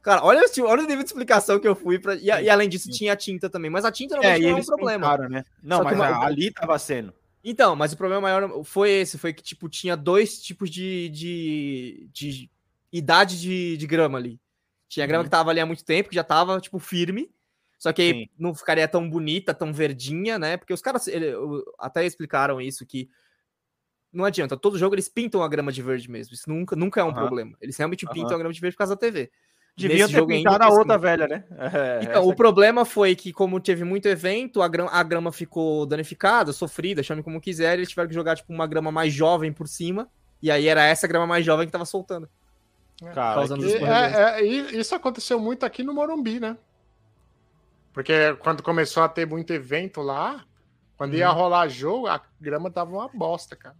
Cara, 0.02 0.24
olha, 0.24 0.40
esse- 0.44 0.62
olha 0.62 0.82
o 0.82 0.86
nível 0.86 1.02
de 1.02 1.08
explicação 1.08 1.58
que 1.60 1.68
eu 1.68 1.74
fui 1.76 1.98
pra. 1.98 2.14
E, 2.14 2.30
a- 2.30 2.40
e 2.42 2.48
além 2.48 2.68
disso, 2.68 2.90
tinha 2.90 3.14
tinta 3.16 3.50
também. 3.50 3.70
Mas 3.70 3.84
a 3.84 3.92
tinta 3.92 4.16
É, 4.22 4.38
não 4.38 4.50
é 4.50 4.54
um 4.54 4.64
problema. 4.64 5.04
tentaram, 5.06 5.28
né? 5.28 5.44
Não, 5.62 5.78
Só 5.78 5.84
mas 5.84 6.00
a- 6.00 6.24
ali 6.24 6.52
tava 6.52 6.78
sendo. 6.78 7.12
Então, 7.42 7.74
mas 7.74 7.92
o 7.92 7.96
problema 7.96 8.20
maior 8.22 8.64
foi 8.64 8.90
esse, 8.90 9.16
foi 9.18 9.32
que, 9.32 9.42
tipo, 9.42 9.68
tinha 9.68 9.96
dois 9.96 10.40
tipos 10.42 10.70
de, 10.70 11.08
de, 11.08 12.08
de 12.12 12.50
idade 12.92 13.40
de, 13.40 13.76
de 13.76 13.86
grama 13.86 14.18
ali. 14.18 14.38
Tinha 14.88 15.06
grama 15.06 15.22
Uhum. 15.22 15.24
que 15.24 15.30
tava 15.30 15.50
ali 15.50 15.60
há 15.60 15.64
muito 15.66 15.84
tempo, 15.84 16.08
que 16.10 16.14
já 16.14 16.24
tava, 16.24 16.60
tipo, 16.60 16.78
firme, 16.78 17.30
só 17.78 17.92
que 17.92 18.02
aí 18.02 18.12
Sim. 18.12 18.28
não 18.38 18.54
ficaria 18.54 18.86
tão 18.86 19.08
bonita, 19.08 19.54
tão 19.54 19.72
verdinha, 19.72 20.38
né? 20.38 20.56
Porque 20.58 20.72
os 20.74 20.82
caras 20.82 21.06
ele- 21.06 21.32
até 21.78 22.04
explicaram 22.04 22.60
isso, 22.60 22.84
que 22.84 23.08
não 24.12 24.24
adianta, 24.24 24.56
todo 24.56 24.76
jogo 24.78 24.94
eles 24.94 25.08
pintam 25.08 25.42
a 25.42 25.48
grama 25.48 25.70
de 25.72 25.80
verde 25.82 26.10
mesmo, 26.10 26.34
isso 26.34 26.48
nunca, 26.50 26.74
nunca 26.74 27.00
é 27.00 27.04
um 27.04 27.08
Aham. 27.10 27.14
problema. 27.20 27.56
Eles 27.60 27.76
realmente 27.76 28.04
Aham. 28.04 28.12
pintam 28.14 28.34
a 28.34 28.38
grama 28.38 28.52
de 28.52 28.60
verde 28.60 28.74
por 28.74 28.78
causa 28.78 28.94
da 28.96 29.00
TV. 29.00 29.30
Nesse 29.78 30.12
ter 30.12 30.26
pintado 30.26 30.64
a 30.64 30.68
outra 30.68 30.98
velha, 30.98 31.26
né? 31.26 31.44
É, 31.72 32.00
então, 32.02 32.26
o 32.28 32.34
problema 32.34 32.84
foi 32.84 33.14
que, 33.16 33.32
como 33.32 33.60
teve 33.60 33.84
muito 33.84 34.06
evento, 34.06 34.60
a 34.62 34.68
grama, 34.68 34.90
a 34.90 35.02
grama 35.02 35.32
ficou 35.32 35.86
danificada, 35.86 36.52
sofrida, 36.52 37.02
chame 37.02 37.22
como 37.22 37.40
quiser, 37.40 37.70
e 37.78 37.80
eles 37.80 37.88
tiveram 37.88 38.08
que 38.08 38.14
jogar, 38.14 38.36
tipo, 38.36 38.52
uma 38.52 38.66
grama 38.66 38.90
mais 38.92 39.12
jovem 39.12 39.52
por 39.52 39.66
cima, 39.68 40.08
e 40.42 40.50
aí 40.50 40.66
era 40.68 40.84
essa 40.84 41.06
grama 41.06 41.26
mais 41.26 41.44
jovem 41.44 41.66
que 41.66 41.72
tava 41.72 41.84
soltando. 41.86 42.28
Cara, 43.14 43.34
causando 43.34 43.64
que- 43.64 43.76
é, 43.76 44.40
é, 44.40 44.42
isso 44.42 44.94
aconteceu 44.94 45.40
muito 45.40 45.64
aqui 45.64 45.82
no 45.82 45.94
Morumbi, 45.94 46.38
né? 46.38 46.56
Porque 47.92 48.34
quando 48.40 48.62
começou 48.62 49.02
a 49.02 49.08
ter 49.08 49.26
muito 49.26 49.52
evento 49.52 50.00
lá, 50.02 50.44
quando 50.96 51.14
ia 51.16 51.30
Uhum. 51.30 51.34
rolar 51.36 51.68
jogo, 51.68 52.06
a 52.06 52.20
grama 52.40 52.70
tava 52.70 52.90
uma 52.92 53.08
bosta, 53.08 53.56
cara. 53.56 53.76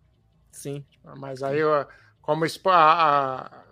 Sim. 0.50 0.84
Mas 1.18 1.42
aí, 1.42 1.60
como, 2.22 2.44
a- 2.70 2.70
a- 2.72 3.62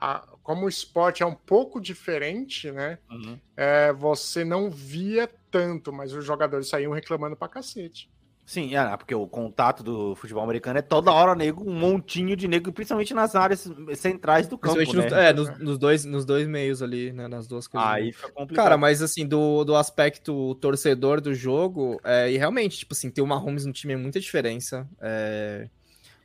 a- 0.00 0.24
como 0.48 0.64
o 0.64 0.68
esporte 0.70 1.22
é 1.22 1.26
um 1.26 1.34
pouco 1.34 1.78
diferente, 1.78 2.72
né? 2.72 2.98
Uhum. 3.10 3.38
é, 3.54 3.92
você 3.92 4.46
não 4.46 4.70
via 4.70 5.28
tanto, 5.50 5.92
mas 5.92 6.14
os 6.14 6.24
jogadores 6.24 6.70
saíam 6.70 6.90
reclamando 6.90 7.36
pra 7.36 7.48
cacete. 7.48 8.08
Sim, 8.46 8.74
é, 8.74 8.96
porque 8.96 9.14
o 9.14 9.26
contato 9.26 9.82
do 9.82 10.14
futebol 10.14 10.42
americano 10.42 10.78
é 10.78 10.80
toda 10.80 11.12
hora 11.12 11.34
nego, 11.34 11.70
um 11.70 11.74
montinho 11.74 12.34
de 12.34 12.48
nego, 12.48 12.72
principalmente 12.72 13.12
nas 13.12 13.36
áreas 13.36 13.70
centrais 13.94 14.46
do 14.46 14.56
campo, 14.56 14.76
Principalmente 14.76 15.10
né? 15.10 15.32
nos, 15.34 15.50
é, 15.50 15.52
nos, 15.52 15.58
nos 15.58 15.78
dois, 15.78 16.04
nos 16.06 16.24
dois 16.24 16.48
meios 16.48 16.80
ali, 16.80 17.12
né, 17.12 17.28
nas 17.28 17.46
duas 17.46 17.68
coisas. 17.68 17.86
Aí 17.86 18.10
fica 18.10 18.32
complicado. 18.32 18.64
Cara, 18.64 18.78
mas 18.78 19.02
assim, 19.02 19.26
do, 19.26 19.64
do 19.64 19.76
aspecto 19.76 20.54
torcedor 20.54 21.20
do 21.20 21.34
jogo, 21.34 22.00
é, 22.02 22.32
e 22.32 22.38
realmente, 22.38 22.78
tipo 22.78 22.94
assim, 22.94 23.10
ter 23.10 23.20
o 23.20 23.26
Mahomes 23.26 23.66
no 23.66 23.72
time 23.74 23.92
é 23.92 23.98
muita 23.98 24.18
diferença. 24.18 24.88
É, 24.98 25.68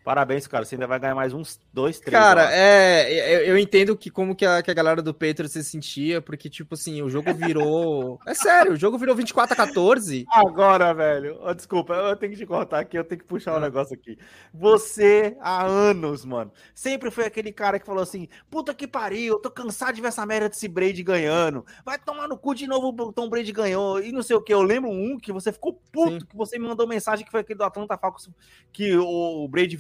Parabéns, 0.04 0.46
cara. 0.48 0.66
Você 0.66 0.76
ainda 0.76 0.86
vai 0.88 1.00
ganhar 1.00 1.16
mais 1.16 1.34
uns 1.34 1.60
dois, 1.72 2.00
três. 2.00 2.12
Cara, 2.22 2.42
eu 2.42 2.48
acho. 2.48 2.56
é, 2.56 3.36
eu, 3.36 3.40
eu 3.48 3.58
entendo 3.58 3.96
que 3.96 4.10
como 4.10 4.36
que 4.36 4.46
a, 4.46 4.62
que 4.62 4.70
a 4.70 4.74
galera 4.74 5.02
do 5.02 5.14
Patriots 5.14 5.52
se 5.54 5.64
sentia, 5.64 6.22
porque, 6.22 6.50
tipo 6.50 6.74
assim, 6.74 7.02
o 7.02 7.10
jogo 7.10 7.34
virou. 7.34 8.20
é 8.28 8.34
sério, 8.34 8.74
o 8.74 8.76
jogo 8.76 8.98
virou 8.98 9.16
24 9.16 9.54
a 9.54 9.56
14. 9.56 10.26
Agora, 10.30 10.94
velho. 10.94 11.40
Desculpa, 11.56 11.94
eu 11.94 12.16
tenho 12.16 12.34
que 12.34 12.38
te 12.40 12.46
cortar 12.46 12.80
aqui, 12.80 12.98
eu 12.98 13.04
tenho 13.04 13.22
que 13.22 13.28
puxar 13.28 13.54
um 13.54 13.58
Ah. 13.58 13.60
negócio 13.62 13.94
aqui. 13.96 14.18
Você, 14.54 15.36
há 15.40 15.66
anos, 15.66 16.26
mano, 16.26 16.52
sempre 16.76 17.10
foi 17.10 17.26
aquele 17.26 17.52
cara 17.52 17.80
que 17.80 17.86
falou 17.86 18.04
assim: 18.04 18.28
puta 18.50 18.74
que 18.74 18.88
pariu, 18.88 19.34
eu 19.36 19.40
tô 19.40 19.50
cansado 19.50 19.96
de 19.96 20.02
ver 20.02 20.10
essa 20.10 20.26
merda 20.26 20.50
desse 20.50 20.68
Brady 20.68 21.02
ganhando. 21.04 21.66
Vai 21.86 21.98
tomar 21.98 22.28
no 22.28 22.38
cu 22.38 22.54
de 22.54 22.68
novo, 22.68 22.90
o 22.90 23.14
Tom 23.14 23.30
Brady 23.30 23.52
ganhou. 23.52 24.02
E 24.02 24.12
não 24.12 24.22
sei 24.22 24.36
o 24.36 24.42
que. 24.42 24.54
Eu 24.54 24.62
lembro 24.62 24.90
um 24.92 25.18
que 25.18 25.32
você 25.32 25.52
ficou 25.52 25.80
puto, 25.92 26.20
Sim. 26.20 26.26
que 26.26 26.36
você 26.36 26.60
me 26.60 26.68
mandou 26.68 26.88
mensagem 26.88 27.26
que 27.26 27.32
foi 27.32 27.42
aquele 27.42 27.58
do 27.58 27.64
Atlanta 27.64 27.98
Falcons, 27.98 28.30
que 28.72 28.96
o, 28.96 29.44
o 29.44 29.48
Brady 29.48 29.78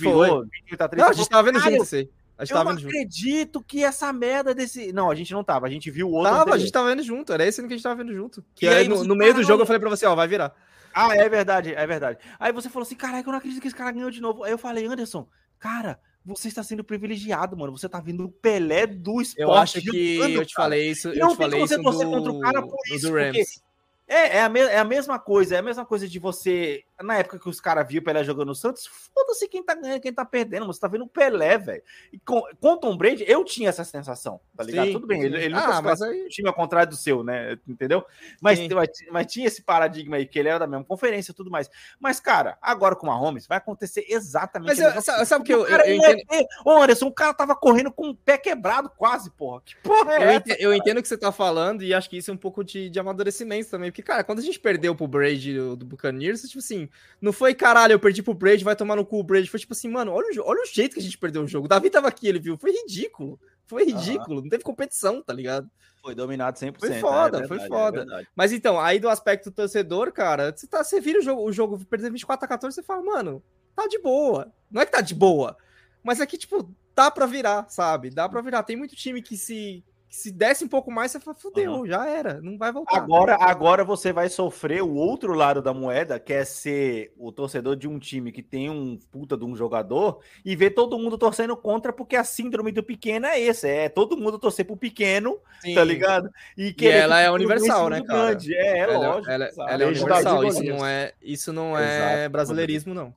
33, 0.67 1.01
Não, 1.01 1.09
a 1.09 1.13
gente 1.13 1.29
tava 1.29 1.43
vendo 1.43 1.55
"Caralho, 1.55 1.75
junto 1.75 1.85
isso 1.85 1.95
aí. 1.95 2.09
A 2.37 2.45
gente 2.45 2.57
Eu 2.57 2.63
não 2.63 2.71
junto. 2.77 2.87
acredito 2.87 3.61
que 3.61 3.83
essa 3.83 4.11
merda 4.11 4.55
desse. 4.55 4.91
Não, 4.91 5.09
a 5.09 5.15
gente 5.15 5.31
não 5.33 5.43
tava, 5.43 5.67
a 5.67 5.69
gente 5.69 5.89
viu 5.91 6.07
o 6.09 6.11
outro. 6.13 6.25
Tava, 6.25 6.37
a 6.37 6.41
anterior. 6.41 6.59
gente 6.59 6.71
tava 6.71 6.89
vendo 6.89 7.03
junto. 7.03 7.31
Era 7.31 7.45
esse 7.45 7.61
ano 7.61 7.67
que 7.67 7.73
a 7.73 7.77
gente 7.77 7.83
tava 7.83 7.95
vendo 8.03 8.13
junto. 8.13 8.43
Que 8.55 8.65
E 8.65 8.69
aí, 8.69 8.87
no, 8.87 9.03
no 9.03 9.15
meio 9.15 9.33
do 9.33 9.43
jogo 9.43 9.61
eu 9.61 9.65
falei 9.65 9.79
pra 9.79 9.89
você, 9.89 10.05
ó, 10.05 10.15
vai 10.15 10.27
virar. 10.27 10.53
Ah, 10.93 11.15
é 11.15 11.27
verdade, 11.29 11.73
é 11.73 11.87
verdade. 11.87 12.19
Aí 12.39 12.51
você 12.51 12.69
falou 12.69 12.85
assim, 12.85 12.95
caraca, 12.95 13.27
eu 13.27 13.31
não 13.31 13.37
acredito 13.39 13.61
que 13.61 13.67
esse 13.67 13.75
cara 13.75 13.91
ganhou 13.91 14.11
de 14.11 14.21
novo. 14.21 14.43
Aí 14.43 14.51
eu 14.51 14.57
falei, 14.57 14.85
Anderson, 14.85 15.27
cara, 15.59 15.99
você 16.25 16.47
está 16.47 16.63
sendo 16.63 16.83
privilegiado, 16.83 17.55
mano. 17.57 17.75
Você 17.75 17.87
tá 17.89 17.99
vendo 17.99 18.25
o 18.25 18.29
Pelé 18.31 18.85
do 18.87 19.21
esporte. 19.21 19.41
Eu 19.41 19.53
acho 19.53 19.81
que 19.81 20.15
jogando, 20.17 20.33
eu 20.33 20.45
te 20.45 20.53
cara. 20.53 20.65
falei 20.65 20.89
isso. 20.89 21.09
E 21.09 21.19
Eu 21.19 21.27
não 21.27 21.35
te 21.35 21.37
falei 21.37 21.59
você 21.59 21.73
isso 21.75 21.83
torcer 21.83 22.05
do, 22.07 22.11
contra 22.11 22.31
o 22.31 22.39
cara 22.39 22.61
por 22.61 22.71
do 22.71 22.95
isso, 22.95 23.11
Rams. 23.13 23.61
É, 24.07 24.37
é 24.37 24.41
a, 24.43 24.51
é 24.71 24.77
a 24.79 24.83
mesma 24.83 25.17
coisa, 25.17 25.55
é 25.55 25.59
a 25.59 25.63
mesma 25.63 25.85
coisa 25.85 26.07
de 26.07 26.19
você. 26.19 26.83
Na 27.01 27.17
época 27.17 27.39
que 27.39 27.49
os 27.49 27.59
caras 27.59 27.87
viam 27.87 28.01
o 28.01 28.03
Pelé 28.03 28.23
jogando 28.23 28.47
no 28.49 28.55
Santos, 28.55 28.85
foda-se 28.87 29.47
quem 29.47 29.63
tá 29.63 29.73
ganhando, 29.73 29.99
quem 29.99 30.13
tá 30.13 30.23
perdendo. 30.23 30.65
Você 30.67 30.79
tá 30.79 30.87
vendo 30.87 31.03
o 31.05 31.07
Pelé, 31.07 31.57
velho. 31.57 31.81
E 32.11 32.19
com, 32.19 32.41
com 32.61 32.73
o 32.73 32.77
Tom 32.77 32.95
Brady, 32.95 33.25
eu 33.27 33.43
tinha 33.43 33.69
essa 33.69 33.83
sensação, 33.83 34.39
tá 34.55 34.63
ligado? 34.63 34.85
Sim, 34.87 34.93
Tudo 34.93 35.07
bem, 35.07 35.23
ele, 35.23 35.37
ele 35.43 35.55
Ah, 35.55 35.67
nunca 35.67 35.81
mas 35.81 36.01
aí- 36.01 36.27
time 36.29 36.47
ao 36.47 36.53
contrário 36.53 36.89
do 36.91 36.95
seu, 36.95 37.23
né? 37.23 37.57
Entendeu? 37.67 38.05
Mas, 38.41 38.59
mas, 38.67 38.89
mas 39.11 39.25
tinha 39.31 39.47
esse 39.47 39.63
paradigma 39.63 40.17
aí, 40.17 40.25
que 40.25 40.37
ele 40.37 40.49
era 40.49 40.59
da 40.59 40.67
mesma 40.67 40.85
conferência 40.85 41.31
e 41.31 41.35
tudo 41.35 41.49
mais. 41.49 41.69
Mas, 41.99 42.19
cara, 42.19 42.57
agora 42.61 42.95
com 42.95 43.07
o 43.07 43.09
Mahomes 43.09 43.47
vai 43.47 43.57
acontecer 43.57 44.05
exatamente 44.07 44.67
Mas 44.69 44.79
eu- 44.79 45.01
sabe- 45.01 45.25
sabe 45.25 45.41
o 45.41 45.45
que 45.45 45.53
eu- 45.53 45.65
cara 45.65 45.87
eu 45.89 45.95
é 45.95 45.95
um 45.95 46.11
entendo- 46.13 46.23
ET. 46.31 46.47
Ô, 46.63 46.71
Anderson, 46.81 47.07
o 47.07 47.13
cara 47.13 47.33
tava 47.33 47.55
correndo 47.55 47.91
com 47.91 48.09
o 48.09 48.15
pé 48.15 48.37
quebrado 48.37 48.89
quase, 48.95 49.31
porra. 49.31 49.61
Que 49.65 49.75
porra 49.77 50.13
é 50.13 50.17
Eu, 50.17 50.21
essa? 50.29 50.37
ente- 50.51 50.57
eu 50.63 50.73
entendo 50.73 50.99
o 50.99 51.01
que 51.01 51.07
você 51.07 51.17
tá 51.17 51.31
falando 51.31 51.83
e 51.83 51.93
acho 51.93 52.09
que 52.09 52.17
isso 52.17 52.29
é 52.29 52.33
um 52.33 52.37
pouco 52.37 52.63
de, 52.63 52.89
de 52.89 52.99
amadurecimento 52.99 53.69
também. 53.69 53.89
Porque, 53.89 54.03
cara, 54.03 54.23
quando 54.23 54.39
a 54.39 54.43
gente 54.43 54.59
perdeu 54.59 54.95
pro 54.95 55.07
Brady 55.07 55.55
do, 55.57 55.75
do 55.75 55.85
Buccaneers, 55.85 56.41
tipo 56.43 56.59
assim, 56.59 56.82
não 57.21 57.33
foi 57.33 57.53
caralho, 57.53 57.93
eu 57.93 57.99
perdi 57.99 58.21
pro 58.21 58.33
Brady, 58.33 58.63
vai 58.63 58.75
tomar 58.75 58.95
no 58.95 59.05
cu 59.05 59.19
o 59.19 59.23
Brady. 59.23 59.49
Foi 59.49 59.59
tipo 59.59 59.73
assim, 59.73 59.89
mano, 59.89 60.11
olha 60.11 60.27
o, 60.41 60.47
olha 60.47 60.61
o 60.61 60.65
jeito 60.65 60.93
que 60.93 60.99
a 60.99 61.03
gente 61.03 61.17
perdeu 61.17 61.43
o 61.43 61.47
jogo. 61.47 61.65
O 61.65 61.69
Davi 61.69 61.89
tava 61.89 62.07
aqui, 62.07 62.27
ele 62.27 62.39
viu. 62.39 62.57
Foi 62.57 62.71
ridículo. 62.71 63.39
Foi 63.65 63.85
ridículo. 63.85 64.41
Não 64.41 64.49
teve 64.49 64.63
competição, 64.63 65.21
tá 65.21 65.33
ligado? 65.33 65.69
Foi 66.01 66.13
dominado 66.13 66.57
100%. 66.57 66.79
Foi 66.79 66.99
foda, 66.99 67.43
é 67.43 67.47
foi 67.47 67.57
verdade, 67.59 67.97
foda. 67.99 68.21
é. 68.21 68.27
Mas 68.35 68.51
então, 68.51 68.79
aí 68.79 68.99
do 68.99 69.07
aspecto 69.07 69.49
torcedor, 69.49 70.11
cara, 70.11 70.53
você, 70.53 70.67
tá, 70.67 70.83
você 70.83 70.99
vira 70.99 71.19
o 71.19 71.21
jogo, 71.21 71.41
o 71.43 71.51
jogo 71.51 71.85
perder 71.85 72.11
24 72.11 72.43
a 72.43 72.47
14, 72.47 72.75
você 72.75 72.83
fala, 72.83 73.01
mano, 73.01 73.41
tá 73.73 73.87
de 73.87 73.97
boa. 73.99 74.51
Não 74.69 74.81
é 74.81 74.85
que 74.85 74.91
tá 74.91 74.99
de 74.99 75.15
boa, 75.15 75.55
mas 76.03 76.19
é 76.19 76.25
que, 76.25 76.37
tipo, 76.37 76.69
dá 76.93 77.09
pra 77.09 77.25
virar, 77.25 77.69
sabe? 77.69 78.09
Dá 78.09 78.27
pra 78.27 78.41
virar. 78.41 78.63
Tem 78.63 78.75
muito 78.75 78.95
time 78.95 79.21
que 79.21 79.37
se, 79.37 79.81
Se 80.13 80.31
desse 80.31 80.63
um 80.63 80.67
pouco 80.67 80.91
mais, 80.91 81.11
você 81.11 81.19
fala, 81.19 81.35
fudeu, 81.35 81.87
já 81.87 82.07
era, 82.07 82.39
não 82.39 82.55
vai 82.55 82.71
voltar. 82.71 82.97
Agora, 82.97 83.35
agora 83.35 83.83
você 83.83 84.13
vai 84.13 84.29
sofrer 84.29 84.83
o 84.83 84.93
outro 84.93 85.33
lado 85.33 85.59
da 85.59 85.73
moeda, 85.73 86.19
que 86.19 86.31
é 86.31 86.45
ser 86.45 87.11
o 87.17 87.31
torcedor 87.31 87.75
de 87.75 87.87
um 87.87 87.97
time 87.97 88.31
que 88.31 88.43
tem 88.43 88.69
um 88.69 88.95
puta 89.11 89.35
de 89.35 89.43
um 89.43 89.55
jogador 89.55 90.19
e 90.45 90.55
ver 90.55 90.69
todo 90.69 90.99
mundo 90.99 91.17
torcendo 91.17 91.57
contra, 91.57 91.91
porque 91.91 92.15
a 92.15 92.23
síndrome 92.23 92.71
do 92.71 92.83
pequeno 92.83 93.25
é 93.25 93.39
esse, 93.39 93.67
é 93.67 93.89
todo 93.89 94.15
mundo 94.15 94.37
torcer 94.37 94.65
pro 94.65 94.77
pequeno, 94.77 95.39
Sim. 95.61 95.73
tá 95.73 95.83
ligado? 95.83 96.29
E 96.55 96.71
querer 96.71 96.99
ela 96.99 97.15
que 97.15 97.25
é 97.25 97.31
o 97.31 97.33
universal, 97.33 97.89
né, 97.89 97.95
grande 97.95 98.07
cara? 98.07 98.25
grande. 98.25 98.55
É, 98.55 98.67
é 98.67 98.77
ela, 98.77 98.97
lógico. 98.99 99.31
ela, 99.31 99.51
sabe? 99.51 99.71
ela 99.73 99.83
é 99.83 99.87
universal, 99.87 100.43
isso 100.43 100.63
não 100.63 100.85
é, 100.85 101.13
isso 101.23 101.51
não 101.51 101.75
é 101.75 102.17
Exato. 102.17 102.31
brasileirismo, 102.31 102.93
não. 102.93 103.15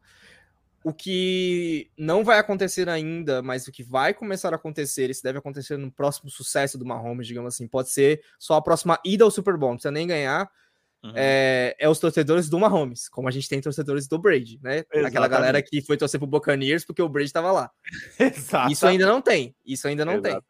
O 0.86 0.92
que 0.92 1.90
não 1.98 2.22
vai 2.22 2.38
acontecer 2.38 2.88
ainda, 2.88 3.42
mas 3.42 3.66
o 3.66 3.72
que 3.72 3.82
vai 3.82 4.14
começar 4.14 4.52
a 4.52 4.56
acontecer, 4.56 5.10
isso 5.10 5.20
deve 5.20 5.38
acontecer 5.38 5.76
no 5.76 5.90
próximo 5.90 6.30
sucesso 6.30 6.78
do 6.78 6.86
Mahomes, 6.86 7.26
digamos 7.26 7.52
assim, 7.52 7.66
pode 7.66 7.90
ser 7.90 8.22
só 8.38 8.54
a 8.54 8.62
próxima 8.62 8.96
ida 9.04 9.24
ao 9.24 9.30
Super 9.32 9.56
Bowl, 9.56 9.70
não 9.70 9.76
precisa 9.76 9.90
nem 9.90 10.06
ganhar, 10.06 10.48
Uhum. 11.04 11.12
é, 11.14 11.76
é 11.78 11.88
os 11.88 11.98
torcedores 11.98 12.48
do 12.48 12.58
Mahomes, 12.58 13.08
como 13.08 13.28
a 13.28 13.30
gente 13.30 13.48
tem 13.48 13.60
torcedores 13.60 14.08
do 14.08 14.18
Brady, 14.18 14.58
né? 14.62 14.78
Aquela 14.78 15.08
Exatamente. 15.08 15.30
galera 15.30 15.62
que 15.62 15.82
foi 15.82 15.96
torcer 15.96 16.18
pro 16.18 16.26
Buccaneers 16.26 16.84
porque 16.84 17.02
o 17.02 17.08
Brady 17.08 17.32
tava 17.32 17.52
lá. 17.52 17.70
Exatamente. 18.18 18.72
Isso 18.72 18.86
ainda 18.86 19.06
não 19.06 19.20
tem, 19.20 19.54
isso 19.64 19.86
ainda 19.88 20.04
não 20.04 20.20
tem. 20.20 20.40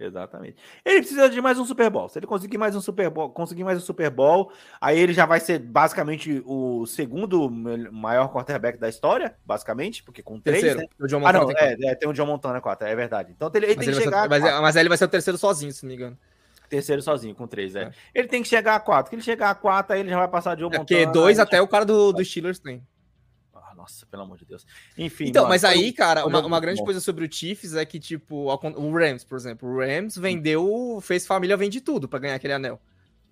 Exatamente. 0.00 0.56
Ele 0.84 1.00
precisa 1.00 1.28
de 1.28 1.40
mais 1.42 1.58
um 1.58 1.64
Super 1.66 1.90
Bowl. 1.90 2.08
Se 2.08 2.18
ele 2.18 2.26
conseguir 2.26 2.56
mais 2.56 2.74
um 2.74 2.80
Super 2.80 3.10
Bowl, 3.10 3.28
conseguir 3.30 3.64
mais 3.64 3.76
um 3.76 3.82
Super 3.82 4.08
Bowl, 4.10 4.50
aí 4.80 4.98
ele 4.98 5.12
já 5.12 5.26
vai 5.26 5.38
ser 5.40 5.58
basicamente 5.58 6.42
o 6.46 6.86
segundo 6.86 7.50
maior 7.92 8.32
quarterback 8.32 8.78
da 8.78 8.88
história, 8.88 9.34
basicamente, 9.44 10.02
porque 10.02 10.22
com 10.22 10.40
três. 10.40 10.62
Terceiro, 10.62 10.80
né? 10.80 10.86
o 10.98 11.06
John 11.06 11.18
Ah, 11.18 11.32
Montana 11.32 11.38
não, 11.38 11.46
tem 11.46 11.56
quatro. 11.56 11.84
é, 11.84 11.90
é, 11.90 11.94
tem 11.94 12.08
o 12.08 12.12
John 12.14 12.26
Montana 12.26 12.60
4, 12.60 12.88
é 12.88 12.96
verdade. 12.96 13.32
Então 13.36 13.50
ele, 13.54 13.66
ele 13.66 13.74
tem 13.76 13.88
ele, 13.88 13.96
que 13.98 14.02
chegar 14.02 14.22
ser, 14.22 14.28
mas, 14.30 14.42
quatro. 14.42 14.62
mas 14.62 14.76
aí 14.76 14.82
ele 14.82 14.88
vai 14.88 14.98
ser 14.98 15.04
o 15.04 15.08
terceiro 15.08 15.36
sozinho, 15.38 15.70
se 15.72 15.82
não 15.84 15.88
me 15.90 15.96
engano. 15.96 16.18
terceiro 16.70 17.02
sozinho, 17.02 17.34
com 17.34 17.46
três, 17.46 17.76
é. 17.76 17.82
É. 17.82 17.92
Ele 18.14 18.28
tem 18.28 18.42
que 18.42 18.48
chegar 18.48 18.76
a 18.76 18.80
4. 18.80 19.10
Que 19.10 19.16
ele 19.16 19.22
chegar 19.22 19.50
a 19.50 19.54
4, 19.54 19.92
aí 19.92 20.00
ele 20.00 20.08
já 20.08 20.16
vai 20.18 20.28
passar 20.28 20.54
de 20.54 20.60
John 20.62 20.68
É 20.72 20.78
Montana. 20.78 20.84
porque 20.86 21.06
dois 21.06 21.38
até 21.38 21.60
o 21.60 21.68
cara 21.68 21.84
do, 21.84 22.12
do 22.12 22.24
Steelers 22.24 22.58
tem. 22.58 22.82
Nossa, 23.80 24.04
pelo 24.06 24.22
amor 24.24 24.36
de 24.36 24.44
Deus. 24.44 24.66
Enfim. 24.98 25.24
Então, 25.28 25.44
mano, 25.44 25.54
mas 25.54 25.64
aí, 25.64 25.90
cara, 25.92 26.24
um 26.26 26.28
uma, 26.28 26.44
uma 26.44 26.60
grande 26.60 26.80
bom. 26.80 26.84
coisa 26.84 27.00
sobre 27.00 27.24
o 27.24 27.32
Chiefs 27.32 27.74
é 27.74 27.84
que, 27.86 27.98
tipo, 27.98 28.52
o 28.52 28.92
Rams, 28.92 29.24
por 29.24 29.38
exemplo, 29.38 29.68
o 29.68 29.78
Rams 29.78 30.16
vendeu, 30.18 30.98
fez 31.02 31.26
família, 31.26 31.56
vende 31.56 31.80
tudo 31.80 32.06
pra 32.06 32.18
ganhar 32.18 32.34
aquele 32.34 32.52
anel. 32.52 32.78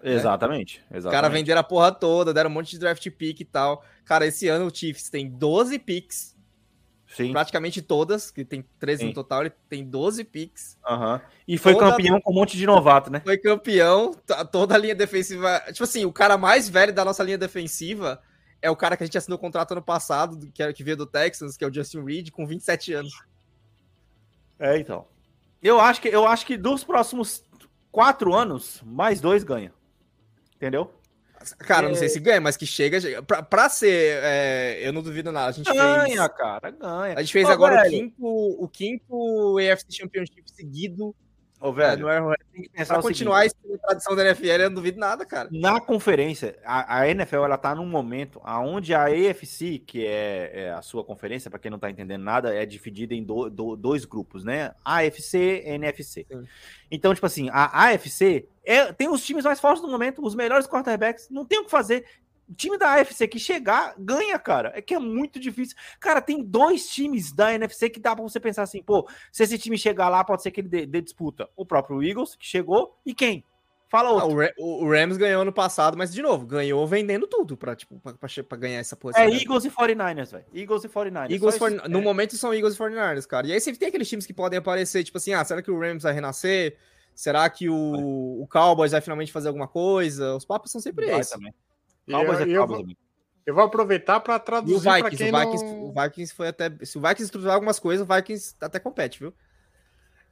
Exatamente. 0.03 0.81
Os 0.91 0.99
exatamente. 0.99 1.11
caras 1.21 1.33
venderam 1.33 1.61
a 1.61 1.65
porra 1.65 1.93
toda, 1.93 2.33
deram 2.33 2.49
um 2.49 2.53
monte 2.53 2.71
de 2.71 2.79
draft 2.79 3.07
pick 3.11 3.41
e 3.41 3.45
tal. 3.45 3.85
Cara, 4.07 4.27
esse 4.27 4.49
ano 4.49 4.67
o 4.67 4.75
Chiefs 4.75 5.11
tem 5.11 5.29
12 5.29 5.79
picks, 5.79 6.35
Sim. 7.09 7.33
praticamente 7.33 7.83
todas, 7.83 8.31
que 8.31 8.43
tem 8.45 8.65
13 8.79 9.01
Sim. 9.03 9.09
no 9.09 9.13
total, 9.15 9.43
ele 9.43 9.53
tem 9.69 9.85
12 9.85 10.25
picks. 10.25 10.79
aham. 10.87 11.21
E 11.47 11.59
foi 11.59 11.75
Toda- 11.75 11.91
campeão 11.91 12.21
com 12.21 12.31
um 12.31 12.35
monte 12.35 12.57
de 12.57 12.65
novato, 12.65 13.11
né? 13.11 13.21
Foi 13.25 13.37
campeão, 13.37 14.15
toda 14.53 14.75
a 14.75 14.79
linha 14.79 14.95
defensiva. 14.95 15.61
Tipo 15.73 15.85
assim, 15.85 16.05
o 16.05 16.13
cara 16.13 16.39
mais 16.39 16.69
velho 16.69 16.93
da 16.93 17.05
nossa 17.05 17.23
linha 17.23 17.39
defensiva 17.39 18.21
é 18.61 18.71
o 18.71 18.77
cara 18.77 18.97
que 18.97 19.03
a 19.03 19.07
gente 19.07 19.17
assinou 19.19 19.37
o 19.39 19.41
contrato 19.41 19.73
ano 19.73 19.83
passado, 19.83 20.37
do- 20.37 20.51
que, 20.51 20.63
é- 20.63 20.73
que 20.73 20.83
veio 20.85 20.97
do 20.97 21.07
Texans, 21.07 21.57
que 21.57 21.65
é 21.65 21.67
o 21.69 21.73
Justin 21.73 22.03
Reed, 22.05 22.31
com 22.31 22.47
27 22.47 22.93
anos. 22.93 23.13
É, 24.59 24.79
então. 24.79 25.07
Eu 25.63 25.81
acho 25.81 26.01
que, 26.01 26.09
eu 26.09 26.27
acho 26.27 26.47
que 26.47 26.57
dos 26.57 26.85
próximos 26.85 27.45
quatro 27.91 28.35
anos, 28.35 28.81
mais 28.85 29.21
dois 29.21 29.43
ganha. 29.45 29.73
Entendeu? 30.57 30.93
Cara, 31.61 31.87
eu 31.87 31.91
não 31.91 31.97
É. 31.97 31.99
sei 32.01 32.09
se 32.09 32.19
ganha, 32.19 32.41
mas 32.41 32.57
que 32.57 32.67
chega. 32.67 32.99
Pra, 33.23 33.43
pra 33.45 33.69
ser. 33.69 34.19
é, 34.25 34.81
eu 34.83 34.93
não 34.93 35.03
duvido 35.03 35.31
nada. 35.31 35.51
A 35.51 35.53
gente 35.53 35.73
Ganha, 35.73 36.05
fez. 36.05 36.29
cara, 36.37 36.71
ganha. 36.73 37.15
A 37.17 37.23
gente 37.23 37.33
fez 37.33 37.49
agora 37.49 37.77
o 37.77 37.79
velho. 37.79 37.91
quinto, 37.91 38.17
o 38.27 38.69
quinto 38.69 39.57
AFC 39.59 39.87
Championship 39.93 40.43
seguido. 40.53 41.15
Ô, 41.61 41.71
É, 41.71 41.73
velho, 41.73 42.09
no 42.09 42.37
pensar 42.73 42.95
Pra 42.95 42.99
o 42.99 43.03
seguinte, 43.03 43.19
continuar 43.19 43.45
essa 43.45 43.57
tradição 43.83 44.15
da 44.17 44.25
NFL, 44.25 44.47
eu 44.47 44.69
não 44.71 44.75
duvido 44.75 44.99
nada, 45.01 45.25
cara. 45.27 45.49
Na 45.51 45.81
conferência, 45.81 46.57
a, 46.65 47.01
a 47.01 47.09
NFL 47.09 47.45
ela 47.45 47.59
tá 47.59 47.75
num 47.75 47.87
momento 47.87 48.41
onde 48.45 48.95
a 48.95 49.05
AFC, 49.07 49.79
que 49.79 50.07
é, 50.07 50.51
é 50.55 50.71
a 50.71 50.83
sua 50.83 51.03
conferência, 51.05 51.51
para 51.51 51.59
quem 51.59 51.71
não 51.71 51.79
tá 51.79 51.91
entendendo 51.91 52.23
nada, 52.23 52.55
é 52.55 52.65
dividida 52.65 53.15
em 53.15 53.23
do- 53.25 53.51
do- 53.51 53.77
dois 53.77 54.05
grupos, 54.05 54.45
né? 54.45 54.73
AFC 54.85 55.63
e 55.65 55.71
NFC. 55.71 56.27
Sim. 56.31 56.45
Então, 56.91 57.13
tipo 57.15 57.27
assim, 57.27 57.49
a 57.51 57.87
AFC 57.89 58.49
é- 58.65 58.93
tem 58.93 59.09
os 59.09 59.25
times 59.25 59.45
mais 59.45 59.59
fortes 59.61 59.83
do 59.83 59.89
momento, 59.89 60.25
os 60.25 60.35
melhores 60.35 60.67
quarterbacks, 60.67 61.29
não 61.31 61.45
tem 61.45 61.59
o 61.61 61.65
que 61.65 61.71
fazer. 61.71 62.05
O 62.49 62.55
time 62.55 62.79
da 62.79 62.95
AFC 62.95 63.29
que 63.29 63.39
chegar, 63.39 63.95
ganha, 63.99 64.39
cara. 64.39 64.73
É 64.75 64.81
que 64.81 64.95
é 64.95 64.99
muito 64.99 65.39
difícil. 65.39 65.77
Cara, 66.01 66.21
tem 66.23 66.43
dois 66.43 66.89
times 66.89 67.31
da 67.33 67.53
NFC 67.53 67.91
que 67.91 68.01
dá 68.01 68.15
pra 68.17 68.23
você 68.23 68.41
pensar 68.41 68.63
assim, 68.63 68.83
pô, 68.83 69.07
se 69.31 69.43
esse 69.43 69.59
time 69.59 69.77
chegar 69.77 70.09
lá, 70.09 70.25
pode 70.25 70.43
ser 70.43 70.51
que 70.51 70.61
ele 70.63 70.69
dê, 70.69 70.87
dê 70.87 71.01
disputa. 71.03 71.49
O 71.55 71.67
próprio 71.67 72.03
Eagles, 72.03 72.35
que 72.37 72.47
chegou, 72.47 72.97
e 73.05 73.13
quem? 73.15 73.45
Fala 73.91 74.11
Ah, 74.11 74.13
outro. 74.25 74.31
o, 74.37 74.41
Ra- 74.41 74.53
o- 74.59 74.87
Rams 74.91 75.17
ganhou 75.17 75.41
ano 75.43 75.53
passado, 75.53 75.97
mas 75.97 76.13
de 76.13 76.21
novo, 76.21 76.45
ganhou 76.47 76.87
vendendo 76.87 77.27
tudo 77.27 77.57
pra, 77.57 77.75
tipo, 77.75 77.99
pra, 78.01 78.13
pra 78.13 78.29
pra 78.47 78.59
ganhar 78.59 78.79
essa 78.81 78.95
posição. 78.95 79.25
É 79.25 79.31
Eagles 79.31 79.65
e 79.65 79.71
49ers, 79.71 80.31
velho. 80.33 80.45
Eagles 80.55 80.85
e 80.85 80.89
49ers. 80.89 81.33
Eagles 81.35 81.57
for- 81.59 81.73
isso. 81.73 81.89
No 81.89 81.99
É. 81.99 82.03
momento 82.03 82.37
são 82.37 82.53
Eagles 82.53 82.75
e 82.75 82.79
49ers, 82.79 83.27
cara. 83.27 83.47
E 83.47 83.53
aí 83.53 83.61
sempre 83.61 83.79
tem 83.79 83.89
aqueles 83.89 84.07
times 84.09 84.27
que 84.27 84.35
podem 84.35 84.59
aparecer, 84.59 85.03
tipo 85.05 85.17
assim, 85.17 85.33
ah, 85.33 85.43
será 85.45 85.63
que 85.63 85.71
o 85.71 85.79
Rams 85.81 86.03
vai 86.03 86.13
renascer? 86.13 86.77
Será 87.15 87.49
que 87.49 87.69
o, 87.71 88.43
o 88.43 88.47
Cowboys 88.51 88.93
vai 88.93 89.01
finalmente 89.01 89.33
fazer 89.33 89.49
alguma 89.49 89.67
coisa? 89.67 90.35
Os 90.37 90.45
papos 90.45 90.71
são 90.71 90.81
sempre 90.83 91.07
Vai 91.07 91.21
esses. 91.21 91.33
também. 91.33 91.53
E 92.09 92.13
Cowboys 92.13 92.41
eu, 92.41 92.47
é 92.47 92.49
eu 92.51 92.61
Cowboys, 92.61 92.77
vou, 92.77 92.85
amigo. 92.85 93.01
eu 93.47 93.55
vou 93.55 93.65
aproveitar 93.65 94.21
para 94.21 94.35
E 94.35 94.37
o 94.37 94.41
traduzir 94.41 94.83
para 94.83 94.95
Vikings, 95.11 95.17
quem 95.25 95.33
o 95.35 95.39
Vikings, 95.39 95.65
não... 95.65 95.85
o 95.85 95.93
Vikings 95.93 96.35
foi 96.35 96.49
até. 96.49 96.71
Se 96.85 96.99
o 96.99 97.01
Vikings 97.01 97.23
estruturar 97.25 97.55
algumas 97.55 97.79
coisas, 97.79 98.07
o 98.09 98.15
Vikings 98.15 98.55
até 98.61 98.79
compete, 98.81 99.19
viu? 99.21 99.33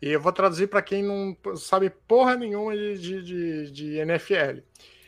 E 0.03 0.09
eu 0.11 0.21
vou 0.21 0.33
traduzir 0.33 0.67
para 0.69 0.83
quem 0.83 1.03
não 1.03 1.37
sabe 1.57 1.89
porra 1.89 2.37
nenhuma 2.37 2.77
de, 2.77 2.99
de, 2.99 3.23
de, 3.23 3.71
de 3.71 3.97
NFL. 3.99 4.61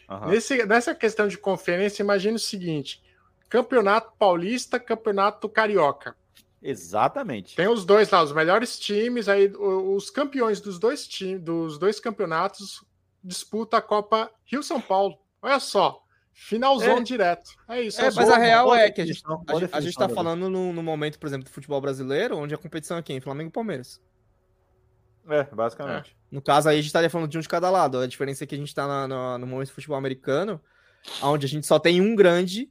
Aham. 0.08 0.28
Nesse, 0.30 0.64
nessa 0.64 0.94
questão 0.94 1.28
de 1.28 1.36
conferência, 1.36 2.02
imagine 2.02 2.36
o 2.36 2.38
seguinte: 2.38 3.02
Campeonato 3.50 4.12
Paulista, 4.18 4.80
Campeonato 4.80 5.46
Carioca. 5.48 6.16
Exatamente. 6.62 7.54
Tem 7.54 7.68
os 7.68 7.84
dois 7.84 8.10
lá, 8.10 8.22
os 8.22 8.32
melhores 8.32 8.78
times, 8.78 9.28
aí 9.28 9.46
o- 9.54 9.94
os 9.94 10.10
campeões 10.10 10.60
dos 10.60 10.78
dois 10.78 11.06
times, 11.06 11.40
dos 11.42 11.78
dois 11.78 12.00
campeonatos 12.00 12.82
disputa 13.22 13.76
a 13.76 13.82
Copa 13.82 14.30
Rio 14.44 14.62
São 14.62 14.80
Paulo. 14.80 15.18
Olha 15.42 15.60
só, 15.60 16.02
finalzão 16.40 16.98
É. 16.98 17.02
direto. 17.02 17.50
É 17.68 17.82
isso. 17.82 18.00
É, 18.00 18.06
é 18.06 18.10
mas 18.14 18.30
a 18.30 18.38
real 18.38 18.74
é 18.74 18.90
que 18.90 19.00
a 19.00 19.06
gente, 19.06 19.22
a, 19.26 19.76
a 19.76 19.80
gente 19.80 19.96
tá 19.96 20.08
falando 20.08 20.48
no, 20.48 20.72
no 20.72 20.82
momento, 20.82 21.18
por 21.18 21.26
exemplo, 21.26 21.44
do 21.44 21.50
futebol 21.50 21.80
brasileiro, 21.80 22.36
onde 22.36 22.54
a 22.54 22.58
competição 22.58 22.96
é 22.96 23.02
quem? 23.02 23.20
Flamengo 23.20 23.48
e 23.50 23.52
Palmeiras. 23.52 24.00
É, 25.28 25.42
basicamente. 25.44 26.16
No 26.30 26.40
caso 26.40 26.68
aí, 26.68 26.76
a 26.76 26.78
gente 26.78 26.86
estaria 26.86 27.10
falando 27.10 27.28
de 27.28 27.36
um 27.36 27.40
de 27.40 27.48
cada 27.48 27.68
lado. 27.68 27.98
A 27.98 28.06
diferença 28.06 28.44
é 28.44 28.46
que 28.46 28.54
a 28.54 28.58
gente 28.58 28.74
tá 28.74 28.86
na- 28.86 29.08
na- 29.08 29.38
no 29.38 29.46
momento 29.46 29.68
do 29.68 29.74
futebol 29.74 29.96
americano, 29.96 30.60
onde 31.22 31.44
a 31.44 31.48
gente 31.48 31.66
só 31.66 31.78
tem 31.78 32.00
um 32.00 32.14
grande, 32.14 32.70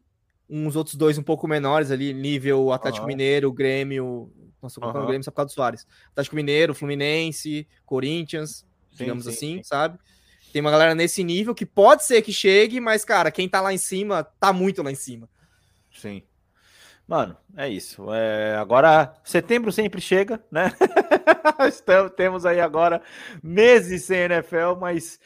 uns 0.49 0.75
outros 0.75 0.95
dois 0.95 1.17
um 1.17 1.23
pouco 1.23 1.47
menores 1.47 1.91
ali, 1.91 2.13
nível 2.13 2.71
Atlético 2.71 3.01
Aham. 3.05 3.07
Mineiro, 3.07 3.51
Grêmio. 3.51 4.31
Nossa, 4.61 4.75
tô 4.75 4.81
colocando 4.81 5.01
Aham. 5.01 5.07
Grêmio 5.09 5.23
só 5.23 5.29
por 5.31 5.37
causa 5.37 5.51
do 5.51 5.53
Soares. 5.53 5.85
Atlético 6.11 6.35
Mineiro, 6.35 6.73
Fluminense, 6.73 7.67
Corinthians, 7.85 8.65
Sim, 8.91 8.97
digamos 8.97 9.25
sim, 9.25 9.29
assim, 9.29 9.57
sim. 9.57 9.63
sabe? 9.63 9.99
Tem 10.51 10.61
uma 10.61 10.71
galera 10.71 10.95
nesse 10.95 11.23
nível 11.23 11.53
que 11.53 11.65
pode 11.65 12.03
ser 12.03 12.21
que 12.21 12.31
chegue, 12.33 12.79
mas, 12.79 13.03
cara, 13.05 13.31
quem 13.31 13.47
tá 13.47 13.61
lá 13.61 13.73
em 13.73 13.77
cima, 13.77 14.23
tá 14.23 14.51
muito 14.53 14.81
lá 14.81 14.91
em 14.91 14.95
cima. 14.95 15.29
Sim. 15.93 16.23
Mano, 17.07 17.37
é 17.55 17.69
isso. 17.69 18.11
É, 18.13 18.55
agora, 18.57 19.13
setembro 19.23 19.71
sempre 19.71 20.01
chega, 20.01 20.43
né? 20.51 20.71
Estamos- 21.67 22.11
temos 22.15 22.45
aí 22.45 22.59
agora 22.59 23.01
meses 23.41 24.03
sem 24.03 24.19
NFL, 24.19 24.75
mas 24.79 25.17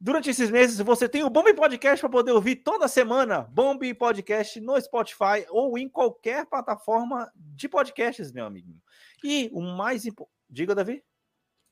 durante 0.00 0.30
esses 0.30 0.50
meses 0.50 0.78
você 0.78 1.08
tem 1.08 1.22
o 1.22 1.30
Bomb 1.30 1.52
Podcast 1.54 2.00
para 2.00 2.10
poder 2.10 2.32
ouvir 2.32 2.56
toda 2.56 2.88
semana. 2.88 3.42
Bomb 3.50 3.80
Podcast 3.94 4.60
no 4.60 4.80
Spotify 4.80 5.46
ou 5.50 5.78
em 5.78 5.88
qualquer 5.88 6.46
plataforma 6.46 7.30
de 7.36 7.68
podcasts, 7.68 8.32
meu 8.32 8.46
amiguinho. 8.46 8.80
E 9.22 9.48
o 9.52 9.60
mais 9.60 10.04
importante. 10.06 10.34
Diga, 10.50 10.74
Davi. 10.74 11.00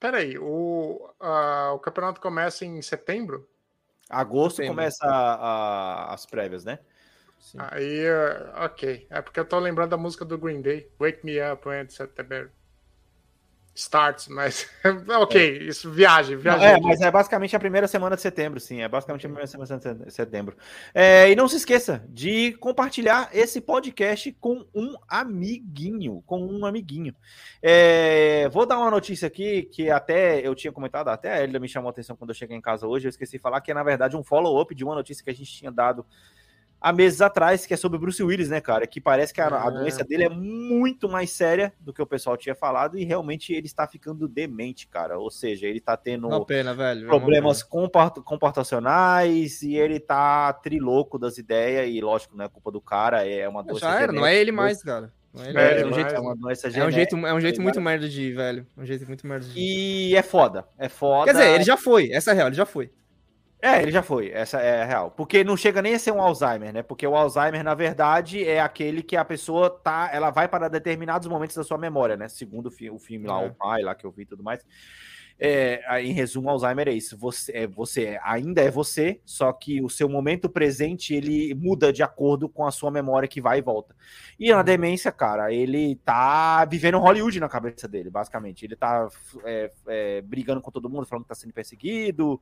Peraí, 0.00 0.38
o, 0.38 1.10
a- 1.18 1.72
o 1.72 1.78
campeonato 1.78 2.20
começa 2.20 2.64
em 2.64 2.80
setembro? 2.82 3.48
Agosto 4.08 4.56
Setembro. 4.56 4.76
começa 4.76 5.04
a- 5.06 5.34
a- 6.10 6.14
as 6.14 6.24
prévias, 6.24 6.64
né? 6.64 6.78
Sim. 7.38 7.58
Aí, 7.60 8.04
eh, 8.04 8.52
ok. 8.64 9.06
É 9.10 9.20
porque 9.20 9.38
eu 9.40 9.44
tô 9.44 9.58
lembrando 9.58 9.90
da 9.90 9.96
música 9.96 10.24
do 10.24 10.38
Green 10.38 10.60
Day. 10.62 10.90
Wake 10.98 11.24
Me 11.24 11.38
Up 11.40 11.68
When 11.68 11.88
September 11.88 12.50
Starts, 13.78 14.26
mas. 14.26 14.68
ok, 15.20 15.58
isso, 15.68 15.88
viagem, 15.88 16.36
viagem. 16.36 16.66
É, 16.66 16.80
mas 16.80 17.00
é 17.00 17.08
basicamente 17.12 17.54
a 17.54 17.60
primeira 17.60 17.86
semana 17.86 18.16
de 18.16 18.22
setembro, 18.22 18.58
sim. 18.58 18.82
É 18.82 18.88
basicamente 18.88 19.24
a 19.24 19.28
primeira 19.28 19.46
semana 19.46 19.78
de 20.04 20.12
setembro. 20.12 20.56
É, 20.92 21.30
e 21.30 21.36
não 21.36 21.46
se 21.46 21.56
esqueça 21.56 22.04
de 22.08 22.54
compartilhar 22.54 23.30
esse 23.32 23.60
podcast 23.60 24.32
com 24.40 24.66
um 24.74 24.96
amiguinho. 25.08 26.24
Com 26.26 26.44
um 26.44 26.66
amiguinho. 26.66 27.14
É, 27.62 28.48
vou 28.48 28.66
dar 28.66 28.78
uma 28.78 28.90
notícia 28.90 29.28
aqui 29.28 29.62
que 29.62 29.88
até 29.88 30.44
eu 30.44 30.56
tinha 30.56 30.72
comentado, 30.72 31.06
até 31.06 31.34
a 31.34 31.44
Elida 31.44 31.60
me 31.60 31.68
chamou 31.68 31.88
a 31.88 31.92
atenção 31.92 32.16
quando 32.16 32.30
eu 32.30 32.34
cheguei 32.34 32.56
em 32.56 32.60
casa 32.60 32.84
hoje. 32.84 33.06
Eu 33.06 33.10
esqueci 33.10 33.36
de 33.36 33.38
falar 33.38 33.60
que 33.60 33.70
é, 33.70 33.74
na 33.74 33.84
verdade, 33.84 34.16
um 34.16 34.24
follow-up 34.24 34.74
de 34.74 34.82
uma 34.82 34.96
notícia 34.96 35.22
que 35.22 35.30
a 35.30 35.34
gente 35.34 35.52
tinha 35.52 35.70
dado 35.70 36.04
há 36.80 36.92
meses 36.92 37.20
atrás, 37.20 37.66
que 37.66 37.74
é 37.74 37.76
sobre 37.76 37.96
o 37.98 38.00
Bruce 38.00 38.22
Willis, 38.22 38.48
né, 38.48 38.60
cara? 38.60 38.86
Que 38.86 39.00
parece 39.00 39.32
que 39.34 39.40
a, 39.40 39.48
a 39.48 39.68
É. 39.68 39.70
doença 39.70 40.04
dele 40.04 40.24
é 40.24 40.28
muito 40.28 41.08
mais 41.08 41.30
séria 41.30 41.72
do 41.80 41.92
que 41.92 42.00
o 42.02 42.06
pessoal 42.06 42.36
tinha 42.36 42.54
falado 42.54 42.98
e 42.98 43.04
realmente 43.04 43.52
ele 43.52 43.66
está 43.66 43.86
ficando 43.86 44.26
demente, 44.28 44.86
cara. 44.86 45.18
Ou 45.18 45.30
seja, 45.30 45.66
ele 45.66 45.80
tá 45.80 45.96
tendo 45.96 46.28
pena, 46.44 46.74
velho. 46.74 47.04
é 47.04 47.06
problemas 47.06 47.62
comport- 47.62 48.20
comportacionais 48.22 49.62
e 49.62 49.74
ele 49.76 49.98
tá 50.00 50.52
triloco 50.52 51.18
das 51.18 51.38
ideias 51.38 51.88
e 51.88 52.00
lógico, 52.00 52.36
não 52.36 52.44
é 52.44 52.48
culpa 52.48 52.70
do 52.70 52.80
cara, 52.80 53.26
é 53.26 53.48
uma 53.48 53.62
doença 53.62 53.80
Já 53.80 54.00
era, 54.00 54.12
não 54.12 54.26
é 54.26 54.36
ele 54.36 54.52
mais, 54.52 54.82
cara. 54.82 55.12
É 55.36 55.50
É, 55.78 55.80
é 55.82 55.86
um 55.86 55.92
jeito, 55.92 56.14
é 56.14 56.18
uma 56.20 56.34
doença 56.34 56.66
é 56.68 56.84
um 56.86 56.90
jeito, 56.90 57.16
é 57.16 57.34
um 57.34 57.40
jeito 57.40 57.62
muito 57.62 57.80
merda 57.80 58.08
de 58.08 58.22
ir, 58.22 58.34
velho. 58.34 58.66
Um 58.76 58.84
jeito 58.84 59.06
muito 59.06 59.26
merda 59.26 59.46
de 59.46 59.58
ir. 59.58 60.10
E 60.10 60.16
é 60.16 60.22
foda, 60.22 60.66
é 60.78 60.88
foda. 60.88 61.26
Quer 61.26 61.38
dizer, 61.38 61.54
ele 61.54 61.64
já 61.64 61.76
foi, 61.76 62.10
essa 62.10 62.30
é 62.30 62.32
a 62.32 62.34
real, 62.34 62.46
ele 62.48 62.56
já 62.56 62.66
foi. 62.66 62.90
É, 63.60 63.82
ele 63.82 63.90
já 63.90 64.02
foi, 64.02 64.30
essa 64.30 64.60
é 64.60 64.82
a 64.82 64.84
real. 64.84 65.10
Porque 65.10 65.42
não 65.42 65.56
chega 65.56 65.82
nem 65.82 65.94
a 65.94 65.98
ser 65.98 66.12
um 66.12 66.22
Alzheimer, 66.22 66.72
né? 66.72 66.82
Porque 66.82 67.04
o 67.06 67.16
Alzheimer, 67.16 67.64
na 67.64 67.74
verdade, 67.74 68.44
é 68.48 68.60
aquele 68.60 69.02
que 69.02 69.16
a 69.16 69.24
pessoa 69.24 69.68
tá, 69.68 70.10
ela 70.12 70.30
vai 70.30 70.46
para 70.46 70.68
determinados 70.68 71.26
momentos 71.26 71.56
da 71.56 71.64
sua 71.64 71.76
memória, 71.76 72.16
né? 72.16 72.28
Segundo 72.28 72.66
o, 72.66 72.70
fi- 72.70 72.88
o 72.90 72.98
filme 72.98 73.26
lá, 73.26 73.42
É. 73.42 73.46
o 73.48 73.54
pai 73.54 73.82
lá 73.82 73.94
que 73.96 74.04
eu 74.06 74.12
vi 74.12 74.22
e 74.22 74.26
tudo 74.26 74.44
mais. 74.44 74.64
É, 75.40 76.02
em 76.02 76.12
resumo, 76.12 76.50
Alzheimer 76.50 76.88
é 76.88 76.92
isso. 76.92 77.16
Você 77.16 77.52
é 77.52 77.66
você 77.66 78.18
ainda 78.24 78.60
é 78.60 78.70
você, 78.70 79.20
só 79.24 79.52
que 79.52 79.80
o 79.80 79.88
seu 79.88 80.08
momento 80.08 80.48
presente 80.48 81.14
ele 81.14 81.54
muda 81.54 81.92
de 81.92 82.02
acordo 82.02 82.48
com 82.48 82.66
a 82.66 82.72
sua 82.72 82.90
memória 82.90 83.28
que 83.28 83.40
vai 83.40 83.58
e 83.58 83.62
volta. 83.62 83.94
E 84.38 84.50
na 84.50 84.62
demência, 84.62 85.12
cara, 85.12 85.52
ele 85.52 85.96
tá 86.04 86.64
vivendo 86.64 86.98
Hollywood 86.98 87.38
na 87.38 87.48
cabeça 87.48 87.86
dele, 87.86 88.10
basicamente. 88.10 88.64
Ele 88.64 88.74
tá 88.74 89.08
é, 89.44 89.70
é, 89.86 90.20
brigando 90.22 90.60
com 90.60 90.72
todo 90.72 90.90
mundo, 90.90 91.06
falando 91.06 91.24
que 91.24 91.28
tá 91.28 91.34
sendo 91.36 91.52
perseguido. 91.52 92.40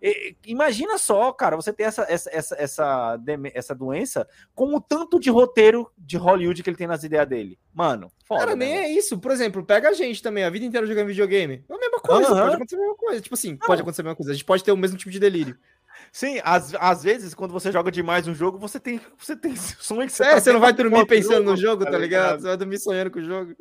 E- 0.00 0.34
imagina 0.46 0.96
só, 0.96 1.30
cara, 1.32 1.56
você 1.56 1.72
ter 1.72 1.82
essa, 1.82 2.06
essa, 2.08 2.30
essa, 2.30 2.56
essa, 2.58 3.20
essa 3.52 3.74
doença 3.74 4.26
com 4.54 4.74
o 4.74 4.80
tanto 4.80 5.20
de 5.20 5.28
roteiro 5.28 5.90
de 5.98 6.16
Hollywood 6.16 6.62
que 6.62 6.70
ele 6.70 6.76
tem 6.76 6.86
nas 6.86 7.04
ideias 7.04 7.28
dele. 7.28 7.58
Mano, 7.78 8.10
foda, 8.26 8.40
Cara, 8.40 8.56
né, 8.56 8.66
nem 8.66 8.76
é 8.76 8.90
isso. 8.90 9.16
Por 9.18 9.30
exemplo, 9.30 9.64
pega 9.64 9.88
a 9.88 9.92
gente 9.92 10.20
também, 10.20 10.42
a 10.42 10.50
vida 10.50 10.66
inteira 10.66 10.84
jogando 10.84 11.06
videogame. 11.06 11.64
É 11.68 11.74
a 11.74 11.78
mesma 11.78 12.00
coisa, 12.00 12.32
Aham. 12.32 12.42
pode 12.42 12.54
acontecer 12.56 12.74
a 12.74 12.78
mesma 12.80 12.96
coisa. 12.96 13.20
Tipo 13.20 13.34
assim, 13.36 13.56
pode 13.56 13.80
acontecer 13.82 14.00
a 14.00 14.04
mesma 14.04 14.16
coisa. 14.16 14.32
A 14.32 14.34
gente 14.34 14.44
pode 14.44 14.64
ter 14.64 14.72
o 14.72 14.76
mesmo 14.76 14.98
tipo 14.98 15.12
de 15.12 15.20
delírio. 15.20 15.56
Sim, 16.10 16.40
às, 16.42 16.74
às 16.74 17.04
vezes, 17.04 17.34
quando 17.34 17.52
você 17.52 17.70
joga 17.70 17.92
demais 17.92 18.26
um 18.26 18.34
jogo, 18.34 18.58
você 18.58 18.80
tem, 18.80 19.00
você 19.16 19.36
tem 19.36 19.54
sonho 19.54 20.08
que 20.08 20.22
É, 20.22 20.30
tá 20.30 20.40
você 20.40 20.52
não 20.52 20.58
vai 20.58 20.72
dormir 20.72 21.06
pensando 21.06 21.44
no 21.44 21.56
jogo, 21.56 21.84
tá 21.84 21.92
tá 21.92 21.98
ligado? 21.98 22.22
ligado? 22.22 22.40
Você 22.40 22.46
vai 22.48 22.56
dormir 22.56 22.78
sonhando 22.80 23.10
com 23.12 23.20
o 23.20 23.24
jogo. 23.24 23.54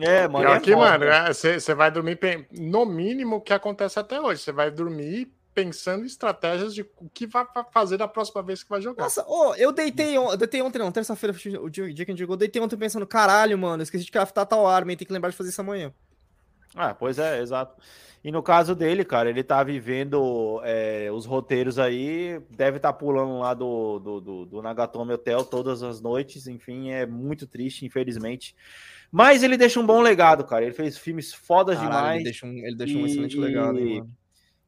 É, 0.00 0.26
mano. 0.26 0.44
Pior 0.44 0.56
é 0.56 0.60
que, 0.60 0.72
foda. 0.72 0.84
mano, 0.84 1.04
é, 1.04 1.32
você 1.32 1.60
você 1.60 1.74
vai 1.74 1.90
dormir, 1.92 2.18
no 2.50 2.84
mínimo, 2.84 3.36
o 3.36 3.40
que 3.40 3.52
acontece 3.52 4.00
até 4.00 4.20
hoje. 4.20 4.42
Você 4.42 4.50
vai 4.50 4.70
dormir 4.70 5.32
pensando 5.58 6.04
em 6.04 6.06
estratégias 6.06 6.72
de 6.72 6.82
o 6.98 7.08
que 7.12 7.26
vai 7.26 7.44
fa- 7.44 7.64
fazer 7.64 7.96
da 7.96 8.06
próxima 8.06 8.42
vez 8.44 8.62
que 8.62 8.70
vai 8.70 8.80
jogar. 8.80 9.02
Nossa, 9.02 9.24
ô, 9.26 9.54
eu 9.56 9.72
deitei, 9.72 10.16
on... 10.16 10.30
eu 10.30 10.36
deitei 10.36 10.62
ontem, 10.62 10.78
não, 10.78 10.92
terça-feira, 10.92 11.34
o 11.60 11.68
dia, 11.68 11.82
o 11.82 11.92
dia 11.92 12.04
que 12.04 12.10
a 12.10 12.14
gente 12.14 12.20
jogou, 12.20 12.34
eu 12.34 12.38
deitei 12.38 12.62
ontem 12.62 12.76
pensando, 12.76 13.04
caralho, 13.06 13.58
mano, 13.58 13.80
eu 13.80 13.84
esqueci 13.84 14.04
de 14.04 14.12
craftar 14.12 14.46
tal 14.46 14.68
arma, 14.68 14.94
tem 14.94 15.06
que 15.06 15.12
lembrar 15.12 15.30
de 15.30 15.36
fazer 15.36 15.50
isso 15.50 15.60
amanhã. 15.60 15.92
Ah, 16.76 16.94
pois 16.94 17.18
é, 17.18 17.40
exato. 17.40 17.74
E 18.22 18.30
no 18.30 18.42
caso 18.42 18.74
dele, 18.74 19.04
cara, 19.04 19.30
ele 19.30 19.42
tá 19.42 19.62
vivendo 19.64 20.60
é, 20.62 21.10
os 21.12 21.24
roteiros 21.24 21.78
aí, 21.78 22.40
deve 22.50 22.76
estar 22.76 22.92
pulando 22.92 23.38
lá 23.38 23.54
do, 23.54 23.98
do, 23.98 24.20
do, 24.20 24.46
do 24.46 24.62
Nagatomi 24.62 25.12
Hotel 25.12 25.44
todas 25.44 25.82
as 25.82 26.00
noites, 26.00 26.46
enfim, 26.46 26.90
é 26.90 27.06
muito 27.06 27.46
triste, 27.46 27.84
infelizmente. 27.84 28.54
Mas 29.10 29.42
ele 29.42 29.56
deixa 29.56 29.80
um 29.80 29.86
bom 29.86 30.00
legado, 30.00 30.44
cara. 30.44 30.64
Ele 30.64 30.74
fez 30.74 30.98
filmes 30.98 31.32
fodas 31.32 31.78
Caralho, 31.78 31.92
demais. 31.92 32.14
ele 32.16 32.24
deixou 32.24 32.48
um, 32.48 32.58
ele 32.58 32.76
deixou 32.76 33.00
um 33.00 33.06
excelente 33.06 33.38
legado, 33.38 33.78
hein. 33.78 34.04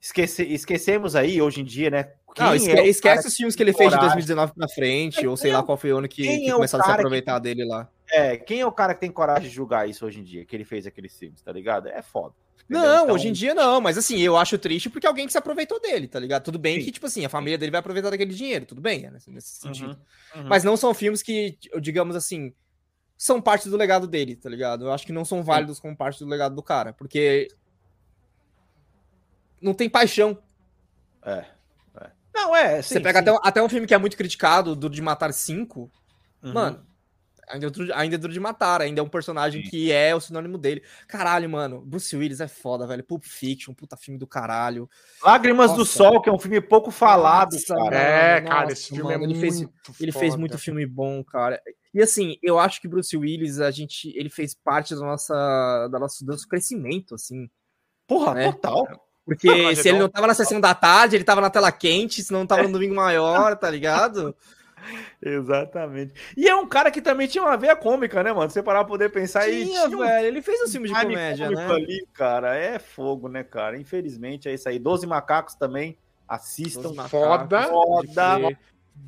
Esquece, 0.01 0.43
esquecemos 0.45 1.15
aí, 1.15 1.43
hoje 1.43 1.61
em 1.61 1.65
dia, 1.65 1.91
né? 1.91 2.13
Não, 2.39 2.47
quem 2.53 2.57
esque- 2.57 2.71
é 2.71 2.87
esquece 2.87 3.29
os 3.29 3.35
filmes 3.35 3.55
que 3.57 3.63
ele 3.63 3.73
fez 3.73 3.91
de 3.91 3.97
coragem? 3.97 4.09
2019 4.17 4.53
pra 4.55 4.69
frente, 4.69 5.27
ou 5.27 5.37
sei 5.37 5.53
lá 5.53 5.63
qual 5.63 5.77
foi 5.77 5.93
o 5.93 5.99
ano 5.99 6.09
que, 6.09 6.23
que 6.23 6.49
é 6.49 6.53
começaram 6.53 6.83
a 6.83 6.85
se 6.85 6.91
cara 6.91 6.97
que- 6.97 7.07
aproveitar 7.07 7.39
dele 7.39 7.65
lá. 7.65 7.89
É, 8.13 8.37
quem 8.37 8.61
é 8.61 8.67
o 8.67 8.73
cara 8.73 8.95
que 8.95 9.01
tem 9.01 9.11
coragem 9.11 9.49
de 9.49 9.55
julgar 9.55 9.89
isso 9.89 10.05
hoje 10.07 10.21
em 10.21 10.25
dia, 10.25 10.45
que 10.45 10.57
ele 10.57 10.65
fez 10.65 10.87
aqueles 10.87 11.17
filmes, 11.17 11.43
tá 11.43 11.53
ligado? 11.53 11.89
É 11.89 12.01
foda. 12.03 12.35
entendeu? 12.65 12.83
Não, 12.89 13.03
Então, 13.05 13.15
hoje 13.17 13.29
em 13.29 13.33
dia 13.33 13.53
não, 13.53 13.81
mas 13.81 13.99
assim, 13.99 14.19
eu 14.21 14.37
acho 14.37 14.57
triste 14.57 14.89
porque 14.89 15.07
alguém 15.07 15.27
que 15.27 15.33
se 15.33 15.39
aproveitou 15.39 15.81
dele, 15.81 16.07
tá 16.07 16.21
ligado? 16.21 16.45
Tudo 16.45 16.59
bem 16.59 16.79
Sim. 16.79 16.85
que, 16.85 16.93
tipo 16.93 17.07
assim, 17.07 17.25
a 17.25 17.29
família 17.29 17.59
dele 17.59 17.73
vai 17.73 17.81
aproveitar 17.81 18.11
daquele 18.11 18.33
dinheiro, 18.33 18.65
tudo 18.65 18.81
bem, 18.81 19.03
né, 19.03 19.11
nesse, 19.11 19.29
nesse 19.31 19.57
sentido. 19.59 19.99
uhum. 20.37 20.45
Mas 20.49 20.63
não 20.63 20.77
são 20.77 20.95
filmes 20.95 21.21
que, 21.21 21.59
digamos 21.81 22.15
assim, 22.15 22.55
são 23.17 23.41
parte 23.43 23.69
do 23.69 23.77
legado 23.77 24.07
dele, 24.07 24.37
tá 24.37 24.49
ligado? 24.49 24.85
Eu 24.85 24.93
acho 24.93 25.05
que 25.05 25.13
não 25.13 25.25
são 25.25 25.43
válidos 25.43 25.81
como 25.81 25.97
parte 25.97 26.21
do 26.21 26.27
legado 26.31 26.55
do 26.55 26.63
cara, 26.63 26.93
porque 26.93 27.49
não 29.61 29.75
tem 29.75 29.89
paixão. 29.89 30.39
É, 31.25 31.45
é. 32.01 32.11
Não, 32.35 32.55
é. 32.57 32.81
Você 32.83 32.95
sim, 32.95 33.03
pega 33.03 33.19
sim. 33.19 33.23
até, 33.23 33.33
um- 33.33 33.41
até 33.43 33.63
um 33.63 33.69
filme 33.69 33.87
que 33.87 33.95
é 33.95 33.99
muito 33.99 34.17
criticado, 34.17 34.75
do 34.77 34.89
de 34.89 35.03
Matar 35.03 35.33
5, 35.33 35.91
Uhum. 36.43 36.53
mano, 36.55 36.87
ainda 37.49 37.67
é, 37.67 37.71
duro, 37.71 37.93
ainda 37.95 38.15
é 38.15 38.19
duro 38.19 38.33
de 38.33 38.39
matar, 38.41 38.81
ainda 38.81 39.01
é 39.01 39.05
um 39.05 39.09
personagem 39.09 39.61
que 39.61 39.91
é 39.93 40.15
o 40.15 40.21
sinônimo 40.21 40.57
dele. 40.57 40.83
Caralho, 41.09 41.51
mano, 41.51 41.81
Bruce 41.83 42.17
Willis 42.17 42.41
é 42.41 42.47
foda, 42.49 42.87
velho. 42.87 43.03
Pulp 43.05 43.25
Fiction, 43.25 43.75
puta 43.75 43.97
filme 43.97 44.19
do 44.19 44.27
caralho. 44.27 44.89
Lágrimas 45.23 45.73
do 45.73 45.79
Nossa. 45.79 45.93
Sol, 45.93 46.23
que 46.23 46.31
é 46.31 46.33
um 46.33 46.39
filme 46.39 46.61
pouco 46.61 46.91
falado, 46.91 47.53
Nossa, 47.55 47.75
cara. 47.75 47.97
É, 47.97 48.35
Mano, 48.37 48.49
cara, 48.49 48.61
nossa, 48.63 48.73
esse 48.73 48.87
filme 48.89 49.03
mano, 49.03 49.13
é 49.13 49.17
ele 49.17 49.27
muito 49.35 49.41
fez- 49.41 49.69
Ele 50.01 50.13
fez 50.13 50.27
foda. 50.33 50.41
muito 50.41 50.59
filme 50.59 50.87
bom, 50.87 51.23
cara. 51.25 51.61
E 51.93 52.01
assim, 52.01 52.37
eu 52.43 52.57
acho 52.59 52.81
que 52.81 52.87
Bruce 52.89 53.15
Willis, 53.17 53.59
a 53.61 53.71
gente, 53.73 54.17
ele 54.17 54.31
fez 54.31 54.55
parte 54.55 54.95
da 54.95 55.01
nossa, 55.01 55.89
da 55.89 55.99
nosso, 55.99 56.25
do 56.25 56.31
nosso 56.31 56.47
crescimento, 56.49 57.17
assim. 57.17 57.51
Porra, 58.07 58.41
É. 58.41 58.53
total. 58.53 58.87
Porque 59.31 59.47
Não, 59.47 59.77
se 59.77 59.89
ele 59.89 60.01
não 60.01 60.09
tava 60.09 60.27
na 60.27 60.35
sessão 60.35 60.61
da 60.61 60.75
tarde, 60.75 61.15
ele 61.15 61.23
tava 61.23 61.41
na 61.41 61.49
tela 61.49 61.71
quente, 61.71 62.21
se 62.21 62.33
não 62.33 62.45
tava 62.45 62.65
no 62.65 62.73
domingo 62.73 62.97
maior, 62.97 63.57
tá 63.57 63.71
ligado? 63.71 64.35
Exatamente. 65.23 66.15
E 66.37 66.49
é 66.49 66.55
um 66.57 66.67
cara 66.67 66.91
que 66.91 67.01
também 67.01 67.29
tinha 67.29 67.45
uma 67.45 67.57
veia 67.57 67.77
cômica, 67.77 68.25
né, 68.25 68.33
mano? 68.33 68.51
Você 68.51 68.61
parar 68.61 68.81
pra 68.81 68.89
poder 68.89 69.09
pensar 69.13 69.43
aí. 69.43 69.67
Tinha, 69.67 69.89
velho. 69.89 70.27
Ele 70.27 70.43
fez 70.43 70.63
um 70.63 70.67
filme 70.67 70.89
de 70.89 70.95
comédia, 70.95 71.49
né? 71.49 71.65
ali, 71.65 72.05
cara. 72.13 72.57
É 72.57 72.81
fogo, 72.81 73.29
né, 73.29 73.45
cara? 73.45 73.79
Infelizmente 73.79 74.49
é 74.49 74.55
isso 74.55 74.69
aí. 74.69 74.81
Doze 74.81 75.07
macacos 75.07 75.55
também. 75.55 75.97
Assistam. 76.27 76.89
Os 76.89 76.97
macacos, 76.97 77.21
Foda. 77.21 77.63
Foda. 77.69 78.59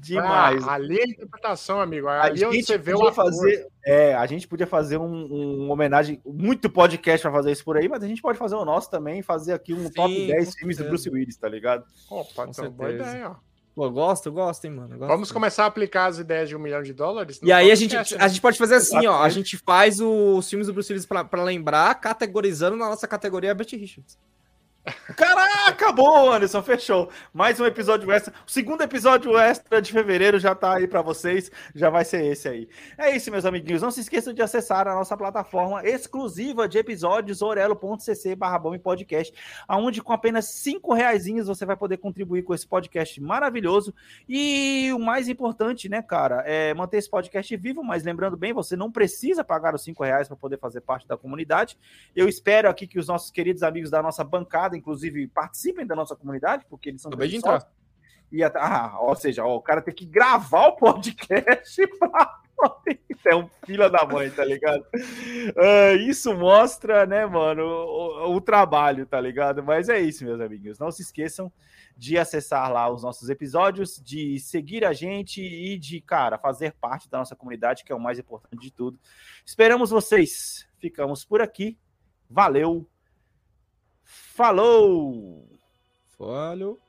Demais. 0.01 0.66
Ah, 0.66 0.73
ali 0.73 0.98
é 0.98 1.02
a 1.02 1.06
interpretação, 1.06 1.81
amigo. 1.81 2.09
A 2.09 2.24
Ali 2.24 2.43
é 2.43 2.47
onde 2.47 2.56
gente 2.56 2.66
você 2.66 2.78
vê 2.78 2.94
o 2.94 3.12
fazer, 3.12 3.69
é, 3.85 4.14
a 4.14 4.27
gente 4.27 4.48
podia 4.48 4.66
fazer 4.66 4.98
um, 4.98 5.05
um 5.06 5.70
homenagem, 5.70 6.20
muito 6.24 6.69
podcast 6.69 7.23
pra 7.23 7.31
fazer 7.31 7.52
isso 7.52 7.64
por 7.64 7.77
aí, 7.77 7.89
mas 7.89 8.02
a 8.02 8.09
gente 8.09 8.20
pode 8.20 8.39
fazer 8.39 8.56
o 8.56 8.64
nosso 8.64 8.90
também, 8.90 9.23
fazer 9.23 9.52
aqui 9.52 9.73
um 9.73 9.85
Sim, 9.86 9.93
top 9.93 10.27
10 10.27 10.47
com 10.47 10.59
filmes 10.59 10.77
do. 10.77 10.85
Bruce 10.85 11.09
Willis, 11.09 11.36
tá 11.36 11.48
ligado? 11.48 11.85
Opa, 12.10 12.47
Com 12.47 12.51
então, 12.51 12.70
boa 12.70 12.89
certeza. 12.90 13.10
ideia, 13.10 13.31
ó. 13.31 13.52
Pô, 13.74 13.86
eu 13.86 13.90
gosto, 13.90 14.27
eu 14.27 14.32
gosto, 14.32 14.64
hein, 14.66 14.70
mano. 14.73 14.98
gosto. 14.98 15.09
Vamos 15.09 15.32
começar 15.32 15.64
a 15.64 15.66
aplicar 15.66 16.06
as 16.06 16.19
ideias 16.19 16.48
de 16.48 16.55
um 16.55 16.59
milhão 16.59 16.82
de 16.82 16.93
dólares? 16.93 17.40
E 17.43 17.51
aí 17.51 17.70
a 17.70 17.74
gente, 17.74 17.93
podcast, 17.93 18.14
a 18.14 18.19
né? 18.19 18.28
gente 18.28 18.40
pode 18.40 18.59
fazer 18.59 18.74
assim, 18.74 19.06
ó. 19.06 19.23
A 19.23 19.28
gente 19.31 19.56
faz 19.56 19.98
os 19.98 20.48
filmes 20.48 20.66
do 20.66 20.74
Bruce 20.74 20.93
Willis 20.93 21.06
pra, 21.06 21.24
pra 21.24 21.43
lembrar, 21.43 21.94
categorizando 21.94 22.77
na 22.77 22.89
nossa 22.89 23.09
categoria 23.09 23.55
Betty 23.55 23.77
Richards. 23.77 24.19
Caraca, 25.16 25.92
bom, 25.92 26.32
Anderson, 26.32 26.60
fechou. 26.60 27.09
Mais 27.32 27.60
um 27.60 27.64
episódio 27.64 28.10
extra. 28.10 28.34
O 28.44 28.50
segundo 28.50 28.82
episódio 28.82 29.38
extra 29.38 29.80
de 29.80 29.92
fevereiro 29.92 30.40
já 30.40 30.56
tá 30.56 30.74
aí 30.74 30.88
pra 30.88 31.00
vocês, 31.00 31.52
já 31.72 31.88
vai 31.88 32.04
ser 32.04 32.24
esse 32.24 32.48
aí. 32.48 32.68
É 32.98 33.14
isso, 33.14 33.30
meus 33.30 33.44
amiguinhos. 33.44 33.80
Não 33.80 33.92
se 33.92 34.00
esqueçam 34.00 34.34
de 34.34 34.42
acessar 34.42 34.88
a 34.88 34.94
nossa 34.94 35.16
plataforma 35.16 35.86
exclusiva 35.86 36.68
de 36.68 36.78
episódios, 36.78 37.42
orelo.cc 37.42 38.34
barra 38.34 38.60
podcast, 38.80 39.32
onde 39.68 40.02
com 40.02 40.12
apenas 40.12 40.46
cinco 40.46 40.92
reaisinhos 40.92 41.46
você 41.46 41.64
vai 41.64 41.76
poder 41.76 41.98
contribuir 41.98 42.42
com 42.42 42.52
esse 42.52 42.66
podcast 42.66 43.20
maravilhoso. 43.20 43.94
E 44.28 44.90
o 44.92 44.98
mais 44.98 45.28
importante, 45.28 45.88
né, 45.88 46.02
cara, 46.02 46.42
é 46.44 46.74
manter 46.74 46.96
esse 46.96 47.09
podcast 47.09 47.56
vivo, 47.56 47.84
mas 47.84 48.02
lembrando 48.02 48.36
bem, 48.36 48.52
você 48.52 48.74
não 48.74 48.90
precisa 48.90 49.44
pagar 49.44 49.76
os 49.76 49.84
cinco 49.84 50.02
reais 50.02 50.26
para 50.26 50.36
poder 50.36 50.59
fazer 50.59 50.80
parte 50.80 51.06
da 51.06 51.16
comunidade. 51.16 51.78
Eu 52.16 52.28
espero 52.28 52.68
aqui 52.68 52.88
que 52.88 52.98
os 52.98 53.06
nossos 53.06 53.30
queridos 53.30 53.62
amigos 53.62 53.88
da 53.88 54.02
nossa 54.02 54.24
bancada, 54.24 54.72
inclusive, 54.77 55.27
participem 55.28 55.86
da 55.86 55.94
nossa 55.97 56.15
comunidade, 56.16 56.65
porque 56.69 56.89
eles 56.90 57.03
são 57.03 57.09
Acabei 57.11 57.28
de 57.28 57.40
sócios. 57.40 57.70
E 58.31 58.43
até- 58.43 58.59
ah, 58.61 58.97
ou 59.01 59.15
seja, 59.15 59.44
ó, 59.44 59.57
o 59.57 59.61
cara 59.62 59.82
tem 59.82 59.94
que 59.94 60.07
gravar 60.07 60.69
o 60.69 60.77
podcast 60.77 61.86
pra 61.99 62.40
poder. 62.57 63.01
É 63.24 63.36
um 63.36 63.49
filho 63.65 63.89
da 63.89 64.05
mãe, 64.05 64.31
tá 64.31 64.44
ligado? 64.44 64.85
Ah, 65.57 65.93
isso 65.93 66.35
mostra, 66.36 67.07
né, 67.07 67.24
mano, 67.27 67.62
o, 67.62 68.35
o- 68.35 68.40
trabalho, 68.40 69.07
tá 69.07 69.20
ligado? 69.20 69.62
Mas 69.62 69.89
é 69.89 70.01
isso, 70.01 70.24
meus 70.24 70.40
amiguinhos. 70.40 70.78
Não 70.78 70.90
se 70.90 71.03
esqueçam 71.03 71.53
de 71.97 72.19
acessar 72.19 72.73
lá 72.73 72.90
os 72.90 73.03
nossos 73.03 73.28
episódios, 73.28 74.01
de 74.03 74.40
seguir 74.40 74.85
a 74.85 74.93
gente 74.93 75.40
e 75.43 75.78
de, 75.78 76.01
cara, 76.01 76.36
fazer 76.39 76.73
parte 76.81 77.09
da 77.09 77.19
nossa 77.19 77.36
comunidade, 77.36 77.85
que 77.85 77.93
é 77.93 77.94
o 77.94 78.01
mais 78.01 78.19
importante 78.19 78.61
de 78.61 78.73
tudo. 78.73 78.99
Esperamos 79.44 79.90
vocês. 79.90 80.66
Ficamos 80.81 81.24
por 81.24 81.40
aqui. 81.43 81.78
Valeu. 82.28 82.89
Falou! 84.34 85.46
Falou. 86.16 86.80